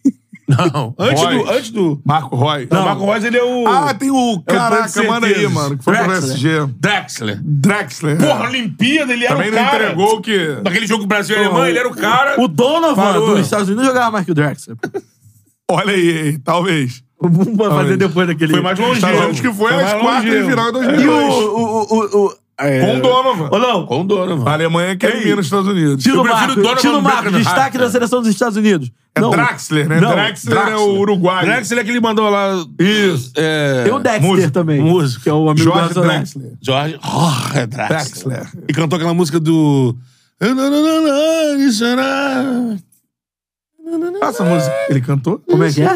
Não, 0.49 0.95
antes 0.99 1.23
Roy. 1.23 1.35
do, 1.43 1.51
antes 1.51 1.71
do... 1.71 2.01
Marco 2.05 2.37
Roy. 2.37 2.69
Não, 2.71 2.83
o 2.83 2.85
Marco 2.85 3.05
Reus, 3.11 3.25
ele 3.25 3.37
é 3.37 3.43
o... 3.43 3.67
Ah, 3.67 3.93
tem 3.95 4.11
o. 4.11 4.41
Caraca, 4.47 4.89
Pedro 4.93 5.11
manda 5.11 5.27
aí, 5.27 5.49
mano. 5.49 5.77
Que 5.77 5.83
foi 5.85 5.95
pro 5.95 6.05
Drexler. 6.07 6.29
PSG. 6.39 6.67
Drexler. 6.79 7.41
Drexler. 7.43 8.19
Porra, 8.19 8.45
Olimpíada, 8.45 9.13
ele 9.13 9.25
era 9.25 9.35
Também 9.35 9.51
o 9.51 9.55
não 9.55 9.65
cara. 9.65 9.83
entregou 9.85 10.17
o 10.17 10.21
que. 10.21 10.59
Naquele 10.63 10.87
jogo 10.87 11.07
Brasil 11.07 11.37
e 11.37 11.39
Alemanha, 11.45 11.69
ele 11.71 11.79
era 11.81 11.89
o 11.89 11.95
cara. 11.97 12.41
O 12.41 12.47
Donovan 12.47 12.95
Parou. 12.95 13.31
dos 13.35 13.41
Estados 13.41 13.67
Unidos 13.69 13.87
jogava 13.87 14.11
mais 14.13 14.25
que 14.25 14.31
o 14.31 14.35
Drexler. 14.35 14.77
Olha 15.69 15.93
aí, 15.93 16.39
talvez. 16.39 17.03
Vamos 17.21 17.57
fazer 17.75 17.97
depois 17.97 18.29
daquele. 18.29 18.53
Foi 18.53 18.61
mais 18.63 18.79
longe. 18.79 19.05
Unidos 19.05 19.41
que 19.41 19.53
foi 19.53 19.73
Foi 19.73 19.83
mais 19.83 20.01
quartas 20.01 20.31
de 20.31 20.45
final 20.49 20.71
de 20.71 20.79
E 20.79 20.83
2002. 20.83 21.35
o. 21.35 21.39
o, 21.41 21.83
o, 21.83 22.27
o 22.27 22.35
é... 22.59 22.81
Com 22.81 22.97
o 22.99 23.03
Donovan. 23.03 23.49
Ô, 23.51 23.59
não. 23.59 23.87
Com 23.87 24.01
o 24.01 24.05
Donovan. 24.05 24.51
A 24.51 24.55
Alemanha 24.55 24.97
que 24.97 25.05
elimina 25.07 25.41
os 25.41 25.47
Estados 25.47 25.69
Unidos. 25.69 26.03
Tino 26.03 26.17
Eu 26.17 26.23
prefiro 26.23 26.47
Marco, 26.47 26.63
Donovan 26.63 26.81
Tino 26.81 27.03
Marco, 27.03 27.31
destaque 27.33 27.79
da 27.79 27.91
seleção 27.91 28.21
dos 28.21 28.31
Estados 28.31 28.57
Unidos. 28.57 28.91
É 29.15 29.21
Não. 29.21 29.31
Draxler, 29.31 29.89
né? 29.89 30.01
Não, 30.01 30.11
Draxler, 30.11 30.57
é 30.57 30.61
Draxler. 30.61 30.89
o 30.89 30.99
uruguaio. 30.99 31.47
Drexler 31.47 31.81
é 31.81 31.85
que 31.85 31.91
ele 31.91 32.01
mandou 32.01 32.29
lá... 32.29 32.65
Isso. 32.79 33.33
É... 33.37 33.85
Tem 33.85 33.93
o 33.93 33.99
Dexter 33.99 34.23
Música, 34.23 34.51
também. 34.51 34.81
música. 34.81 35.23
Que 35.23 35.29
é 35.29 35.33
o 35.33 35.49
amigo 35.49 35.65
Jorge 35.65 35.95
do. 35.95 36.01
Drexler. 36.03 36.53
Jorge... 36.63 36.99
Oh, 37.03 37.59
é 37.59 37.67
Drexler. 37.67 38.39
Drexler. 38.39 38.65
E 38.69 38.73
cantou 38.73 38.97
aquela 38.97 39.15
música 39.15 39.41
do... 39.41 39.97
Essa 44.21 44.45
música 44.45 44.75
ele 44.91 45.01
cantou? 45.01 45.39
Como 45.49 45.65
é 45.65 45.73
que 45.73 45.81
é? 45.81 45.87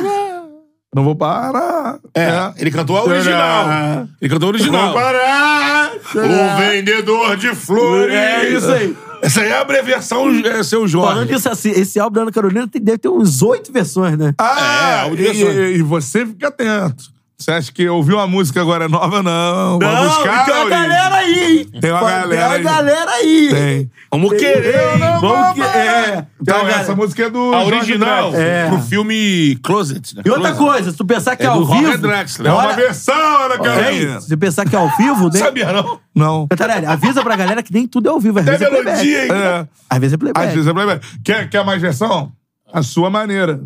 Não 0.94 1.04
vou 1.04 1.14
parar. 1.14 1.98
É, 2.14 2.52
ele 2.58 2.70
cantou 2.70 2.96
a 2.98 3.04
original. 3.04 4.08
Ele 4.20 4.28
cantou 4.30 4.48
a 4.48 4.52
original. 4.52 4.92
Vou 4.92 5.00
parar. 5.00 5.92
O 6.14 6.56
vendedor 6.60 7.36
de 7.36 7.54
flores. 7.54 8.12
É 8.14 8.48
isso 8.48 8.70
aí. 8.72 8.96
Essa 9.22 9.42
aí 9.42 9.48
é 9.50 9.52
a 9.52 9.60
abreviação 9.60 10.30
é, 10.44 10.62
seu 10.62 10.80
Falando 10.88 10.88
Jorge. 10.88 11.26
disso 11.34 11.48
assim, 11.50 11.70
esse 11.70 12.00
álbum 12.00 12.14
da 12.14 12.22
Ana 12.22 12.32
Carolina 12.32 12.66
tem- 12.66 12.80
deve 12.82 12.96
ter 12.98 13.08
uns 13.10 13.42
oito 13.42 13.70
versões, 13.70 14.16
né? 14.16 14.34
Ah, 14.38 14.56
É, 14.58 15.06
e, 15.06 15.08
audições. 15.10 15.38
e- 15.56 15.72
e 15.76 15.82
você 15.82 16.24
fica 16.26 16.48
atento. 16.48 17.04
Você 17.40 17.52
acha 17.52 17.72
que 17.72 17.88
ouviu 17.88 18.16
uma 18.18 18.26
música 18.26 18.60
agora 18.60 18.86
nova? 18.86 19.22
Não. 19.22 19.78
Vai 19.78 19.94
Não, 19.94 20.04
buscar, 20.08 20.44
tem 20.44 20.54
uma 20.54 20.60
Luiz. 20.64 20.70
galera 20.78 21.14
aí, 21.16 21.58
hein? 21.58 21.80
Tem 21.80 21.90
uma 21.90 22.00
galera 22.02 22.28
Tem 22.28 22.38
uma 22.38 22.54
aí. 22.54 22.62
galera 22.62 23.10
aí. 23.12 23.48
Tem. 23.50 23.90
Vamos 24.12 24.30
querer. 24.38 24.74
Eu 24.74 24.98
não 24.98 25.20
Vamos 25.22 25.54
que- 25.54 25.62
é. 25.62 26.26
Então, 26.42 26.58
uma 26.60 26.68
essa 26.68 26.78
galera- 26.78 26.96
música 26.96 27.22
é 27.24 27.30
do 27.30 27.54
A 27.54 27.60
Jorge 27.60 27.74
original. 27.76 28.30
Drexler. 28.30 28.46
É. 28.56 28.68
Pro 28.68 28.78
filme 28.82 29.58
Closet. 29.62 30.16
né? 30.16 30.22
E 30.26 30.28
outra 30.30 30.52
Closet. 30.52 30.72
coisa, 30.72 30.90
se 30.90 30.96
tu 30.98 31.04
pensar 31.06 31.34
que 31.34 31.42
é, 31.42 31.46
É 31.46 31.48
ao 31.48 31.60
do 31.60 31.66
vivo... 31.66 31.96
Drexler. 31.98 32.50
É 32.50 32.54
uma 32.54 32.62
Olha- 32.66 32.76
versão, 32.76 33.42
Ana 33.44 33.58
Carolina. 33.58 34.20
Se 34.20 34.28
tu 34.28 34.36
pensar 34.38 34.68
que 34.68 34.76
é 34.76 34.78
ao 34.78 34.94
vivo, 34.98 35.30
né? 35.32 35.38
Sabia, 35.38 35.72
não? 35.72 35.98
Não. 36.14 36.46
Cantarelli, 36.46 36.84
avisa 36.84 37.22
pra 37.22 37.36
galera 37.36 37.62
que 37.62 37.72
nem 37.72 37.86
tudo 37.88 38.06
é 38.08 38.12
ao 38.12 38.20
vivo. 38.20 38.38
Às 38.38 38.44
vezes 38.44 38.60
é 38.60 38.64
Até 38.66 38.74
playback. 38.82 38.96
melodia, 39.06 39.24
hein? 39.24 39.30
É. 39.32 39.66
Às 39.88 39.98
vezes 39.98 40.12
é 40.12 40.16
playback. 40.18 40.46
Às 40.46 40.52
vezes 40.52 40.68
é 40.68 40.72
playback. 40.74 41.06
Quer, 41.24 41.48
quer 41.48 41.64
mais 41.64 41.80
versão? 41.80 42.32
A 42.70 42.82
sua 42.82 43.08
maneira. 43.08 43.60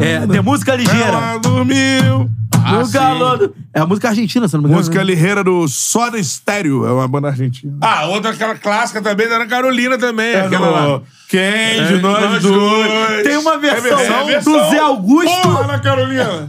É, 0.00 0.26
tem 0.26 0.40
música 0.42 0.74
ligeira. 0.76 1.00
Ela 1.06 1.38
dormiu. 1.38 2.30
Ah, 2.66 2.72
no 2.78 2.90
calor 2.90 3.36
do- 3.38 3.54
É 3.74 3.80
a 3.80 3.86
música 3.86 4.08
argentina, 4.08 4.48
se 4.48 4.54
não 4.54 4.60
me 4.62 4.66
engano. 4.68 4.78
Música 4.78 4.98
né? 4.98 5.04
ligeira 5.04 5.44
do 5.44 5.68
Soda 5.68 6.22
Stereo. 6.22 6.86
É 6.86 6.92
uma 6.92 7.06
banda 7.06 7.28
argentina. 7.28 7.76
Ah, 7.80 8.06
outra 8.06 8.30
aquela 8.30 8.54
clássica 8.54 9.02
também 9.02 9.28
da 9.28 9.36
Ana 9.36 9.46
Carolina 9.46 9.98
também. 9.98 10.32
É 10.32 10.40
aquela 10.40 10.66
do- 10.66 10.72
lá. 10.72 11.00
Quem 11.28 11.40
de 11.86 11.94
É, 11.94 11.98
nós, 11.98 12.20
nós 12.30 12.42
dois? 12.42 12.54
dois. 12.88 13.22
Tem 13.22 13.36
uma 13.36 13.58
versão, 13.58 13.98
É 13.98 14.20
a 14.20 14.22
versão. 14.24 14.52
do 14.52 14.70
Zé 14.70 14.78
Augusto. 14.78 15.42
Porra, 15.42 15.64
Ana 15.64 15.78
Carolina. 15.78 16.48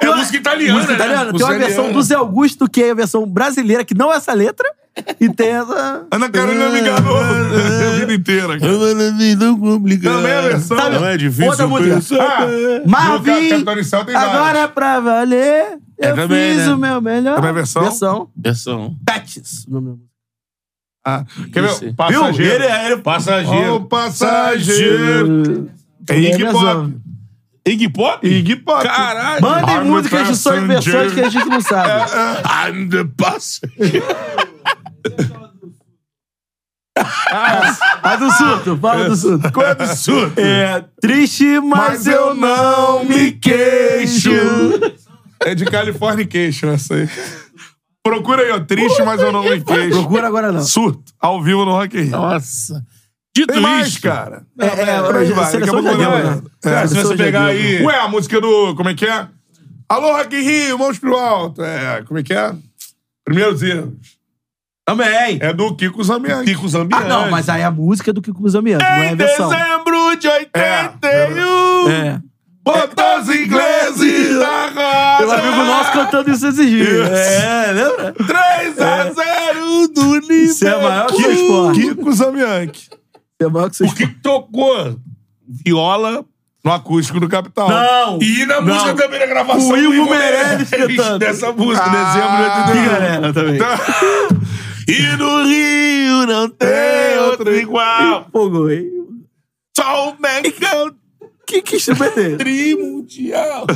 É 0.00 0.06
música 0.14 0.36
italiana, 0.36 0.74
música 0.74 0.92
né? 0.92 0.98
italiana. 0.98 1.24
Tem 1.24 1.32
Música 1.32 1.50
uma 1.52 1.58
versão 1.58 1.92
do 1.92 2.02
Zé 2.02 2.14
Augusto, 2.14 2.68
que 2.68 2.82
é 2.82 2.90
a 2.90 2.94
versão 2.94 3.26
brasileira, 3.26 3.84
que 3.84 3.94
não 3.94 4.12
é 4.12 4.16
essa 4.16 4.32
letra. 4.34 4.68
E 5.20 5.28
tem 5.28 5.48
essa. 5.48 6.06
Ana 6.10 6.28
Carolina 6.30 6.68
me 6.70 6.80
enganou 6.80 7.16
a 7.18 7.98
vida 7.98 8.14
inteira. 8.14 8.58
cara. 8.58 8.72
Não 9.36 9.58
complicado. 9.58 10.14
Também 10.16 10.32
é 10.32 10.38
a 10.38 10.42
versão. 10.42 10.76
Não 10.90 11.04
é 11.06 11.16
difícil. 11.16 11.46
Outra 11.50 11.66
música. 11.66 12.22
Ah, 12.22 12.46
no 12.84 12.90
Marvin, 12.90 13.64
agora 14.14 14.58
é 14.60 14.68
pra 14.68 15.00
valer. 15.00 15.78
É 16.00 16.10
eu 16.10 16.14
também, 16.14 16.54
fiz 16.54 16.66
né? 16.66 16.74
o 16.74 16.78
meu 16.78 17.00
melhor. 17.00 17.34
Também 17.36 17.50
é 17.50 17.54
versão? 17.54 17.82
Versão. 17.82 18.30
Versão. 18.36 18.96
Patches. 19.04 19.66
Ah, 21.04 21.24
quer 21.52 21.62
ver? 21.62 21.70
Isso. 21.70 21.80
Viu? 21.80 21.94
Passageiro. 21.94 22.54
Ele, 22.54 22.64
é- 22.64 22.86
ele... 22.86 22.96
Passageiro. 22.98 23.74
Ô, 23.74 23.80
passageiro. 23.80 25.70
É 26.08 26.14
é 26.14 26.18
Iggy. 26.18 26.44
Pop. 26.52 26.94
Iggy 27.66 27.88
Pop? 27.88 28.26
Iggy 28.26 28.56
Pop. 28.56 28.82
Caralho. 28.82 29.42
Mandem 29.42 29.74
I'm 29.74 29.78
the 29.78 29.84
músicas 29.84 30.42
de 30.42 30.48
e 30.48 30.66
versões 30.66 31.12
que 31.12 31.20
a 31.20 31.28
gente 31.28 31.46
não 31.46 31.60
sabe. 31.60 32.10
I'm 32.48 32.88
the 32.88 33.04
passenger. 33.16 34.02
A 37.30 38.16
do 38.16 38.30
surto, 38.32 38.76
fala 38.78 39.08
do 39.08 39.16
surto. 39.16 39.52
Qual 39.52 39.66
é 39.66 39.74
do 39.74 39.86
surto? 39.96 40.40
É 40.40 40.84
triste, 41.00 41.60
mas, 41.60 41.88
Mas 41.88 42.06
eu 42.06 42.34
não 42.34 43.04
me 43.04 43.32
queixo. 43.32 44.30
É 45.40 45.54
de 45.54 45.64
Californication 45.64 46.70
essa 46.70 46.94
aí. 46.94 47.08
Procura 48.02 48.42
aí, 48.42 48.50
ó. 48.50 48.60
Triste, 48.60 49.02
mas 49.02 49.20
eu 49.20 49.30
não 49.30 49.42
me 49.42 49.60
queixo. 49.60 49.90
Procura 49.90 50.26
agora 50.26 50.50
não. 50.50 50.62
Surto. 50.62 51.12
Ao 51.20 51.42
vivo 51.42 51.64
no 51.64 51.72
Rock 51.72 51.96
in 51.96 52.02
Rio. 52.02 52.10
Nossa. 52.10 52.84
Dito 53.36 53.52
Tem 53.52 53.62
mais, 53.62 53.88
isso, 53.88 54.00
cara. 54.00 54.44
É, 54.58 54.66
é, 54.66 55.02
Por 55.02 55.16
aí 55.16 55.30
a 55.30 55.34
vai. 55.34 55.52
Daqui 55.52 55.68
a 55.68 55.72
pouco 55.72 55.82
né? 55.82 56.42
É, 56.64 56.70
Cara, 56.70 56.88
se 56.88 56.94
você 56.94 57.16
pegar 57.16 57.46
aí... 57.46 57.84
Ué, 57.84 58.00
a 58.00 58.08
música 58.08 58.40
do. 58.40 58.74
Como 58.74 58.88
é 58.88 58.94
que 58.94 59.06
é? 59.06 59.28
Alô, 59.88 60.16
Rock 60.16 60.34
in 60.34 60.40
Rio, 60.40 60.78
mãos 60.78 60.98
pro 60.98 61.16
alto. 61.16 61.62
É, 61.62 62.02
como 62.02 62.18
é 62.18 62.22
que 62.22 62.32
é? 62.32 62.52
Primeiros 63.24 63.62
erros. 63.62 64.17
Também. 64.88 65.38
É 65.40 65.52
do 65.52 65.74
Kiko 65.74 66.02
Zambianchi. 66.02 66.44
Kiko 66.54 66.68
Zambianchi. 66.68 67.04
Ah, 67.04 67.08
não, 67.08 67.30
mas 67.30 67.48
aí 67.48 67.62
a 67.62 67.70
música 67.70 68.10
é 68.10 68.12
do 68.12 68.22
Kiko 68.22 68.48
Zambianchi, 68.48 68.84
não 68.84 68.90
é 68.92 69.08
a 69.08 69.12
Em 69.12 69.16
versão. 69.16 69.48
dezembro 69.48 70.16
de 70.16 70.28
81, 70.28 71.90
É. 71.90 72.20
Bota 72.64 73.20
os 73.20 73.28
ingleses 73.30 74.38
da 74.38 74.66
roda. 74.66 75.16
Tem 75.18 75.26
um 75.26 75.32
amigo 75.32 75.64
nosso 75.64 75.92
cantando 75.92 76.30
isso 76.30 76.46
esses 76.48 76.66
dias. 76.68 77.08
É, 77.08 77.72
lembra? 77.72 78.12
3 78.26 78.78
a 78.80 79.04
0 79.10 79.88
do 79.88 80.14
Liverpool. 80.16 80.36
Isso 80.44 80.68
é 80.68 80.82
maior 80.82 81.06
que 81.06 81.26
o 81.26 81.30
esporte. 81.32 81.80
Kiko 81.80 82.12
Zambianchi. 82.12 82.88
É 83.40 83.46
maior 83.48 83.70
que 83.70 83.76
vocês 83.76 83.90
O 83.90 83.94
que 83.94 84.06
tocou 84.06 84.96
viola 85.64 86.24
No 86.64 86.72
acústico 86.72 87.18
do 87.20 87.28
Capital. 87.28 87.70
Não! 87.70 88.18
e 88.20 88.44
na 88.44 88.60
Não. 88.60 88.74
música 88.74 88.94
também 88.94 89.18
da 89.20 89.26
gravação 89.26 89.68
O 89.70 89.76
Ivo 89.76 90.10
Meirelles 90.10 90.68
cantando. 90.68 91.18
dessa 91.20 91.52
música, 91.52 91.86
Ah, 91.86 91.88
dezembro 91.88 92.36
de 92.36 92.50
Que 92.50 92.78
81. 92.78 92.92
galera 92.92 93.32
também. 93.32 93.58
E 94.88 95.16
no 95.18 95.44
Rio 95.44 96.26
não 96.26 96.48
tem 96.48 97.18
outro 97.28 97.54
igual. 97.54 98.26
Fogo, 98.32 98.70
hein? 98.70 98.90
Só 99.76 100.10
o 100.10 100.16
Mecão 100.18 100.94
Que, 101.46 101.60
que 101.60 101.76
instrumento 101.76 102.18
é 102.18 102.22
esse? 102.28 102.36
Trimundial. 102.38 103.66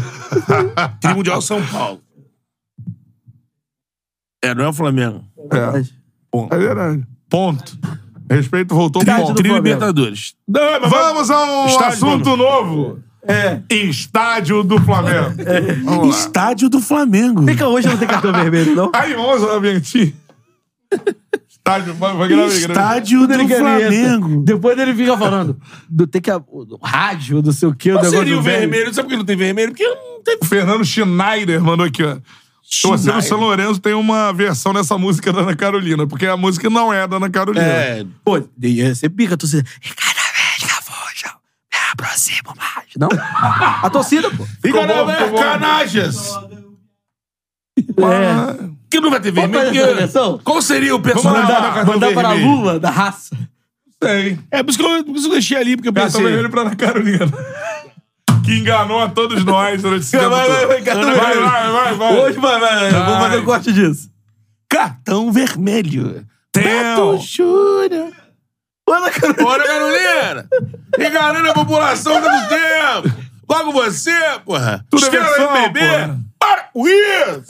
Trimundial 1.01 1.43
São 1.43 1.63
Paulo. 1.67 2.01
É, 4.43 4.55
não 4.55 4.65
é 4.65 4.69
o 4.69 4.73
Flamengo. 4.73 5.23
É, 5.53 6.55
é 6.55 6.59
verdade. 6.59 7.07
Ponto. 7.29 7.79
Respeito 8.31 8.75
voltou 8.75 9.05
ponto. 9.05 9.29
do 9.29 9.35
Tri. 9.35 9.53
Libertadores. 9.53 10.35
Não, 10.49 10.81
mas 10.81 10.91
Vamos 10.91 11.31
a 11.31 11.45
um 11.45 11.67
Estádio 11.67 11.87
assunto 11.89 12.37
novo. 12.37 13.03
É. 13.29 13.61
Estádio 13.71 14.65
do 14.65 14.81
Flamengo. 14.81 15.37
Lá. 15.85 16.07
Estádio 16.09 16.69
do 16.69 16.81
Flamengo. 16.81 17.47
Fica 17.47 17.69
hoje 17.69 17.87
não 17.87 17.97
tem 17.97 18.09
cartão 18.09 18.33
vermelho, 18.33 18.75
não? 18.75 18.91
Aí, 18.93 19.15
vamos 19.15 19.43
lá, 19.43 19.59
Venti. 19.61 20.15
Estádio, 21.49 21.95
vai, 21.95 22.17
vai 22.17 22.29
grava. 22.29 22.49
Estádio 22.49 23.25
ele 23.33 23.45
do 23.45 23.49
Flamengo. 23.57 24.43
Depois 24.45 24.79
ele 24.79 24.95
fica 24.95 25.17
falando 25.17 25.57
do 25.89 26.07
tem 26.07 26.21
que 26.21 26.31
a- 26.31 26.39
o 26.49 26.79
rádio, 26.83 27.41
não 27.43 27.53
sei 27.53 27.69
o 27.69 27.75
que, 27.75 27.93
o 27.93 27.95
Qual 27.99 28.05
seria 28.11 28.35
do 28.35 28.41
o 28.41 28.43
vermelho? 28.43 28.93
Sabe 28.93 29.07
por 29.09 29.11
que 29.13 29.17
não 29.19 29.25
tem 29.25 29.37
vermelho? 29.37 29.69
Porque 29.71 29.85
não 29.87 30.23
tem 30.25 30.39
O 30.43 30.45
Fernando 30.45 30.85
Schneider 30.85 31.63
mandou 31.63 31.87
aqui, 31.87 32.03
ó. 32.03 32.17
Você 32.65 33.13
no 33.13 33.21
São 33.23 33.39
Lourenço 33.39 33.79
tem 33.81 33.93
uma 33.93 34.33
versão 34.33 34.73
dessa 34.73 34.97
música 34.97 35.31
da 35.33 35.41
Ana 35.43 35.55
Carolina, 35.55 36.07
porque 36.07 36.27
a 36.27 36.37
música 36.39 36.71
não 36.71 36.93
é 36.93 37.07
da 37.07 37.17
Ana 37.17 37.29
Carolina. 37.29 37.65
É, 37.65 38.07
Pô, 38.25 38.43
e 38.63 38.95
você 38.95 39.09
pica 39.11 39.35
a 39.35 39.37
torcida. 39.37 39.63
E 39.85 39.89
cada 39.91 40.23
vez 40.33 40.57
que 40.59 40.65
eu 40.65 40.83
fujo, 40.83 41.35
me 41.73 41.79
aproximo 41.93 42.55
mais. 42.57 42.89
Não? 42.97 43.09
A 43.83 43.91
torcida, 43.91 44.31
pô. 44.31 44.45
Fica 44.63 44.87
na 44.87 45.05
bom. 45.29 45.37
Canajas. 45.39 46.31
É. 47.79 48.62
Que 48.93 49.01
não 49.01 49.11
vai 49.11 49.21
ter 49.21 49.31
Vamos 49.33 49.51
vermelho. 49.51 49.67
fazer 49.71 49.79
essa 49.79 49.87
porque- 49.89 50.01
versão? 50.01 50.41
Qual 50.45 50.63
seria 50.63 50.95
o 50.95 50.99
Vamos 50.99 51.13
personagem 51.13 51.47
da 51.49 51.55
Mandar, 51.55 51.75
cartão 51.75 51.95
mandar 51.95 52.13
para 52.13 52.29
vermelho? 52.29 52.51
Lula, 52.51 52.79
da 52.81 52.91
raça. 52.91 53.37
Tem. 53.99 54.39
É, 54.51 54.63
por 54.63 54.71
isso 54.71 54.79
que 54.79 54.85
eu, 54.85 55.05
por 55.05 55.13
isso 55.17 55.23
que 55.25 55.29
eu 55.29 55.33
deixei 55.33 55.57
ali, 55.57 55.77
porque 55.77 55.89
eu 55.89 55.93
Cartão 55.93 56.13
pensei... 56.13 56.25
vermelho 56.27 56.51
pra 56.51 56.61
Ana 56.63 56.77
Carolina. 56.77 57.27
que 58.45 58.53
enganou 58.59 59.01
a 59.01 59.09
todos 59.09 59.45
nós 59.45 59.81
durante 59.81 60.03
esse 60.03 60.11
tempo 60.19 60.29
Vai, 60.31 60.49
vai, 60.49 60.59
todo. 60.59 60.69
vai, 60.69 60.83
cartão 60.83 61.05
vai, 61.05 61.15
vermelho. 61.15 61.43
vai, 61.51 61.73
vai, 61.73 61.95
vai. 61.95 62.19
Hoje 62.19 62.39
vai, 62.39 62.61
vai. 62.61 62.91
vai. 62.91 62.91
Vamos 62.93 63.19
fazer 63.25 63.39
um 63.39 63.45
corte 63.45 63.73
disso. 63.73 64.11
Cartão 64.69 65.33
vermelho. 65.33 66.27
Tem. 66.53 66.65
Beto 66.65 67.19
Júnior. 67.19 68.13
Olha, 68.89 69.11
cara. 69.11 69.33
Bora, 69.35 69.65
Carolina! 69.65 70.49
Enganando 70.99 71.51
a 71.51 71.55
população 71.55 72.21
tanto 72.21 72.49
tempo! 72.49 73.23
Logo 73.49 73.73
você, 73.73 74.13
porra! 74.45 74.85
Tudo 74.91 75.03
é 75.03 75.07
Estrela 75.07 75.27
versão, 75.29 75.57
MPB! 75.57 75.81
porra. 75.81 76.21
Para 76.43 76.63
com 76.73 76.89
isso! 76.89 77.45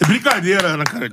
É 0.00 0.04
brincadeira, 0.06 0.68
Ana 0.68 0.84
Carolina. 0.84 1.12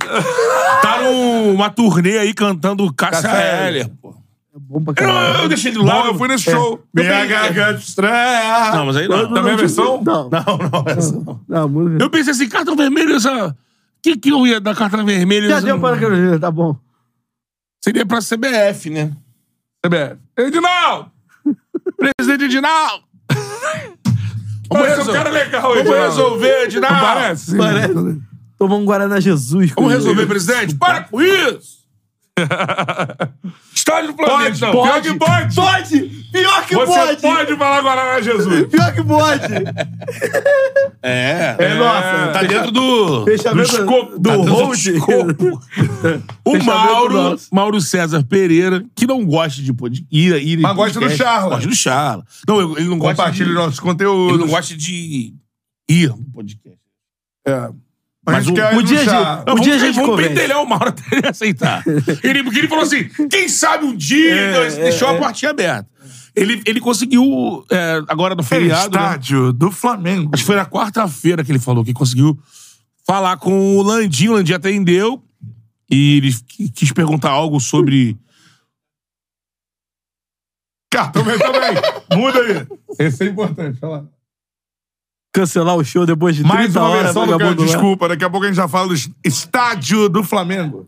Tá 0.82 1.02
numa 1.04 1.70
turnê 1.70 2.18
aí 2.18 2.34
cantando 2.34 2.92
Cássia 2.94 3.30
Cássia 3.30 3.68
Eller, 3.68 3.90
pô. 4.02 4.16
Bom 4.62 4.84
pra 4.84 4.92
Eu, 4.92 4.96
caralho. 4.96 5.44
eu 5.44 5.48
deixei 5.48 5.72
de 5.72 5.78
lado. 5.78 6.08
eu 6.10 6.16
fui 6.18 6.28
nesse 6.28 6.44
show. 6.52 6.74
Eu 6.96 7.04
Minha 7.04 7.26
garganta 7.26 7.80
estranha. 7.80 8.72
Não, 8.76 8.86
mas 8.88 8.98
aí 8.98 9.08
não. 9.08 9.34
Também 9.34 9.54
é 9.54 9.56
versão? 9.56 10.02
Não. 10.04 10.30
Não, 10.30 10.58
não, 10.58 10.84
essa 10.88 11.14
não. 11.14 11.40
Não, 11.48 11.70
música. 11.70 12.04
Eu 12.04 12.10
pensei 12.10 12.32
assim, 12.34 12.50
cartão 12.50 12.76
vermelho, 12.76 13.16
essa... 13.16 13.48
O 13.50 13.56
que 14.02 14.18
que 14.18 14.30
eu 14.30 14.46
ia 14.46 14.60
dar 14.60 14.76
cartão 14.76 15.06
vermelho? 15.06 15.48
Já 15.48 15.58
essa- 15.58 15.66
deu 15.66 15.80
para 15.80 15.96
a 15.96 16.00
Carolina, 16.00 16.40
tá 16.40 16.52
bom. 16.52 16.76
Seria 17.84 18.06
pra 18.06 18.20
CBF, 18.20 18.90
né? 18.90 19.12
CBF. 19.86 20.18
Edinaldo! 20.38 21.12
Presidente 21.98 22.46
Edinaldo! 22.46 23.04
Vamos, 24.72 24.88
Parece 24.88 25.02
um 25.10 25.14
cara 25.14 25.30
legal, 25.32 25.62
Vamos 25.62 25.78
Edinaldo. 25.80 26.06
resolver, 26.10 26.64
Edinaldo! 26.66 26.96
Não 26.96 27.02
parece? 27.02 27.58
Parece. 27.58 28.22
Tomar 28.58 28.76
um 28.76 28.86
Guaraná 28.86 29.20
Jesus. 29.20 29.72
Vamos 29.72 29.92
resolver, 29.94 30.26
presidente? 30.28 30.76
Para 30.76 31.04
com 31.04 31.22
isso! 31.22 31.79
Estádio 33.74 34.12
do 34.12 34.16
Flamengo, 34.16 34.40
Pode, 34.40 34.58
então. 34.58 34.72
Pior 34.72 35.02
que 35.02 35.14
pode. 35.16 35.56
Pode! 35.56 36.00
Pior 36.32 36.66
que 36.66 36.76
Você 36.76 37.00
pode! 37.00 37.22
pode 37.22 37.56
falar 37.56 37.82
Guaraná 37.82 38.22
Jesus. 38.22 38.68
Pior 38.68 38.94
que 38.94 39.04
pode! 39.04 39.54
É. 41.02 41.56
É, 41.58 41.76
nossa. 41.76 42.34
Tá 42.34 42.44
dentro 42.44 42.72
do... 42.72 43.26
Fechamento 43.26 43.72
do 43.72 43.78
escopo. 43.78 44.20
do 44.20 44.30
Tá 44.30 44.36
hold. 44.36 44.78
escopo. 44.78 45.62
O 46.46 46.64
Mauro. 46.64 47.40
Mauro 47.52 47.82
César 47.82 48.24
Pereira, 48.24 48.84
que 48.96 49.08
não 49.08 49.26
gosta 49.26 49.62
de 49.62 49.74
pod... 49.74 50.06
ir, 50.12 50.36
ir 50.44 50.60
Mas 50.60 50.76
gosta 50.76 51.00
do 51.00 51.10
Charla. 51.10 51.56
Gosta 51.56 51.68
do 51.68 51.76
Charla. 51.76 52.26
Não, 52.48 52.78
ele 52.78 52.90
não 52.90 53.00
gosta 53.00 53.32
de... 53.32 53.46
nossos 53.46 53.80
conteúdos. 53.80 54.34
Ele 54.36 54.44
não 54.46 54.48
gosta 54.50 54.76
de 54.76 55.34
ir 55.90 56.10
no 56.10 56.32
podcast. 56.34 56.80
É. 57.48 57.70
Mas 58.32 58.48
o- 58.48 58.52
o 58.52 58.54
dia 58.54 58.68
a 58.70 58.74
ilustrar. 58.74 59.44
dia- 59.44 59.54
Um 59.54 59.76
a 59.76 59.78
gente 59.80 59.96
vamos 59.96 60.16
pentelhar 60.28 60.62
o 60.62 60.66
Mauro 60.68 60.90
até 60.90 61.04
ele 61.18 61.28
aceitar. 61.28 61.84
ele, 62.24 62.44
porque 62.44 62.60
ele 62.60 62.68
falou 62.68 62.84
assim: 62.84 63.04
quem 63.30 63.48
sabe 63.50 63.86
um 63.86 63.96
dia, 63.96 64.34
É, 64.36 64.70
deixou 64.84 65.08
a 65.08 65.16
portinha 65.16 65.52
aberta. 65.52 65.88
Ele, 66.36 66.62
ele 66.66 66.80
conseguiu, 66.80 67.66
é, 67.72 68.02
agora 68.08 68.36
no 68.36 68.44
feriado, 68.44 68.98
né? 68.98 69.04
Estádio 69.06 69.52
do 69.52 69.72
Flamengo. 69.72 70.30
Acho 70.34 70.44
que 70.44 70.48
foi 70.48 70.56
na 70.56 70.66
quarta-feira 70.66 71.44
que 71.44 71.52
ele 71.52 71.60
falou 71.60 71.84
que 71.84 71.92
conseguiu 71.94 72.40
falar 73.06 73.36
com 73.38 73.76
o 73.78 73.82
Landim. 73.82 74.30
O 74.30 74.34
Landim 74.34 74.54
atendeu 74.54 75.22
e 75.90 76.18
ele 76.18 76.32
qu- 76.34 76.72
quis 76.74 76.92
perguntar 76.94 77.32
algo 77.32 77.60
sobre. 77.60 78.16
Cartão 80.92 81.24
mental 81.24 81.52
também. 81.52 81.74
Muda 82.16 82.40
aí. 82.40 82.68
Esse 83.00 83.24
é 83.24 83.28
importante. 83.28 83.80
Fala. 83.80 84.10
Cancelar 85.34 85.76
o 85.76 85.84
show 85.86 86.06
depois 86.06 86.36
de 86.36 86.42
30 86.44 86.56
Mais 86.56 86.76
uma 86.76 86.86
horas. 86.90 87.04
versão 87.04 87.26
do 87.28 87.38
cara. 87.38 87.50
lá. 87.50 87.56
Desculpa, 87.56 88.08
daqui 88.10 88.24
a 88.24 88.30
pouco 88.30 88.46
a 88.46 88.50
gente 88.50 88.56
já 88.58 88.68
fala 88.68 88.88
do 88.88 88.96
estádio 89.24 90.10
do 90.10 90.24
Flamengo. 90.24 90.88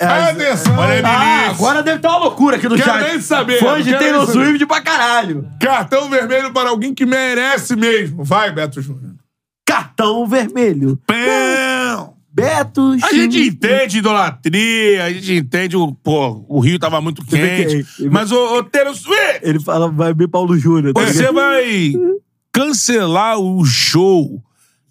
É, 0.00 0.06
Atenção. 0.06 0.78
Olha 0.78 0.92
aí, 0.94 1.02
Ah, 1.04 1.50
agora 1.50 1.82
deve 1.82 1.98
ter 1.98 2.06
uma 2.06 2.18
loucura 2.18 2.54
aqui 2.56 2.68
no 2.68 2.76
Quero 2.76 2.88
chat. 2.88 3.02
nem 3.10 3.20
saber, 3.20 3.58
Fãs 3.58 3.84
de 3.84 3.90
Taylor. 3.98 4.30
Swift 4.30 4.64
pra 4.64 4.80
caralho. 4.80 5.44
Cartão 5.60 6.08
vermelho 6.08 6.52
para 6.52 6.70
alguém 6.70 6.94
que 6.94 7.04
merece 7.04 7.74
mesmo. 7.74 8.22
Vai, 8.22 8.52
Beto 8.52 8.80
Júnior. 8.80 9.14
Cartão 9.66 10.24
vermelho. 10.24 10.96
Pão. 11.04 12.14
Beto 12.32 12.94
A 13.02 13.12
gente 13.12 13.40
entende 13.48 13.98
idolatria, 13.98 15.02
a 15.06 15.10
gente 15.12 15.32
entende 15.34 15.76
o. 15.76 15.92
Pô, 15.92 16.44
o 16.48 16.60
Rio 16.60 16.78
tava 16.78 17.00
muito 17.00 17.24
quente. 17.26 17.84
Ele- 17.98 18.08
Mas, 18.08 18.30
ô, 18.30 18.58
ô 18.58 18.62
Taylor 18.62 18.94
Swift, 18.94 19.40
Ele 19.42 19.58
fala, 19.58 19.90
vai 19.90 20.14
ver 20.14 20.28
Paulo 20.28 20.56
Júnior. 20.56 20.94
tá 20.94 21.00
você 21.00 21.12
ligado? 21.28 21.34
vai 21.34 21.92
cancelar 22.62 23.38
o 23.38 23.64
show 23.64 24.42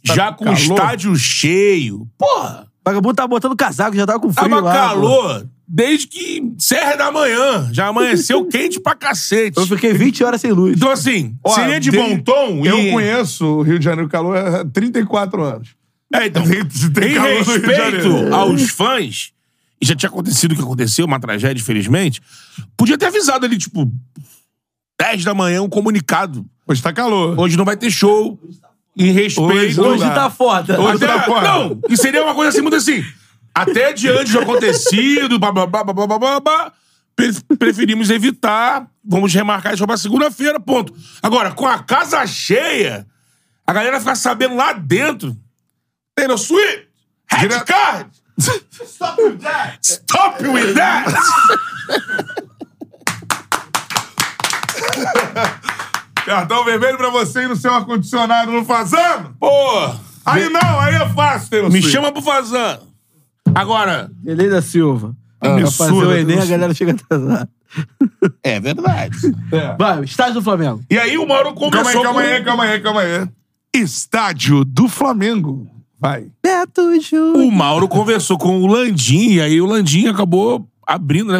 já 0.03 0.31
com 0.31 0.49
o 0.49 0.53
estádio 0.53 1.15
cheio. 1.15 2.07
Porra! 2.17 2.67
O 2.85 2.89
vagabundo 2.89 3.15
tava 3.15 3.27
botando 3.27 3.55
casaco, 3.55 3.95
já 3.97 4.05
tava 4.05 4.19
com 4.19 4.31
frio 4.31 4.49
Tava 4.49 4.61
lá. 4.61 4.73
calor 4.73 5.45
desde 5.67 6.07
que 6.07 6.53
Serra 6.57 6.95
da 6.95 7.11
manhã. 7.11 7.69
Já 7.73 7.87
amanheceu 7.87 8.45
quente 8.47 8.79
pra 8.79 8.95
cacete. 8.95 9.57
Eu 9.59 9.67
fiquei 9.67 9.91
20 9.91 10.23
horas 10.23 10.39
sem 10.39 10.51
luz. 10.53 10.77
Então, 10.77 10.89
assim, 10.89 11.35
Ó, 11.43 11.53
seria 11.53 11.79
de 11.79 11.91
tem- 11.91 11.99
bom 12.17 12.23
tom 12.23 12.65
Eu 12.65 12.79
e- 12.79 12.91
conheço 12.91 13.45
o 13.45 13.61
Rio 13.63 13.77
de 13.77 13.83
Janeiro 13.83 14.09
calor 14.09 14.37
há 14.37 14.63
34 14.63 15.43
anos. 15.43 15.69
É, 16.13 16.27
então, 16.27 16.43
Se 16.71 16.89
tem 16.91 17.15
em 17.15 17.19
respeito 17.19 18.33
aos 18.33 18.69
fãs, 18.69 19.33
e 19.81 19.85
já 19.85 19.93
tinha 19.93 20.09
acontecido 20.09 20.53
o 20.53 20.55
que 20.55 20.61
aconteceu, 20.61 21.05
uma 21.05 21.19
tragédia, 21.19 21.59
infelizmente, 21.61 22.21
podia 22.77 22.97
ter 22.97 23.07
avisado 23.07 23.45
ali, 23.45 23.57
tipo, 23.57 23.91
10 24.97 25.25
da 25.25 25.33
manhã, 25.33 25.61
um 25.61 25.67
comunicado. 25.69 26.45
Hoje 26.67 26.81
tá 26.81 26.91
calor. 26.91 27.39
Hoje 27.39 27.55
não 27.55 27.63
vai 27.63 27.77
ter 27.77 27.89
show. 27.89 28.37
Em 28.95 29.11
respeito. 29.11 29.81
Hoje 29.81 30.03
tá 30.03 30.29
foda. 30.29 30.81
Hoje 30.81 31.03
Até, 31.03 31.07
tá 31.07 31.21
foda. 31.23 31.47
Não, 31.47 31.79
que 31.81 31.95
seria 31.95 32.23
uma 32.23 32.35
coisa 32.35 32.49
assim, 32.49 32.61
muito 32.61 32.75
assim. 32.75 33.05
Até 33.53 33.93
diante 33.93 34.31
do 34.31 34.39
acontecido, 34.39 35.39
blá, 35.39 35.51
blá, 35.51 35.65
blá, 35.65 35.83
blá, 35.83 35.93
blá, 35.93 36.19
blá, 36.19 36.39
blá, 36.39 36.73
preferimos 37.57 38.09
evitar. 38.09 38.87
Vamos 39.03 39.33
remarcar 39.33 39.73
isso 39.73 39.85
pra 39.85 39.97
segunda-feira, 39.97 40.59
ponto. 40.59 40.93
Agora, 41.21 41.51
com 41.51 41.65
a 41.65 41.79
casa 41.79 42.25
cheia, 42.27 43.07
a 43.65 43.71
galera 43.73 43.99
fica 43.99 44.15
sabendo 44.15 44.55
lá 44.55 44.73
dentro. 44.73 45.37
Taylor 46.15 46.37
Swift, 46.37 46.87
Red 47.31 47.63
Card. 47.65 48.09
Stop 48.39 49.21
with 49.21 49.37
that. 49.39 49.79
Stop 49.81 50.43
with 50.43 50.73
that. 50.73 51.07
Cartão 56.27 56.65
vermelho 56.65 56.97
pra 56.97 57.09
você 57.09 57.43
ir 57.43 57.47
no 57.47 57.55
seu 57.55 57.73
ar-condicionado 57.73 58.51
no 58.51 58.65
Fazano? 58.65 59.33
Pô, 59.39 59.47
Aí 60.25 60.49
não, 60.49 60.79
aí 60.81 60.93
é 60.95 61.07
fácil, 61.09 61.49
Taylor 61.49 61.71
me 61.71 61.79
Swift. 61.81 61.89
chama 61.95 62.11
pro 62.11 62.21
Fazan. 62.21 62.79
Agora, 63.55 64.11
Helena 64.25 64.55
da 64.55 64.61
Silva. 64.61 65.15
pra 65.39 65.53
Absurdo, 65.53 65.71
fazer 65.71 66.05
o 66.05 66.11
Enem, 66.11 66.35
a 66.35 66.39
absurdo. 66.39 66.49
galera 66.51 66.73
chega 66.73 66.91
atrasada. 66.91 67.49
é 68.43 68.59
verdade. 68.59 69.17
É. 69.53 69.75
Vai, 69.77 70.03
estádio 70.03 70.33
do 70.33 70.41
Flamengo. 70.41 70.81
E 70.89 70.99
aí 70.99 71.17
o 71.17 71.25
Mauro 71.25 71.53
Calma 71.55 71.77
aí, 71.77 71.81
começou 71.81 72.03
calma 72.03 72.21
com... 72.21 72.27
aí, 72.27 72.43
calma 72.43 72.63
aí, 72.65 72.79
calma 72.81 73.01
aí. 73.01 73.27
Estádio 73.73 74.65
do 74.65 74.89
Flamengo. 74.89 75.65
Vai. 75.97 76.27
Beto 76.43 76.99
Júnior. 76.99 77.37
O 77.37 77.49
Mauro 77.49 77.87
conversou 77.87 78.37
com 78.37 78.59
o 78.61 78.67
Landim, 78.67 79.29
e 79.35 79.41
aí 79.41 79.61
o 79.61 79.65
Landim 79.65 80.07
acabou 80.07 80.67
abrindo, 80.87 81.31
né? 81.33 81.39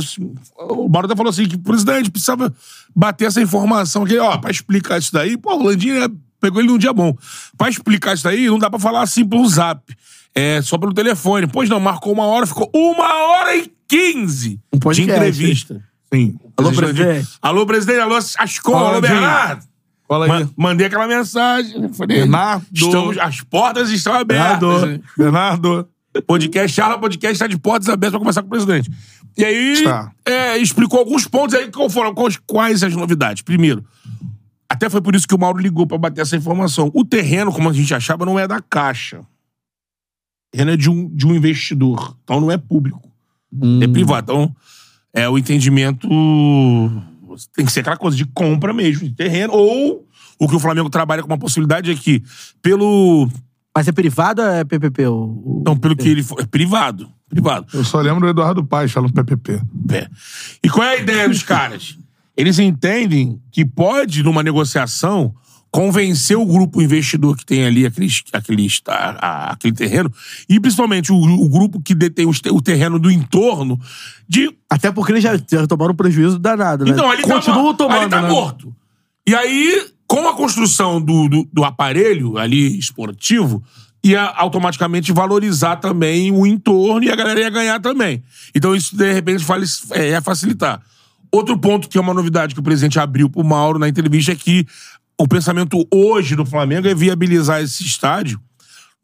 O 0.57 0.89
Mauro 0.89 1.05
até 1.07 1.15
falou 1.15 1.29
assim: 1.29 1.47
que 1.47 1.55
o 1.55 1.59
presidente 1.59 2.11
precisava 2.11 2.53
bater 2.95 3.25
essa 3.25 3.41
informação 3.41 4.03
aqui, 4.03 4.17
ó, 4.17 4.37
pra 4.37 4.51
explicar 4.51 4.97
isso 4.99 5.13
daí. 5.13 5.37
Pô, 5.37 5.55
o 5.55 5.63
Landim 5.63 5.93
né, 5.93 6.07
pegou 6.41 6.59
ele 6.61 6.69
num 6.69 6.77
dia 6.77 6.91
bom. 6.91 7.15
Pra 7.57 7.69
explicar 7.69 8.13
isso 8.13 8.25
daí, 8.25 8.47
não 8.47 8.59
dá 8.59 8.69
pra 8.69 8.77
falar 8.79 9.01
assim 9.01 9.25
pelo 9.25 9.47
zap. 9.47 9.81
É 10.35 10.61
só 10.61 10.77
pelo 10.77 10.93
telefone. 10.93 11.47
Pois 11.47 11.69
não, 11.69 11.79
marcou 11.79 12.11
uma 12.13 12.25
hora, 12.25 12.45
ficou 12.45 12.69
uma 12.75 13.13
hora 13.13 13.55
e 13.55 13.71
quinze 13.87 14.59
Um 14.73 14.91
de 14.91 15.03
entrevista. 15.03 15.81
Sim. 16.13 16.37
Alô, 16.55 16.71
presidente. 16.71 17.27
Alô, 17.41 17.65
presidente. 17.65 17.99
Alô, 17.99 18.15
Ascom. 18.15 18.75
Alô. 18.75 19.01
Bernardo. 19.01 19.65
Ma- 20.09 20.49
mandei 20.55 20.87
aquela 20.87 21.07
mensagem. 21.07 21.91
Falei, 21.93 22.19
Bernardo. 22.19 22.65
Estamos, 22.73 23.17
as 23.17 23.41
portas 23.41 23.89
estão 23.89 24.13
abertas. 24.13 24.59
Bernardo. 24.81 25.03
Bernardo. 25.17 25.89
Podcast, 26.25 26.73
Charla 26.75 26.97
Podcast 26.97 27.33
está 27.33 27.45
de 27.45 27.57
portas 27.59 27.89
abertas 27.89 28.11
para 28.11 28.19
conversar 28.19 28.41
com 28.41 28.47
o 28.47 28.49
presidente. 28.49 28.89
E 29.38 29.45
aí, 29.45 29.73
Está. 29.73 30.11
é, 30.25 30.57
explicou 30.57 30.99
alguns 30.99 31.27
pontos 31.27 31.53
aí 31.53 31.69
qual 31.71 31.89
foram, 31.89 32.13
quais, 32.13 32.38
quais 32.45 32.83
as 32.83 32.95
novidades. 32.95 33.43
Primeiro, 33.43 33.85
até 34.69 34.89
foi 34.89 35.01
por 35.01 35.15
isso 35.15 35.27
que 35.27 35.35
o 35.35 35.39
Mauro 35.39 35.59
ligou 35.59 35.85
para 35.85 35.97
bater 35.97 36.21
essa 36.21 36.35
informação. 36.35 36.91
O 36.93 37.05
terreno, 37.05 37.51
como 37.51 37.69
a 37.69 37.73
gente 37.73 37.93
achava, 37.93 38.25
não 38.25 38.39
é 38.39 38.47
da 38.47 38.59
Caixa. 38.59 39.19
O 39.19 39.25
terreno 40.51 40.71
é 40.71 40.77
de 40.77 40.89
um, 40.89 41.07
de 41.09 41.27
um 41.27 41.35
investidor. 41.35 42.17
Então 42.23 42.41
não 42.41 42.51
é 42.51 42.57
público. 42.57 43.07
É 43.81 43.88
privado. 43.88 44.31
Então, 44.31 44.55
é 45.13 45.29
o 45.29 45.38
entendimento. 45.38 46.07
Tem 47.55 47.65
que 47.65 47.71
ser 47.71 47.81
aquela 47.81 47.97
coisa 47.97 48.17
de 48.17 48.25
compra 48.25 48.73
mesmo, 48.73 49.07
de 49.07 49.13
terreno. 49.13 49.53
Ou 49.53 50.05
o 50.39 50.47
que 50.47 50.55
o 50.55 50.59
Flamengo 50.59 50.89
trabalha 50.89 51.21
com 51.21 51.29
uma 51.29 51.38
possibilidade 51.38 51.91
é 51.91 51.95
que, 51.95 52.23
pelo. 52.61 53.29
Mas 53.75 53.88
é 53.88 53.91
privado 53.91 54.41
ou 54.41 54.47
é 54.47 54.63
PPP? 54.63 55.07
O, 55.07 55.63
Não, 55.65 55.77
pelo 55.77 55.95
que 55.95 56.09
ele. 56.09 56.25
É 56.39 56.45
privado. 56.45 57.11
Privado. 57.30 57.67
Eu 57.73 57.84
só 57.84 57.99
lembro 58.01 58.21
do 58.21 58.28
Eduardo 58.30 58.63
Paes 58.63 58.91
falando 58.91 59.13
PPP. 59.13 59.61
pé. 59.88 60.07
E 60.63 60.69
qual 60.69 60.86
é 60.88 60.97
a 60.97 60.99
ideia 60.99 61.28
dos 61.28 61.43
caras? 61.43 61.97
Eles 62.36 62.57
entendem 62.59 63.41
que 63.51 63.65
pode, 63.65 64.23
numa 64.23 64.41
negociação, 64.43 65.34
convencer 65.69 66.38
o 66.38 66.45
grupo 66.45 66.82
investidor 66.82 67.36
que 67.36 67.45
tem 67.45 67.65
ali 67.65 67.86
aquele, 67.86 68.07
aquele, 68.32 68.67
a- 68.88 68.93
a- 69.28 69.51
aquele 69.51 69.73
terreno, 69.73 70.11
e 70.47 70.59
principalmente 70.59 71.11
o, 71.11 71.15
o 71.17 71.49
grupo 71.49 71.82
que 71.82 71.93
detém 71.93 72.25
os 72.25 72.39
o 72.51 72.61
terreno 72.61 72.97
do 72.97 73.11
entorno, 73.11 73.80
de. 74.28 74.49
Até 74.69 74.91
porque 74.91 75.11
eles 75.11 75.23
já, 75.23 75.36
já 75.36 75.67
tomaram 75.67 75.93
um 75.93 75.95
prejuízo 75.97 76.39
danado, 76.39 76.86
né? 76.86 76.91
Então, 76.91 77.09
ali 77.11 77.21
Continuam 77.23 77.73
tá, 77.73 77.78
tomando, 77.78 78.01
ali 78.01 78.09
tá 78.09 78.21
né? 78.21 78.30
morto. 78.30 78.73
E 79.28 79.36
aí, 79.36 79.86
com 80.07 80.28
a 80.30 80.34
construção 80.36 81.01
do, 81.01 81.28
do, 81.28 81.49
do 81.51 81.63
aparelho 81.65 82.38
ali 82.38 82.78
esportivo, 82.80 83.61
ia 84.03 84.23
automaticamente 84.23 85.11
valorizar 85.11 85.77
também 85.77 86.31
o 86.31 86.45
entorno 86.45 87.03
e 87.03 87.11
a 87.11 87.15
galera 87.15 87.39
ia 87.39 87.49
ganhar 87.49 87.79
também. 87.79 88.23
Então, 88.55 88.75
isso, 88.75 88.95
de 88.95 89.11
repente, 89.11 89.45
é, 89.91 90.09
ia 90.11 90.21
facilitar. 90.21 90.81
Outro 91.31 91.57
ponto 91.57 91.89
que 91.89 91.97
é 91.97 92.01
uma 92.01 92.13
novidade 92.13 92.53
que 92.53 92.59
o 92.59 92.63
presidente 92.63 92.99
abriu 92.99 93.29
pro 93.29 93.43
Mauro 93.43 93.79
na 93.79 93.89
entrevista 93.89 94.31
é 94.31 94.35
que 94.35 94.65
o 95.19 95.27
pensamento 95.27 95.85
hoje 95.93 96.35
do 96.35 96.45
Flamengo 96.45 96.87
é 96.87 96.95
viabilizar 96.95 97.61
esse 97.61 97.83
estádio 97.83 98.39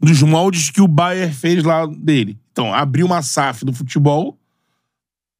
nos 0.01 0.21
moldes 0.21 0.69
que 0.69 0.81
o 0.81 0.87
Bayer 0.87 1.33
fez 1.33 1.63
lá 1.63 1.85
dele. 1.85 2.37
Então, 2.51 2.73
abriu 2.73 3.05
uma 3.05 3.21
SAF 3.21 3.65
do 3.65 3.73
futebol 3.73 4.37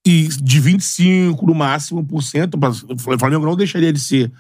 e 0.05 0.27
de 0.27 0.59
25 0.59 1.45
no 1.45 1.53
máximo 1.53 2.03
por 2.03 2.21
cento, 2.21 2.59
o 2.89 3.17
Flamengo 3.17 3.45
não 3.45 3.55
deixaria 3.55 3.93
de 3.93 3.99
ser 3.99 4.31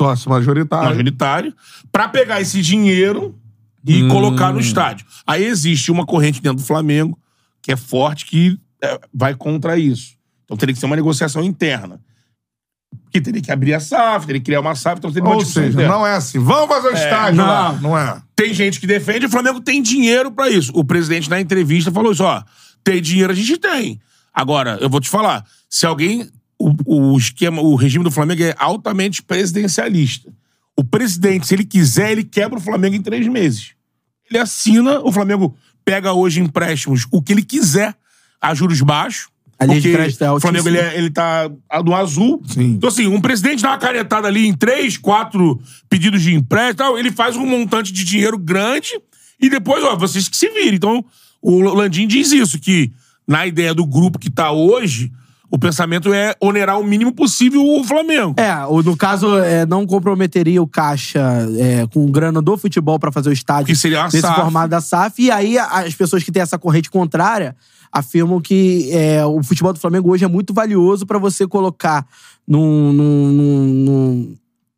Sócio 0.00 0.30
majoritário. 0.30 0.88
majoritário, 0.88 1.54
pra 1.92 2.08
pegar 2.08 2.40
esse 2.40 2.60
dinheiro 2.60 3.38
e 3.86 4.06
colocar 4.08 4.52
no 4.52 4.60
estádio. 4.60 5.06
Aí 5.26 5.44
existe 5.44 5.90
uma 5.90 6.06
corrente 6.06 6.40
dentro 6.40 6.58
do 6.58 6.66
Flamengo 6.66 7.18
que 7.60 7.72
é 7.72 7.76
forte 7.76 8.26
que 8.26 8.58
é, 8.82 9.00
vai 9.12 9.34
contra 9.34 9.78
isso. 9.78 10.16
Então 10.44 10.56
teria 10.56 10.74
que 10.74 10.80
ser 10.80 10.86
uma 10.86 10.96
negociação 10.96 11.42
interna. 11.42 12.00
Que 13.10 13.20
teria 13.20 13.40
que 13.40 13.50
abrir 13.50 13.72
a 13.74 13.80
SAF, 13.80 14.26
teria 14.26 14.40
que 14.40 14.46
criar 14.46 14.60
uma 14.60 14.74
SAF, 14.74 14.98
então 14.98 15.12
teria 15.12 15.26
uma 15.28 15.36
Ou 15.36 15.44
seja, 15.44 15.68
interna. 15.68 15.94
não 15.94 16.06
é 16.06 16.14
assim. 16.14 16.38
Vamos 16.38 16.68
fazer 16.68 16.88
o 16.88 16.92
estádio 16.92 17.36
não. 17.38 17.46
lá. 17.46 17.72
Não 17.80 17.96
é. 17.98 18.20
Tem 18.36 18.52
gente 18.52 18.80
que 18.80 18.86
defende, 18.86 19.26
o 19.26 19.30
Flamengo 19.30 19.60
tem 19.60 19.80
dinheiro 19.80 20.30
pra 20.30 20.50
isso. 20.50 20.72
O 20.74 20.84
presidente, 20.84 21.30
na 21.30 21.40
entrevista, 21.40 21.90
falou 21.90 22.12
isso: 22.12 22.24
ó, 22.24 22.42
tem 22.84 23.00
dinheiro, 23.00 23.32
a 23.32 23.36
gente 23.36 23.56
tem. 23.56 24.00
Agora, 24.34 24.78
eu 24.80 24.90
vou 24.90 25.00
te 25.00 25.08
falar: 25.08 25.44
se 25.68 25.86
alguém. 25.86 26.28
O, 26.58 27.12
o 27.12 27.18
esquema, 27.18 27.60
o 27.60 27.74
regime 27.74 28.04
do 28.04 28.10
Flamengo 28.10 28.40
é 28.40 28.54
altamente 28.56 29.20
presidencialista. 29.20 30.32
O 30.76 30.84
presidente, 30.84 31.46
se 31.46 31.54
ele 31.54 31.64
quiser, 31.64 32.12
ele 32.12 32.24
quebra 32.24 32.58
o 32.58 32.62
Flamengo 32.62 32.96
em 32.96 33.02
três 33.02 33.26
meses. 33.28 33.72
Ele 34.30 34.38
assina, 34.38 35.00
o 35.00 35.12
Flamengo 35.12 35.54
pega 35.84 36.12
hoje 36.12 36.40
empréstimos 36.40 37.06
o 37.10 37.20
que 37.22 37.32
ele 37.32 37.42
quiser 37.42 37.94
a 38.40 38.54
juros 38.54 38.80
baixos. 38.80 39.28
A 39.58 39.64
linha 39.66 39.80
de 39.80 39.90
porque 39.92 40.24
é 40.24 40.30
o 40.32 40.40
Flamengo 40.40 40.68
ele, 40.68 40.78
é- 40.78 40.98
ele 40.98 41.10
tá 41.10 41.48
no 41.84 41.94
azul. 41.94 42.42
Sim. 42.46 42.72
Então, 42.72 42.88
assim, 42.88 43.06
um 43.06 43.20
presidente 43.20 43.62
dá 43.62 43.70
uma 43.70 43.78
caretada 43.78 44.26
ali 44.26 44.46
em 44.46 44.54
três, 44.54 44.96
quatro 44.96 45.60
pedidos 45.88 46.22
de 46.22 46.34
empréstimo, 46.34 46.98
ele 46.98 47.12
faz 47.12 47.36
um 47.36 47.46
montante 47.46 47.92
de 47.92 48.02
dinheiro 48.04 48.38
grande 48.38 48.90
e 49.40 49.48
depois, 49.48 49.84
ó, 49.84 49.94
vocês 49.94 50.28
que 50.28 50.36
se 50.36 50.48
virem. 50.48 50.74
Então, 50.74 51.04
o 51.40 51.60
Landim 51.60 52.08
diz 52.08 52.32
isso, 52.32 52.58
que 52.58 52.90
na 53.28 53.46
ideia 53.46 53.72
do 53.72 53.86
grupo 53.86 54.18
que 54.18 54.30
tá 54.30 54.50
hoje, 54.50 55.12
o 55.52 55.58
pensamento 55.58 56.12
é 56.14 56.34
onerar 56.40 56.80
o 56.80 56.84
mínimo 56.84 57.12
possível 57.12 57.62
o 57.62 57.84
Flamengo. 57.84 58.34
É, 58.38 58.64
ou 58.66 58.82
no 58.82 58.96
caso, 58.96 59.36
é, 59.38 59.66
não 59.66 59.86
comprometeria 59.86 60.62
o 60.62 60.66
caixa 60.66 61.20
é, 61.58 61.86
com 61.92 62.10
grana 62.10 62.40
do 62.40 62.56
futebol 62.56 62.98
pra 62.98 63.12
fazer 63.12 63.28
o 63.28 63.32
estádio 63.32 63.66
Que 63.66 63.76
seria 63.76 64.04
nesse 64.04 64.20
SAF. 64.22 64.40
formato 64.40 64.68
da 64.70 64.80
SAF. 64.80 65.22
E 65.22 65.30
aí 65.30 65.58
as 65.58 65.94
pessoas 65.94 66.22
que 66.24 66.32
têm 66.32 66.40
essa 66.42 66.58
corrente 66.58 66.90
contrária 66.90 67.54
afirmam 67.92 68.40
que 68.40 68.88
é, 68.90 69.22
o 69.26 69.42
futebol 69.42 69.72
do 69.74 69.78
Flamengo 69.78 70.10
hoje 70.10 70.24
é 70.24 70.28
muito 70.28 70.54
valioso 70.54 71.04
pra 71.04 71.18
você 71.18 71.46
colocar 71.46 72.06
num- 72.48 72.92
num- 72.92 73.32
num- 73.32 74.34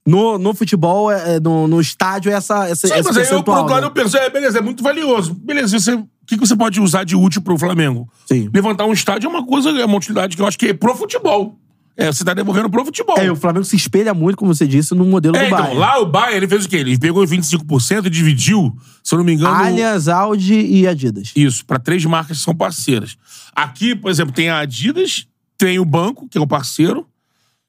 no, 0.07 0.39
no 0.39 0.55
futebol, 0.55 1.11
é, 1.11 1.41
no, 1.41 1.67
no 1.67 1.81
estádio, 1.81 2.31
essa, 2.31 2.69
essa, 2.69 2.89
Sim, 2.89 2.95
esse 2.95 3.05
mas 3.05 3.17
aí 3.17 3.27
eu, 3.31 3.45
lado, 3.47 3.81
né? 3.81 3.87
eu 3.87 3.91
penso, 3.91 4.17
é, 4.17 4.29
beleza, 4.29 4.59
é 4.59 4.61
muito 4.61 4.83
valioso. 4.83 5.35
Beleza, 5.35 5.79
você, 5.79 5.95
o 5.95 6.07
que, 6.27 6.37
que 6.37 6.47
você 6.47 6.57
pode 6.57 6.81
usar 6.81 7.05
de 7.05 7.17
útil 7.17 7.41
pro 7.41 7.59
Flamengo? 7.59 8.09
Sim. 8.27 8.51
Levantar 8.53 8.85
um 8.85 8.93
estádio 8.93 9.27
é 9.27 9.31
uma 9.31 9.47
coisa, 9.47 9.71
é 9.71 9.85
uma 9.85 9.97
utilidade 9.97 10.37
que 10.37 10.43
eu 10.43 10.47
acho 10.47 10.59
que 10.59 10.67
é 10.67 10.75
pro 10.75 10.95
futebol. 10.95 11.59
É, 11.97 12.07
você 12.13 12.25
tá 12.25 12.35
devolvendo 12.35 12.69
pro 12.69 12.85
futebol. 12.85 13.17
É, 13.17 13.31
o 13.31 13.37
Flamengo 13.37 13.65
se 13.65 13.77
espelha 13.77 14.13
muito, 14.13 14.37
como 14.37 14.53
você 14.53 14.67
disse, 14.67 14.95
no 14.95 15.05
modelo 15.05 15.37
É, 15.37 15.41
do 15.41 15.47
então, 15.47 15.59
Bayern. 15.59 15.79
lá 15.79 16.01
o 16.01 16.07
Bayern, 16.07 16.37
ele 16.39 16.49
fez 16.49 16.65
o 16.65 16.69
quê? 16.69 16.79
Ele 16.79 16.99
pegou 16.99 17.25
25% 17.25 18.07
e 18.07 18.11
dividiu, 18.11 18.77
se 19.03 19.15
eu 19.15 19.19
não 19.19 19.25
me 19.25 19.35
engano... 19.35 19.55
Allianz, 19.55 20.09
Audi 20.09 20.55
e 20.55 20.89
Adidas. 20.89 21.31
Isso, 21.37 21.65
pra 21.65 21.79
três 21.79 22.05
marcas 22.05 22.39
que 22.39 22.43
são 22.43 22.55
parceiras. 22.55 23.17
Aqui, 23.55 23.95
por 23.95 24.11
exemplo, 24.11 24.35
tem 24.35 24.51
a 24.51 24.59
Adidas, 24.59 25.29
tem 25.57 25.79
o 25.79 25.85
banco, 25.85 26.29
que 26.29 26.37
é 26.37 26.41
o 26.41 26.47
parceiro, 26.49 27.07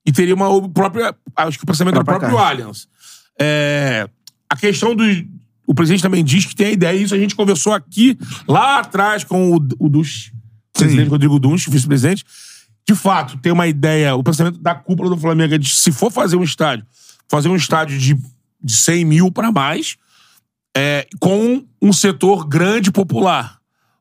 e 0.06 0.12
teria 0.12 0.36
uma 0.36 0.48
o 0.50 0.70
própria. 0.70 1.16
Acho 1.36 1.58
que 1.58 1.64
o 1.64 1.68
pensamento 1.68 1.96
do 1.96 2.06
próprio 2.06 2.32
Caixa. 2.32 2.50
Allianz. 2.50 2.88
É, 3.40 4.08
a 4.50 4.56
questão 4.56 4.96
do. 4.96 5.04
O 5.68 5.74
presidente 5.74 6.04
também 6.04 6.24
diz 6.24 6.46
que 6.46 6.56
tem 6.56 6.68
a 6.68 6.72
ideia, 6.72 6.96
isso 6.96 7.16
a 7.16 7.18
gente 7.18 7.36
conversou 7.36 7.74
aqui, 7.74 8.16
lá 8.48 8.80
atrás, 8.80 9.24
com 9.24 9.56
o, 9.56 9.56
o 9.80 9.90
presidente 10.72 11.10
Rodrigo 11.10 11.40
Dunch, 11.40 11.70
vice-presidente. 11.72 12.24
De 12.88 12.94
fato, 12.94 13.36
tem 13.40 13.52
uma 13.52 13.66
ideia, 13.66 14.16
o 14.16 14.24
pensamento 14.24 14.60
da 14.60 14.76
cúpula 14.76 15.10
do 15.10 15.18
Flamengo 15.18 15.56
é 15.56 15.58
de, 15.58 15.68
se 15.68 15.92
for 15.92 16.12
fazer 16.12 16.36
um 16.36 16.44
estádio, 16.44 16.86
fazer 17.28 17.50
um 17.50 17.56
estádio 17.56 17.98
de, 17.98 18.16
de 18.64 18.74
100 18.74 19.06
mil 19.06 19.32
para 19.32 19.52
mais, 19.52 19.98
é, 20.78 21.08
com 21.20 21.66
um 21.82 21.92
setor 21.92 22.48
grande 22.48 22.92
popular. 22.92 23.58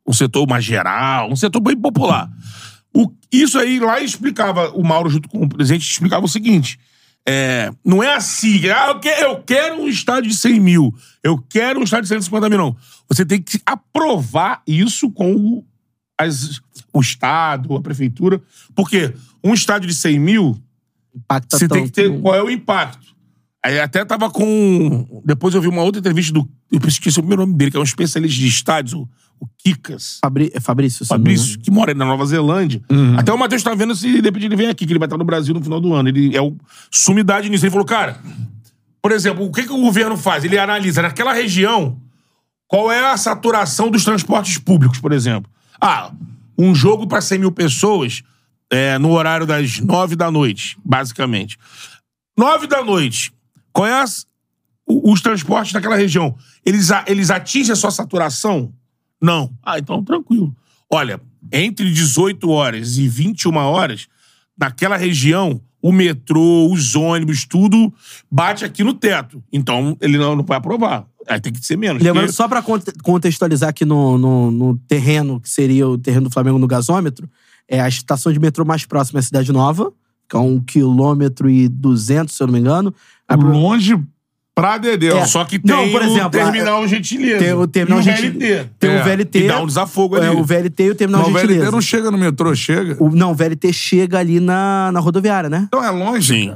Um 0.07 0.13
setor 0.13 0.47
mais 0.47 0.63
geral, 0.63 1.31
um 1.33 1.37
setor 1.37 1.61
bem 1.61 1.75
popular. 1.75 2.31
O- 2.95 3.11
isso 3.33 3.59
aí 3.59 3.81
lá 3.81 4.01
explicava, 4.01 4.71
o 4.71 4.83
Mauro, 4.85 5.11
junto 5.11 5.29
com 5.29 5.43
o 5.43 5.49
presidente, 5.49 5.83
explicava 5.91 6.25
o 6.25 6.29
seguinte: 6.29 6.79
é, 7.27 7.71
não 7.85 8.03
é 8.03 8.15
assim, 8.15 8.69
ah, 8.69 8.89
eu, 8.91 9.01
que- 9.01 9.09
eu 9.09 9.43
quero 9.43 9.83
um 9.83 9.89
estádio 9.89 10.31
de 10.31 10.37
100 10.37 10.61
mil, 10.61 10.95
eu 11.23 11.39
quero 11.49 11.81
um 11.81 11.85
estádio 11.85 12.05
de 12.05 12.09
150 12.09 12.49
mil, 12.49 12.59
não. 12.59 12.77
Você 13.09 13.25
tem 13.27 13.41
que 13.43 13.61
aprovar 13.67 14.63
isso 14.67 15.11
com 15.11 15.35
o, 15.35 15.65
as- 16.19 16.61
o 16.93 17.01
Estado, 17.01 17.75
a 17.75 17.81
Prefeitura, 17.81 18.41
porque 18.75 19.13
um 19.43 19.53
estádio 19.55 19.89
de 19.89 19.95
100 19.95 20.19
mil, 20.21 20.57
Impacta 21.15 21.59
você 21.59 21.69
tem 21.69 21.79
tanto 21.83 21.87
que 21.87 21.93
ter 21.93 22.11
no- 22.11 22.21
qual 22.21 22.35
é 22.35 22.43
o 22.43 22.51
impacto. 22.51 23.15
Aí 23.65 23.81
até 23.81 24.05
tava 24.05 24.31
com. 24.31 25.23
Depois 25.25 25.55
eu 25.55 25.61
vi 25.61 25.69
uma 25.69 25.83
outra 25.83 25.99
entrevista 25.99 26.33
do. 26.33 26.49
Eu 26.71 26.79
esqueci 26.87 27.19
o 27.19 27.23
primeiro 27.23 27.43
nome 27.47 27.57
dele, 27.57 27.71
que 27.71 27.77
é 27.77 27.81
um 27.81 27.85
especialista 27.85 28.39
de 28.39 28.47
estádios, 28.47 29.07
o, 29.45 29.49
Kikas. 29.59 30.19
Fabri- 30.23 30.51
é 30.55 30.61
Fabrício. 30.61 31.05
Fabrício, 31.07 31.59
que 31.61 31.71
mora 31.71 31.95
na 31.95 32.05
Nova 32.05 32.25
Zelândia. 32.27 32.83
Até 33.17 33.33
o 33.33 33.39
Matheus 33.39 33.63
tá 33.63 33.75
vendo 33.75 33.95
se 33.95 34.09
de 34.11 34.21
repente 34.21 34.47
ele 34.47 34.57
vem 34.57 34.69
aqui, 34.69 34.87
que 34.87 34.93
ele 34.93 34.99
vai 34.99 35.07
estar 35.07 35.17
no 35.19 35.25
Brasil 35.25 35.55
no 35.55 35.63
final 35.63 35.81
do 35.81 35.93
ano. 35.95 36.09
Ele 36.09 36.37
é 36.37 36.41
o 36.43 36.57
sumidade 36.91 37.49
nisso. 37.49 37.65
Ele 37.65 37.71
falou, 37.71 37.87
cara, 37.87 38.19
por 39.03 39.13
exemplo, 39.13 39.45
o 39.45 39.53
que, 39.53 39.63
que 39.65 39.73
o 39.73 39.81
governo 39.81 40.17
faz? 40.17 40.45
Ele 40.45 40.59
analisa 40.59 41.03
naquela 41.03 41.33
região 41.33 41.99
qual 42.67 42.91
é 42.91 43.05
a 43.13 43.17
saturação 43.17 43.91
dos 43.91 44.05
transportes 44.05 44.59
públicos, 44.59 44.99
por 44.99 45.13
exemplo. 45.13 45.51
Ah, 45.81 46.11
um 46.59 46.75
jogo 46.75 47.07
para 47.07 47.21
100 47.21 47.39
mil 47.39 47.53
pessoas 47.53 48.23
é, 48.71 48.99
no 48.99 49.11
horário 49.13 49.47
das 49.47 49.79
9 49.81 50.17
da 50.17 50.31
noite, 50.31 50.77
basicamente. 50.85 51.59
9 52.37 52.67
da 52.67 52.83
noite, 52.83 53.33
qual 53.73 53.87
é 53.87 54.01
as- 54.01 54.27
os 54.87 55.21
transportes 55.21 55.73
daquela 55.73 55.97
região? 55.97 56.35
Eles, 56.65 56.89
eles 57.07 57.31
atingem 57.31 57.73
a 57.73 57.77
sua 57.77 57.91
saturação? 57.91 58.73
Não. 59.25 59.51
Ah, 59.63 59.79
então 59.79 60.03
tranquilo. 60.05 60.55
Olha, 60.91 61.21
entre 61.53 61.91
18 61.93 62.49
horas 62.51 62.99
e 62.99 63.09
21 63.09 63.57
horas, 63.57 64.07
naquela 64.59 64.97
região, 64.97 65.61
o 65.83 65.93
metrô, 65.93 66.71
os 66.73 66.95
ônibus, 66.95 67.45
tudo 67.45 67.93
bate 68.31 68.65
aqui 68.65 68.83
no 68.85 68.95
teto. 68.95 69.43
Então, 69.53 69.97
ele 70.01 70.17
não, 70.19 70.37
não 70.37 70.45
vai 70.45 70.57
aprovar. 70.59 71.07
Aí 71.29 71.41
tem 71.41 71.53
que 71.53 71.65
ser 71.65 71.77
menos. 71.77 72.03
Lembrando, 72.03 72.25
porque- 72.27 72.37
só 72.37 72.47
pra 72.49 72.63
conte- 72.63 72.93
contextualizar 73.03 73.71
aqui 73.71 73.85
no, 73.85 74.17
no, 74.19 74.51
no 74.51 74.79
terreno, 74.89 75.41
que 75.41 75.49
seria 75.51 75.89
o 75.89 75.97
terreno 75.99 76.29
do 76.29 76.33
Flamengo 76.33 76.59
no 76.59 76.67
gasômetro, 76.67 77.29
é 77.69 77.81
a 77.81 77.89
estação 77.89 78.33
de 78.33 78.39
metrô 78.39 78.65
mais 78.65 78.85
próxima 78.85 79.19
é 79.19 79.21
a 79.21 79.23
Cidade 79.23 79.53
Nova, 79.53 79.93
que 80.29 80.37
é 80.37 80.39
um 80.39 80.61
quilômetro 80.61 81.49
e 81.51 81.69
duzentos, 81.69 82.35
se 82.37 82.43
eu 82.43 82.47
não 82.47 82.55
me 82.55 82.61
engano. 82.61 82.95
Longe 83.53 83.99
pra 84.55 84.79
Dedéu. 84.79 85.19
É. 85.19 85.27
Só 85.27 85.45
que 85.45 85.59
tem 85.59 85.75
Não, 85.75 85.91
por 85.91 86.03
o 86.03 86.05
exemplo, 86.05 86.31
terminal 86.31 86.87
gentileza. 86.87 87.39
Tem 87.39 87.53
o 87.53 87.67
terminal 87.67 87.99
e 87.99 88.03
o 88.03 88.05
VLT. 88.05 88.71
Tem 88.79 88.91
É. 88.91 89.01
o 89.01 89.05
VLT. 89.05 89.39
E 89.45 89.49
dá 89.49 89.61
um 89.63 89.67
desafogo 89.67 90.17
ali. 90.17 90.27
É, 90.27 90.31
o 90.31 90.45
VLT 90.45 90.83
e 90.85 90.91
o 90.91 90.95
terminal 90.95 91.23
Não, 91.23 91.29
o 91.31 91.33
gentileza. 91.33 91.59
VLT 91.61 91.73
não 91.73 91.81
chega 91.81 92.11
no 92.11 92.19
metrô, 92.19 92.55
chega. 92.55 92.97
O- 93.03 93.11
não, 93.11 93.33
o 93.33 93.35
VLT 93.35 93.73
chega 93.73 94.19
ali 94.19 94.39
na, 94.41 94.91
na 94.93 95.01
rodoviária, 95.01 95.51
né? 95.51 95.65
Então 95.67 95.83
é 95.85 95.91
longe. 95.91 96.35
Sim. 96.35 96.55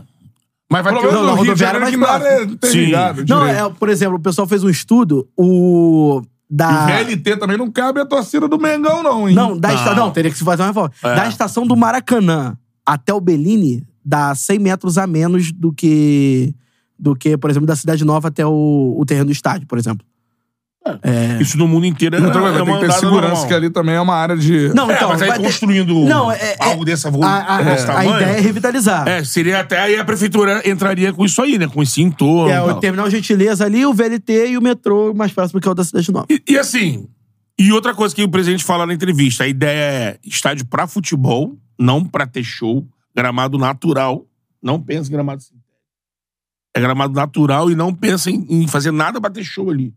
Mas 0.70 0.84
vai 0.84 0.92
ter 0.94 1.02
na 1.02 1.08
de 1.10 1.16
rodoviária 1.38 1.80
que 1.90 1.96
mais 1.96 2.12
nada 2.12 2.24
é 2.26 2.36
próximo. 2.36 2.52
interligado. 2.54 3.24
Não, 3.28 3.40
direito. 3.46 3.66
é, 3.66 3.70
por 3.70 3.88
exemplo, 3.88 4.16
o 4.16 4.20
pessoal 4.20 4.46
fez 4.46 4.62
um 4.62 4.68
estudo, 4.68 5.26
o. 5.36 6.22
Da... 6.50 6.84
O 6.84 6.86
VLT 6.86 7.36
também 7.36 7.56
não 7.58 7.70
cabe 7.70 8.00
a 8.00 8.06
torcida 8.06 8.46
do 8.48 8.58
Mengão, 8.58 9.02
não, 9.02 9.28
hein? 9.28 9.34
Não, 9.34 9.58
da 9.58 9.70
esta... 9.72 9.90
Não. 9.94 10.06
não, 10.06 10.10
teria 10.10 10.30
que 10.30 10.38
se 10.38 10.44
fazer 10.44 10.62
uma 10.62 10.68
reforma. 10.68 10.90
É. 11.04 11.14
Da 11.14 11.26
estação 11.28 11.66
do 11.66 11.76
Maracanã 11.76 12.56
até 12.86 13.12
o 13.12 13.20
Bellini, 13.20 13.82
dá 14.02 14.34
100 14.34 14.58
metros 14.58 14.96
a 14.96 15.06
menos 15.06 15.52
do 15.52 15.70
que, 15.70 16.54
do 16.98 17.14
que 17.14 17.36
por 17.36 17.50
exemplo, 17.50 17.66
da 17.66 17.76
Cidade 17.76 18.04
Nova 18.04 18.28
até 18.28 18.44
o, 18.46 18.96
o 18.98 19.04
terreno 19.06 19.26
do 19.26 19.32
estádio, 19.32 19.66
por 19.66 19.78
exemplo. 19.78 20.04
Isso 21.38 21.58
no 21.58 21.68
mundo 21.68 21.84
inteiro 21.84 22.16
é, 22.16 22.20
vai 22.20 22.30
é 22.30 22.32
ter 22.56 22.62
uma 22.62 22.78
que 22.80 22.86
ter 22.86 22.92
segurança, 22.92 23.28
normal. 23.28 23.46
que 23.48 23.52
ali 23.54 23.68
também 23.68 23.94
é 23.94 24.00
uma 24.00 24.14
área 24.14 24.34
de. 24.36 24.72
Não, 24.74 24.90
É, 24.90 24.94
então. 24.94 25.10
mas 25.10 25.20
aí 25.20 25.32
ter- 25.32 25.42
construindo 25.42 25.94
Não, 26.06 26.32
é- 26.32 26.36
é- 26.36 26.56
algo 26.60 26.82
dessa 26.84 27.10
vo- 27.10 27.22
A, 27.22 27.56
a- 27.58 27.62
desse 27.62 27.90
a 27.90 28.04
ideia 28.06 28.36
é 28.38 28.40
revitalizar. 28.40 29.06
É, 29.06 29.22
seria 29.22 29.60
até 29.60 29.78
aí 29.80 29.96
a 29.98 30.04
prefeitura 30.04 30.62
entraria 30.66 31.12
com 31.12 31.26
isso 31.26 31.42
aí, 31.42 31.58
né? 31.58 31.68
Com 31.68 31.82
esse 31.82 32.00
entorno. 32.00 32.50
É, 32.50 32.62
o 32.62 32.74
terminal 32.80 33.10
Gentileza 33.10 33.66
ali, 33.66 33.84
o 33.84 33.92
VLT 33.92 34.48
e 34.52 34.56
o 34.56 34.62
metrô 34.62 35.12
mais 35.12 35.30
próximo 35.30 35.60
que 35.60 35.68
é 35.68 35.70
o 35.70 35.74
da 35.74 35.84
Cidade 35.84 36.10
Nova. 36.10 36.26
E, 36.30 36.42
e 36.48 36.56
assim, 36.58 37.06
e 37.58 37.70
outra 37.70 37.92
coisa 37.94 38.14
que 38.14 38.22
o 38.22 38.28
presidente 38.28 38.64
fala 38.64 38.86
na 38.86 38.94
entrevista, 38.94 39.44
a 39.44 39.48
ideia 39.48 39.92
é 39.92 40.18
estádio 40.24 40.64
pra 40.64 40.86
futebol, 40.86 41.54
não 41.78 42.02
pra 42.02 42.26
ter 42.26 42.44
show, 42.44 42.86
gramado 43.14 43.58
natural, 43.58 44.24
não 44.62 44.80
pensa 44.80 45.10
em 45.10 45.12
gramado 45.12 45.42
sintético. 45.42 45.57
É 46.76 46.80
gramado 46.80 47.12
natural 47.14 47.70
e 47.70 47.74
não 47.74 47.92
pensa 47.94 48.30
em, 48.30 48.46
em 48.48 48.68
fazer 48.68 48.90
nada 48.90 49.20
pra 49.20 49.30
ter 49.30 49.44
show 49.44 49.70
ali. 49.70 49.92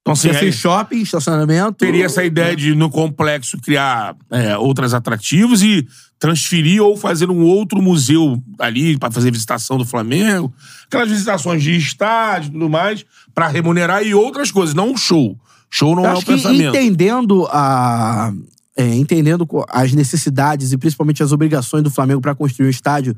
Então, 0.00 0.12
assim, 0.12 0.30
aí 0.30 0.52
shopping, 0.52 1.00
estacionamento. 1.02 1.72
teria 1.78 2.04
essa 2.06 2.22
ideia 2.24 2.54
de, 2.54 2.76
no 2.76 2.88
complexo, 2.88 3.58
criar 3.60 4.14
é, 4.30 4.56
outros 4.56 4.94
atrativos 4.94 5.62
e 5.64 5.84
transferir 6.16 6.80
ou 6.80 6.96
fazer 6.96 7.28
um 7.28 7.42
outro 7.42 7.82
museu 7.82 8.40
ali 8.60 8.96
pra 8.96 9.10
fazer 9.10 9.32
visitação 9.32 9.76
do 9.76 9.84
Flamengo. 9.84 10.54
Aquelas 10.86 11.08
visitações 11.08 11.60
de 11.60 11.76
estádio 11.76 12.50
e 12.50 12.52
tudo 12.52 12.70
mais, 12.70 13.04
pra 13.34 13.48
remunerar 13.48 14.04
e 14.04 14.14
outras 14.14 14.52
coisas, 14.52 14.76
não 14.76 14.92
um 14.92 14.96
show. 14.96 15.36
Show 15.68 15.96
não 15.96 16.04
Eu 16.04 16.10
é 16.10 16.12
o 16.12 16.16
acho 16.18 16.26
que 16.26 16.32
pensamento. 16.34 16.76
entendendo 16.76 17.44
a. 17.50 18.32
é, 18.76 18.94
entendendo 18.94 19.44
as 19.68 19.92
necessidades 19.92 20.70
e 20.70 20.78
principalmente 20.78 21.20
as 21.20 21.32
obrigações 21.32 21.82
do 21.82 21.90
Flamengo 21.90 22.20
para 22.20 22.32
construir 22.32 22.68
um 22.68 22.70
estádio 22.70 23.16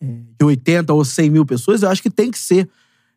de 0.00 0.44
80 0.44 0.92
ou 0.92 1.04
100 1.04 1.30
mil 1.30 1.46
pessoas, 1.46 1.82
eu 1.82 1.90
acho 1.90 2.02
que 2.02 2.10
tem 2.10 2.30
que 2.30 2.38
ser 2.38 2.68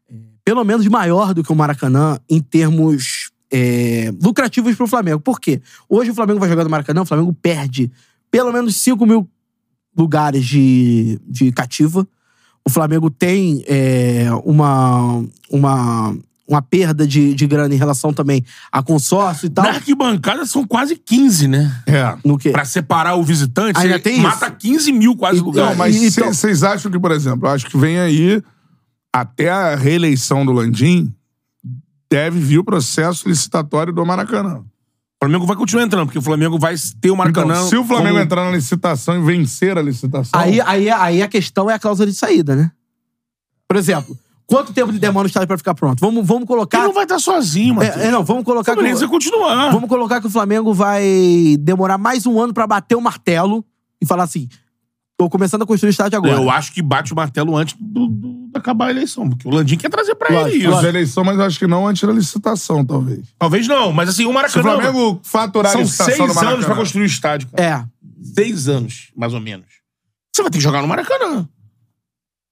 é, 0.10 0.14
pelo 0.44 0.64
menos 0.64 0.88
maior 0.88 1.34
do 1.34 1.44
que 1.44 1.52
o 1.52 1.56
Maracanã 1.56 2.20
em 2.30 2.40
termos 2.40 3.32
é, 3.52 4.14
lucrativos 4.22 4.76
para 4.76 4.84
o 4.84 4.88
Flamengo. 4.88 5.20
Por 5.20 5.40
quê? 5.40 5.62
Hoje 5.88 6.12
o 6.12 6.16
Flamengo 6.16 6.40
vai 6.40 6.50
jogar 6.50 6.64
no 6.64 6.70
Maracanã, 6.70 7.02
o 7.02 7.06
Flamengo 7.06 7.34
perde 7.34 7.92
pelo 8.32 8.52
menos 8.52 8.76
5 8.78 9.06
mil 9.06 9.30
lugares 9.98 10.46
de, 10.46 11.20
de 11.28 11.52
cativa. 11.52 12.08
O 12.66 12.70
Flamengo 12.70 13.10
tem 13.10 13.64
é, 13.68 14.28
uma, 14.44 15.24
uma, 15.50 16.16
uma 16.50 16.62
perda 16.64 17.06
de, 17.06 17.34
de 17.36 17.46
grana 17.46 17.74
em 17.74 17.78
relação 17.78 18.12
também 18.12 18.44
a 18.72 18.82
consórcio 18.82 19.46
e 19.46 19.50
tal. 19.50 19.64
Na 19.66 19.72
arquibancada 19.72 20.46
são 20.48 20.66
quase 20.66 20.96
15, 20.96 21.48
né? 21.48 21.84
É. 21.86 22.18
No 22.26 22.38
que? 22.40 22.50
Pra 22.50 22.66
separar 22.66 23.16
o 23.16 23.24
visitante, 23.24 23.80
Ainda 23.80 24.00
tem 24.00 24.20
mata 24.20 24.48
isso? 24.48 24.56
15 24.58 24.92
mil 24.92 25.16
quase 25.16 25.38
Então, 25.38 25.48
lugares. 25.48 25.70
Não, 25.72 25.78
mas 25.78 25.96
E- 25.96 26.08
então- 26.08 26.34
vocês 26.34 26.64
acham 26.64 26.92
que, 26.92 27.00
por 27.00 27.12
exemplo, 27.12 27.48
eu 27.48 27.52
acho 27.52 27.68
que 27.68 27.78
vem 27.78 28.00
aí, 28.00 28.42
até 29.14 29.50
a 29.52 29.76
reeleição 29.76 30.44
do 30.46 30.52
Landim, 30.52 31.14
deve 32.12 32.40
vir 32.40 32.58
o 32.58 32.64
processo 32.64 33.30
licitatório 33.30 33.94
do 33.94 34.04
Maracanã. 34.04 34.58
O 35.22 35.26
Flamengo 35.26 35.46
vai 35.46 35.56
continuar 35.56 35.84
entrando, 35.84 36.06
porque 36.08 36.18
o 36.18 36.22
Flamengo 36.22 36.58
vai 36.58 36.74
ter 37.00 37.12
o 37.12 37.16
Maracanã. 37.16 37.54
Então, 37.56 37.68
se 37.70 37.76
o 37.78 37.84
Flamengo 37.84 38.14
como- 38.14 38.24
entrar 38.24 38.46
na 38.46 38.52
licitação 38.56 39.22
e 39.22 39.26
vencer 39.26 39.78
a 39.78 39.82
licitação. 39.82 40.40
Aí, 40.40 40.60
aí, 40.62 40.90
aí 40.90 41.22
a 41.22 41.28
questão 41.28 41.70
é 41.70 41.74
a 41.76 41.80
cláusula 41.80 42.10
de 42.10 42.16
saída, 42.16 42.56
né? 42.56 42.72
Por 43.68 43.78
exemplo, 43.78 44.18
quanto 44.50 44.74
tempo 44.74 44.92
demora 44.92 45.26
o 45.26 45.28
estádio 45.28 45.48
pra 45.48 45.58
ficar 45.58 45.76
pronto? 45.76 46.00
Vamos, 46.00 46.26
vamos 46.26 46.46
colocar. 46.46 46.80
Ele 46.80 46.88
não 46.88 46.94
vai 46.94 47.04
estar 47.04 47.20
sozinho, 47.20 47.76
Matheus. 47.76 47.98
É, 47.98 48.08
é, 48.08 48.12
não, 48.12 48.24
vamos 48.24 48.44
colocar. 48.44 48.76
Beleza, 48.76 48.96
que, 48.96 49.00
você 49.06 49.08
continuar. 49.08 49.72
vamos 49.72 49.88
colocar 49.88 50.20
que 50.20 50.28
o 50.28 50.30
Flamengo 50.30 50.74
vai 50.74 51.56
demorar 51.60 51.98
mais 51.98 52.26
um 52.26 52.40
ano 52.42 52.54
pra 52.54 52.66
bater 52.68 52.96
o 52.96 53.02
martelo 53.02 53.64
e 54.02 54.06
falar 54.06 54.24
assim: 54.24 54.48
Tô 55.18 55.30
começando 55.30 55.62
a 55.62 55.66
construir 55.66 55.90
o 55.90 55.92
estádio 55.92 56.18
agora. 56.18 56.34
Eu 56.34 56.50
acho 56.50 56.74
que 56.74 56.82
bate 56.82 57.12
o 57.14 57.16
martelo 57.16 57.56
antes 57.56 57.76
do, 57.80 58.08
do- 58.08 58.40
de 58.50 58.58
acabar 58.58 58.88
a 58.88 58.90
eleição. 58.92 59.30
Porque 59.30 59.48
o 59.48 59.52
Landim 59.52 59.76
quer 59.78 59.90
trazer 59.90 60.16
pra 60.16 60.34
Lógico, 60.34 60.56
ele 60.56 60.66
isso. 60.66 60.74
As 60.78 60.84
eleições, 60.84 61.26
mas 61.26 61.40
acho 61.40 61.60
que 61.60 61.68
não 61.68 61.86
antes 61.86 62.02
da 62.08 62.12
licitação, 62.14 62.84
talvez. 62.86 63.28
Talvez 63.38 63.68
não, 63.68 63.92
mas 63.92 64.10
assim, 64.10 64.24
o 64.24 64.28
Se 64.28 64.32
o 64.32 64.34
Maracanã... 64.34 64.64
Flamengo 64.64 65.20
faturar 65.22 65.72
a 65.72 65.74
São 65.74 65.82
licitação 65.82 66.06
seis 66.16 66.20
anos 66.24 66.36
Maracanã. 66.36 66.66
pra 66.66 66.76
construir 66.76 67.04
o 67.04 67.06
estádio, 67.06 67.48
cara. 67.50 67.64
É. 67.64 67.86
Seis 68.34 68.68
anos, 68.68 69.10
mais 69.16 69.34
ou 69.34 69.40
menos. 69.42 69.66
Você 70.34 70.42
vai 70.42 70.50
ter 70.50 70.58
que 70.58 70.64
jogar 70.64 70.82
no 70.82 70.88
Maracanã. 70.88 71.48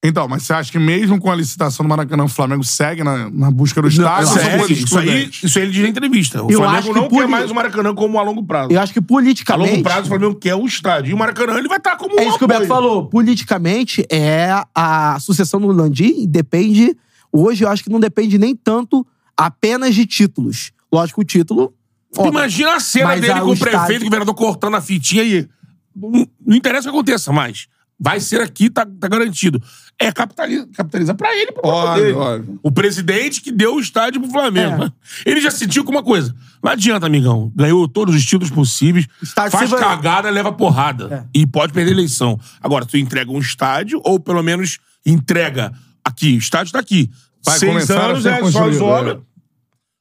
Então, 0.03 0.27
mas 0.27 0.43
você 0.43 0.53
acha 0.53 0.71
que 0.71 0.77
mesmo 0.77 1.19
com 1.19 1.29
a 1.31 1.35
licitação 1.35 1.83
do 1.83 1.89
Maracanã, 1.89 2.23
o 2.23 2.27
Flamengo 2.27 2.63
segue 2.63 3.03
na, 3.03 3.29
na 3.31 3.49
busca 3.49 3.81
do 3.81 3.87
estádio? 3.87 4.27
Segue. 4.27 4.47
Isso 4.73 4.97
aí, 4.99 5.07
excludentes? 5.07 5.43
isso 5.43 5.57
aí 5.57 5.63
ele 5.65 5.71
diz 5.73 5.81
na 5.81 5.89
entrevista. 5.89 6.43
O 6.43 6.51
Eu 6.51 6.59
Flamengo 6.59 6.77
acho 6.77 6.87
que 6.93 6.93
não 6.99 7.07
por- 7.07 7.19
quer 7.21 7.27
mais 7.27 7.49
o 7.49 7.55
Maracanã 7.55 7.95
como 7.95 8.19
a 8.19 8.21
longo 8.21 8.43
prazo. 8.43 8.71
Eu 8.71 8.79
acho 8.79 8.93
que 8.93 8.99
A 8.99 9.01
politicamente. 9.01 9.71
longo 9.71 9.83
prazo, 9.83 10.03
o 10.03 10.07
Flamengo 10.07 10.35
quer 10.35 10.53
o 10.53 10.65
estádio. 10.67 11.09
E 11.09 11.13
o 11.15 11.17
Maracanã, 11.17 11.57
ele 11.57 11.67
vai 11.67 11.79
estar 11.79 11.97
como 11.97 12.17
É 12.19 12.23
um 12.25 12.29
isso 12.29 12.37
que 12.37 12.45
o 12.45 12.47
Beto 12.47 12.67
falou. 12.67 13.07
Politicamente, 13.07 14.05
é 14.11 14.49
a 14.73 15.17
sucessão 15.19 15.59
do 15.59 15.67
Landim 15.67 16.27
depende. 16.27 16.95
Hoje, 17.31 17.63
eu 17.65 17.69
acho 17.69 17.83
que 17.83 17.89
não 17.89 17.99
depende 17.99 18.37
nem 18.37 18.55
tanto 18.55 19.05
apenas 19.35 19.95
de 19.95 20.05
títulos. 20.05 20.71
Lógico, 20.93 21.21
o 21.21 21.23
título. 21.23 21.73
Tu 22.13 22.21
óbvio. 22.21 22.33
Imagina 22.33 22.75
a 22.75 22.79
cena 22.79 23.07
Mas 23.07 23.21
dele 23.21 23.33
a- 23.33 23.41
com 23.41 23.47
o 23.47 23.53
o 23.53 23.57
prefeito 23.57 23.75
estádio- 23.75 23.95
e 23.95 24.01
o 24.01 24.03
governador 24.05 24.35
cortando 24.35 24.75
a 24.75 24.81
fitinha 24.81 25.23
aí. 25.23 25.47
Não, 25.95 26.27
não 26.45 26.55
interessa 26.55 26.87
o 26.87 26.91
que 26.91 26.97
aconteça, 26.97 27.33
mas 27.33 27.67
vai 27.99 28.19
ser 28.19 28.41
aqui, 28.41 28.69
tá, 28.69 28.85
tá 28.85 29.07
garantido. 29.07 29.61
É 29.99 30.11
capitaliza, 30.11 30.67
capitaliza 30.75 31.13
pra 31.15 31.35
ele, 31.35 31.51
pro 31.51 31.67
Óbvio, 31.67 32.03
dele. 32.03 32.15
óbvio. 32.15 32.59
O 32.61 32.71
presidente 32.71 33.41
que 33.41 33.51
deu 33.51 33.75
o 33.75 33.79
estádio 33.79 34.21
pro 34.21 34.29
Flamengo. 34.29 34.83
É. 34.83 34.91
Ele 35.25 35.41
já 35.41 35.49
sentiu 35.49 35.83
com 35.83 35.91
uma 35.91 36.03
coisa. 36.03 36.35
Não 36.63 36.71
adianta, 36.71 37.07
amigão. 37.07 37.51
Ganhou 37.55 37.87
todos 37.87 38.13
os 38.13 38.23
títulos 38.23 38.51
possíveis. 38.51 39.07
Estádio 39.21 39.57
faz 39.57 39.71
cagada, 39.71 40.29
leva 40.29 40.51
porrada. 40.51 41.27
É. 41.33 41.39
E 41.39 41.47
pode 41.47 41.73
perder 41.73 41.91
a 41.91 41.93
eleição. 41.93 42.39
Agora, 42.61 42.85
tu 42.85 42.95
entrega 42.97 43.31
um 43.31 43.39
estádio, 43.39 43.99
ou 44.03 44.19
pelo 44.19 44.43
menos 44.43 44.77
entrega 45.03 45.73
aqui. 46.05 46.35
O 46.35 46.39
estádio 46.39 46.73
tá 46.73 46.79
aqui. 46.79 47.09
Vai 47.43 47.57
Seis 47.57 47.89
anos 47.89 48.25
é 48.25 48.39
só 48.51 48.67
as 48.67 48.79
obras. 48.79 49.17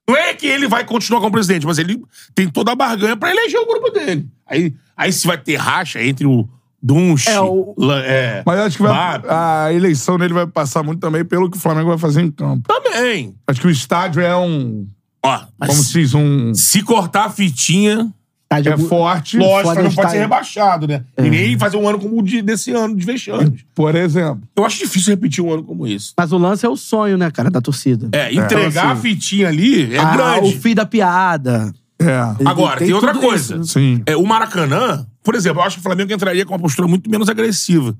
Não 0.09 0.16
é 0.16 0.35
que 0.35 0.47
ele 0.47 0.68
vai 0.68 0.85
continuar 0.85 1.20
como 1.20 1.32
presidente, 1.32 1.66
mas 1.66 1.78
ele 1.78 2.01
tem 2.35 2.48
toda 2.48 2.73
a 2.73 2.77
barganha 2.77 3.16
pra 3.16 3.31
eleger 3.31 3.60
o 3.60 3.66
grupo 3.66 3.90
dele. 3.90 4.28
Aí, 4.47 4.73
aí 4.97 5.12
se 5.12 5.27
vai 5.27 5.36
ter 5.36 5.56
racha 5.56 6.02
entre 6.02 6.27
o 6.27 6.48
Dunche, 6.82 7.28
É, 7.31 7.40
o- 7.40 7.74
é, 8.05 8.43
Mas 8.47 8.59
eu 8.59 8.65
acho 8.65 8.77
que 8.77 8.82
vai- 8.82 9.20
a 9.28 9.73
eleição 9.73 10.19
dele 10.19 10.35
vai 10.35 10.47
passar 10.47 10.82
muito 10.82 11.01
também 11.01 11.24
pelo 11.24 11.51
que 11.51 11.57
o 11.57 11.61
Flamengo 11.61 11.89
vai 11.89 11.98
fazer 11.98 12.23
em 12.23 12.31
campo. 12.31 12.69
também. 12.69 13.35
Acho 13.47 13.61
que 13.61 13.66
o 13.66 13.70
estádio 13.70 14.20
é 14.23 14.36
um. 14.36 14.86
Ó, 15.24 15.40
Como 15.59 15.73
se 15.73 15.93
diz, 15.94 16.15
um. 16.15 16.55
se 16.55 16.82
cortar 16.82 17.24
a 17.27 17.31
fitinha, 17.31 18.12
Estádio 18.44 18.73
É 18.74 18.78
forte. 18.78 19.36
lógico, 19.39 19.74
não 19.82 19.90
o 19.90 19.94
pode 19.94 20.11
ser 20.12 20.19
rebaixado, 20.20 20.86
né? 20.86 21.03
E 21.19 21.23
nem 21.28 21.59
fazer 21.59 21.77
um 21.78 21.89
ano 21.89 21.98
como 21.98 22.16
o 22.16 22.23
de, 22.23 22.40
desse 22.40 22.70
ano, 22.70 22.94
de 22.94 23.05
vexames. 23.05 23.65
Por 23.74 23.93
exemplo. 23.97 24.40
Eu 24.57 24.65
acho 24.65 24.78
difícil 24.78 25.11
repetir 25.15 25.43
um 25.43 25.53
ano 25.53 25.65
como 25.65 25.85
esse. 25.85 26.12
Mas 26.16 26.31
o 26.31 26.39
lance 26.39 26.65
é 26.65 26.69
o 26.69 26.77
sonho, 26.77 27.19
né, 27.19 27.28
cara, 27.32 27.51
da 27.51 27.61
torcida. 27.61 28.09
É, 28.16 28.32
entregar 28.32 28.69
Então, 28.69 28.90
a 28.90 28.94
fitinha 28.97 29.48
ali 29.48 29.93
é 29.93 29.98
Ah, 29.98 30.16
grande. 30.16 30.55
o 30.57 30.61
fim 30.61 30.77
da 30.77 30.86
piada. 30.86 31.73
É. 31.98 32.18
Agora, 32.44 32.78
tem, 32.78 32.93
outra 32.93 33.12
tudo 33.12 33.27
coisa. 33.27 33.56
isso, 33.56 33.59
né? 33.59 33.64
Sim. 33.97 34.02
É, 34.06 34.16
o 34.16 34.27
Maracanã, 34.27 35.06
por 35.23 35.35
exemplo, 35.35 35.60
eu 35.62 35.66
acho 35.66 35.77
que 35.77 35.81
o 35.81 35.82
Flamengo 35.82 36.12
entraria 36.12 36.44
com 36.44 36.52
uma 36.52 36.59
postura 36.60 36.86
muito 36.86 37.09
menos 37.10 37.28
agressiva. 37.28 37.97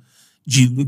De 0.47 0.86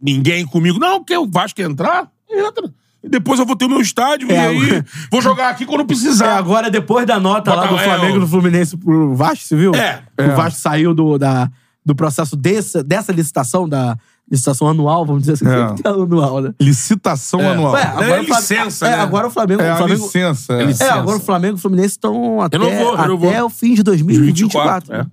ninguém 0.00 0.46
comigo. 0.46 0.78
Não, 0.78 1.02
quer 1.04 1.18
o 1.18 1.26
Vasco 1.28 1.56
quer 1.56 1.68
entrar? 1.70 2.08
Entra. 2.30 2.72
Depois 3.04 3.40
eu 3.40 3.44
vou 3.46 3.56
ter 3.56 3.64
o 3.64 3.68
meu 3.68 3.80
estádio 3.80 4.30
É, 4.30 4.34
e 4.34 4.38
aí 4.74 4.84
vou 5.10 5.20
jogar 5.20 5.48
aqui 5.48 5.66
quando 5.66 5.80
É, 5.80 5.84
precisar. 5.84 6.36
agora, 6.38 6.70
depois 6.70 7.04
da 7.04 7.18
nota 7.18 7.52
lá 7.52 7.62
Bota- 7.62 7.74
do 7.74 7.80
é, 7.80 7.84
Flamengo 7.84 8.14
o- 8.14 8.16
e 8.18 8.20
do 8.20 8.28
Fluminense 8.28 8.76
pro 8.76 9.14
Vasco, 9.14 9.44
você 9.44 9.56
viu? 9.56 9.74
É. 9.74 10.02
O 10.18 10.22
É. 10.22 10.28
Vasco 10.34 10.60
saiu 10.60 10.94
do, 10.94 11.18
da, 11.18 11.50
do 11.84 11.94
processo 11.96 12.36
desse, 12.36 12.80
dessa 12.84 13.10
licitação, 13.12 13.68
da 13.68 13.98
licitação 14.30 14.68
anual, 14.68 15.04
vamos 15.04 15.22
dizer 15.22 15.32
assim. 15.34 15.46
É. 15.46 15.68
sempre 15.68 15.82
tem 15.82 15.92
anual, 15.92 16.40
né? 16.40 16.54
Licitação 16.60 17.40
anual. 17.40 17.72
Ué, 17.74 17.82
É 17.82 17.84
agora 17.86 18.24
Flam- 18.24 18.38
licença, 18.38 18.86
é, 18.86 18.90
né? 18.90 18.96
agora 19.02 19.26
o 19.26 19.30
Flamengo. 19.30 19.62
é 19.62 19.70
o 19.70 19.72
a 19.72 19.76
Flamengo 19.76 20.02
licença. 20.04 20.52
É 20.54 20.62
É, 20.62 20.64
licença. 20.64 20.84
é, 20.84 20.90
agora 20.90 21.16
o 21.16 21.20
Flamengo 21.20 21.54
e 21.54 21.58
o 21.58 21.60
Fluminense 21.60 21.88
estão 21.88 22.40
até, 22.40 22.56
Renovou, 22.56 22.94
renovou. 22.96 23.28
até 23.30 23.44
o 23.44 23.50
fim 23.50 23.74
de 23.74 23.82
2024. 23.82 24.92
24, 24.92 24.94
é. 24.96 25.06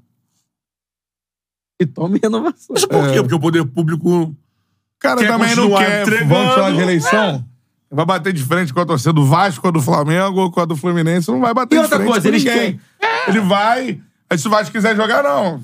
E 1.81 1.86
tome 1.86 2.19
renovação. 2.22 2.68
Mas 2.72 2.86
por 2.86 3.10
quê? 3.11 3.22
Porque 3.22 3.36
o 3.36 3.40
poder 3.40 3.65
público. 3.65 4.10
O 4.23 4.36
cara 4.99 5.22
Quer 5.22 5.27
também 5.30 5.56
não 5.56 5.69
quer. 5.77 6.02
entregando, 6.02 6.27
Vamos 6.30 6.53
falar 6.53 6.72
de 6.72 6.80
é. 6.80 6.81
eleição? 6.84 7.45
Vai 7.91 8.06
bater 8.06 8.34
de 8.34 8.44
frente 8.44 8.73
com 8.73 8.80
a 8.81 8.86
torcida 8.86 9.14
do 9.14 9.26
Vasco, 9.26 9.61
com 9.61 9.69
a 9.69 9.72
do 9.72 9.81
Flamengo 9.81 10.41
ou 10.41 10.52
com 10.52 10.60
a 10.60 10.65
do 10.65 10.76
Fluminense. 10.76 11.31
Não 11.31 11.40
vai 11.40 11.53
bater 11.53 11.76
E 11.76 11.77
de 11.77 11.84
outra 11.84 11.98
frente 11.98 12.10
coisa, 12.11 12.22
com 12.30 12.36
eles 12.36 12.44
ninguém. 12.44 12.80
Ele 13.27 13.40
vai. 13.40 13.99
Aí 14.30 14.38
se 14.38 14.45
o 14.48 14.52
Vasco 14.52 14.72
quiser 14.73 14.95
jogar, 14.95 15.23
não. 15.23 15.60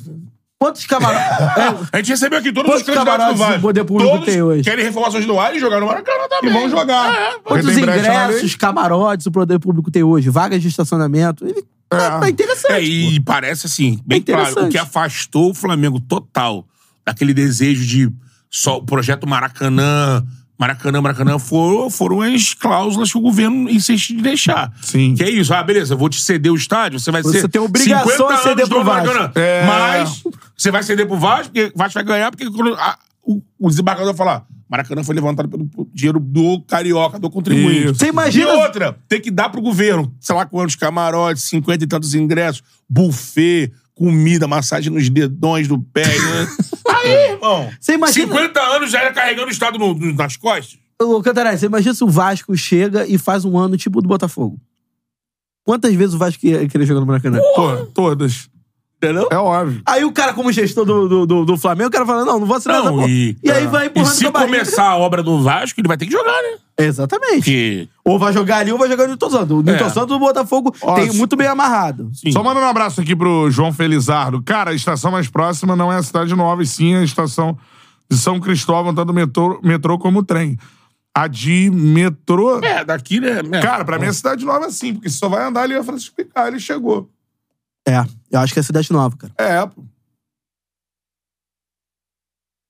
Quantos 0.60 0.86
camarotes. 0.86 1.26
É, 1.58 1.88
A 1.92 1.98
gente 1.98 2.10
recebeu 2.10 2.40
aqui 2.40 2.52
todos 2.54 2.74
os 2.76 2.82
Quantos 2.84 2.94
candidatos 2.96 3.28
do 3.36 3.40
camarotes 3.40 3.58
o 3.58 3.62
poder 3.62 3.84
público 3.84 4.12
todos 4.12 4.26
tem 4.26 4.42
hoje? 4.42 4.64
querem 4.64 4.86
reformações 4.86 5.26
no 5.26 5.40
ar 5.40 5.56
e 5.56 5.60
jogar 5.60 5.80
no 5.80 5.86
Maracanã 5.88 6.24
E 6.26 6.30
também. 6.30 6.54
vão 6.54 6.70
jogar. 6.70 7.14
É, 7.14 7.32
Porque 7.32 7.44
quantos 7.50 7.74
tem 7.76 7.82
brecha 7.86 8.02
na 8.12 8.20
lei. 8.28 8.28
ingressos, 8.36 8.56
camarotes 8.56 9.26
o 9.26 9.32
poder 9.32 9.60
público 9.60 9.92
tem 9.92 10.04
hoje? 10.04 10.30
Vagas 10.30 10.62
de 10.62 10.68
estacionamento? 10.70 11.46
Ele, 11.46 11.64
É. 11.92 11.98
tá 12.20 12.30
interessante. 12.30 12.74
É, 12.74 12.82
e 12.82 13.20
parece 13.20 13.68
assim, 13.68 14.00
bem 14.06 14.20
É 14.20 14.22
claro, 14.24 14.42
interessante. 14.44 14.68
o 14.68 14.72
que 14.72 14.78
afastou 14.78 15.52
o 15.52 15.54
Flamengo 15.54 16.00
total 16.00 16.66
daquele 17.06 17.34
desejo 17.34 17.86
de 17.86 18.10
só 18.50 18.78
o 18.78 18.84
projeto 18.84 19.28
Maracanã, 19.28 20.24
Maracanã, 20.58 21.02
Maracanã, 21.02 21.38
foram, 21.38 21.90
foram 21.90 22.22
as 22.22 22.54
cláusulas 22.54 23.12
que 23.12 23.18
o 23.18 23.22
governo 23.22 23.70
insiste 23.70 24.12
em 24.12 24.18
deixar. 24.22 24.72
Sim. 24.82 25.14
Que 25.16 25.24
é 25.24 25.30
isso, 25.30 25.54
ah, 25.54 25.62
beleza, 25.62 25.94
eu 25.94 25.98
vou 25.98 26.08
te 26.10 26.22
ceder 26.22 26.52
o 26.52 26.56
estádio, 26.56 27.00
você 27.00 27.12
vai 27.12 27.22
Você 27.22 27.42
ser 27.42 27.48
tem 27.50 27.62
obrigação 27.62 28.12
50 28.30 28.34
de 28.36 28.42
ceder 28.42 28.58
anos 28.58 28.70
pro 28.70 28.80
do 28.80 28.86
Vasco. 28.86 29.08
Maracanã. 29.08 29.32
É. 29.36 29.66
Mas 29.66 30.24
você 30.58 30.72
vai 30.72 30.84
ceder 30.84 31.06
pro 31.08 31.18
Vasco, 31.18 31.52
porque 31.54 31.72
o 31.76 31.78
Vasco 31.78 31.94
vai 31.96 32.04
ganhar, 32.04 32.32
porque 32.32 32.50
quando 32.50 32.74
a- 32.76 32.98
o, 33.22 33.42
o 33.60 33.70
desembargador 33.70 34.14
vai 34.14 34.18
falar, 34.18 34.46
Maracanã 34.70 35.04
foi 35.04 35.14
levantado 35.16 35.50
pelo 35.50 35.68
dinheiro 35.94 36.20
do 36.20 36.62
carioca, 36.62 37.20
do 37.20 37.30
contribuinte. 37.30 37.86
Isso. 37.88 37.96
Você 37.96 38.08
imagina- 38.08 38.52
E 38.52 38.56
outra, 38.58 38.98
tem 39.10 39.20
que 39.20 39.30
dar 39.30 39.50
pro 39.50 39.62
governo, 39.62 40.14
sei 40.22 40.36
lá 40.36 40.46
quantos 40.46 40.76
camarotes, 40.76 41.44
50 41.44 41.84
e 41.84 41.88
tantos 41.88 42.16
ingressos, 42.16 42.64
buffet, 42.90 43.72
comida, 43.96 44.48
massagem 44.48 44.92
nos 44.94 45.10
dedões 45.10 45.68
do 45.68 45.80
pé. 45.80 46.06
Né? 46.06 46.48
Aí, 46.88 47.32
irmão. 47.32 47.72
Você 47.80 47.94
imagina- 47.94 48.28
50 48.28 48.60
anos 48.62 48.92
já 48.92 49.00
era 49.02 49.14
carregando 49.14 49.48
o 49.48 49.52
Estado 49.52 49.80
no- 49.80 49.94
no- 49.94 50.14
nas 50.14 50.36
costas. 50.38 50.78
Ô, 51.02 51.22
Cantarelli, 51.22 51.58
você 51.58 51.66
imagina 51.66 51.94
se 51.96 52.04
o 52.04 52.08
Vasco 52.10 52.56
chega 52.56 53.06
e 53.08 53.18
faz 53.18 53.44
um 53.46 53.58
ano 53.58 53.76
tipo 53.78 54.02
do 54.02 54.08
Botafogo? 54.08 54.60
Quantas 55.66 55.94
vezes 55.96 56.14
o 56.14 56.18
Vasco 56.18 56.46
ia 56.46 56.68
querer 56.68 56.86
jogar 56.86 57.00
no 57.02 57.08
Maracanã? 57.08 57.40
Pô, 57.56 57.86
todas. 57.88 58.50
Entendeu? 58.98 59.28
É 59.32 59.36
óbvio. 59.38 59.82
Aí 59.86 60.06
o 60.06 60.12
cara, 60.12 60.34
como 60.34 60.52
gestor 60.52 60.86
do, 60.86 61.08
do, 61.10 61.26
do, 61.26 61.46
do 61.46 61.58
Flamengo, 61.58 61.90
o 61.90 61.92
cara 61.92 62.06
fala, 62.06 62.24
não, 62.24 62.40
não 62.40 62.48
vou 62.48 62.56
assinar 62.56 62.78
essa 62.78 62.86
Não, 62.90 62.96
porra. 62.98 63.10
e, 63.10 63.36
E 63.44 63.52
aí 63.52 63.68
vai 63.68 63.86
e 63.86 63.88
empurrando 63.90 64.14
se 64.14 64.26
a 64.26 64.32
barriga. 64.32 64.52
começar 64.54 64.84
a 64.90 64.96
obra 64.98 65.22
do 65.22 65.42
Vasco, 65.44 65.80
ele 65.80 65.88
vai 65.88 65.98
ter 65.98 66.06
que 66.06 66.12
jogar, 66.12 66.32
né? 66.42 66.58
Exatamente. 66.78 67.36
Porque 67.36 67.90
Ou 68.04 68.20
vai 68.20 68.34
jogar 68.34 68.58
ali 68.58 68.72
ou 68.72 68.78
vai 68.78 68.90
jogar 68.90 69.04
no 69.04 69.10
Newton 69.10 69.30
Santos. 69.30 69.52
O 69.58 69.62
Newton 69.62 69.86
É. 69.86 69.90
Santos, 69.90 70.16
o 70.16 70.20
Botafogo 70.20 70.76
Ó, 70.82 70.96
tem 70.96 71.12
muito 71.14 71.36
bem 71.36 71.48
amarrado. 71.48 72.12
Sim. 72.14 72.32
Só 72.32 72.44
mandando 72.44 72.66
um 72.66 72.70
abraço 72.70 73.00
aqui 73.00 73.16
pro 73.16 73.50
João 73.50 73.72
Felizardo. 73.72 74.42
Cara, 74.44 74.72
a 74.72 74.74
estação 74.74 75.12
mais 75.12 75.30
próxima 75.30 75.76
não 75.76 75.92
é 75.92 75.98
a 75.98 76.04
Cidade 76.04 76.36
Nova, 76.36 76.62
e 76.62 76.68
sim 76.68 76.96
a 76.96 77.04
estação 77.04 77.58
de 78.10 78.18
São 78.18 78.40
Cristóvão, 78.40 78.94
tanto 78.94 79.14
metrô, 79.14 79.60
metrô 79.64 79.98
como 79.98 80.22
trem. 80.24 80.58
A 81.18 81.28
de 81.28 81.70
metrô. 81.72 82.60
É, 82.62 82.84
daqui, 82.84 83.22
né? 83.22 83.40
é. 83.54 83.62
Cara, 83.62 83.86
pra 83.86 83.98
mim 83.98 84.08
a 84.08 84.14
Cidade 84.14 84.44
Nova 84.44 84.66
é 84.66 84.68
assim, 84.68 84.94
porque 84.96 85.10
só 85.10 85.30
vai 85.30 85.46
andar 85.46 85.62
ali 85.62 85.74
e 85.74 85.78
vai 85.78 85.86
Francisco 85.86 86.14
Picard, 86.16 86.50
ele 86.50 86.60
chegou. 86.60 87.10
É, 87.88 88.04
eu 88.32 88.40
acho 88.42 88.54
que 88.54 88.60
é 88.60 88.64
Cidade 88.64 88.92
Nova, 88.92 89.16
cara. 89.16 89.34
É, 89.38 89.66
pô. 89.66 89.82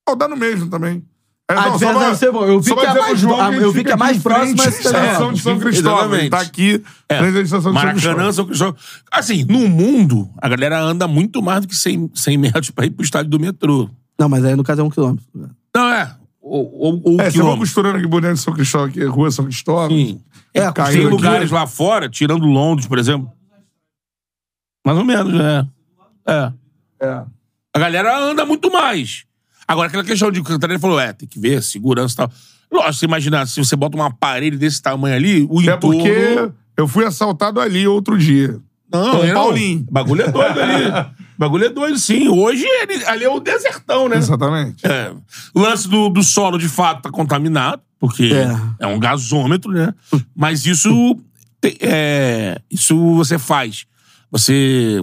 Pô, 0.07 0.15
dá 0.15 0.27
no 0.27 0.38
mesmo 0.38 0.69
também. 0.69 1.03
É, 1.47 1.53
Às 1.53 1.65
não, 1.65 1.80
só 1.80 1.91
pra- 1.93 1.99
deve 2.05 2.15
ser 2.15 2.31
bom. 2.31 2.43
Eu 2.45 2.59
vi 2.59 2.73
que 2.73 2.80
é 2.80 2.91
pro 2.91 3.01
mais- 3.01 3.19
João 3.19 3.49
que 3.51 3.57
eu 3.57 3.72
vi 3.72 3.84
que 3.84 3.91
é 3.91 3.95
mais 3.95 4.17
à 4.17 4.19
Cidade 4.19 4.61
à 4.61 4.69
estação 4.69 5.31
de 5.31 5.41
São 5.41 5.59
Cristóvão. 5.59 5.97
Exatamente. 5.99 6.22
Ele 6.23 6.30
tá 6.31 6.39
aqui, 6.39 6.84
É. 7.07 7.17
frente 7.19 7.38
à 7.38 7.41
estação 7.41 7.59
de 7.59 7.63
São 7.63 7.73
Maracanã, 7.73 7.93
Cristóvão. 8.01 8.34
São 8.34 8.45
Cristóvão. 8.47 8.76
Assim, 9.11 9.43
no 9.45 9.67
mundo, 9.69 10.27
a 10.41 10.49
galera 10.49 10.80
anda 10.81 11.07
muito 11.07 11.43
mais 11.43 11.61
do 11.61 11.67
que 11.67 11.76
100, 11.76 12.09
100 12.15 12.38
metros 12.38 12.72
pra 12.72 12.85
ir 12.88 12.89
pro 12.89 13.03
estádio 13.05 13.30
do 13.30 13.39
metrô. 13.39 13.88
Não, 14.19 14.27
mas 14.27 14.43
aí 14.43 14.55
no 14.55 14.63
caso 14.63 14.81
é 14.81 14.84
um 14.84 14.89
quilômetro. 14.89 15.23
Não, 15.76 15.88
é. 15.93 16.15
Ou, 16.41 16.72
ou, 16.73 17.01
ou 17.03 17.13
É, 17.13 17.17
você 17.17 17.22
vai 17.23 17.31
quilômetro. 17.31 17.59
costurando 17.59 17.97
aqui 17.99 18.07
bonito 18.07 18.38
São 18.38 18.53
Cristóvão, 18.53 18.88
aqui, 18.88 19.03
Rua 19.05 19.30
São 19.30 19.45
Cristóvão. 19.45 19.89
Sim. 19.89 20.22
É, 20.51 20.72
Tem 20.72 20.84
aqui. 20.84 21.01
lugares 21.05 21.51
lá 21.51 21.67
fora, 21.67 22.09
tirando 22.09 22.45
Londres, 22.47 22.88
por 22.88 22.97
exemplo. 22.97 23.31
Mais 24.85 24.97
ou 24.97 25.03
menos, 25.05 25.34
é. 25.39 25.65
É. 26.27 26.51
É. 27.01 27.23
A 27.76 27.80
galera 27.80 28.17
anda 28.17 28.45
muito 28.45 28.72
mais. 28.72 29.26
Agora, 29.67 29.87
aquela 29.87 30.03
questão 30.03 30.31
de 30.31 30.41
que 30.41 30.45
o 30.47 30.53
Cantarelli 30.53 30.79
falou, 30.79 30.99
é, 30.99 31.11
tem 31.13 31.27
que 31.27 31.39
ver, 31.39 31.61
segurança 31.63 32.13
e 32.13 32.17
tal. 32.17 32.31
Lógico, 32.71 32.93
você 32.93 33.05
imaginar, 33.05 33.47
se 33.47 33.63
você 33.63 33.75
bota 33.75 33.97
um 33.97 34.03
aparelho 34.03 34.57
desse 34.57 34.81
tamanho 34.81 35.15
ali, 35.15 35.47
o 35.49 35.59
É 35.61 35.75
entorno... 35.75 35.79
porque 35.79 36.51
eu 36.77 36.87
fui 36.87 37.05
assaltado 37.05 37.59
ali 37.59 37.87
outro 37.87 38.17
dia. 38.17 38.59
Não, 38.91 39.11
Com 39.11 39.17
o 39.17 39.23
é 39.23 39.27
não. 39.33 39.41
Paulinho. 39.43 39.87
Bagulho 39.91 40.21
é 40.21 40.31
doido 40.31 40.59
ali. 40.61 40.83
Bagulho 41.37 41.65
é 41.65 41.69
doido, 41.69 41.97
sim. 41.99 42.27
Hoje, 42.29 42.63
ele- 42.83 43.03
ali 43.05 43.23
é 43.23 43.29
o 43.29 43.39
desertão, 43.39 44.07
né? 44.07 44.17
Exatamente. 44.17 44.85
É. 44.85 45.11
O 45.53 45.59
lance 45.59 45.87
do, 45.89 46.07
do 46.09 46.23
solo, 46.23 46.57
de 46.57 46.69
fato, 46.69 47.01
tá 47.01 47.09
contaminado, 47.09 47.81
porque 47.99 48.31
É. 48.33 48.85
é, 48.85 48.87
um 48.87 48.99
gasômetro, 48.99 49.71
né? 49.71 49.93
Mas 50.35 50.65
isso, 50.65 51.19
é, 51.81 52.59
isso 52.69 52.97
você 53.15 53.37
faz. 53.39 53.85
Você... 54.31 55.01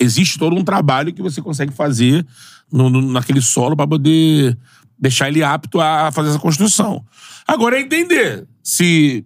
Existe 0.00 0.38
todo 0.38 0.56
um 0.56 0.64
trabalho 0.64 1.12
que 1.12 1.22
você 1.22 1.40
consegue 1.40 1.72
fazer 1.72 2.26
no- 2.72 2.88
no- 2.90 3.02
naquele 3.12 3.40
solo 3.40 3.76
pra 3.76 3.86
poder 3.86 4.56
deixar 4.98 5.28
ele 5.28 5.42
apto 5.42 5.80
a 5.80 6.10
fazer 6.12 6.30
essa 6.30 6.38
construção. 6.38 7.04
Agora 7.46 7.76
é 7.76 7.80
entender 7.80 8.46
se 8.62 9.24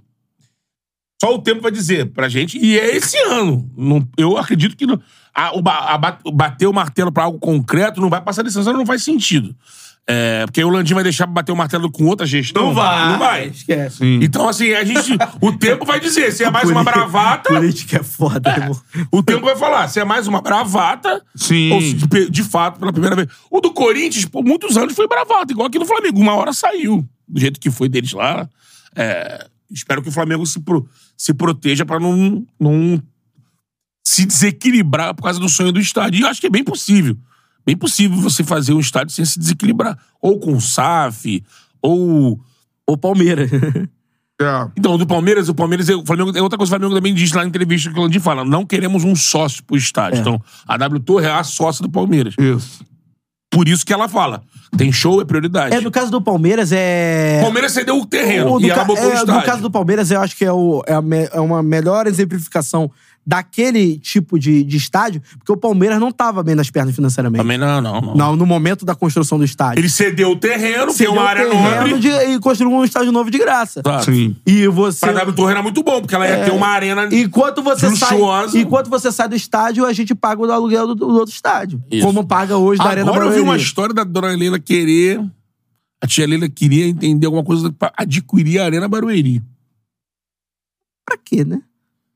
só 1.21 1.35
o 1.35 1.39
tempo 1.41 1.61
vai 1.61 1.71
dizer 1.73 2.07
pra 2.13 2.29
gente, 2.29 2.59
e 2.59 2.79
é 2.79 2.97
esse 2.97 3.17
ano. 3.25 3.69
Não- 3.77 4.07
eu 4.17 4.37
acredito 4.39 4.77
que 4.77 4.87
não- 4.87 5.01
a- 5.35 5.53
a 5.95 5.99
ba- 5.99 6.19
bater 6.33 6.67
o 6.67 6.73
martelo 6.73 7.11
pra 7.13 7.25
algo 7.25 7.39
concreto 7.39 8.01
não 8.01 8.09
vai 8.09 8.21
passar 8.21 8.43
ano, 8.67 8.79
não 8.79 8.87
faz 8.87 9.03
sentido. 9.03 9.55
É, 10.11 10.47
porque 10.47 10.65
o 10.65 10.71
Landim 10.71 10.95
vai 10.95 11.03
deixar 11.03 11.27
pra 11.27 11.35
bater 11.35 11.53
o 11.53 11.57
martelo 11.57 11.91
com 11.93 12.07
outra 12.07 12.25
gestão? 12.27 12.69
Não 13.13 13.19
vai. 13.19 13.49
Esquece. 13.49 14.03
Então, 14.23 14.49
assim, 14.49 14.73
a 14.73 14.83
gente. 14.83 15.13
O 15.39 15.53
tempo 15.53 15.85
vai 15.85 16.01
dizer 16.01 16.33
se 16.33 16.43
é 16.45 16.51
mais 16.51 16.71
uma 16.71 16.83
bravata. 16.83 17.51
Política 17.53 17.99
é 17.99 18.03
foda, 18.03 18.51
irmão. 18.51 18.81
O 19.13 19.23
tempo 19.23 19.45
vai 19.45 19.55
falar 19.55 19.87
se 19.89 20.01
é 20.01 20.05
mais 20.05 20.27
uma 20.27 20.41
bravata. 20.41 21.23
Sim. 21.37 21.73
Ou 21.73 21.81
se 21.83 21.93
de, 21.95 22.31
de 22.31 22.43
fato, 22.43 22.79
pela 22.81 22.91
primeira 22.91 23.15
vez. 23.17 23.29
O 23.51 23.61
do 23.61 23.71
Corinthians, 23.71 24.25
por 24.25 24.43
muitos 24.43 24.79
anos, 24.79 24.95
foi 24.95 25.07
bravata, 25.07 25.53
igual 25.53 25.67
aqui 25.69 25.79
no 25.79 25.85
Flamengo. 25.85 26.19
Uma 26.19 26.35
hora 26.37 26.55
saiu. 26.55 27.07
Do 27.29 27.39
jeito 27.39 27.61
que 27.61 27.71
foi 27.71 27.91
deles 27.91 28.13
lá. 28.13 28.49
É, 28.97 29.47
espero 29.71 30.01
que 30.03 30.09
o 30.09 30.13
Flamengo 30.13 30.47
se, 30.47 30.59
pro- 30.61 30.89
se 31.19 31.35
proteja 31.35 31.85
pra 31.85 32.01
não, 32.01 32.47
não 32.59 33.03
se 34.03 34.25
desequilibrar 34.25 35.15
por 35.15 35.25
causa 35.25 35.39
do 35.39 35.51
sonho 35.51 35.71
do 35.71 35.79
estádio. 35.79 36.19
E 36.21 36.23
eu 36.23 36.29
acho 36.29 36.41
que 36.41 36.47
é 36.47 36.51
bem 36.51 36.65
possível. 36.65 37.15
Bem 37.69 37.77
possível 37.77 38.17
você 38.17 38.43
fazer 38.43 38.73
um 38.73 38.81
estádio 38.81 39.15
sem 39.15 39.27
se 39.27 39.39
desequilibrar. 39.39 39.99
Ou 40.23 40.41
com 40.41 40.59
SAF, 40.59 41.45
ou. 41.83 42.41
O 42.89 42.97
Palmeiras. 42.97 43.51
É. 44.41 44.69
Então, 44.77 44.97
do 44.97 45.05
Palmeiras, 45.05 45.49
o 45.49 45.55
Palmeiras, 45.55 45.89
o 45.89 46.07
Flamengo, 46.07 46.31
é 46.39 46.41
outra 46.41 46.57
coisa 46.57 46.71
que 46.71 46.77
o 46.77 46.79
Flamengo 46.79 46.95
também 46.97 47.13
diz 47.13 47.33
lá 47.33 47.43
na 47.43 47.49
entrevista 47.49 47.91
que 47.93 47.99
o 47.99 48.03
Landim 48.05 48.21
fala: 48.21 48.45
não 48.45 48.65
queremos 48.65 49.03
um 49.03 49.17
sócio 49.17 49.65
pro 49.65 49.77
estádio. 49.77 50.19
É. 50.19 50.21
Então, 50.21 50.41
a 50.65 50.77
W 50.77 51.01
Torre 51.03 51.27
é 51.27 51.33
a 51.33 51.43
sócia 51.43 51.83
do 51.83 51.91
Palmeiras. 51.91 52.35
Isso. 52.39 52.85
Por 53.51 53.67
isso 53.69 53.85
que 53.85 53.93
ela 53.93 54.09
fala: 54.09 54.41
tem 54.77 54.93
show, 54.93 55.21
é 55.21 55.25
prioridade. 55.25 55.75
É, 55.75 55.81
no 55.81 55.91
caso 55.91 56.13
do 56.13 56.23
Palmeiras, 56.23 56.71
é. 56.71 57.39
O 57.41 57.47
Palmeiras 57.47 57.73
cedeu 57.73 57.99
o 57.99 58.07
terreno 58.07 58.53
O- 58.53 58.61
e 58.61 58.71
ela 58.71 58.83
ca- 58.83 58.85
botou 58.85 59.07
o 59.07 59.09
é, 59.11 59.15
estádio. 59.15 59.35
no 59.35 59.43
caso 59.43 59.61
do 59.63 59.71
Palmeiras, 59.73 60.09
eu 60.13 60.21
acho 60.21 60.37
que 60.37 60.45
é, 60.45 60.53
o- 60.53 60.85
é 60.87 60.95
a 60.95 61.03
me- 61.03 61.29
é 61.33 61.41
uma 61.41 61.61
melhor 61.61 62.07
exemplificação 62.07 62.89
daquele 63.29 63.99
tipo 63.99 64.39
de, 64.39 64.65
de 64.65 64.79
estádio, 64.79 65.21
porque 65.37 65.53
o 65.53 65.57
Palmeiras 65.59 66.01
não 66.01 66.09
estava 66.09 66.43
bem 66.43 66.55
nas 66.55 66.71
pernas 66.71 66.95
financeiramente. 66.95 67.43
Também 67.43 67.59
não, 67.59 67.79
não, 67.79 68.01
não. 68.01 68.15
Não, 68.15 68.37
no 68.37 68.47
momento 68.47 68.87
da 68.87 68.95
construção 68.95 69.37
do 69.37 69.45
estádio. 69.45 69.79
Ele 69.81 69.89
cedeu 69.91 70.31
o 70.31 70.37
terreno, 70.37 70.87
tem 70.87 70.95
Cedeu 70.95 71.13
uma 71.13 71.25
o 71.25 71.27
área 71.27 71.47
nobre. 71.47 71.99
de- 71.99 72.09
e 72.09 72.39
construiu 72.41 72.73
um 72.73 72.83
estádio 72.83 73.13
novo 73.13 73.31
de 73.31 73.37
graça. 73.37 73.83
Tá. 73.83 74.01
Sim. 74.01 74.35
E 74.47 74.67
você. 74.69 75.01
Pra 75.01 75.13
W 75.13 75.37
Torre 75.37 75.51
era 75.53 75.63
muito 75.63 75.83
bom, 75.83 76.01
porque 76.01 76.15
ela 76.15 76.27
ia 76.27 76.43
ter 76.47 76.53
uma 76.53 76.69
arena. 76.69 77.07
Enquanto 77.13 77.63
você, 77.63 77.95
sai, 77.97 78.13
Luxuosa. 78.13 78.59
enquanto 78.59 78.89
você 78.89 79.13
sai 79.13 79.29
do 79.29 79.37
estádio, 79.37 79.85
a 79.85 79.93
gente 79.93 80.15
paga 80.15 80.41
o 80.41 80.51
aluguel 80.51 80.87
do, 80.87 80.95
do 80.95 81.09
outro 81.09 81.35
estádio. 81.35 81.83
Isso. 81.91 82.07
Como 82.07 82.27
paga 82.27 82.57
hoje 82.57 82.83
da 82.83 82.89
Arena 82.89 83.11
Agora 83.11 83.27
eu 83.27 83.33
vi 83.33 83.41
uma 83.41 83.59
história 83.59 83.95
da 83.95 84.05
dona 84.05 84.29
Leila 84.29 84.59
querer. 84.59 85.23
A 86.03 86.07
tia 86.07 86.27
Leila 86.27 86.49
queria 86.49 86.87
entender 86.87 87.27
alguma 87.27 87.45
coisa 87.45 87.71
pra 87.71 87.93
adquirir 87.95 88.59
a 88.61 88.65
Arena 88.65 88.89
Barueri. 88.89 89.43
Pra 91.05 91.19
quê, 91.23 91.45
né? 91.45 91.61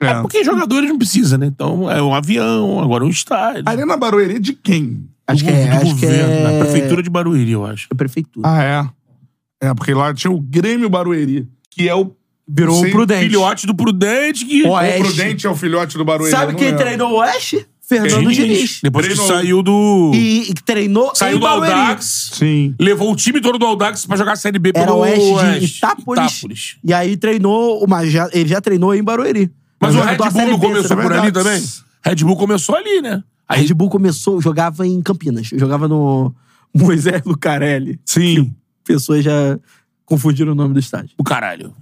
É. 0.06 0.20
porque 0.22 0.44
jogadores 0.44 0.88
não 0.88 0.98
precisa, 0.98 1.36
né? 1.38 1.46
Então 1.46 1.90
é 1.90 2.02
um 2.02 2.14
avião, 2.14 2.80
agora 2.80 3.04
um 3.04 3.08
estádio. 3.08 3.64
Arena 3.66 3.96
Barueri 3.96 4.38
de 4.38 4.52
quem? 4.52 5.06
Acho 5.26 5.44
Do 5.44 5.50
que 5.50 5.56
é. 5.56 5.66
do 5.66 5.74
Acho 5.76 5.94
que 5.96 6.06
governo, 6.06 6.32
é... 6.32 6.42
da 6.58 6.64
prefeitura 6.64 7.02
de 7.02 7.10
Barueri, 7.10 7.52
eu 7.52 7.64
acho. 7.64 7.88
É 7.90 7.94
prefeitura. 7.94 8.48
Ah, 8.48 8.62
é. 8.62 9.68
É, 9.68 9.74
porque 9.74 9.94
lá 9.94 10.12
tinha 10.12 10.30
o 10.30 10.40
Grêmio 10.40 10.88
Barueri, 10.90 11.46
que 11.70 11.88
é 11.88 11.94
o. 11.94 12.10
Virou 12.48 12.80
Sei, 12.80 12.90
o 12.90 12.92
Prudente. 12.92 13.24
Filhote 13.26 13.66
do 13.66 13.74
Prudente 13.74 14.44
que. 14.44 14.64
O 14.64 14.70
Oeste. 14.72 15.02
Prudente 15.02 15.46
é 15.46 15.50
o 15.50 15.54
filhote 15.54 15.96
do 15.96 16.04
Barueri. 16.04 16.32
Sabe 16.32 16.54
quem 16.54 16.66
lembro. 16.68 16.80
treinou 16.80 17.12
o 17.12 17.14
Oeste? 17.18 17.66
Fernando 17.80 18.30
Diniz. 18.30 18.36
Diniz. 18.36 18.80
Depois 18.82 19.06
Treinou. 19.06 19.26
que 19.26 19.32
saiu 19.32 19.62
do. 19.62 20.12
E, 20.14 20.50
e 20.50 20.54
treinou 20.54 21.12
Saiu 21.14 21.38
do 21.38 21.42
Barueri. 21.44 21.72
Audax. 21.72 22.30
Sim. 22.34 22.74
Levou 22.80 23.12
o 23.12 23.16
time 23.16 23.40
todo 23.40 23.58
do 23.58 23.66
Audax 23.66 24.06
pra 24.06 24.16
jogar 24.16 24.32
a 24.32 24.36
Série 24.36 24.58
B 24.58 24.72
Era 24.74 24.86
pelo 24.86 24.98
Oeste 24.98 25.60
de 25.60 25.76
Itápolis. 25.76 26.32
Itápolis. 26.32 26.76
E 26.84 26.92
aí 26.92 27.16
treinou, 27.16 27.84
uma, 27.84 28.06
já, 28.06 28.28
ele 28.32 28.48
já 28.48 28.60
treinou 28.60 28.94
em 28.94 29.02
Barueri. 29.02 29.50
Mas 29.82 29.94
o 29.94 29.98
Mas 29.98 30.06
Red 30.06 30.16
botou 30.16 30.26
a 30.26 30.30
Bull 30.30 30.50
não 30.50 30.58
começou 30.58 30.98
é 30.98 31.02
por 31.02 31.12
ali 31.12 31.32
também? 31.32 31.64
Red 32.04 32.16
Bull 32.16 32.36
começou 32.36 32.76
ali, 32.76 33.02
né? 33.02 33.22
A 33.48 33.54
Red 33.54 33.74
Bull 33.74 33.90
começou, 33.90 34.40
jogava 34.40 34.86
em 34.86 35.02
Campinas. 35.02 35.48
Jogava 35.48 35.88
no 35.88 36.34
Moisés 36.74 37.22
Lucarelli. 37.24 38.00
Sim. 38.06 38.54
Pessoas 38.84 39.24
já 39.24 39.58
confundiram 40.06 40.52
o 40.52 40.54
nome 40.54 40.74
do 40.74 40.80
estádio. 40.80 41.10
o 41.18 41.24
caralho. 41.24 41.74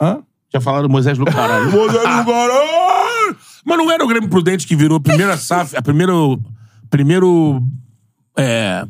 Hã? 0.00 0.22
Já 0.52 0.60
falaram 0.60 0.88
Moisés 0.88 1.18
caralho. 1.18 1.70
Moisés 1.72 2.02
caralho! 2.02 3.36
Mas 3.64 3.78
não 3.78 3.90
era 3.90 4.04
o 4.04 4.08
Grêmio 4.08 4.28
Prudente 4.28 4.66
que 4.66 4.76
virou 4.76 4.98
a 4.98 5.00
primeira 5.00 5.36
SAF, 5.38 5.76
a 5.76 5.82
primeiro. 5.82 6.40
Primeiro. 6.88 7.62
É, 8.36 8.86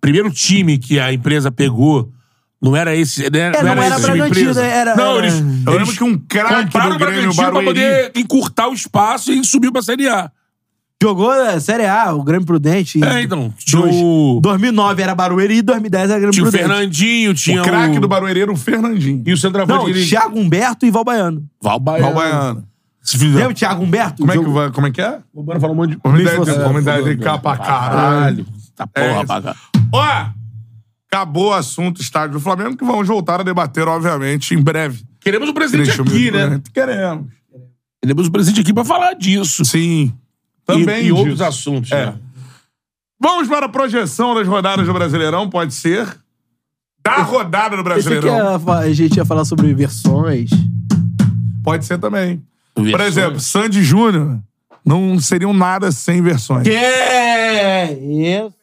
primeiro 0.00 0.30
time 0.30 0.78
que 0.78 0.98
a 0.98 1.12
empresa 1.12 1.50
pegou. 1.50 2.10
Não 2.60 2.74
era 2.74 2.94
esse. 2.96 3.28
Não 3.30 3.38
era, 3.38 3.56
É, 3.58 3.62
não 3.62 3.70
era 3.70 3.80
esse 3.86 4.04
time 4.04 4.16
Bragantino, 4.18 4.40
empresa. 4.50 4.64
era- 4.64 4.96
Não, 4.96 5.16
era- 5.18 5.26
eles. 5.26 5.34
Eu 5.34 5.44
eles 5.44 5.66
lembro 5.66 5.92
que 5.96 6.04
um 6.04 6.18
craque 6.18 6.64
compraram 6.64 6.90
do 6.90 6.94
o 6.96 6.98
Grêmio 6.98 7.34
pra 7.34 7.44
Barueri. 7.44 7.66
poder 7.66 8.12
encurtar 8.16 8.68
o 8.68 8.74
espaço 8.74 9.32
e 9.32 9.44
subiu 9.44 9.70
pra 9.72 9.80
Série 9.82 10.08
A. 10.08 10.30
Jogou 11.00 11.32
na 11.32 11.60
Série 11.60 11.86
A, 11.86 12.12
o 12.12 12.24
Grêmio 12.24 12.44
Prudente. 12.44 13.00
É, 13.04 13.22
então. 13.22 13.54
Tinha 13.56 13.80
dois- 13.82 13.94
o. 13.94 14.40
2009 14.42 15.00
era 15.00 15.14
Barueri 15.14 15.58
e 15.58 15.62
2010 15.62 16.10
era 16.10 16.18
Grêmio 16.18 16.32
Tinha 16.32 16.42
o 16.44 16.50
Prudente. 16.50 16.68
Fernandinho, 16.68 17.34
tinha 17.34 17.62
O 17.62 17.64
craque 17.64 18.00
do 18.00 18.08
Barueri 18.08 18.40
era 18.40 18.50
o 18.52 18.56
Fernandinho. 18.56 19.22
E 19.24 19.32
o 19.32 19.36
centroavante 19.36 19.78
Não, 19.80 19.88
ele- 19.88 20.04
Thiago 20.04 20.36
Humberto 20.40 20.84
e 20.84 20.90
Valbaiano. 20.90 21.44
Valbaiano. 21.62 22.04
Valbaiano. 22.12 22.64
Lembra 23.22 23.48
o 23.50 23.54
Thiago 23.54 23.84
Humberto? 23.84 24.16
Como 24.18 24.32
é 24.32 24.38
que 24.38 24.44
vai? 24.50 24.70
Como 24.72 24.86
é 24.88 24.90
que 24.90 25.00
é? 25.00 25.18
O 25.32 25.42
Mano 25.44 25.60
falou 25.60 25.74
um 25.76 25.78
monte 25.78 25.96
de. 25.96 27.04
De 27.04 27.16
cá 27.22 27.38
pra 27.38 27.56
caralho. 27.56 28.44
Tá 28.76 28.86
porra, 28.86 29.24
É. 29.50 29.54
Ó, 29.92 30.26
acabou 31.10 31.48
o 31.48 31.52
assunto 31.54 32.00
estádio 32.00 32.34
do 32.34 32.40
Flamengo, 32.40 32.76
que 32.76 32.84
vamos 32.84 33.06
voltar 33.08 33.40
a 33.40 33.42
debater, 33.42 33.86
obviamente, 33.88 34.54
em 34.54 34.62
breve. 34.62 35.04
Queremos 35.20 35.48
o 35.48 35.54
presidente 35.54 36.00
aqui, 36.00 36.30
né? 36.30 36.60
Queremos. 36.72 37.26
Queremos 38.02 38.26
o 38.26 38.30
presidente 38.30 38.60
aqui 38.60 38.72
pra 38.72 38.84
falar 38.84 39.14
disso. 39.14 39.64
Sim. 39.64 40.12
Também 40.64 41.04
E, 41.04 41.06
e 41.08 41.12
outros 41.12 41.40
assuntos, 41.40 41.90
É. 41.90 42.06
né? 42.06 42.14
Vamos 43.20 43.48
para 43.48 43.66
a 43.66 43.68
projeção 43.68 44.34
das 44.34 44.46
rodadas 44.46 44.86
do 44.86 44.92
Brasileirão, 44.92 45.48
pode 45.50 45.74
ser? 45.74 46.06
Da 47.02 47.16
rodada 47.22 47.70
do 47.76 47.82
que 47.82 47.88
Brasileirão. 47.88 48.60
fa- 48.60 48.78
a 48.80 48.92
gente 48.92 49.16
ia 49.16 49.24
falar 49.24 49.44
sobre 49.44 49.72
versões. 49.74 50.50
Pode 51.64 51.84
ser 51.84 51.98
também. 51.98 52.42
Por 52.74 52.84
Versões. 52.84 53.08
exemplo, 53.08 53.40
Sandy 53.40 53.82
Júnior 53.82 54.38
não 54.84 55.18
seriam 55.18 55.52
nada 55.52 55.90
sem 55.90 56.22
versões. 56.22 56.62
Que 56.62 56.70
é 56.70 57.92
isso? 57.92 58.54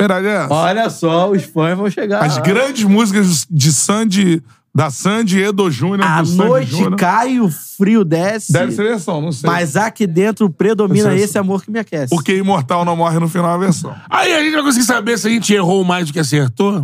Verdade 0.00 0.26
é 0.26 0.30
essa. 0.44 0.54
Olha 0.54 0.90
só, 0.90 1.30
os 1.30 1.42
fãs 1.44 1.76
vão 1.76 1.90
chegar. 1.90 2.22
As 2.24 2.38
grandes 2.38 2.84
músicas 2.84 3.46
de 3.50 3.72
Sandy, 3.72 4.42
da 4.74 4.90
Sandy 4.90 5.38
e 5.40 5.52
do 5.52 5.70
Júnior, 5.70 6.06
A 6.08 6.22
do 6.22 6.32
noite 6.32 6.76
cai, 6.96 7.40
o 7.40 7.50
frio 7.50 8.04
desce. 8.04 8.52
Deve 8.52 8.72
ser 8.72 8.84
versão, 8.84 9.20
não 9.20 9.32
sei. 9.32 9.48
Mas 9.48 9.76
aqui 9.76 10.06
dentro 10.06 10.48
predomina 10.48 11.10
sei. 11.10 11.22
esse 11.22 11.38
amor 11.38 11.62
que 11.62 11.70
me 11.70 11.78
aquece. 11.78 12.10
Porque 12.10 12.36
Imortal 12.36 12.84
não 12.84 12.96
morre 12.96 13.18
no 13.18 13.28
final 13.28 13.58
da 13.58 13.64
versão. 13.64 13.94
Aí 14.08 14.32
a 14.32 14.42
gente 14.42 14.52
vai 14.54 14.62
conseguir 14.62 14.86
saber 14.86 15.18
se 15.18 15.26
a 15.26 15.30
gente 15.30 15.52
errou 15.52 15.84
mais 15.84 16.06
do 16.06 16.12
que 16.12 16.18
acertou. 16.20 16.76
A 16.76 16.80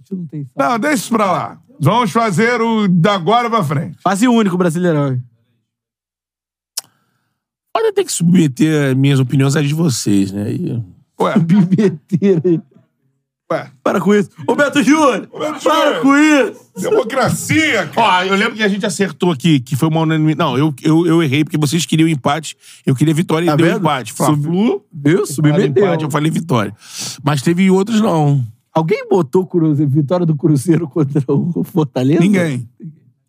gente 0.00 0.14
não 0.14 0.26
tem 0.26 0.46
Não, 0.56 0.78
deixa 0.78 0.96
isso 0.96 1.10
pra 1.10 1.30
lá. 1.30 1.58
Vamos 1.80 2.10
fazer 2.10 2.60
o 2.60 2.86
da 2.86 3.14
agora 3.14 3.48
pra 3.48 3.64
frente. 3.64 3.96
Fase 4.02 4.28
único 4.28 4.58
brasileirão. 4.58 5.18
Pode 7.72 7.92
ter 7.92 8.04
que 8.04 8.12
submeter 8.12 8.94
minhas 8.96 9.18
opiniões 9.20 9.56
às 9.56 9.66
de 9.66 9.74
vocês, 9.74 10.32
né? 10.32 10.52
E- 10.52 10.82
Ué, 11.20 11.38
Bibeteira 11.38 12.40
aí. 12.44 12.60
ué. 13.52 13.70
Para 13.82 14.00
com 14.00 14.14
isso. 14.14 14.30
Roberto 14.48 14.82
Júnior! 14.82 15.28
Roberto 15.32 15.62
Para 15.62 15.84
Júnior! 16.00 16.02
com 16.02 16.16
isso! 16.16 16.70
Democracia, 16.80 17.86
cara. 17.88 18.06
Ó, 18.18 18.22
eu 18.24 18.36
lembro 18.36 18.54
que 18.54 18.62
a 18.62 18.68
gente 18.68 18.86
acertou 18.86 19.30
aqui, 19.32 19.60
que 19.60 19.76
foi 19.76 19.88
uma 19.88 20.00
unanimidade. 20.00 20.38
Não, 20.38 20.56
eu, 20.56 20.74
eu, 20.82 21.06
eu 21.06 21.22
errei, 21.22 21.44
porque 21.44 21.58
vocês 21.58 21.84
queriam 21.84 22.08
empate, 22.08 22.56
eu 22.86 22.94
queria 22.94 23.12
vitória 23.12 23.44
e 23.44 23.48
Tá 23.48 23.56
deu 23.56 23.66
vendo? 23.66 23.78
empate. 23.80 24.14
Sub- 24.14 24.24
Fla-Flu, 24.42 25.26
Submeteu. 25.26 25.66
empate, 25.84 26.04
eu 26.04 26.10
falei 26.10 26.30
vitória. 26.30 26.74
Mas 27.22 27.42
teve 27.42 27.70
outros 27.70 28.00
não. 28.00 28.42
Alguém 28.72 29.06
botou 29.08 29.44
Cruzeiro, 29.46 29.90
vitória 29.90 30.24
do 30.24 30.36
Cruzeiro 30.36 30.86
contra 30.88 31.22
o 31.28 31.64
Fortaleza? 31.64 32.20
Ninguém. 32.20 32.68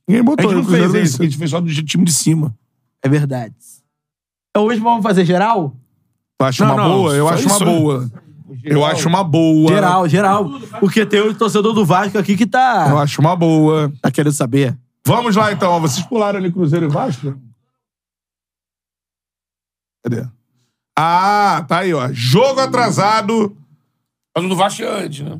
Ninguém 0.07 0.21
A 0.21 0.23
botou. 0.23 0.49
gente 0.51 0.63
não 0.63 0.71
fez 0.91 0.93
isso, 1.09 1.21
a 1.21 1.25
gente 1.25 1.37
fez 1.37 1.49
só 1.49 1.59
do 1.59 1.67
time 1.83 2.05
de 2.05 2.13
cima. 2.13 2.55
É 3.03 3.09
verdade. 3.09 3.55
Então 4.51 4.67
hoje 4.67 4.79
vamos 4.79 5.01
fazer 5.01 5.25
geral? 5.25 5.75
Eu 6.41 6.45
acho 6.47 6.63
Não, 6.65 6.73
uma 6.75 6.83
não, 6.83 6.89
boa, 6.89 7.13
eu 7.15 7.29
acho 7.29 7.47
uma 7.47 7.59
boa. 7.59 8.11
Eu 8.63 8.85
acho 8.85 9.07
uma 9.07 9.23
boa. 9.23 9.69
Geral, 9.73 10.09
geral. 10.09 10.49
Porque 10.79 11.05
tem 11.05 11.21
o 11.21 11.33
torcedor 11.33 11.73
do 11.73 11.85
Vasco 11.85 12.17
aqui 12.17 12.35
que 12.35 12.43
Eu 12.43 12.49
tá, 12.49 13.01
acho 13.01 13.21
uma 13.21 13.35
boa. 13.35 13.91
tá 14.01 14.11
querendo 14.11 14.33
saber. 14.33 14.77
Vamos 15.05 15.35
lá, 15.35 15.51
então. 15.51 15.79
Vocês 15.79 16.05
pularam 16.05 16.37
ali 16.39 16.51
Cruzeiro 16.51 16.85
e 16.85 16.89
Vasco? 16.89 17.33
Cadê? 20.03 20.27
Ah, 20.97 21.63
tá 21.67 21.79
aí, 21.79 21.93
ó. 21.93 22.09
Jogo 22.11 22.59
atrasado. 22.59 23.55
Mas 24.35 24.45
o 24.45 24.49
do 24.49 24.55
Vasco 24.55 24.81
é 24.83 25.05
antes, 25.05 25.25
né? 25.25 25.39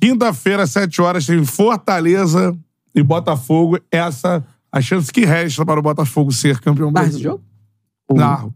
Quinta-feira, 0.00 0.64
às 0.64 0.70
7 0.70 1.00
horas, 1.00 1.26
tem 1.26 1.44
Fortaleza 1.44 2.56
e 2.94 3.02
Botafogo. 3.02 3.78
Essa 3.90 4.44
a 4.70 4.80
chance 4.80 5.12
que 5.12 5.24
resta 5.24 5.64
para 5.66 5.78
o 5.78 5.82
Botafogo 5.82 6.32
ser 6.32 6.58
campeão 6.60 6.90
Narra 6.90 7.06
esse 7.06 7.22
brasileiro. 7.22 7.42
jogo? 8.08 8.18
Narro. 8.20 8.54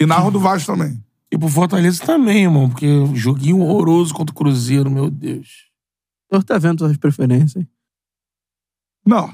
E 0.00 0.06
narro 0.06 0.30
do 0.30 0.38
Vasco 0.40 0.72
também. 0.72 1.02
E 1.32 1.38
pro 1.38 1.48
Fortaleza 1.48 2.04
também, 2.04 2.44
irmão. 2.44 2.68
Porque 2.68 2.86
joguinho 3.14 3.58
horroroso 3.60 4.14
contra 4.14 4.32
o 4.32 4.36
Cruzeiro, 4.36 4.90
meu 4.90 5.10
Deus. 5.10 5.66
O 6.30 6.34
senhor 6.36 6.44
tá 6.44 6.58
vendo 6.58 6.78
suas 6.80 6.96
preferências. 6.96 7.56
hein? 7.56 7.68
Não. 9.06 9.32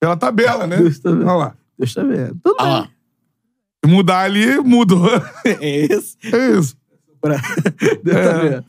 Pela 0.00 0.16
tabela, 0.16 0.66
né? 0.66 0.76
Deus 0.78 0.98
tá 0.98 1.10
vendo. 1.10 1.22
Olha 1.26 1.32
lá. 1.36 1.56
Deus 1.78 1.94
tá 1.94 2.02
vendo. 2.02 2.38
Tudo 2.42 2.56
Ah, 2.60 2.64
lá. 2.64 2.88
Se 3.84 3.90
mudar 3.90 4.20
ali, 4.20 4.58
mudou. 4.60 5.08
bem. 5.44 5.56
É 5.60 5.86
isso. 5.94 6.16
É 6.24 6.50
isso. 6.58 6.76
Pra- 7.20 7.36
Deus 8.04 8.16
tá 8.26 8.38
vendo. 8.38 8.64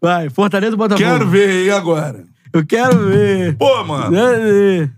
Vai, 0.00 0.30
Fortaleza 0.30 0.74
e 0.74 0.78
Botafogo. 0.78 1.08
Quero 1.08 1.28
ver 1.28 1.48
aí 1.48 1.70
agora. 1.70 2.24
Eu 2.52 2.66
quero 2.66 3.06
ver. 3.08 3.56
Pô, 3.56 3.84
mano. 3.84 4.10
Quero 4.14 4.42
ver. 4.42 4.92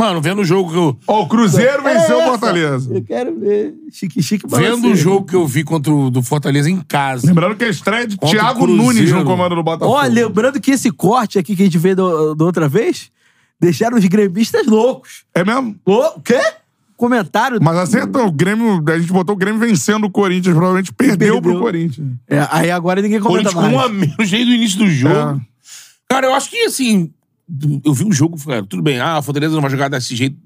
Mano, 0.00 0.20
vendo 0.22 0.40
o 0.40 0.44
jogo 0.44 0.70
que 0.70 0.76
eu. 0.78 0.98
Ó, 1.06 1.22
o 1.22 1.28
Cruzeiro 1.28 1.82
venceu 1.82 2.16
o 2.16 2.20
É. 2.22 2.26
Fortaleza. 2.26 2.94
Eu 2.94 3.02
quero 3.04 3.38
ver. 3.38 3.74
Chique, 3.92 4.22
chique, 4.22 4.46
Vendo 4.46 4.56
o 4.58 4.62
balanceiro. 4.62 4.96
jogo 4.96 5.26
que 5.26 5.36
eu 5.36 5.46
vi 5.46 5.62
contra 5.62 5.92
o 5.92 6.10
do 6.10 6.22
Fortaleza 6.22 6.70
em 6.70 6.80
casa. 6.80 7.26
Lembrando 7.26 7.54
que 7.56 7.64
a 7.64 7.68
estreia 7.68 8.06
de 8.06 8.16
Contra 8.16 8.38
Thiago. 8.38 8.66
Nunes 8.66 9.12
no 9.12 9.24
comando 9.24 9.54
do 9.54 9.62
Botafogo. 9.62 9.98
Ó, 9.98 10.02
lembrando 10.06 10.58
que 10.58 10.70
esse 10.70 10.90
corte 10.90 11.38
aqui 11.38 11.54
que 11.54 11.62
a 11.62 11.64
gente 11.66 11.78
fez 11.78 11.94
do, 11.94 12.34
da 12.34 12.44
outra 12.46 12.66
vez 12.68 13.10
deixaram 13.60 13.98
os 13.98 14.04
gremistas 14.06 14.66
loucos. 14.66 15.24
É 15.34 15.44
mesmo? 15.44 15.76
Lou- 15.86 16.14
O 16.16 16.20
quê? 16.22 16.40
Comentário. 16.96 17.58
Mas 17.62 17.76
acertou. 17.76 18.26
O 18.26 18.32
Grêmio, 18.32 18.82
a 18.88 18.98
gente 18.98 19.12
botou 19.12 19.34
o 19.34 19.38
Grêmio 19.38 19.60
vencendo 19.60 20.04
o 20.04 20.10
Corinthians, 20.10 20.54
provavelmente 20.54 20.92
perdeu, 20.92 21.34
Perdeu. 21.34 21.42
pro 21.42 21.60
Corinthians. 21.60 22.08
É, 22.28 22.46
aí 22.50 22.70
agora 22.70 23.00
ninguém 23.02 23.20
comenta 23.20 23.50
Corinthians 23.50 23.54
com 23.72 23.76
mais. 23.76 23.76
um 23.76 23.80
a 23.80 23.88
menos 23.88 24.30
desde 24.30 24.50
o 24.50 24.54
início 24.54 24.78
do 24.78 24.90
jogo. 24.90 25.14
É. 25.14 25.50
Cara, 26.08 26.26
eu 26.26 26.34
acho 26.34 26.50
que 26.50 26.58
assim. 26.64 27.10
Eu 27.84 27.92
vi 27.94 28.04
o 28.04 28.12
jogo, 28.12 28.36
cara, 28.44 28.64
tudo 28.64 28.82
bem. 28.82 29.00
Ah, 29.00 29.16
a 29.16 29.22
Fortaleza 29.22 29.54
não 29.54 29.60
vai 29.62 29.70
jogar 29.70 29.88
desse 29.88 30.14
jeito 30.14 30.36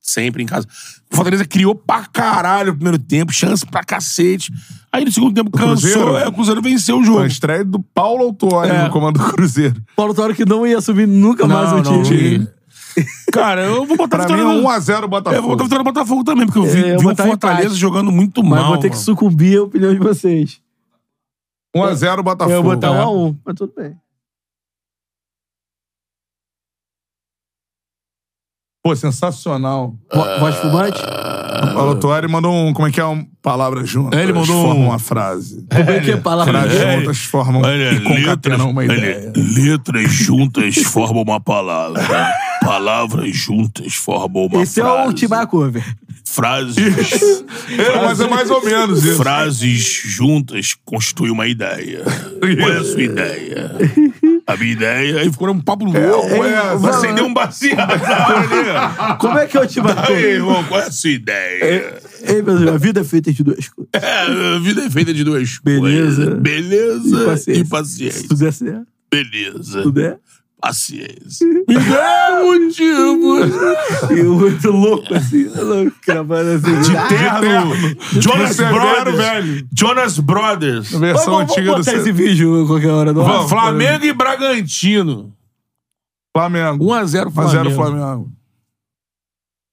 sempre 0.00 0.42
em 0.42 0.46
casa. 0.46 0.66
O 1.12 1.16
Fortaleza 1.16 1.44
criou 1.44 1.74
pra 1.74 2.06
caralho 2.06 2.70
no 2.72 2.76
primeiro 2.76 2.98
tempo, 2.98 3.32
chance 3.32 3.66
pra 3.66 3.82
cacete. 3.84 4.50
Aí 4.92 5.04
no 5.04 5.12
segundo 5.12 5.34
tempo 5.34 5.50
cansou, 5.50 5.76
Cruzeiro? 5.76 6.16
é, 6.16 6.28
o 6.28 6.32
Cruzeiro 6.32 6.62
venceu 6.62 6.98
o 6.98 7.04
jogo. 7.04 7.20
A 7.20 7.26
estreia 7.26 7.64
do 7.64 7.80
Paulo 7.80 8.22
Autori 8.24 8.70
É. 8.70 8.84
no 8.84 8.90
comando 8.90 9.18
do 9.18 9.32
Cruzeiro. 9.32 9.82
Paulo 9.94 10.14
Toro 10.14 10.34
que 10.34 10.44
não 10.46 10.66
ia 10.66 10.80
subir 10.80 11.06
nunca 11.06 11.46
mais 11.46 11.72
um 11.72 11.82
não, 11.82 12.02
time. 12.02 12.38
não. 12.38 12.56
Cara, 13.30 13.62
eu 13.66 13.84
vou 13.84 13.96
botar 13.98 14.22
a 14.22 14.24
Pra 14.26 14.36
mim 14.36 14.42
vitória 14.42 14.58
é 14.58 14.62
no- 14.62 14.68
1x0 14.68 14.92
É, 14.92 14.96
eu 14.96 15.00
vou 15.00 15.08
botar 15.10 15.30
a 15.30 15.34
Botafogo. 15.34 15.62
vitória 15.64 15.84
do 15.84 15.92
Botafogo 15.92 16.24
também, 16.24 16.46
porque 16.46 16.58
eu 16.58 16.64
vi, 16.64 16.82
É, 16.84 16.94
eu 16.94 16.98
vi 17.00 17.06
o 17.08 17.14
Fortaleza 17.16 17.64
empate. 17.66 17.78
jogando 17.80 18.10
muito 18.10 18.42
Mas 18.42 18.60
mal. 18.60 18.68
vou 18.68 18.78
ter 18.78 18.88
que 18.88 18.94
mano. 18.96 19.04
sucumbir 19.04 19.58
a 19.58 19.62
opinião 19.64 19.92
de 19.92 20.00
vocês. 20.00 20.60
1x0 21.76 22.22
Botafogo. 22.22 22.56
eu 22.56 22.62
vou 22.62 22.72
botar 22.74 22.92
um 22.92 22.94
É. 22.96 23.00
a 23.02 23.08
um, 23.10 23.36
mas 23.44 23.54
tudo 23.54 23.72
bem. 23.76 23.94
Pô, 28.88 28.96
sensacional. 28.96 29.94
Vo- 30.12 30.38
Voz 30.40 30.54
fumante? 30.56 31.00
O 31.00 31.74
Paulo 31.74 31.90
Autori 31.90 32.28
mandou 32.28 32.52
um. 32.54 32.72
Como 32.72 32.86
é 32.86 32.90
que 32.90 33.00
é? 33.00 33.04
Um, 33.04 33.24
palavra 33.42 33.84
juntas. 33.84 34.18
É, 34.18 34.22
ele 34.22 34.32
mandou 34.32 34.54
Formam 34.62 34.78
um- 34.78 34.86
uma 34.88 34.98
frase. 34.98 35.66
Como 35.70 35.90
é 35.90 36.00
que 36.00 36.10
é 36.12 36.16
palavra? 36.16 36.52
Frases 36.52 36.80
É, 36.80 36.96
juntas 36.98 37.18
formam 37.18 37.62
e 37.64 38.00
concatenam 38.00 38.70
uma 38.70 38.84
ideia. 38.84 39.32
letras 39.36 40.12
juntas 40.12 40.74
formam 40.76 41.22
uma 41.22 41.40
palavra. 41.40 42.32
Palavras 42.62 43.36
juntas 43.36 43.94
formam 43.94 44.46
uma 44.46 44.62
Esse 44.62 44.80
é 44.80 44.84
o 44.84 45.12
Timar 45.12 45.46
Cover. 45.46 45.84
Frases, 46.28 46.76
É, 47.78 47.96
mas 48.04 48.20
é 48.20 48.28
mais 48.28 48.50
ou 48.50 48.62
menos 48.62 49.02
isso. 49.04 49.16
frases 49.16 49.80
juntas 50.04 50.74
constituem 50.84 51.30
uma 51.30 51.46
ideia. 51.46 52.02
Qual 52.02 52.70
é 52.72 52.76
a 52.78 52.84
sua 52.84 53.02
ideia? 53.02 53.72
A 54.46 54.56
minha 54.56 54.72
ideia. 54.72 55.20
Aí 55.20 55.30
ficou 55.32 55.50
um 55.50 55.60
papo 55.60 55.84
louco. 55.84 55.98
é, 55.98 56.76
Vai 56.76 56.90
acender 56.92 57.24
um 57.24 57.34
baseado 57.34 57.90
ali. 57.90 59.16
Como 59.18 59.36
é 59.38 59.46
que 59.46 59.56
é 59.56 59.60
o 59.60 59.66
Timar 59.66 60.06
Aí, 60.08 60.24
irmão, 60.34 60.62
qual 60.64 60.80
é 60.80 60.84
a 60.86 60.90
sua 60.92 61.10
ideia? 61.10 62.00
Ei, 62.22 62.42
meu 62.42 62.56
Deus, 62.58 62.70
a 62.74 62.78
vida 62.78 63.00
é 63.00 63.04
feita 63.04 63.32
de 63.32 63.42
duas 63.42 63.68
coisas. 63.68 63.90
É, 63.92 64.54
a 64.54 64.58
vida 64.60 64.84
é 64.84 64.90
feita 64.90 65.12
de 65.12 65.24
duas 65.24 65.58
Beleza. 65.58 66.24
coisas. 66.26 66.40
Beleza 66.42 67.22
E 67.48 67.64
paciência. 67.64 68.08
e 68.08 68.12
Se 68.22 68.28
tudo 68.28 68.38
der 68.38 68.52
certo, 68.52 68.86
Beleza. 69.10 69.82
tudo 69.82 69.92
der. 70.00 70.18
Paciência. 70.60 71.46
Me 71.68 71.74
dá 71.74 72.40
motivo. 72.42 73.38
E 74.14 74.18
eu 74.20 74.34
muito 74.34 74.70
louco 74.70 75.14
assim, 75.14 75.46
assim. 75.46 76.80
De 76.82 77.08
terno. 77.08 77.74
Jonas 78.20 78.56
Brothers. 78.56 79.16
velho. 79.16 79.68
Jonas 79.72 80.18
Brothers. 80.18 80.94
A 80.94 80.98
versão 80.98 81.24
Vamos, 81.34 81.38
vamos 81.38 81.50
antiga 81.52 81.70
do 81.72 81.76
botar 81.78 81.90
C- 81.90 81.96
esse 81.98 82.12
vídeo 82.12 82.64
a 82.64 82.66
qualquer 82.66 82.88
hora. 82.90 83.12
Não? 83.12 83.22
Vamos. 83.24 83.50
Flamengo 83.50 84.04
e 84.06 84.12
Bragantino. 84.14 85.32
Flamengo. 86.34 86.84
1x0 86.84 87.26
1x0 87.26 87.32
Flamengo. 87.32 87.74
Flamengo. 87.74 88.32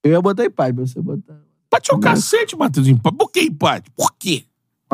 Eu 0.03 0.11
ia 0.11 0.21
botar 0.21 0.45
empate 0.45 0.73
pra 0.73 0.85
você 0.85 1.01
botar. 1.01 1.39
Empate 1.67 1.91
é 1.91 1.95
o 1.95 1.99
cacete, 1.99 2.55
Matheus. 2.57 2.87
Empate. 2.87 3.15
Por 3.17 3.31
que 3.31 3.39
empate? 3.41 3.89
Por 3.95 4.13
quê? 4.19 4.43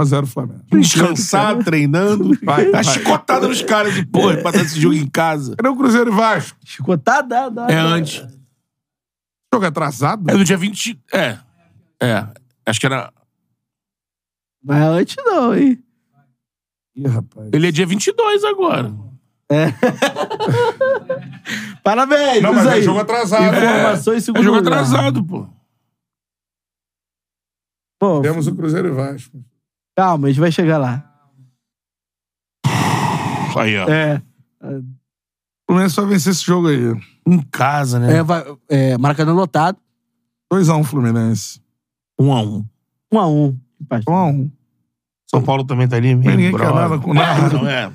1x0 0.04 0.26
Flamengo. 0.26 0.62
Descansado, 0.72 1.64
treinando. 1.64 2.38
Vai, 2.44 2.66
Tá 2.66 2.72
vai. 2.82 2.84
chicotada 2.84 3.48
nos 3.48 3.62
caras 3.62 3.94
de 3.94 4.06
porra, 4.06 4.34
empatar 4.40 4.62
esse 4.62 4.80
jogo 4.80 4.96
em 4.96 5.08
casa. 5.08 5.56
Cadê 5.56 5.70
o 5.70 5.76
Cruzeiro 5.76 6.12
e 6.12 6.16
Vasco? 6.16 6.58
Chicotada, 6.66 7.50
dá. 7.50 7.68
É 7.70 7.76
antes. 7.78 8.26
Jogo 9.54 9.66
atrasado? 9.66 10.30
É 10.30 10.38
do 10.38 10.44
dia 10.44 10.58
20. 10.58 11.00
É. 11.14 11.38
É. 12.02 12.28
Acho 12.66 12.80
que 12.80 12.86
era. 12.86 13.12
Mas 14.64 14.78
é 14.78 14.84
antes 14.84 15.16
não, 15.26 15.56
hein? 15.56 15.82
Ih, 16.96 17.08
rapaz. 17.08 17.50
Ele 17.54 17.68
é 17.68 17.72
dia 17.72 17.86
22 17.86 18.44
agora. 18.44 18.94
Parabéns, 21.84 22.42
Não, 22.42 22.54
mas 22.54 22.66
é 22.68 22.74
aí. 22.74 22.84
jogo 22.84 23.00
atrasado. 23.00 23.56
Informações 23.56 24.18
É 24.18 24.26
segundo 24.26 24.44
jogo 24.44 24.58
lugar. 24.58 24.74
atrasado, 24.74 25.24
pô. 25.24 25.48
Bom, 28.02 28.22
Temos 28.22 28.48
o 28.48 28.56
Cruzeiro 28.56 28.90
e 28.90 28.92
Vasco. 28.92 29.44
Calma, 29.96 30.28
a 30.28 30.32
gente 30.32 30.40
vai 30.40 30.52
chegar 30.52 30.78
lá. 30.78 31.06
Aí, 33.58 33.78
ó. 33.78 33.90
É. 33.90 34.22
O 34.62 35.72
Fluminense 35.72 35.96
só 35.96 36.06
vencer 36.06 36.32
esse 36.32 36.44
jogo 36.44 36.70
aí. 36.70 36.94
Em 37.28 37.42
casa, 37.52 38.00
né? 38.00 38.18
É, 38.18 38.24
vai, 38.24 38.44
é 38.70 38.98
Maracanã 38.98 39.34
lotado. 39.34 39.78
2x1 40.52 40.84
Fluminense. 40.84 41.62
Um 42.20 42.34
a 42.34 42.42
um. 42.42 42.66
Um 43.12 43.20
a 43.20 43.28
um. 43.28 43.60
Empate. 43.80 44.06
1x1. 44.06 44.52
São 45.30 45.44
Paulo 45.44 45.64
também 45.64 45.88
tá 45.88 45.98
ali 45.98 46.16
mesmo. 46.16 46.32
Ninguém 46.32 46.58
quer 46.58 46.74
nada 46.74 46.98
com 46.98 47.14
nada. 47.14 47.56
Não 47.56 47.68
é. 47.68 47.92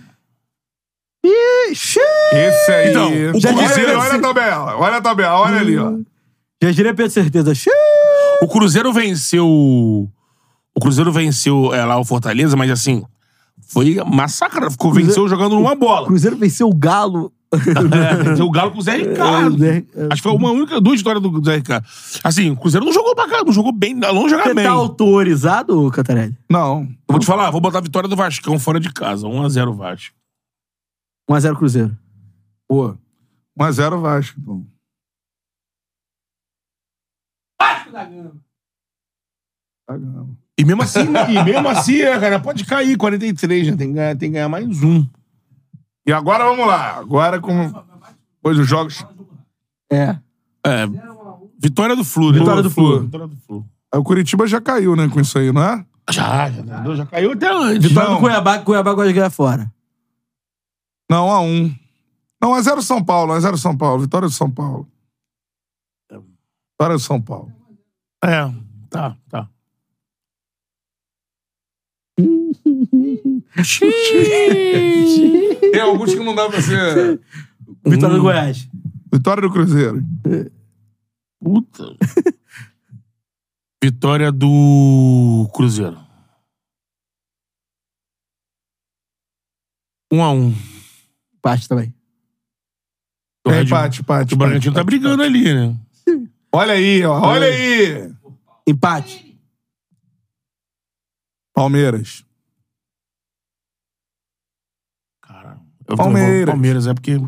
Ixi! 1.70 1.98
Esse 2.32 2.70
aí. 2.70 2.90
Então, 2.90 3.08
o 3.34 3.40
Já 3.40 3.50
olha, 3.50 3.74
ali, 3.74 3.86
olha 3.86 4.14
a 4.14 4.20
tabela. 4.20 4.76
Olha 4.76 4.96
a 4.96 5.00
tabela. 5.00 5.40
Olha 5.40 5.58
ali, 5.58 5.78
ó. 5.78 5.98
Já 6.62 6.70
diria 6.70 6.94
Pedro 6.94 7.10
Certeza. 7.10 7.54
Xiii! 7.54 7.72
O 8.42 8.46
Cruzeiro 8.46 8.92
venceu. 8.92 10.08
O 10.76 10.80
Cruzeiro 10.80 11.12
venceu 11.12 11.72
é, 11.74 11.84
lá 11.84 11.98
o 11.98 12.04
Fortaleza, 12.04 12.56
mas 12.56 12.70
assim. 12.70 13.04
Foi 13.66 13.96
massacrado. 14.04 14.72
Ficou, 14.72 14.90
Cruzeiro- 14.90 15.08
venceu 15.08 15.28
jogando 15.28 15.54
numa 15.54 15.74
bola. 15.74 16.06
Cruzeiro 16.06 16.36
venceu 16.36 16.68
o 16.68 16.74
Galo. 16.74 17.32
É, 17.52 18.14
venceu 18.24 18.46
o 18.46 18.50
Galo 18.50 18.72
com 18.72 18.78
o 18.78 18.82
Zé 18.82 18.96
Ricardo. 18.98 19.64
É, 19.64 19.76
é. 19.78 19.84
Acho 20.10 20.22
que 20.22 20.28
foi 20.28 20.32
uma 20.32 20.50
única, 20.50 20.80
duas 20.80 20.98
vitórias 20.98 21.22
do 21.22 21.44
Zé 21.44 21.56
Ricardo. 21.56 21.86
Assim, 22.24 22.50
o 22.50 22.56
Cruzeiro 22.56 22.84
não 22.84 22.92
jogou 22.92 23.14
pra 23.14 23.28
cá, 23.28 23.44
não 23.44 23.52
jogou 23.52 23.72
bem, 23.72 23.94
longe 23.98 24.24
de 24.24 24.30
jogar 24.30 24.44
Você 24.44 24.54
bem. 24.54 24.64
tá 24.64 24.72
autorizado, 24.72 25.90
Cantarelli? 25.92 26.36
Não. 26.50 26.82
Eu 26.82 26.88
vou 27.08 27.18
te 27.20 27.26
falar, 27.26 27.50
vou 27.50 27.60
botar 27.60 27.78
a 27.78 27.82
vitória 27.82 28.08
do 28.08 28.16
Vascão 28.16 28.58
fora 28.58 28.80
de 28.80 28.92
casa. 28.92 29.26
1x0 29.28 29.72
Vasco. 29.76 30.14
1x0 31.30 31.56
Cruzeiro. 31.56 31.96
Pô. 32.68 32.96
1x0 33.58 34.00
Vasco. 34.00 34.40
Então. 34.40 34.66
Tá 39.86 39.96
ganhando. 39.96 40.38
E 40.58 40.64
mesmo 40.64 40.82
assim, 40.82 41.00
e 41.30 41.44
mesmo 41.44 41.68
assim, 41.68 42.00
é, 42.00 42.18
cara, 42.18 42.40
pode 42.40 42.64
cair 42.64 42.96
43, 42.96 43.68
né? 43.68 43.76
Tem 43.76 43.88
que 43.88 43.94
ganhar, 43.94 44.16
tem 44.16 44.28
que 44.30 44.34
ganhar 44.34 44.48
mais 44.48 44.82
um. 44.82 45.06
E 46.06 46.12
agora 46.12 46.44
vamos 46.44 46.66
lá. 46.66 46.98
Agora, 46.98 47.40
como. 47.40 47.84
Depois 48.36 48.56
dos 48.56 48.68
jogos. 48.68 49.04
É. 49.90 50.16
É. 50.66 50.86
Vitória 51.58 51.96
do 51.96 52.04
Flu, 52.04 52.32
né? 52.32 52.38
Vitória 52.38 52.62
do 52.62 52.70
Flu. 52.70 53.00
Vitória 53.00 53.26
do 53.26 53.36
Flu. 53.36 53.66
Aí 53.92 53.98
o 53.98 54.04
Curitiba 54.04 54.46
já 54.46 54.60
caiu, 54.60 54.94
né? 54.94 55.08
Com 55.08 55.20
isso 55.20 55.38
aí, 55.38 55.52
não 55.52 55.62
é? 55.62 55.84
Já, 56.10 56.50
já, 56.50 56.60
entendeu? 56.60 56.96
já 56.96 57.06
caiu 57.06 57.32
até 57.32 57.48
antes. 57.48 57.88
Vitória 57.88 58.10
Não. 58.10 58.16
do 58.16 58.20
Cuiabá, 58.20 58.58
que 58.58 58.64
Cuiabá 58.64 58.92
gosta 58.92 59.08
de 59.08 59.14
ganhar 59.14 59.30
fora. 59.30 59.72
Não, 61.10 61.28
1x1. 61.28 61.78
Não, 62.42 62.50
1x0 62.52 62.82
São 62.82 63.02
Paulo. 63.02 63.32
1x0 63.34 63.56
São 63.56 63.76
Paulo. 63.76 64.02
Vitória 64.02 64.28
do 64.28 64.34
São 64.34 64.50
Paulo. 64.50 64.88
Vitória 66.72 66.96
do 66.96 67.00
São 67.00 67.20
Paulo. 67.20 67.52
É, 68.22 68.50
tá, 68.90 69.16
tá. 69.30 69.48
Tem 75.72 75.80
alguns 75.80 76.14
que 76.14 76.20
não 76.22 76.34
dá 76.34 76.48
pra 76.48 76.60
ser. 76.62 77.20
Vitória 77.86 78.16
do 78.16 78.22
Goiás. 78.22 78.68
Vitória 79.12 79.42
do 79.42 79.50
Cruzeiro. 79.52 80.02
Puta. 81.42 81.96
Vitória 83.82 84.32
do 84.32 85.48
Cruzeiro. 85.54 85.98
1 90.12 90.22
a 90.22 90.30
1 90.30 90.54
Empate 91.36 91.68
também. 91.68 91.94
O 93.46 93.50
É, 93.50 93.54
Red- 93.56 93.66
empate, 93.66 94.00
empate. 94.00 94.34
O 94.34 94.36
Bragantino 94.36 94.72
empate, 94.72 94.74
tá 94.80 94.84
brigando 94.84 95.22
ali, 95.22 95.52
né? 95.52 95.76
Olha 96.52 96.72
aí, 96.74 97.04
ó. 97.04 97.20
Olha 97.20 97.46
aí. 97.46 98.10
Empate. 98.66 99.33
Palmeiras. 101.54 102.24
Eu 105.86 105.96
Palmeiras. 105.96 106.46
Palmeiras, 106.46 106.86
é 106.86 106.94
porque. 106.94 107.20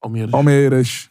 Palmeiras. 0.00 0.30
Palmeiras. 0.30 1.10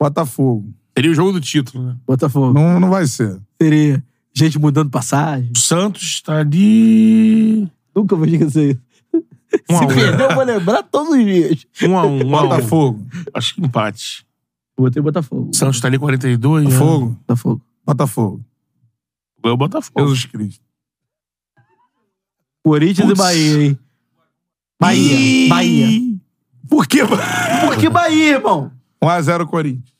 Botafogo. 0.00 0.74
Seria 0.96 1.10
o 1.10 1.14
jogo 1.14 1.32
do 1.32 1.40
título, 1.40 1.86
né? 1.86 1.96
Botafogo. 2.06 2.52
Não, 2.52 2.80
não 2.80 2.90
vai 2.90 3.06
ser. 3.06 3.40
Seria. 3.60 4.02
Gente 4.34 4.58
mudando 4.58 4.90
passagem. 4.90 5.50
O 5.54 5.58
Santos 5.58 6.02
está 6.02 6.38
ali. 6.38 7.70
Nunca 7.94 8.16
vou 8.16 8.26
esquecer 8.26 8.70
isso. 8.76 8.90
Um 9.68 9.78
Se 9.78 9.84
um. 9.84 9.88
perder, 9.88 10.20
eu 10.20 10.34
vou 10.34 10.44
lembrar 10.44 10.82
todos 10.84 11.10
os 11.16 11.24
dias. 11.24 11.66
Um 11.82 11.98
a 11.98 12.06
um. 12.06 12.20
um 12.20 12.30
Botafogo. 12.30 13.00
Um. 13.00 13.24
Acho 13.34 13.54
que 13.54 13.60
empate. 13.60 14.26
Botei 14.78 15.02
Botafogo. 15.02 15.50
Santos 15.54 15.80
tá 15.80 15.88
ali 15.88 15.98
42. 15.98 16.64
Botafogo. 16.64 17.06
Né? 17.06 17.16
Botafogo. 17.26 17.62
Botafogo. 17.84 18.44
Ganhou 19.42 19.54
o 19.54 19.56
Botafogo. 19.56 20.00
Jesus 20.08 20.26
Cristo. 20.26 20.64
Corinthians 22.62 23.08
Putz. 23.08 23.18
e 23.18 23.22
Bahia, 23.22 23.62
hein? 23.62 23.78
Bahia. 24.80 25.14
Ih! 25.16 25.48
Bahia. 25.48 26.20
Por 26.68 26.86
que? 26.86 26.98
Por 27.06 27.76
que 27.78 27.88
Bahia, 27.88 28.34
irmão? 28.36 28.70
1x0 29.02 29.46
Corinthians. 29.48 29.90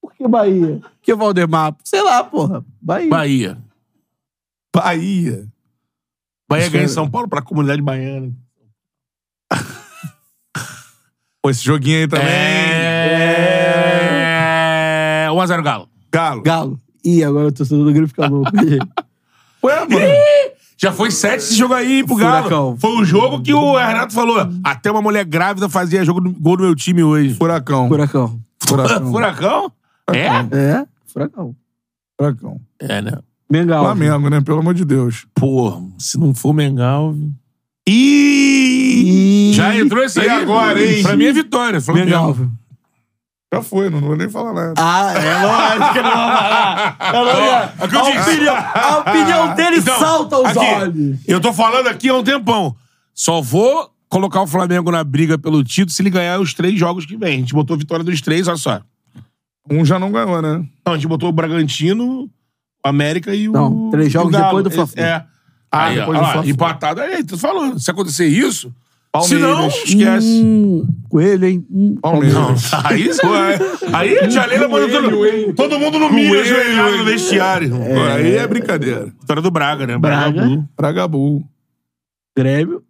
Por 0.00 0.12
que 0.14 0.26
Bahia? 0.28 0.78
Por 0.80 0.90
que 1.02 1.14
Valdemar? 1.14 1.76
Sei 1.84 2.02
lá, 2.02 2.24
porra. 2.24 2.64
Bahia. 2.80 3.08
Bahia. 3.08 3.58
Bahia. 4.74 5.48
Bahia 6.48 6.68
ganha 6.68 6.82
é- 6.82 6.86
em 6.86 6.88
São 6.88 7.08
Paulo 7.10 7.28
pra 7.28 7.40
comunidade 7.42 7.80
baiana. 7.80 8.32
Pô, 11.40 11.48
esse 11.50 11.62
joguinho 11.64 11.98
aí 12.00 12.08
também. 12.08 12.26
É. 13.54 15.26
1x0 15.30 15.62
Galo. 15.62 15.88
Galo. 16.12 16.42
Galo. 16.42 16.80
Ih, 17.04 17.24
agora 17.24 17.48
o 17.48 17.52
torcedor 17.52 17.84
do 17.84 17.90
Grêmio 17.90 18.08
fica 18.08 18.26
louco. 18.26 18.50
Ué, 19.64 19.80
mano. 19.80 20.06
Já 20.76 20.92
foi 20.92 21.12
sete 21.12 21.38
esse 21.44 21.54
jogo 21.54 21.74
aí 21.74 22.04
pro 22.04 22.16
Galo. 22.16 22.42
Furacão. 22.42 22.76
Foi 22.76 22.90
o 22.90 23.04
jogo 23.04 23.40
que 23.40 23.54
o 23.54 23.76
Renato 23.76 24.12
falou. 24.12 24.48
Até 24.64 24.90
uma 24.90 25.00
mulher 25.00 25.24
grávida 25.24 25.68
fazia 25.68 26.04
jogo 26.04 26.20
no, 26.20 26.32
gol 26.32 26.56
do 26.56 26.64
meu 26.64 26.74
time 26.74 27.04
hoje. 27.04 27.34
Furacão. 27.34 27.86
Furacão. 27.86 28.40
Furacão. 28.66 29.06
Furacão? 29.12 29.72
É? 30.12 30.26
É? 30.56 30.86
Furacão. 31.06 31.54
Furacão. 32.18 32.60
É, 32.80 33.00
né? 33.00 33.12
Mengal. 33.48 33.84
Flamengo, 33.84 34.28
né? 34.28 34.40
Pelo 34.40 34.58
amor 34.58 34.74
de 34.74 34.84
Deus. 34.84 35.24
Pô, 35.34 35.88
se 35.98 36.18
não 36.18 36.34
for 36.34 36.52
Mengal. 36.52 37.14
Ih! 37.88 39.52
Já 39.52 39.76
entrou 39.76 40.02
esse 40.02 40.18
E 40.18 40.22
aí. 40.22 40.42
agora, 40.42 40.82
hein? 40.82 41.02
Pra 41.02 41.16
mim 41.16 41.26
é 41.26 41.32
vitória. 41.32 41.80
Flamengo. 41.80 42.06
Mengal. 42.06 42.36
Já 43.52 43.60
foi, 43.62 43.90
não 43.90 44.00
vou 44.00 44.16
nem 44.16 44.30
falar 44.30 44.54
nada. 44.54 44.74
Ah, 44.78 45.12
é 45.12 45.44
lógico 45.46 45.92
que 45.92 45.98
eu 45.98 46.02
não 46.04 46.10
vou 46.10 46.18
falar. 46.20 46.96
É 47.00 47.20
lógico. 47.20 47.82
é 47.82 47.84
o 47.84 47.88
que 47.88 47.94
eu 47.96 48.00
a, 48.00 48.10
disse. 48.10 48.30
opinião, 48.30 48.56
a 48.56 48.98
opinião 48.98 49.54
dele 49.54 49.76
Então, 49.76 49.98
salta 49.98 50.36
aos 50.36 50.46
aqui, 50.56 50.58
olhos. 50.58 51.18
Eu 51.28 51.40
tô 51.40 51.52
falando 51.52 51.86
aqui 51.88 52.08
há 52.08 52.14
um 52.14 52.22
tempão. 52.24 52.74
Só 53.14 53.42
vou 53.42 53.90
colocar 54.08 54.40
o 54.40 54.46
Flamengo 54.46 54.90
na 54.90 55.04
briga 55.04 55.36
pelo 55.38 55.62
título 55.62 55.90
se 55.90 56.00
ele 56.00 56.08
ganhar 56.08 56.40
os 56.40 56.54
três 56.54 56.78
jogos 56.78 57.04
que 57.04 57.16
vem. 57.16 57.34
A 57.36 57.38
gente 57.40 57.52
botou 57.52 57.74
a 57.74 57.78
vitória 57.78 58.02
dos 58.04 58.20
três, 58.22 58.48
olha 58.48 58.56
só. 58.56 58.80
Um 59.70 59.84
já 59.84 59.98
não 59.98 60.10
ganhou, 60.10 60.40
né? 60.40 60.64
Não, 60.86 60.94
a 60.94 60.96
gente 60.96 61.06
botou 61.06 61.28
o 61.28 61.32
Bragantino, 61.32 62.22
o 62.24 62.88
América 62.88 63.34
e 63.34 63.48
o. 63.50 63.52
Não, 63.52 63.90
três 63.90 64.08
o 64.08 64.10
jogos 64.10 64.32
Galo. 64.32 64.44
depois 64.46 64.64
do 64.64 64.70
Fla-Flu. 64.70 65.02
É. 65.02 65.24
Ah, 65.70 65.84
Aí, 65.84 65.96
depois 65.96 66.18
ó, 66.18 66.22
do 66.22 66.32
Fla-Flu. 66.32 66.50
Empatado 66.50 67.00
aí, 67.02 67.22
tô 67.22 67.36
falando. 67.36 67.78
Se 67.78 67.90
acontecer 67.90 68.26
isso, 68.26 68.74
Palmeiras. 69.12 69.28
se 69.28 69.36
não, 69.38 69.68
esquece. 69.68 70.42
Hum, 70.42 70.86
coelho, 71.10 71.46
hein? 71.46 71.66
Hum, 71.70 71.98
Palmeiras. 72.00 72.34
Não, 72.34 72.54
aí, 72.82 73.10
aí 73.92 74.18
a 74.18 74.28
tia 74.28 74.46
Leila 74.46 74.68
manda 74.68 74.88
todo, 74.88 75.54
todo 75.54 75.78
mundo 75.78 75.98
no 75.98 76.10
milho 76.10 76.40
ajoelhado 76.40 76.90
no 76.92 76.98
hein? 77.00 77.04
vestiário. 77.04 77.70
Pô, 77.70 78.02
aí 78.10 78.36
é 78.36 78.46
brincadeira. 78.46 79.12
Vitória 79.20 79.42
do 79.42 79.50
Braga, 79.50 79.86
né? 79.86 79.98
Braga. 79.98 80.42
Blue. 80.42 80.64
Bragabu. 80.74 81.44
Grêmio. 82.34 82.82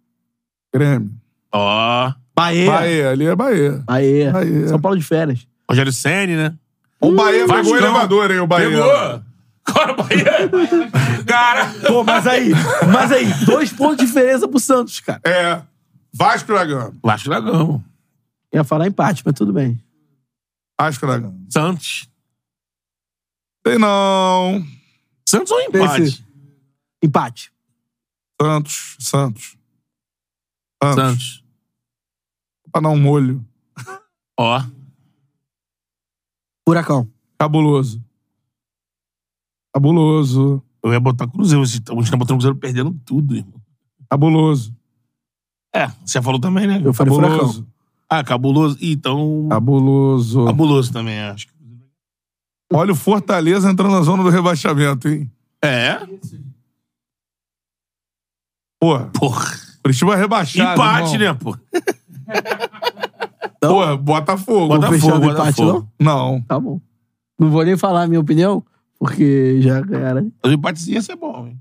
Grêmio. 0.73 1.09
Ó. 1.51 2.13
Bahia. 2.33 2.71
Bahia, 2.71 3.09
ali 3.11 3.25
é 3.25 3.35
Bahia. 3.35 3.83
Bahia. 3.85 4.31
Bahia. 4.31 4.67
São 4.69 4.79
Paulo 4.79 4.97
de 4.97 5.03
férias. 5.03 5.45
Rogério 5.69 5.91
Senni, 5.91 6.37
né? 6.37 6.53
O 7.01 7.11
Bahia 7.11 7.45
pegou 7.45 7.73
o 7.73 7.77
elevador, 7.77 8.31
hein, 8.31 8.39
o 8.39 8.47
Bahia. 8.47 8.69
Pegou! 8.69 9.21
O 9.65 10.03
Bahia. 10.03 10.49
Cara. 11.27 11.69
Pô, 11.85 12.01
mas 12.03 12.25
aí, 12.25 12.51
mas 12.91 13.11
aí, 13.11 13.25
dois 13.45 13.73
pontos 13.73 13.97
de 13.97 14.05
diferença 14.05 14.47
pro 14.47 14.59
Santos, 14.59 14.99
cara. 14.99 15.19
É. 15.25 15.61
Vasco 16.15 16.53
da 16.53 16.65
Gama. 16.65 16.97
Vasco 17.03 17.29
da 17.29 17.39
Gama. 17.39 17.83
Ia 18.53 18.63
falar 18.63 18.87
empate, 18.87 19.23
mas 19.25 19.33
tudo 19.33 19.51
bem. 19.53 19.81
Vasco 20.79 21.07
da 21.07 21.17
Gama. 21.17 21.45
Santos. 21.49 22.09
Sei 23.65 23.77
não. 23.77 24.63
Santos 25.27 25.51
ou 25.51 25.61
empate? 25.61 26.01
Esse- 26.03 26.23
Empate. 27.01 27.51
Santos. 28.41 28.95
Santos. 28.99 29.57
Santos. 30.83 30.95
Santos. 31.03 31.43
Pra 32.71 32.81
dar 32.81 32.89
um 32.89 32.99
molho. 32.99 33.45
Ó. 34.39 34.61
Furacão. 36.67 37.09
Cabuloso. 37.39 38.03
Cabuloso. 39.73 40.63
Eu 40.83 40.91
ia 40.91 40.99
botar 40.99 41.27
Cruzeiro. 41.27 41.63
A 41.63 41.65
gente 41.65 41.83
tá 41.83 42.17
botando 42.17 42.37
Cruzeiro 42.37 42.55
perdendo 42.57 42.93
tudo, 43.05 43.35
irmão. 43.35 43.61
Cabuloso. 44.09 44.75
É, 45.75 45.87
você 46.05 46.21
falou 46.21 46.39
também, 46.39 46.67
né? 46.67 46.81
Eu 46.83 46.93
falei 46.93 47.13
Furacão. 47.13 47.37
Cabuloso. 47.37 47.67
Ah, 48.09 48.23
cabuloso. 48.23 48.77
Ih, 48.79 48.91
Então. 48.93 49.47
Cabuloso. 49.49 50.45
Cabuloso 50.45 50.93
também, 50.93 51.19
acho. 51.21 51.47
Olha 52.71 52.91
o 52.91 52.95
Fortaleza 52.95 53.69
entrando 53.69 53.91
na 53.91 54.01
zona 54.01 54.23
do 54.23 54.29
rebaixamento, 54.29 55.07
hein? 55.07 55.31
É? 55.63 55.99
Porra. 58.79 59.09
Porra. 59.13 59.51
Curitiba 59.83 60.15
rebaixado. 60.15 60.73
Empate, 60.81 61.15
irmão. 61.15 61.33
né, 61.33 61.39
pô? 61.39 61.57
Porra, 63.61 63.97
Botafogo. 63.97 64.75
Botafogo, 64.75 65.17
no 65.19 65.31
empate, 65.31 65.55
Botafogo. 65.55 65.89
Não. 65.99 66.41
Tá 66.41 66.59
bom. 66.59 66.79
Não 67.39 67.49
vou 67.49 67.63
nem 67.63 67.77
falar 67.77 68.03
a 68.03 68.07
minha 68.07 68.19
opinião, 68.19 68.63
porque 68.99 69.61
já 69.61 69.81
ganharam. 69.81 70.31
O 70.45 70.49
empatezinho 70.49 70.95
ia 70.95 71.01
ser 71.01 71.15
bom, 71.15 71.47
hein? 71.47 71.59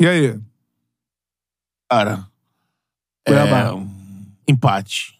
E 0.00 0.06
aí? 0.06 0.40
Cara. 1.90 2.26
Cuiabá. 3.26 3.74
É, 3.74 4.52
empate. 4.52 5.18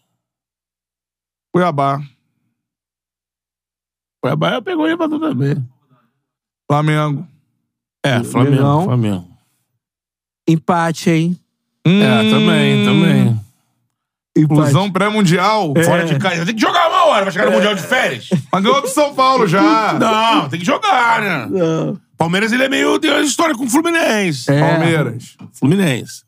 Cuiabá. 1.53 2.01
Cuiabá 4.21 4.61
pegou 4.61 4.87
ele 4.87 4.97
pra 4.97 5.07
tudo 5.09 5.29
também. 5.29 5.55
Flamengo. 6.69 7.27
É, 8.03 8.23
Flamengo. 8.23 8.55
Legal. 8.55 8.83
Flamengo. 8.83 9.27
Empate, 10.47 11.09
hein? 11.09 11.39
É, 11.85 12.29
também, 12.29 12.85
também. 12.85 13.39
Empate. 14.35 14.61
Fusão 14.61 14.91
pré-mundial. 14.91 15.73
Fora 15.85 16.05
de 16.05 16.17
casa. 16.17 16.45
Tem 16.45 16.55
que 16.55 16.61
jogar 16.61 16.89
uma 16.89 17.05
hora, 17.05 17.25
vai 17.25 17.31
chegar 17.31 17.45
no 17.45 17.51
Mundial 17.51 17.75
de 17.75 17.83
Férias. 17.83 18.29
Mas 18.51 18.63
ganhou 18.63 18.81
do 18.81 18.87
São 18.87 19.13
Paulo 19.13 19.47
já. 19.47 19.93
Não, 19.93 20.49
tem 20.49 20.59
que 20.59 20.65
jogar, 20.65 21.21
né? 21.21 21.47
Não. 21.49 22.01
Palmeiras, 22.17 22.51
ele 22.51 22.63
é 22.63 22.69
meio. 22.69 22.99
tem 22.99 23.11
uma 23.11 23.21
história 23.21 23.55
com 23.55 23.65
o 23.65 23.69
Fluminense. 23.69 24.51
É. 24.51 24.59
Palmeiras. 24.59 25.37
Fluminense. 25.53 26.23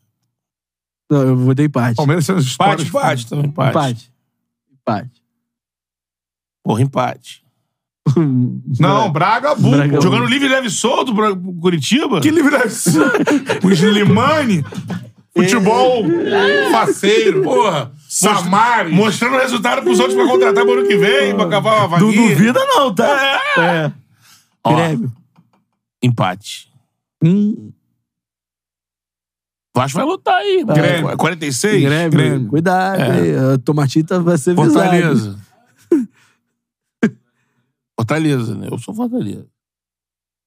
Não, 1.10 1.22
eu 1.22 1.36
vou 1.36 1.54
dar 1.54 1.62
empate. 1.64 1.96
Palmeiras 1.96 2.28
as 2.28 2.36
Empate, 2.44 2.82
histórias. 2.82 2.88
empate 2.88 3.26
também, 3.28 3.46
empate. 3.46 3.70
Empate. 3.70 4.12
Empate. 4.80 5.22
Porra, 6.64 6.82
empate. 6.82 7.44
Não, 8.80 9.10
Braga 9.10 9.54
Bull. 9.54 9.70
Braga- 9.72 10.00
Jogando 10.00 10.26
livre, 10.26 10.48
leve 10.48 10.68
e 10.68 10.70
solto 10.70 11.14
pro 11.14 11.36
Curitiba? 11.60 12.20
Que 12.20 12.30
livre 12.30 12.54
é 12.56 12.66
esse? 12.66 12.98
O 13.64 13.70
Slimane. 13.72 14.64
Futebol 15.36 16.04
faceiro. 16.72 17.42
Porra. 17.42 17.92
Samares. 18.08 18.92
Mostrando 18.94 19.34
o 19.36 19.38
resultado 19.40 19.82
pros 19.82 19.98
outros 20.00 20.16
pra 20.16 20.26
contratar 20.26 20.64
pro 20.64 20.78
ano 20.78 20.88
que 20.88 20.96
vem, 20.96 21.34
pra 21.36 21.48
cavar 21.48 21.86
uma 21.88 21.98
Não 21.98 22.06
vaguinha. 22.06 22.28
duvida, 22.30 22.64
não, 22.64 22.94
tá? 22.94 23.40
É. 23.58 23.92
Ó, 24.64 24.74
Grêmio. 24.74 25.12
Empate. 26.02 26.68
Hum, 27.22 27.70
Vasco 29.76 29.98
vai 29.98 30.06
lutar 30.06 30.34
aí. 30.36 30.64
Grêmio. 30.64 31.10
É 31.10 31.16
46? 31.16 31.82
Grêmio. 31.84 32.10
Grêmio. 32.10 32.48
Cuidado, 32.48 33.00
É. 33.00 33.12
aí. 33.52 33.58
Tomatita 33.58 34.18
vai 34.20 34.38
ser 34.38 34.54
visada. 34.54 34.72
Fortaleza. 34.72 35.38
Fortaleza, 37.98 38.54
né? 38.54 38.68
Eu 38.70 38.78
sou 38.78 38.94
Fortaleza. 38.94 39.46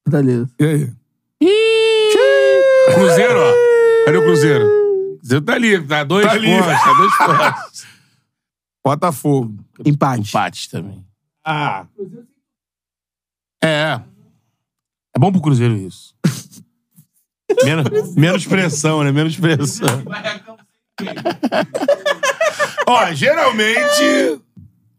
Fortaleza. 0.07 0.49
E 0.59 0.63
aí? 0.65 0.91
Cruzeiro, 2.95 3.39
ó. 3.39 4.05
Cadê 4.05 4.17
o 4.17 4.23
Cruzeiro? 4.23 4.65
Cruzeiro 5.19 5.45
tá 5.45 5.53
ali, 5.53 5.81
tá 5.87 6.03
dois 6.03 6.25
Tá 6.25 6.33
pontos, 6.33 6.81
tá 6.83 6.93
dois 6.93 7.17
pontos. 7.17 7.87
Botafogo. 8.83 9.55
Empate. 9.85 10.29
Empate 10.29 10.69
também. 10.71 11.05
Ah. 11.45 11.85
É. 13.63 14.01
É 15.15 15.19
bom 15.19 15.31
pro 15.31 15.41
Cruzeiro 15.41 15.75
isso. 15.75 16.15
menos, 17.63 18.15
menos 18.15 18.45
pressão, 18.45 19.03
né? 19.03 19.11
Menos 19.11 19.35
pressão. 19.35 20.03
Ó, 22.87 23.13
geralmente 23.13 24.41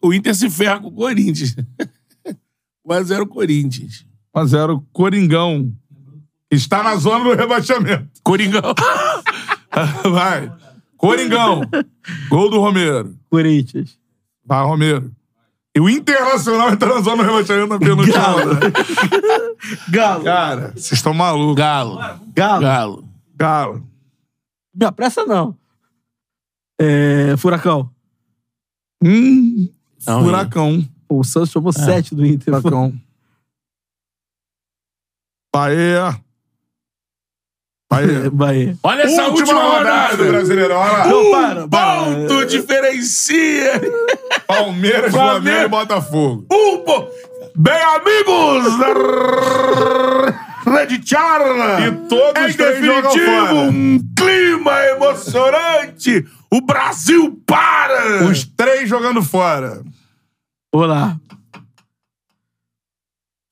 o 0.00 0.14
Inter 0.14 0.34
se 0.34 0.48
ferra 0.48 0.80
com 0.80 0.88
o 0.88 0.92
Corinthians. 0.92 1.54
1x0 2.86 3.26
Corinthians. 3.28 4.06
1x0 4.34 4.84
Coringão. 4.92 5.72
Está 6.50 6.82
na 6.82 6.96
zona 6.96 7.24
do 7.24 7.34
rebaixamento. 7.34 8.08
Coringão. 8.22 8.74
Vai. 10.10 10.52
Coringão. 10.96 11.62
Gol 12.28 12.50
do 12.50 12.58
Romero. 12.58 13.16
Corinthians. 13.28 13.98
Vai, 14.44 14.64
Romero. 14.64 15.12
E 15.80 15.82
o 15.82 15.88
Internacional 15.88 16.72
entra 16.72 16.94
na 16.94 17.00
zona 17.00 17.22
rebaixamento 17.22 17.68
na 17.68 17.78
penúltima 17.78 18.12
Galo. 18.18 18.38
rodada. 18.54 18.72
Galo. 19.88 20.24
Cara, 20.24 20.72
vocês 20.72 20.92
estão 20.92 21.14
malucos. 21.14 21.54
Galo. 21.56 21.96
Galo. 22.34 22.60
Galo. 22.60 23.08
Galo. 23.34 23.88
Me 24.74 24.84
apressa, 24.84 25.24
não. 25.24 25.56
É, 26.78 27.34
Furacão. 27.38 27.90
Hum, 29.02 29.72
Não, 30.06 30.22
furacão. 30.22 30.86
O 31.08 31.24
Santos 31.24 31.50
tomou 31.50 31.72
sete 31.72 32.14
do 32.14 32.26
Inter. 32.26 32.60
Furacão. 32.60 32.92
Bahia. 35.54 36.22
Bahia. 37.90 38.30
Bahia. 38.32 38.76
Olha 38.82 39.02
essa 39.02 39.26
última, 39.26 39.62
rodada. 39.62 40.16
do 40.16 40.24
Brasileirão. 40.24 40.76
Olha 40.76 40.92
lá. 40.92 41.06
Não, 41.08 41.30
para, 41.30 41.68
para. 41.68 42.04
Ponto 42.04 42.46
diferencia. 42.46 43.80
Palmeiras, 44.46 45.10
Flamengo. 45.10 45.64
E 45.64 45.68
Botafogo. 45.68 46.46
Um 46.50 46.78
po... 46.78 47.08
Bem, 47.56 47.74
amigos 47.74 48.78
da 48.78 48.86
Rede 50.70 51.00
Charla. 51.04 51.80
E 51.80 51.92
todos 52.08 52.54
em 52.54 52.56
definitivo, 52.56 53.26
fora. 53.26 53.54
um 53.54 53.98
clima 54.16 54.84
emocionante. 54.86 56.24
O 56.50 56.60
Brasil 56.60 57.42
para. 57.44 58.24
Os 58.24 58.44
três 58.44 58.88
jogando 58.88 59.20
fora. 59.22 59.82
Vamos 60.72 60.88
lá. 60.88 61.16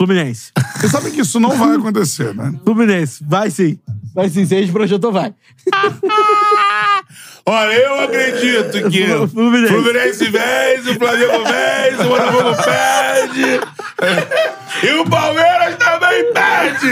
Fluminense. 0.01 0.53
Você 0.77 0.89
sabe 0.89 1.11
que 1.11 1.23
isso 1.23 1.41
não 1.41 1.51
vai 1.57 1.75
acontecer, 1.77 2.33
né? 2.33 2.55
Fluminense. 2.65 3.25
Vai 3.27 3.51
sim. 3.51 3.81
Vai 4.15 4.29
sim. 4.29 4.47
Se 4.47 4.55
a 4.55 4.61
gente 4.61 4.71
projetou, 4.73 5.11
vai. 5.11 5.35
Olha, 7.45 7.73
eu 7.73 8.01
acredito 8.05 8.91
que 8.91 9.13
o 9.13 9.27
Fluminense. 9.27 9.73
Fluminense 9.73 10.25
vence, 10.31 10.91
o 10.91 10.95
Flamengo 10.95 11.45
vence, 11.45 12.03
o 12.05 12.09
Botafogo 12.09 12.57
perde. 12.63 13.61
E 14.87 14.91
o 15.01 15.05
Palmeiras 15.05 15.77
também 15.77 16.33
perde. 16.33 16.87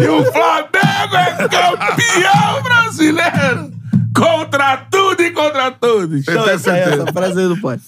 E 0.00 0.08
o 0.08 0.24
Flamengo 0.30 1.16
é 1.16 1.48
campeão 1.48 2.62
brasileiro. 2.62 3.72
Contra 4.14 4.76
tudo 4.90 5.22
e 5.22 5.30
contra 5.30 5.70
todos. 5.72 6.24
Tem 6.24 6.38
essa, 6.38 6.58
certeza? 6.58 7.02
essa 7.02 7.12
frase 7.12 7.40
aí 7.40 7.46
não 7.48 7.58
pode. 7.58 7.82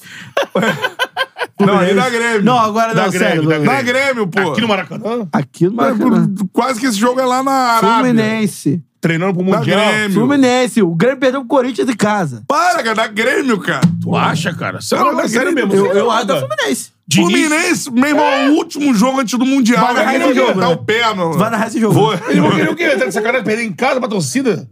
Não, 1.60 1.82
e 1.84 1.94
da 1.94 2.08
Grêmio. 2.10 2.44
Não, 2.44 2.58
agora 2.58 2.94
Da 2.94 3.02
não, 3.04 3.10
Grêmio, 3.10 3.28
sério. 3.28 3.48
da 3.48 3.58
não. 3.58 3.64
Da 3.66 3.82
Grêmio, 3.82 4.26
pô. 4.26 4.50
Aqui 4.52 4.60
no 4.60 4.68
Maracanã, 4.68 5.28
Aqui 5.32 5.64
no 5.66 5.72
É, 5.72 5.74
Maracanã. 5.74 6.34
Quase 6.52 6.80
que 6.80 6.86
esse 6.86 6.98
jogo 6.98 7.20
é 7.20 7.24
lá 7.24 7.42
na 7.42 7.52
Arábia. 7.52 7.98
Fluminense. 8.12 8.82
treinando 9.00 9.34
pro 9.34 9.44
Da 9.50 9.58
Mundial. 9.58 9.78
Grêmio. 9.92 10.12
Fluminense. 10.14 10.82
O 10.82 10.94
Grêmio 10.94 11.18
perdeu 11.18 11.40
pro 11.40 11.48
Corinthians 11.48 11.88
em 11.88 11.94
casa. 11.96 12.42
Para, 12.48 12.82
cara. 12.82 12.94
Da 12.94 13.06
Grêmio, 13.06 13.58
cara. 13.58 13.82
Tu 14.02 14.16
acha, 14.16 14.52
cara? 14.54 14.80
Você 14.80 14.96
Cara, 14.96 15.10
não, 15.10 15.16
da 15.16 15.24
é 15.24 15.28
sério 15.28 15.52
Grêmio. 15.52 15.68
mesmo. 15.72 15.86
Eu, 15.86 15.92
eu 15.92 16.04
não 16.04 16.10
acho 16.10 16.26
da. 16.26 16.38
Fluminense. 16.40 16.90
Diniz- 17.06 17.30
Fluminense, 17.48 17.90
meu 17.90 18.06
irmão, 18.08 18.50
o 18.50 18.56
último 18.56 18.92
jogo 18.94 19.20
antes 19.20 19.38
do 19.38 19.46
Mundial. 19.46 19.86
Vai 19.86 19.94
narrar 19.94 20.16
esse 20.16 20.34
jogo, 20.34 20.60
Tá 20.60 20.68
o 20.68 20.76
pé. 20.84 21.00
Vai 21.36 21.50
narrar 21.50 21.66
esse 21.68 21.80
jogo. 21.80 21.94
Vou. 21.94 22.12
Eles 22.14 22.38
vão 22.38 22.50
querer 22.50 22.70
o 22.70 22.76
quê? 22.76 22.88
Tá 22.96 23.06
de 23.06 23.12
sacanagem? 23.14 23.44
Perder 23.44 23.62
em 23.64 23.72
casa 23.72 23.98
pra 24.00 24.08
torcida? 24.08 24.68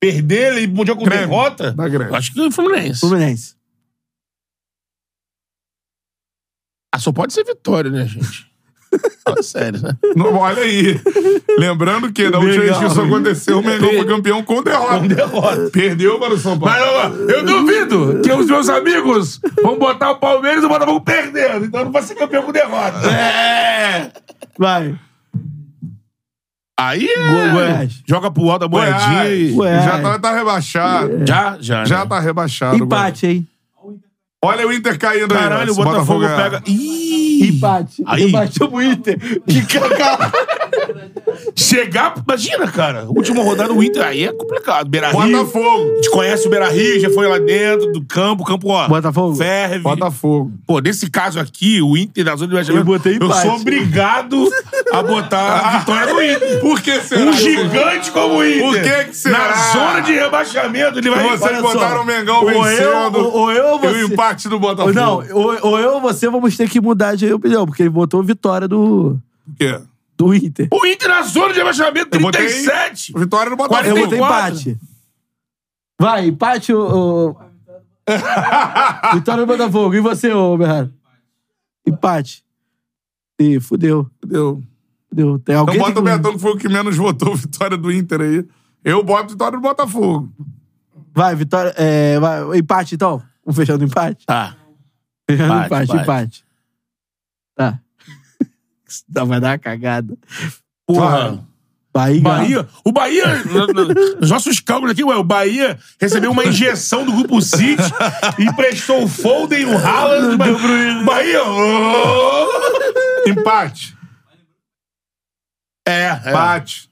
Perder 0.00 0.60
e 0.60 0.66
Mundial 0.66 0.96
com 0.96 1.04
Grêmio. 1.04 1.28
derrota? 1.28 1.72
Da 1.72 1.88
Grêmio. 1.88 2.14
Acho 2.14 2.32
que 2.32 2.40
é 2.40 2.46
o 2.46 2.50
Fluminense. 2.50 3.00
Fluminense. 3.00 3.54
Ah, 6.92 6.98
só 6.98 7.10
pode 7.10 7.32
ser 7.32 7.44
vitória, 7.44 7.90
né, 7.90 8.06
gente? 8.06 8.52
Fala 9.24 9.42
sério, 9.42 9.80
né? 9.80 9.96
Não, 10.14 10.34
olha 10.36 10.62
aí. 10.62 11.00
Lembrando 11.58 12.12
que 12.12 12.28
da 12.28 12.38
última 12.38 12.62
vez 12.62 12.76
que 12.76 12.84
isso 12.84 13.00
aconteceu, 13.00 13.58
o 13.60 13.64
Mengão 13.64 13.88
foi 13.88 14.04
campeão 14.04 14.42
com 14.42 14.62
derrota. 14.62 14.98
Com 14.98 15.06
derrota. 15.08 15.70
Perdeu 15.72 16.18
para 16.18 16.34
o 16.34 16.38
São 16.38 16.58
Paulo. 16.58 16.74
Mas 16.74 16.82
ó, 16.82 17.08
eu 17.32 17.42
duvido 17.44 18.20
que 18.22 18.30
os 18.30 18.46
meus 18.46 18.68
amigos 18.68 19.40
vão 19.62 19.78
botar 19.78 20.10
o 20.10 20.16
Palmeiras 20.18 20.62
e 20.62 20.66
o 20.66 20.68
Botafogo 20.68 21.00
perdendo. 21.00 21.64
Então 21.64 21.84
não 21.86 21.92
vai 21.92 22.02
ser 22.02 22.14
campeão 22.14 22.42
com 22.42 22.52
derrota. 22.52 22.98
É! 23.10 24.12
Vai. 24.58 24.94
Aí 26.78 27.06
é... 27.08 27.16
Go- 27.16 27.52
Goiás. 27.52 28.02
Joga 28.06 28.30
pro 28.30 28.50
alto 28.50 28.64
a 28.64 28.68
moedinha 28.68 29.28
e... 29.30 29.52
Goiás. 29.52 29.84
Já 29.84 30.02
tá, 30.02 30.18
tá 30.18 30.34
rebaixado. 30.34 31.26
Já, 31.26 31.56
já. 31.60 31.84
Já 31.86 32.00
né? 32.00 32.06
tá 32.06 32.20
rebaixado. 32.20 32.76
Empate, 32.76 33.26
hein? 33.26 33.48
Olha 34.44 34.66
o 34.66 34.72
Inter 34.72 34.98
caindo 34.98 35.32
aí. 35.34 35.40
Caralho, 35.40 35.70
o. 35.70 35.74
Se 35.74 35.82
Botafogo 35.84 36.20
ganhar. 36.20 36.36
pega... 36.36 36.62
Ih! 36.66 37.48
Empate. 37.48 38.02
Aí. 38.06 38.24
Empatou 38.24 38.72
o 38.72 38.82
Inter. 38.82 39.16
Que 39.46 39.62
cacau. 39.66 40.32
Chegar... 41.56 42.14
Imagina, 42.26 42.70
cara. 42.70 43.04
Última 43.08 43.42
rodada 43.42 43.72
do 43.72 43.82
Inter. 43.82 44.02
Aí 44.04 44.24
é 44.24 44.32
complicado. 44.32 44.88
Beira-Rio. 44.88 45.38
Botafogo. 45.38 45.90
A 45.92 45.94
gente 45.96 46.10
conhece 46.10 46.46
o 46.46 46.50
Beira-Rio, 46.50 47.00
já 47.00 47.10
foi 47.10 47.26
lá 47.26 47.38
dentro 47.38 47.92
do 47.92 48.04
campo. 48.04 48.44
Campo, 48.44 48.68
ó... 48.68 48.88
Botafogo? 48.88 49.34
Ferve. 49.36 49.78
Botafogo. 49.80 50.52
Pô, 50.66 50.78
nesse 50.80 51.10
caso 51.10 51.38
aqui, 51.40 51.80
o 51.82 51.96
Inter 51.96 52.24
da 52.24 52.36
zona 52.36 52.48
de 52.48 52.52
rebaixamento, 52.54 52.80
Eu 52.80 52.84
botei 52.84 53.18
eu 53.20 53.32
sou 53.32 53.56
obrigado 53.60 54.48
a 54.92 55.02
botar 55.02 55.58
a 55.58 55.78
vitória 55.78 56.14
do 56.14 56.22
Inter. 56.22 56.60
Por 56.60 56.80
que 56.80 57.00
será? 57.00 57.22
Um 57.22 57.32
gigante 57.32 58.10
como 58.10 58.36
o 58.36 58.44
Inter. 58.44 58.62
Por 58.62 58.80
que 58.82 59.04
que 59.10 59.16
será? 59.16 59.38
Na 59.38 59.72
zona 59.72 60.00
de 60.00 60.12
rebaixamento, 60.12 60.98
ele 60.98 61.10
vai... 61.10 61.36
Vocês 61.36 61.56
só. 61.58 61.62
botaram 61.72 62.02
o 62.02 62.06
Mengão 62.06 62.42
Ou 62.42 62.50
eu- 62.50 62.62
vencendo. 62.62 63.16
ou- 63.18 63.32
ou 63.36 63.52
eu 63.52 63.64
ou 63.66 63.84
E 63.84 63.86
o 63.86 63.92
você. 64.06 64.12
empate 64.14 64.48
do 64.48 64.58
Botafogo. 64.58 64.92
Não, 64.94 65.24
ou, 65.32 65.58
ou 65.62 65.78
eu 65.78 65.94
ou 65.94 66.00
você 66.00 66.28
vamos 66.28 66.56
ter 66.56 66.68
que 66.68 66.80
mudar 66.80 67.14
de 67.16 67.32
opinião, 67.32 67.66
porque 67.66 67.82
ele 67.82 67.90
botou 67.90 68.22
vitória 68.22 68.66
do, 68.68 69.16
Por 69.46 69.56
quê? 69.58 69.78
Do 70.26 70.34
Inter. 70.34 70.68
O 70.72 70.86
Inter 70.86 71.08
na 71.08 71.22
zona 71.22 71.52
de 71.52 71.58
rebaixamento, 71.58 72.16
Eu 72.16 72.20
botei 72.20 72.46
37. 72.46 73.12
Vitória 73.16 73.50
do 73.50 73.56
Botafogo. 73.56 73.88
Eu 73.88 73.94
44. 73.94 74.54
botei 74.54 74.72
empate. 74.72 74.80
Vai, 76.00 76.26
empate 76.26 76.72
o. 76.72 77.30
o- 77.30 77.36
vitória 79.14 79.44
do 79.44 79.46
Botafogo. 79.46 79.94
E 79.94 80.00
você, 80.00 80.32
ô 80.32 80.56
Berrado? 80.56 80.92
Empate. 81.86 82.44
Ih, 83.40 83.60
fudeu. 83.60 84.10
Entendeu? 84.18 84.62
Fudeu. 85.08 85.38
Tem 85.38 85.54
Então 85.54 85.60
alguém 85.60 85.78
bota 85.78 85.90
o 85.90 85.94
tem 85.94 86.04
que- 86.04 86.16
Betão, 86.18 86.32
que 86.34 86.38
foi 86.38 86.52
o 86.52 86.56
que 86.56 86.68
menos 86.68 86.96
votou 86.96 87.34
vitória 87.36 87.76
do 87.76 87.90
Inter 87.92 88.20
aí. 88.20 88.44
Eu 88.84 89.02
boto 89.02 89.30
vitória 89.30 89.56
do 89.58 89.62
Botafogo. 89.62 90.32
Vai, 91.14 91.34
vitória. 91.36 91.72
É, 91.76 92.18
vai, 92.18 92.58
empate 92.58 92.94
então? 92.94 93.22
Vamos 93.44 93.56
fechar 93.56 93.76
no 93.78 93.84
empate? 93.84 94.24
Tá. 94.26 94.56
Fechando 95.28 95.52
Empate, 95.52 95.66
empate, 95.66 95.84
empate. 95.92 96.02
empate. 96.02 96.44
Tá. 97.54 97.80
Não, 99.08 99.26
vai 99.26 99.40
dar 99.40 99.50
uma 99.50 99.58
cagada. 99.58 100.16
Porra. 100.86 101.46
Bahia. 101.94 102.22
Bahia. 102.22 102.68
O 102.86 102.90
Bahia, 102.90 103.24
nos 104.18 104.30
nossos 104.30 104.60
cálculos 104.60 104.92
aqui, 104.92 105.04
ué, 105.04 105.14
o 105.16 105.22
Bahia 105.22 105.78
recebeu 106.00 106.30
uma 106.30 106.44
injeção 106.46 107.04
do 107.04 107.12
grupo 107.12 107.40
City 107.42 107.82
e 108.38 108.50
prestou 108.54 109.04
o 109.04 109.08
Foden, 109.08 109.66
o 109.66 109.76
Haaland. 109.76 110.38
Bahia. 110.38 111.02
Bahia. 111.04 111.42
oh! 111.44 113.28
Empate. 113.28 113.94
É, 115.86 116.06
é. 116.24 116.30
Empate. 116.30 116.90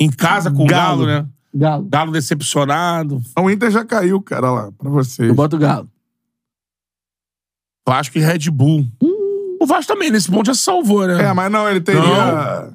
Em 0.00 0.10
casa 0.10 0.50
com 0.50 0.64
o 0.64 0.66
Galo, 0.66 1.04
Galo. 1.04 1.06
né? 1.06 1.28
Galo. 1.54 1.84
Galo 1.84 2.12
decepcionado. 2.12 3.20
O 3.38 3.50
Inter 3.50 3.70
já 3.70 3.84
caiu, 3.84 4.22
cara, 4.22 4.50
lá, 4.50 4.72
pra 4.72 4.88
vocês. 4.88 5.28
Eu 5.28 5.34
boto 5.34 5.56
o 5.56 5.58
Galo. 5.58 5.90
Vasco 7.86 8.16
e 8.16 8.20
Red 8.22 8.50
Bull. 8.50 8.86
O 9.60 9.66
Vasco 9.66 9.92
também, 9.92 10.10
nesse 10.10 10.30
ponto, 10.30 10.46
já 10.46 10.54
salvou, 10.54 11.06
né? 11.06 11.22
É, 11.22 11.32
mas 11.34 11.52
não, 11.52 11.68
ele 11.68 11.82
teria 11.82 12.72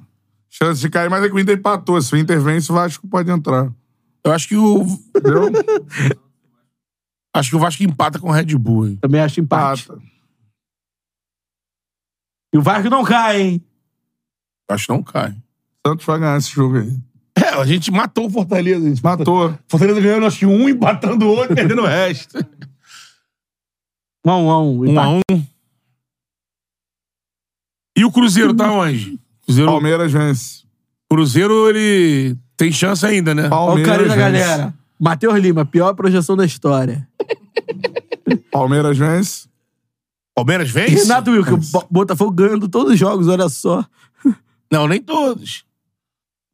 chance 0.49 0.79
de 0.79 0.89
cair, 0.89 1.09
mas 1.09 1.23
é 1.23 1.27
que 1.27 1.33
o 1.33 1.39
Inter 1.39 1.57
empatou. 1.57 1.99
Se 1.99 2.13
o 2.13 2.17
Inter 2.17 2.39
vence, 2.39 2.71
o 2.71 2.75
Vasco 2.75 3.07
pode 3.07 3.31
entrar. 3.31 3.71
Eu 4.23 4.31
acho 4.31 4.47
que 4.47 4.55
o. 4.55 4.83
Entendeu? 5.15 5.49
Acho 7.35 7.49
que 7.49 7.55
o 7.57 7.59
Vasco 7.59 7.83
empata 7.83 8.17
com 8.17 8.29
o 8.29 8.31
Red 8.31 8.55
Bull. 8.57 8.87
hein? 8.87 8.95
Também 9.01 9.19
acho 9.19 9.41
empate. 9.41 9.83
Empata. 9.83 10.01
E 12.53 12.57
o 12.57 12.61
Vasco 12.61 12.89
não 12.89 13.03
cai, 13.03 13.41
hein? 13.41 13.65
Acho 14.69 14.85
que 14.85 14.93
não 14.93 15.03
cai. 15.03 15.35
Santos 15.85 16.05
vai 16.05 16.17
ganhar 16.17 16.37
esse 16.37 16.49
jogo 16.49 16.77
aí. 16.77 16.97
É, 17.37 17.49
a 17.49 17.65
gente 17.65 17.91
matou 17.91 18.27
o 18.27 18.29
Fortaleza. 18.29 18.85
A 18.85 18.89
gente 18.89 19.03
matou. 19.03 19.49
Matou. 19.49 19.59
Fortaleza 19.67 19.99
ganhando, 19.99 20.25
acho 20.25 20.39
que 20.39 20.45
um, 20.45 20.69
empatando 20.69 21.25
o 21.25 21.29
outro, 21.29 21.53
perdendo 21.53 21.81
o 21.81 21.85
resto. 21.85 22.37
Um 24.25 24.31
a 24.31 24.37
um, 24.37 24.49
a 24.49 24.61
um. 24.61 24.89
Um 24.89 24.99
a 24.99 25.09
um. 25.09 25.45
E 27.95 28.03
o 28.05 28.11
Cruzeiro 28.11 28.53
tá 28.53 28.71
onde? 28.71 29.19
Cruzeiro, 29.45 29.71
Palmeiras 29.71 30.11
vence. 30.11 30.63
Cruzeiro, 31.09 31.69
ele 31.69 32.35
tem 32.57 32.71
chance 32.71 33.05
ainda, 33.05 33.33
né? 33.35 33.43
Olha 33.43 33.47
o 33.47 33.49
Palmeiras 33.67 33.91
carinho 33.97 34.09
da 34.09 34.15
vence. 34.15 34.31
galera. 34.47 34.73
Matheus 34.99 35.39
Lima, 35.39 35.65
pior 35.65 35.93
projeção 35.93 36.35
da 36.35 36.45
história. 36.45 37.07
Palmeiras 38.51 38.97
vence. 38.97 39.47
Palmeiras 40.33 40.69
vence? 40.69 40.95
Renato 41.03 41.31
Wilker, 41.31 41.53
o 41.53 41.57
Bo- 41.57 41.87
Botafogo 41.89 42.31
ganhando 42.31 42.67
todos 42.67 42.93
os 42.93 42.99
jogos, 42.99 43.27
olha 43.27 43.47
só. 43.49 43.85
Não, 44.71 44.87
nem 44.87 45.01
todos. 45.01 45.63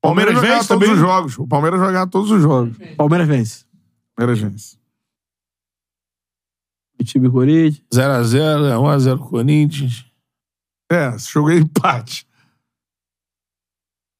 Palmeiras, 0.01 0.33
Palmeiras 0.33 0.33
vai 0.35 0.41
ganhar 0.43 0.55
vence 0.57 0.67
todos 0.67 0.87
também? 0.87 0.93
os 0.93 0.99
jogos. 0.99 1.39
O 1.39 1.47
Palmeiras 1.47 1.79
vai 1.79 1.91
ganhar 1.91 2.07
todos 2.07 2.29
os 2.31 2.41
jogos. 2.41 2.77
Palmeiras 2.97 3.27
vence. 3.27 3.65
Palmeiras 4.15 4.39
vence. 4.43 4.77
O 6.99 7.03
time 7.03 7.29
Corinthians. 7.29 7.81
0x0, 7.93 8.75
1x0 8.77 9.17
Corinthians. 9.19 10.05
É, 10.91 11.17
jogo 11.17 11.49
é 11.51 11.55
empate. 11.57 12.27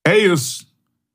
É 0.07 0.17
isso. 0.17 0.65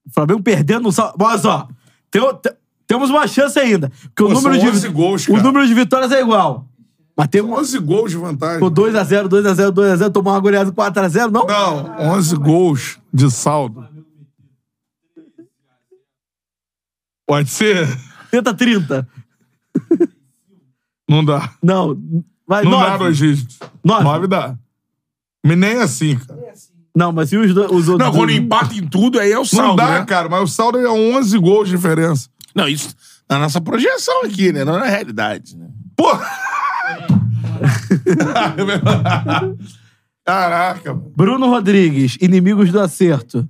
O 0.07 0.13
Flamengo 0.13 0.43
perdendo. 0.43 0.89
Olha 1.19 1.39
só. 1.39 1.69
Tem, 2.11 2.21
o- 2.23 2.35
tem- 2.35 2.53
Temos 2.87 3.11
uma 3.11 3.27
chance 3.27 3.59
ainda. 3.59 3.91
Porque 3.91 4.23
o 4.23 4.29
Pô, 4.29 4.35
número 4.35 4.55
são 4.55 4.63
de 4.71 4.77
11 4.77 4.89
gols, 4.91 5.27
o 5.29 5.37
número 5.39 5.67
de 5.67 5.75
vitórias 5.75 6.13
é 6.13 6.21
igual. 6.21 6.69
Mas 7.17 7.27
temos 7.29 7.59
11 7.59 7.79
gols 7.81 8.11
de 8.13 8.17
vantagem. 8.17 8.55
Ficou 8.57 8.71
2x0, 8.71 9.27
2x0, 9.29 9.73
2x0, 9.73 10.13
tomou 10.13 10.33
uma 10.33 10.39
goleada 10.39 10.71
4x0, 10.71 11.31
não? 11.33 11.47
Não, 11.47 12.13
11 12.13 12.37
gols 12.37 12.99
de 13.13 13.29
saldo. 13.31 13.89
Pode 17.27 17.49
ser? 17.51 17.89
Tenta 18.31 18.55
30. 18.55 19.09
Não 21.09 21.25
dá. 21.25 21.55
Não, 21.63 21.97
vai, 22.47 22.63
Não 22.65 22.71
dá 22.73 22.91
9. 22.91 22.99
dois 22.99 23.17
dígitos. 23.17 23.59
Nove. 23.85 24.05
9 24.05 24.27
dá. 24.29 24.57
Mas 25.47 25.59
nem 25.59 25.77
assim, 25.77 26.19
cara. 26.19 26.41
Não, 26.95 27.13
mas 27.13 27.31
e 27.33 27.37
os, 27.37 27.53
do- 27.55 27.75
os 27.75 27.89
outros? 27.89 27.99
Não, 27.99 28.13
quando 28.13 28.31
empata 28.33 28.75
em 28.75 28.87
tudo, 28.87 29.21
aí 29.21 29.31
é 29.31 29.37
o 29.37 29.41
Não 29.41 29.45
saldo, 29.45 29.77
dá, 29.77 30.01
né? 30.01 30.05
cara, 30.07 30.29
mas 30.29 30.43
o 30.43 30.47
saldo 30.47 30.79
é 30.79 30.89
11 30.91 31.39
gols 31.39 31.69
de 31.69 31.77
diferença. 31.77 32.29
Não, 32.55 32.67
isso 32.69 32.95
na 33.29 33.39
nossa 33.39 33.61
projeção 33.61 34.23
aqui, 34.25 34.51
né? 34.53 34.65
Não 34.65 34.79
na 34.79 34.87
realidade, 34.87 35.57
né? 35.57 35.69
Porra! 35.95 36.27
Caraca, 40.25 40.95
mano. 40.95 41.13
Bruno 41.17 41.49
Rodrigues, 41.49 42.17
inimigos 42.21 42.73
do 42.73 42.81
acerto. 42.81 43.49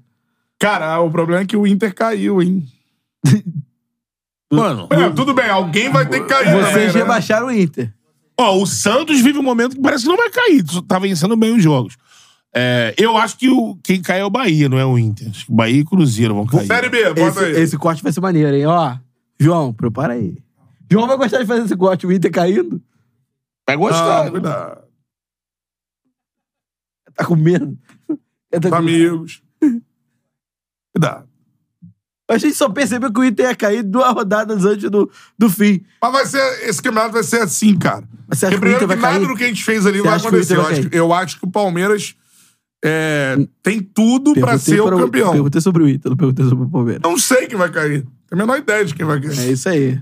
Cara, 0.58 1.00
o 1.00 1.10
problema 1.10 1.42
é 1.42 1.46
que 1.46 1.56
o 1.56 1.66
Inter 1.66 1.94
caiu, 1.94 2.42
hein? 2.42 2.66
Mano, 4.52 4.86
É, 4.90 5.10
tudo 5.10 5.34
bem, 5.34 5.48
alguém 5.50 5.90
vai 5.90 6.08
ter 6.08 6.20
que 6.20 6.28
cair 6.28 6.44
também, 6.46 6.62
Vocês 6.72 6.94
né? 6.94 7.00
rebaixaram 7.00 7.48
o 7.48 7.52
Inter. 7.52 7.92
Ó, 8.38 8.56
o 8.56 8.66
Santos 8.66 9.20
vive 9.20 9.38
um 9.38 9.42
momento 9.42 9.76
que 9.76 9.82
parece 9.82 10.04
que 10.04 10.08
não 10.08 10.16
vai 10.16 10.30
cair. 10.30 10.64
Tá 10.86 10.98
vencendo 10.98 11.36
bem 11.36 11.54
os 11.56 11.62
jogos. 11.62 11.96
É, 12.54 12.94
eu 12.96 13.16
acho 13.16 13.36
que 13.36 13.48
o, 13.50 13.76
quem 13.82 14.00
cai 14.00 14.20
é 14.20 14.24
o 14.24 14.30
Bahia, 14.30 14.68
não 14.68 14.78
é 14.78 14.84
o 14.86 14.98
Inter. 14.98 15.28
Acho 15.28 15.46
que 15.46 15.52
o 15.52 15.54
Bahia 15.54 15.80
e 15.80 15.84
Cruzeiro 15.84 16.34
vão 16.34 16.46
cair. 16.46 16.66
Série 16.66 16.88
B, 16.88 17.04
bota 17.12 17.20
Esse, 17.20 17.38
aí. 17.44 17.52
esse 17.62 17.76
corte 17.76 18.02
vai 18.02 18.12
ser 18.12 18.20
maneiro, 18.20 18.56
hein? 18.56 18.64
Ó, 18.66 18.96
João, 19.38 19.72
prepara 19.74 20.14
aí. 20.14 20.38
João 20.90 21.06
vai 21.06 21.16
gostar 21.18 21.38
de 21.38 21.46
fazer 21.46 21.64
esse 21.64 21.76
corte, 21.76 22.06
o 22.06 22.12
Inter 22.12 22.30
caindo. 22.30 22.80
Vai 23.66 23.76
gostar. 23.76 24.26
Ah, 24.26 24.30
cuidado. 24.30 24.82
Tá 27.14 27.24
com 27.24 27.36
medo. 27.36 27.76
Tá 28.60 28.70
com- 28.70 28.76
amigos. 28.76 29.42
Cuidado. 30.94 31.25
A 32.28 32.38
gente 32.38 32.54
só 32.54 32.68
percebeu 32.68 33.12
que 33.12 33.20
o 33.20 33.24
Inter 33.24 33.46
ia 33.50 33.54
cair 33.54 33.82
duas 33.84 34.12
rodadas 34.12 34.64
antes 34.64 34.90
do, 34.90 35.08
do 35.38 35.48
fim. 35.48 35.82
Mas 36.02 36.12
vai 36.12 36.26
ser, 36.26 36.68
esse 36.68 36.82
campeonato 36.82 37.12
vai 37.12 37.22
ser 37.22 37.40
assim, 37.42 37.76
cara. 37.78 38.02
Mas 38.26 38.38
você 38.40 38.46
acha 38.46 38.56
Porque 38.56 38.66
que 38.68 38.74
o 38.74 38.76
Inter 38.76 38.78
primeiro 38.78 38.80
que 38.80 38.86
vai 38.86 38.96
nada 39.12 39.24
cair? 39.24 39.28
do 39.32 39.38
que 39.38 39.44
a 39.44 39.46
gente 39.48 39.62
fez 39.64 39.86
ali 39.86 39.98
Você 39.98 40.08
vai 40.08 40.18
acontecer. 40.18 40.54
Inter 40.54 40.56
Eu 40.56 40.62
vai 40.62 40.72
acho, 40.72 40.88
eu 40.92 41.12
acho 41.14 41.38
que 41.40 41.44
o 41.46 41.50
Palmeiras 41.50 42.14
é, 42.84 43.36
tem 43.62 43.80
tudo 43.80 44.32
pra 44.34 44.42
Perguntei 44.58 44.74
ser 44.74 44.80
o 44.80 44.86
para 44.86 44.96
campeão. 44.98 45.32
Perguntei 45.32 45.60
sobre 45.60 45.82
o 45.84 45.88
Inter, 45.88 46.10
não 46.10 46.16
perguntei 46.16 46.44
sobre 46.48 46.64
o 46.64 46.68
Palmeiras. 46.68 47.02
Não 47.04 47.16
sei 47.18 47.46
quem 47.46 47.56
vai 47.58 47.70
cair. 47.70 48.00
Tenho 48.28 48.32
a 48.32 48.36
menor 48.36 48.58
ideia 48.58 48.84
de 48.84 48.94
quem 48.94 49.06
vai 49.06 49.20
cair. 49.20 49.38
É 49.38 49.52
isso 49.52 49.68
aí. 49.68 50.00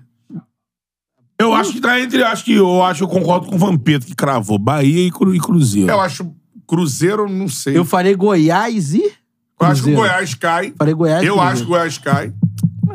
Eu 1.39 1.53
acho 1.53 1.73
que 1.73 1.81
tá 1.81 2.01
entre. 2.01 2.23
Acho 2.23 2.45
que 2.45 2.55
eu 2.55 2.83
acho 2.83 2.99
que 3.01 3.05
eu 3.05 3.09
concordo 3.21 3.47
com 3.49 3.57
o 3.57 3.59
Vampeta, 3.59 4.07
que 4.07 4.15
cravou 4.15 4.59
Bahia 4.59 5.07
e, 5.07 5.11
Cru- 5.11 5.35
e 5.35 5.39
Cruzeiro. 5.41 5.91
Eu 5.91 6.01
acho 6.01 6.33
Cruzeiro, 6.67 7.29
não 7.29 7.49
sei. 7.49 7.77
Eu 7.77 7.85
falei 7.85 8.15
Goiás 8.15 8.95
e. 8.95 9.13
Eu 9.61 9.67
acho 9.67 9.83
que 9.85 9.91
o. 9.93 9.95
Goiás 9.97 10.35
cai. 10.35 10.75
Falei 10.77 10.95
Goiás 10.95 11.25
Eu 11.25 11.41
acho 11.41 11.61
que 11.63 11.67
o 11.67 11.69
Goiás 11.71 11.99
cai. 11.99 12.33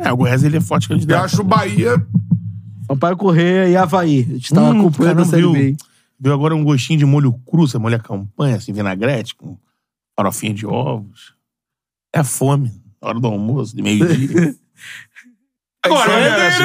É, 0.00 0.12
o 0.12 0.16
Goiás 0.16 0.44
ele 0.44 0.56
é 0.56 0.60
forte 0.60 0.84
Eu 0.90 0.96
candidato. 0.96 1.24
acho 1.24 1.40
o 1.40 1.44
Bahia. 1.44 2.04
Sampaio 2.86 3.16
Correia 3.16 3.68
e 3.68 3.76
Havaí. 3.76 4.26
A 4.28 4.32
gente 4.34 4.52
tava 4.54 4.70
Hum, 4.70 4.80
acompanhando 4.80 5.22
a 5.22 5.24
Série 5.24 5.42
viu? 5.42 5.52
B. 5.52 5.76
Viu 6.18 6.32
agora 6.34 6.54
um 6.54 6.62
gostinho 6.64 6.98
de 6.98 7.04
molho 7.06 7.32
cru, 7.48 7.66
você 7.66 7.78
molha 7.78 7.96
a 7.96 8.00
campanha, 8.00 8.56
assim, 8.56 8.72
vinagrete, 8.72 9.34
com 9.34 9.56
farofinha 10.16 10.52
de 10.52 10.66
ovos. 10.66 11.34
É 12.12 12.22
fome. 12.22 12.70
Hora 13.00 13.18
do 13.18 13.26
almoço, 13.28 13.74
de 13.74 13.82
meio-dia. 13.82 14.54
Agora, 15.82 16.48
assim. 16.48 16.64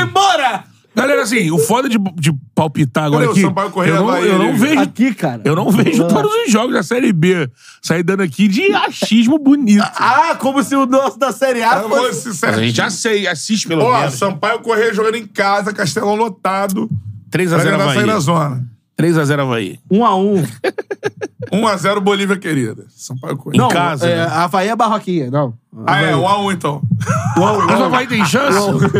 Galera, 0.95 1.23
assim, 1.23 1.51
o 1.51 1.57
foda 1.59 1.89
de, 1.89 1.97
de 2.15 2.33
palpitar 2.55 3.03
agora 3.05 3.25
Cadê 3.27 3.29
o 3.29 3.31
aqui. 3.33 3.41
Sampaio 3.41 3.69
Corrêa 3.71 3.93
eu 3.95 4.05
não, 4.05 4.17
eu 4.17 4.39
não 4.39 4.57
vejo. 4.57 4.79
Aqui, 4.79 5.13
cara. 5.13 5.41
Eu 5.43 5.55
não 5.55 5.69
vejo 5.69 6.03
Ah. 6.05 6.07
todos 6.07 6.31
os 6.45 6.51
jogos 6.51 6.73
da 6.73 6.81
Série 6.83 7.11
B. 7.11 7.49
Sair 7.81 8.01
dando 8.03 8.23
aqui 8.23 8.47
de 8.47 8.73
achismo 8.73 9.37
bonito. 9.37 9.83
Ah, 9.97 10.35
como 10.39 10.63
se 10.63 10.75
o 10.75 10.85
nosso 10.85 11.19
da 11.19 11.31
Série 11.31 11.61
A 11.63 11.77
Eu 11.81 11.89
vou 11.89 11.97
fosse. 12.05 12.33
ser 12.33 12.47
Mas 12.47 12.57
a 12.57 12.61
gente 12.63 12.75
já 12.77 12.89
sei, 12.89 13.27
assiste 13.27 13.67
pelo 13.67 13.83
Ó, 13.83 13.97
menos. 13.99 14.13
Sampaio 14.15 14.59
Correia 14.59 14.93
jogando 14.93 15.15
em 15.15 15.27
casa, 15.27 15.73
Castelão 15.73 16.15
lotado. 16.15 16.89
3x0 17.29 17.49
Pra 17.49 17.63
tentar 17.71 17.77
sair 17.93 18.05
da 18.05 18.11
Havaí. 18.13 18.21
zona. 18.21 18.65
3x0 18.97 19.39
Havaí. 19.41 19.79
Um 19.91 20.05
a 20.05 20.15
um. 20.15 20.41
1x0 21.51 21.99
Bolívia 21.99 22.37
querida. 22.37 22.85
Sampaio 22.89 23.37
Correia. 23.37 23.61
Não, 23.61 23.69
casa, 23.69 24.07
é, 24.07 24.15
né? 24.15 24.23
Havaí 24.31 24.67
é 24.67 24.75
Barroquinha, 24.75 25.29
não. 25.31 25.53
Ah, 25.85 26.01
é, 26.01 26.13
1x1 26.13 26.53
então. 26.53 26.81
Mas 27.37 27.79
o 27.79 27.83
Havaí 27.83 28.07
tem 28.07 28.25
chance? 28.25 28.57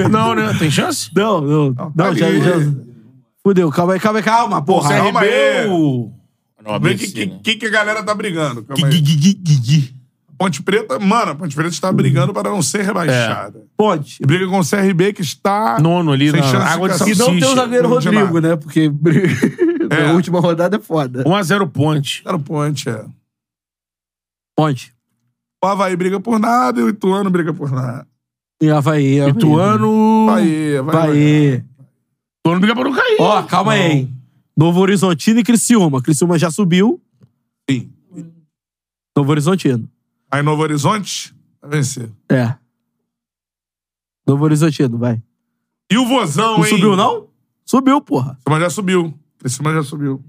Não, 0.09 0.35
né? 0.35 0.55
Tem 0.59 0.69
chance? 0.69 1.09
Não, 1.15 1.41
não. 1.41 1.73
tá 1.73 1.91
Não, 1.95 2.15
já, 2.15 2.27
ali. 2.27 2.41
já. 2.41 2.53
Fudeu, 3.43 3.69
calma 3.71 3.93
aí, 3.93 3.99
calma 3.99 4.19
aí, 4.19 4.23
calma, 4.23 4.61
porra. 4.61 4.89
CRB 4.89 5.01
calma 5.03 5.19
aí. 5.21 5.67
o... 5.69 6.11
Não, 6.63 6.71
Vê 6.79 6.89
o 6.89 6.91
ABC, 6.91 7.05
que, 7.05 7.11
que, 7.11 7.25
né? 7.27 7.39
que, 7.43 7.55
que 7.55 7.65
a 7.67 7.69
galera 7.69 8.01
tá 8.03 8.15
brigando. 8.15 8.63
Calma 8.63 8.87
aí. 8.87 8.91
Gui-gui-gui-gui. 8.91 9.95
Ponte 10.37 10.61
Preta, 10.61 10.99
mano, 10.99 11.31
a 11.31 11.35
Ponte 11.35 11.55
Preta 11.55 11.69
está 11.69 11.91
brigando 11.91 12.33
para 12.33 12.49
não 12.49 12.61
ser 12.61 12.81
rebaixada. 12.83 13.61
Ponte. 13.77 14.21
E 14.21 14.25
briga 14.25 14.47
com 14.47 14.59
o 14.59 14.65
CRB 14.67 15.13
que 15.13 15.21
está. 15.21 15.79
Nono 15.79 16.11
ali 16.11 16.29
Sem 16.29 16.41
na 16.41 16.45
chance 16.47 16.65
de 16.65 16.73
água 16.73 16.89
de. 16.89 16.95
E 17.11 17.15
não 17.15 17.25
tem 17.27 17.37
o 17.37 17.39
salsicha. 17.39 17.55
zagueiro 17.55 17.87
Rodrigo, 17.87 18.39
né? 18.39 18.55
Porque 18.57 18.91
É. 19.91 20.09
a 20.09 20.13
última 20.13 20.39
rodada 20.39 20.77
é 20.77 20.79
foda. 20.79 21.23
1x0 21.23 21.69
Ponte. 21.69 22.21
Era 22.25 22.35
o 22.35 22.39
Ponte, 22.39 22.89
é. 22.89 23.05
Ponte. 24.57 24.93
O 25.63 25.67
Havaí 25.67 25.95
briga 25.95 26.19
por 26.19 26.39
nada 26.39 26.79
e 26.79 26.83
o 26.83 26.89
Ituano 26.89 27.29
briga 27.29 27.53
por 27.53 27.71
nada. 27.71 28.07
E 28.61 28.69
Havaí. 28.69 29.19
Havaí. 29.19 29.31
Ituano... 29.31 30.25
Bahia, 30.27 30.83
vai. 30.83 30.95
vai. 30.95 31.07
Bahia. 31.07 31.65
Ituano 32.39 32.59
briga 32.61 32.75
pra 32.75 32.83
não 32.83 32.93
cair. 32.93 33.17
Ó, 33.19 33.43
calma 33.43 33.73
aí, 33.73 33.91
hein? 33.91 34.13
Novo 34.55 34.79
Horizontino 34.79 35.39
e 35.39 35.43
Criciúma. 35.43 36.01
Criciúma 36.01 36.37
já 36.39 36.49
subiu. 36.49 37.01
Sim. 37.69 37.91
Novo 39.17 39.31
Horizontino. 39.31 39.89
Aí 40.31 40.41
Novo 40.41 40.61
Horizonte 40.61 41.33
vai 41.61 41.71
vencer. 41.71 42.09
É. 42.29 42.55
Novo 44.27 44.43
Horizontino, 44.43 44.97
vai. 44.97 45.21
E 45.91 45.97
o 45.97 46.05
Vozão, 46.05 46.57
Não 46.57 46.65
hein? 46.65 46.69
subiu, 46.69 46.95
não? 46.95 47.27
Subiu, 47.65 48.01
porra. 48.01 48.37
Mas 48.47 48.59
já 48.59 48.69
subiu. 48.69 49.13
Esse 49.45 49.63
já 49.63 49.83
subiu. 49.83 50.25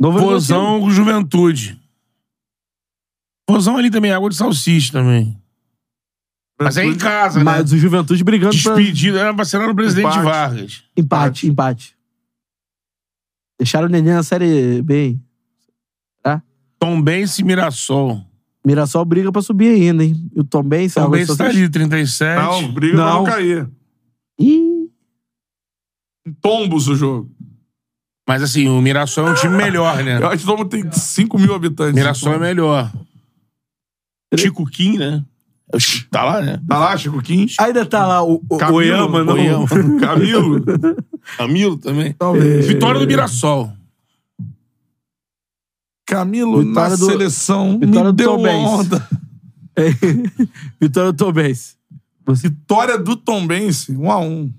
Novo. 0.00 0.18
Vozão 0.18 0.80
com 0.80 0.90
Juventude. 0.90 1.80
Vozão 3.48 3.76
ali 3.76 3.88
também, 3.88 4.10
água 4.12 4.28
de 4.28 4.34
salsicha 4.34 4.92
também. 4.92 5.40
Mas 6.60 6.76
é 6.76 6.84
em 6.84 6.96
casa, 6.96 7.38
né? 7.38 7.44
Mas 7.44 7.72
o 7.72 7.78
Juventude 7.78 8.24
brigando 8.24 8.56
pra... 8.62 8.74
Despedido, 8.74 9.16
era 9.16 9.32
pra 9.32 9.44
ser 9.44 9.58
lá 9.58 9.68
no 9.68 9.74
presidente 9.74 10.06
Empate. 10.06 10.24
Vargas. 10.24 10.84
Empate, 10.96 11.46
empate. 11.46 11.96
Deixaram 13.58 13.86
o 13.86 13.90
Neném 13.90 14.14
na 14.14 14.22
Série 14.24 14.82
B. 14.82 15.06
hein? 15.06 15.24
Tom 16.80 17.00
Benz 17.00 17.38
e 17.38 17.44
Mirassol. 17.44 18.26
Mirassol 18.66 19.04
briga 19.04 19.30
pra 19.30 19.40
subir 19.40 19.68
ainda, 19.68 20.04
hein? 20.04 20.16
E 20.34 20.40
o 20.40 20.44
Tom 20.44 20.64
Benz... 20.64 20.94
Tom 20.94 21.02
Água 21.04 21.18
de 21.18 21.26
Benz 21.26 21.38
tá 21.38 21.46
ali, 21.46 21.68
37. 21.68 22.42
Não, 22.42 22.72
briga 22.72 22.96
pra 22.96 23.04
Não. 23.04 23.14
não 23.18 23.24
cair. 23.24 23.70
Ih, 24.36 24.71
tombos 26.40 26.88
o 26.88 26.94
jogo. 26.94 27.30
Mas 28.28 28.42
assim, 28.42 28.68
o 28.68 28.80
Mirassol 28.80 29.28
é 29.28 29.30
um 29.32 29.34
time 29.34 29.56
melhor, 29.56 30.02
né? 30.04 30.18
Eu 30.18 30.28
acho 30.28 30.38
que 30.38 30.46
Tombo 30.46 30.64
tem 30.64 30.90
5 30.90 31.38
mil 31.38 31.54
habitantes. 31.54 31.94
Mirassol 31.94 32.34
é 32.34 32.38
melhor. 32.38 32.92
Chico 34.38 34.64
Kim, 34.66 34.96
né? 34.98 35.24
É 35.72 35.76
o 35.76 35.80
Tá 36.10 36.22
lá, 36.24 36.40
né? 36.40 36.60
Tá 36.68 36.78
lá, 36.78 36.96
Chico 36.96 37.20
Quins? 37.22 37.56
Ainda 37.58 37.84
tá 37.84 38.06
lá 38.06 38.22
o, 38.22 38.42
o 38.48 38.56
Camilo, 38.58 38.76
Oyama, 38.78 39.24
não? 39.24 39.34
Oyama. 39.34 39.66
Camilo? 40.00 40.64
Camilo 41.36 41.76
também. 41.78 42.12
Talvez. 42.12 42.66
Vitória 42.66 43.00
do 43.00 43.06
Mirassol. 43.06 43.72
Camilo 46.06 46.58
Vitória 46.62 46.90
na 46.90 46.96
do- 46.96 47.06
seleção 47.06 47.78
Vitória 47.78 48.04
me 48.10 48.12
do 48.12 48.12
deu 48.12 48.36
Tom 48.36 48.48
onda. 48.48 49.08
Vitória 50.80 51.12
do 51.12 51.16
Tom 51.16 51.32
Benz. 51.32 51.76
Vitória 52.28 52.98
do 52.98 53.16
Tombense, 53.16 53.92
1 53.96 54.10
a 54.12 54.18
1 54.20 54.52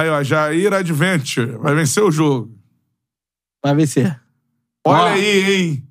Aí, 0.00 0.08
ó, 0.08 0.22
Jair 0.22 0.72
Adventure 0.72 1.58
vai 1.58 1.74
vencer 1.74 2.02
o 2.02 2.10
jogo. 2.10 2.50
Vai 3.62 3.74
vencer. 3.74 4.18
Olha 4.86 4.98
Ó. 5.02 5.06
aí, 5.08 5.52
hein? 5.52 5.84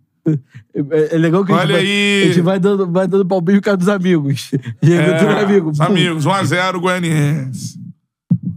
É, 0.74 1.16
é 1.16 1.18
legal 1.18 1.46
que 1.46 1.52
a 1.52 1.56
gente, 1.56 1.64
Olha 1.66 1.74
vai, 1.76 1.86
aí. 1.86 2.24
a 2.24 2.28
gente 2.28 2.42
vai 2.42 2.60
dando, 2.60 2.92
vai 2.92 3.08
dando 3.08 3.26
palpite 3.26 3.60
por 3.60 3.64
causa 3.66 3.78
dos 3.78 3.90
amigos. 3.90 4.52
E 4.82 4.94
aí, 4.94 4.98
É, 5.00 5.44
amigo. 5.44 5.70
os 5.70 5.80
amigos, 5.80 6.26
1x0 6.26 6.80
Goianiense. 6.80 7.80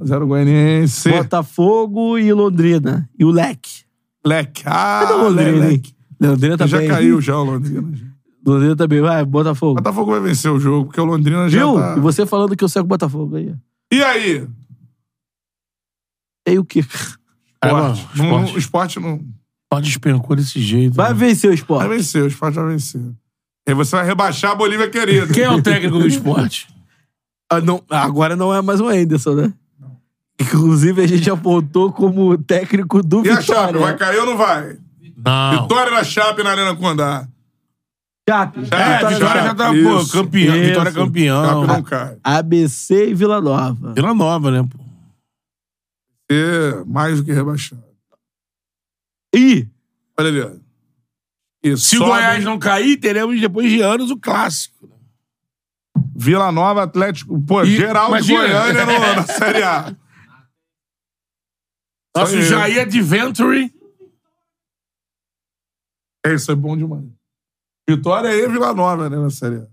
1x0 0.01 0.27
Goianiense. 0.27 1.11
Botafogo 1.11 2.19
e 2.19 2.33
Londrina. 2.33 3.09
E 3.19 3.25
o 3.25 3.31
Leque. 3.31 3.83
Leque. 4.25 4.63
Ah, 4.65 5.01
Cadê 5.03 5.13
o 5.15 5.29
Londrina? 5.29 5.67
Leque. 5.67 5.95
Londrina 6.21 6.57
também. 6.57 6.71
Já 6.71 6.95
caiu 6.95 7.21
já 7.21 7.37
o 7.37 7.45
Londrina. 7.45 7.93
Londrina 8.47 8.77
também. 8.77 9.01
Vai, 9.03 9.23
Botafogo. 9.25 9.75
Botafogo 9.75 10.11
vai 10.13 10.21
vencer 10.21 10.51
o 10.51 10.59
jogo, 10.59 10.87
porque 10.87 11.01
o 11.01 11.05
Londrina 11.05 11.47
já 11.51 11.59
Viu? 11.59 11.75
tá... 11.75 11.95
E 11.99 12.01
você 12.01 12.25
falando 12.25 12.57
que 12.57 12.65
eu 12.65 12.69
sei 12.71 12.81
com 12.81 12.87
o 12.87 12.89
Botafogo 12.89 13.37
aí. 13.37 13.55
E 13.93 14.03
aí? 14.03 14.47
E 16.47 16.51
aí 16.53 16.59
o 16.59 16.65
quê? 16.65 16.81
É, 16.81 17.67
Esporte. 17.69 17.73
mano, 17.73 17.99
Não- 18.17 18.45
esporte. 18.45 18.55
O 18.55 18.59
esporte 18.59 19.01
não... 19.01 19.21
Só 19.73 19.81
despencou 19.81 20.37
desse 20.37 20.61
jeito. 20.61 20.95
Vai 20.95 21.09
né? 21.11 21.15
vencer 21.15 21.49
o 21.49 21.51
Vai 21.51 21.55
esporte. 21.55 21.89
vencer, 21.89 22.23
o 22.23 22.27
esporte 22.27 22.55
vai 22.57 22.67
vencer. 22.69 23.01
E 23.67 23.73
você 23.75 23.97
vai 23.97 24.05
rebaixar 24.05 24.51
a 24.51 24.55
Bolívia 24.55 24.91
querida. 24.91 25.33
Quem 25.33 25.45
é 25.45 25.51
o 25.51 25.63
técnico 25.63 25.99
do 25.99 26.07
esporte? 26.07 26.69
Ah, 27.51 27.61
não, 27.61 27.83
agora 27.89 28.35
não 28.37 28.53
é 28.55 28.61
mais 28.61 28.81
o 28.81 28.89
Anderson, 28.89 29.35
né? 29.35 29.53
Inclusive, 30.41 31.03
a 31.03 31.07
gente 31.07 31.31
apontou 31.31 31.93
como 31.93 32.37
técnico 32.37 33.03
do 33.03 33.25
E 33.25 33.31
a 33.31 33.37
Vitória. 33.39 33.67
Chape, 33.73 33.79
vai 33.79 33.97
cair 33.97 34.19
ou 34.19 34.27
não 34.27 34.37
vai? 34.37 34.77
Não. 35.25 35.63
Vitória 35.63 35.93
da 35.93 36.03
Chape 36.05 36.43
na 36.43 36.51
Arena 36.51 36.75
Condá. 36.75 37.27
Chape. 38.29 38.59
É, 38.59 38.63
Vitória 38.63 39.09
Vitória 39.17 39.43
já- 39.43 39.55
tá, 39.55 39.75
Isso. 39.75 40.13
pô, 40.13 40.23
campeão. 40.23 40.57
Isso. 40.57 40.65
Vitória 40.69 40.89
é 40.91 40.93
campeão. 40.93 41.45
Chape 41.45 41.67
não 41.67 41.83
cai. 41.83 42.17
ABC 42.25 43.09
e 43.11 43.15
Vila 43.15 43.41
Nova. 43.41 43.93
Vila 43.95 44.13
Nova, 44.15 44.51
né, 44.51 44.63
pô? 44.69 44.79
É 46.33 46.85
mais 46.85 47.19
do 47.19 47.25
que 47.25 47.33
rebaixado. 47.33 47.85
Ih, 49.35 49.69
Olha 50.19 50.29
ali, 50.29 50.41
ó. 50.43 50.53
Isso. 51.63 51.85
Se 51.87 51.97
o 51.99 52.05
Goiás 52.05 52.45
não 52.45 52.59
cair, 52.59 52.97
teremos 52.99 53.41
depois 53.41 53.71
de 53.71 53.81
anos 53.81 54.11
o 54.11 54.19
clássico. 54.19 54.91
Vila 56.15 56.51
Nova, 56.53 56.83
Atlético. 56.83 57.41
Pô, 57.43 57.63
E- 57.63 57.77
geral 57.77 58.07
de 58.07 58.33
imagina. 58.33 58.41
Goiânia 58.41 58.85
no- 58.87 59.17
na 59.17 59.23
Série 59.27 59.63
A. 59.63 59.97
Nosso. 62.17 62.43
Jair 62.43 62.83
Adventure. 62.83 63.73
É, 66.27 66.35
isso 66.35 66.53
é 66.53 66.55
bom 66.55 66.77
demais. 66.77 67.05
Vitória 67.89 68.29
e 68.29 68.49
Vila 68.49 68.75
Nova, 68.75 69.09
né, 69.09 69.17
na 69.17 69.31
Série 69.31 69.57
A. 69.57 69.69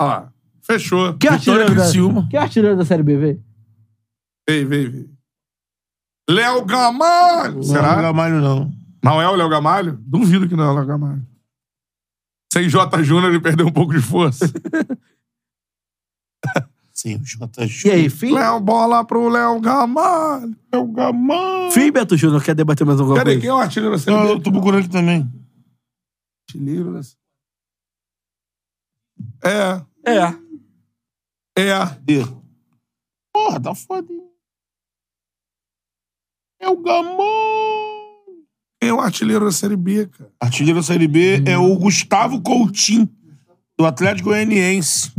Olha 0.00 0.08
lá. 0.08 0.32
Fechou. 0.62 1.16
que 1.18 1.28
artilheiro, 1.28 1.74
da, 1.74 1.82
Criciúma. 1.82 2.26
que 2.30 2.36
artilheiro 2.36 2.76
da 2.76 2.84
Série 2.86 3.02
B, 3.02 3.16
vê? 3.18 3.40
Vem, 4.48 4.64
vem, 4.64 4.90
vem. 4.90 5.13
Léo 6.28 6.64
Gamalho. 6.64 7.56
Não, 7.56 7.62
Será? 7.62 7.96
não 7.96 8.02
Gamalho, 8.02 8.40
não. 8.40 8.72
Não 9.02 9.20
é 9.22 9.28
o 9.28 9.34
Léo 9.36 9.48
Gamalho? 9.48 9.98
Duvido 10.00 10.48
que 10.48 10.56
não 10.56 10.64
é 10.64 10.70
o 10.70 10.74
Léo 10.74 10.86
Gamalho. 10.86 11.26
Sem 12.52 12.68
J. 12.68 13.02
Júnior 13.02 13.30
ele 13.30 13.40
perdeu 13.40 13.66
um 13.66 13.72
pouco 13.72 13.92
de 13.92 14.00
força. 14.00 14.46
Sim, 16.92 17.16
o 17.16 17.24
J. 17.24 17.66
E 17.86 17.90
aí, 17.90 18.08
fim? 18.08 18.32
Léo, 18.32 18.60
bola 18.60 19.04
pro 19.04 19.28
Léo 19.28 19.60
Gamalho. 19.60 20.56
Léo 20.72 20.86
Gamalho. 20.92 21.70
Fim, 21.72 21.90
Beto 21.90 22.16
Júnior, 22.16 22.42
quer 22.42 22.54
debater 22.54 22.86
mais 22.86 22.98
alguma 23.00 23.18
Cadê? 23.18 23.32
coisa? 23.32 23.40
Quem 23.40 23.50
é 23.50 23.52
o 23.54 23.56
artilheiro 23.58 23.94
da 23.94 23.98
Série 24.00 24.16
B? 24.22 24.30
eu 24.32 24.40
tô 24.40 24.52
procurando 24.52 24.80
aqui 24.80 24.88
também. 24.88 25.30
Artilheiro 26.48 26.92
da 26.94 27.00
É, 29.44 29.84
É. 30.06 30.34
é. 31.60 31.78
Cadê? 31.78 32.24
Porra, 33.32 33.60
tá 33.60 33.74
foda. 33.74 34.10
hein? 34.12 34.22
É 36.64 36.68
o. 36.70 36.76
Quem 38.80 38.88
é 38.88 38.92
o 38.92 39.00
artilheiro 39.00 39.44
da 39.44 39.52
Série 39.52 39.76
B, 39.76 40.06
cara? 40.06 40.30
Artilheiro 40.40 40.78
da 40.78 40.82
Série 40.82 41.06
B 41.06 41.42
é 41.44 41.58
o 41.58 41.76
Gustavo 41.76 42.40
Coutinho, 42.40 43.08
do 43.78 43.84
Atlético 43.84 44.30
Goianiense. 44.30 45.12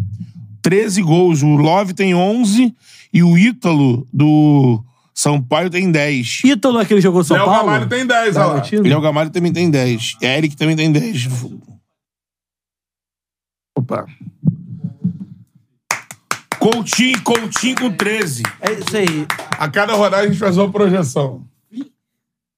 13 0.64 1.04
gols. 1.04 1.44
O 1.44 1.56
Love 1.56 1.94
tem 1.94 2.16
11 2.16 2.76
e 3.14 3.22
o 3.22 3.38
Ítalo, 3.38 4.08
do 4.12 4.84
Sampaio, 5.14 5.70
tem 5.70 5.92
10. 5.92 6.42
Ítalo, 6.44 6.80
aquele 6.80 7.00
jogou 7.00 7.24
São 7.24 7.38
Léo 7.38 7.46
Paulo? 7.46 7.66
Gamalho 7.66 7.88
tem 7.88 8.06
10, 8.06 8.36
olha 8.36 8.46
lá. 8.46 8.64
Léo 8.84 9.02
Gamalho 9.02 9.30
também 9.30 9.54
tem 9.54 9.70
10. 9.70 10.18
Eric 10.22 10.56
também 10.58 10.76
tem 10.76 10.92
10. 10.92 11.28
Opa. 13.78 14.06
Coutinho, 16.72 17.22
Coutinho 17.22 17.76
com 17.76 17.92
13. 17.92 18.42
É 18.60 18.74
isso 18.74 18.98
aí. 18.98 19.28
A 19.52 19.70
cada 19.70 19.94
rodada 19.94 20.24
a 20.24 20.28
gente 20.28 20.40
faz 20.40 20.58
uma 20.58 20.72
projeção. 20.72 21.48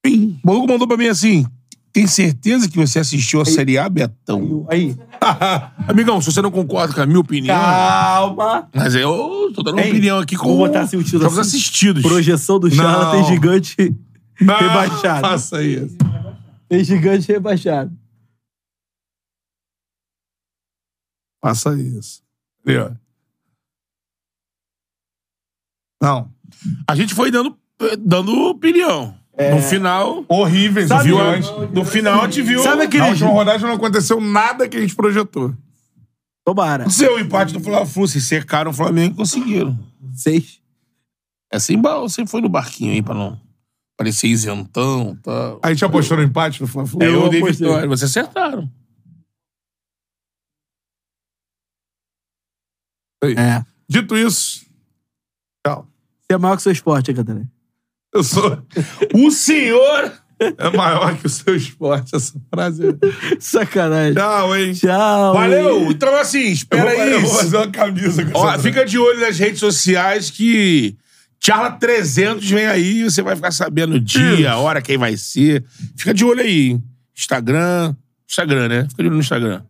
O 0.06 0.40
maluco 0.46 0.66
mandou 0.68 0.88
pra 0.88 0.96
mim 0.96 1.08
assim: 1.08 1.46
tem 1.92 2.08
certeza 2.08 2.70
que 2.70 2.78
você 2.78 3.00
assistiu 3.00 3.42
a 3.42 3.46
Série 3.46 3.78
A, 3.78 3.90
Betão? 3.90 4.66
Aí. 4.70 4.96
Amigão, 5.90 6.22
se 6.22 6.32
você 6.32 6.42
não 6.42 6.52
concorda 6.52 6.94
com 6.94 7.02
a 7.02 7.06
minha 7.06 7.20
opinião. 7.20 7.54
Calma. 7.60 8.70
Mas 8.74 8.96
eu 8.96 9.52
tô 9.54 9.62
dando 9.62 9.76
uma 9.76 9.84
Ei, 9.84 9.90
opinião 9.92 10.20
aqui 10.20 10.38
com 10.38 10.48
vou 10.48 10.58
botar 10.58 10.82
assim 10.84 10.96
o 10.96 11.04
título 11.04 11.24
jogos 11.24 11.40
assim. 11.40 11.58
assistidos. 11.58 12.02
Projeção 12.02 12.60
do 12.62 12.72
Charla 12.72 13.12
tem 13.12 13.22
Não. 13.24 13.28
gigante 13.28 13.96
Não, 14.40 14.58
rebaixado. 14.58 15.28
Faça 15.28 15.62
isso. 15.62 15.98
Tem 16.70 16.82
gigante 16.82 17.28
rebaixado. 17.30 17.92
Faça 21.42 21.76
isso. 21.76 22.22
Ali, 22.66 22.78
ó. 22.78 22.92
Não. 26.02 26.32
A 26.88 26.96
gente 26.96 27.14
foi 27.14 27.32
dando, 27.32 27.58
dando 28.00 28.32
opinião. 28.50 29.16
No 29.54 29.62
final. 29.62 30.26
Horríveis 30.28 30.88
Sabe- 30.88 31.04
viu? 31.10 31.18
No 31.74 31.86
final 31.86 32.22
a 32.22 32.26
gente 32.26 32.42
viu. 32.42 32.64
Sabe 32.64 32.84
aquele- 32.84 33.04
Na 33.04 33.10
última 33.10 33.30
rodada 33.30 33.60
não 33.68 33.74
aconteceu 33.76 34.20
nada 34.20 34.68
que 34.68 34.78
a 34.78 34.80
gente 34.82 34.96
projetou. 34.96 35.54
Tomara. 36.44 36.90
Seu 36.90 37.20
empate 37.20 37.54
do 37.54 37.60
Fla-Flu, 37.60 38.08
se 38.08 38.20
secaram 38.22 38.72
o 38.72 38.74
Flamengo 38.74 39.14
e 39.14 39.18
conseguiram. 39.18 39.78
Seis. 40.14 40.60
É 41.52 41.60
sem 41.60 41.80
ba- 41.80 42.00
você 42.00 42.26
foi 42.26 42.42
no 42.42 42.50
barquinho 42.50 42.94
aí 42.94 43.02
pra 43.02 43.14
não 43.14 43.40
parecer 43.98 44.28
isentão 44.28 45.16
e 45.20 45.22
tal. 45.22 45.60
A 45.62 45.70
gente 45.72 45.84
apostou 45.86 46.18
no 46.18 46.24
empate 46.24 46.62
no 46.62 46.68
Fla-Flu. 46.68 47.04
É, 47.04 47.08
eu 47.08 47.30
dei 47.30 47.44
vitória. 47.44 47.88
Vocês 47.88 48.10
acertaram. 48.10 48.70
É. 53.24 53.64
Dito 53.90 54.16
isso, 54.18 54.66
tchau. 55.70 55.88
Você 56.22 56.36
é 56.36 56.38
maior 56.38 56.56
que 56.56 56.60
o 56.60 56.64
seu 56.64 56.72
esporte, 56.72 57.12
hein, 57.12 57.18
Catarina? 57.18 57.50
Eu 58.14 58.24
sou... 58.24 58.62
O 59.14 59.30
senhor. 59.32 60.12
É 60.40 60.70
maior 60.76 61.18
que 61.18 61.26
o 61.26 61.30
seu 61.30 61.56
esporte, 61.56 62.16
essa 62.16 62.40
frase. 62.54 62.84
Sacanagem. 63.40 64.14
Tchau, 64.14 64.56
hein? 64.56 64.74
Tchau. 64.74 65.34
Valeu! 65.34 65.92
Então, 65.92 66.16
assim, 66.16 66.46
Eu 66.48 66.54
espera 66.54 66.92
vou, 66.92 67.02
aí. 67.02 67.12
eu 67.12 67.22
vou 67.22 67.34
fazer 67.34 67.58
uma 67.58 67.72
camisa 67.72 68.24
com 68.26 68.38
Ó, 68.38 68.60
fica 68.60 68.86
de 68.86 69.00
olho 69.00 69.20
nas 69.20 69.40
redes 69.40 69.60
sociais 69.60 70.30
que 70.30 70.96
Charla 71.40 71.72
300 71.72 72.50
vem 72.50 72.68
aí 72.68 73.00
e 73.02 73.04
você 73.06 73.22
vai 73.22 73.36
ficar 73.36 73.52
sabendo 73.52 73.96
o 73.96 74.00
dia, 74.00 74.52
a 74.52 74.58
hora, 74.58 74.82
quem 74.82 74.98
vai 74.98 75.18
ser. 75.18 75.64
Fica 75.96 76.14
de 76.14 76.24
olho 76.24 76.42
aí. 76.42 76.80
Instagram. 77.16 77.96
Instagram, 78.30 78.68
né? 78.68 78.88
Fica 78.90 79.02
de 79.04 79.08
olho 79.08 79.16
no 79.16 79.22
Instagram. 79.22 79.64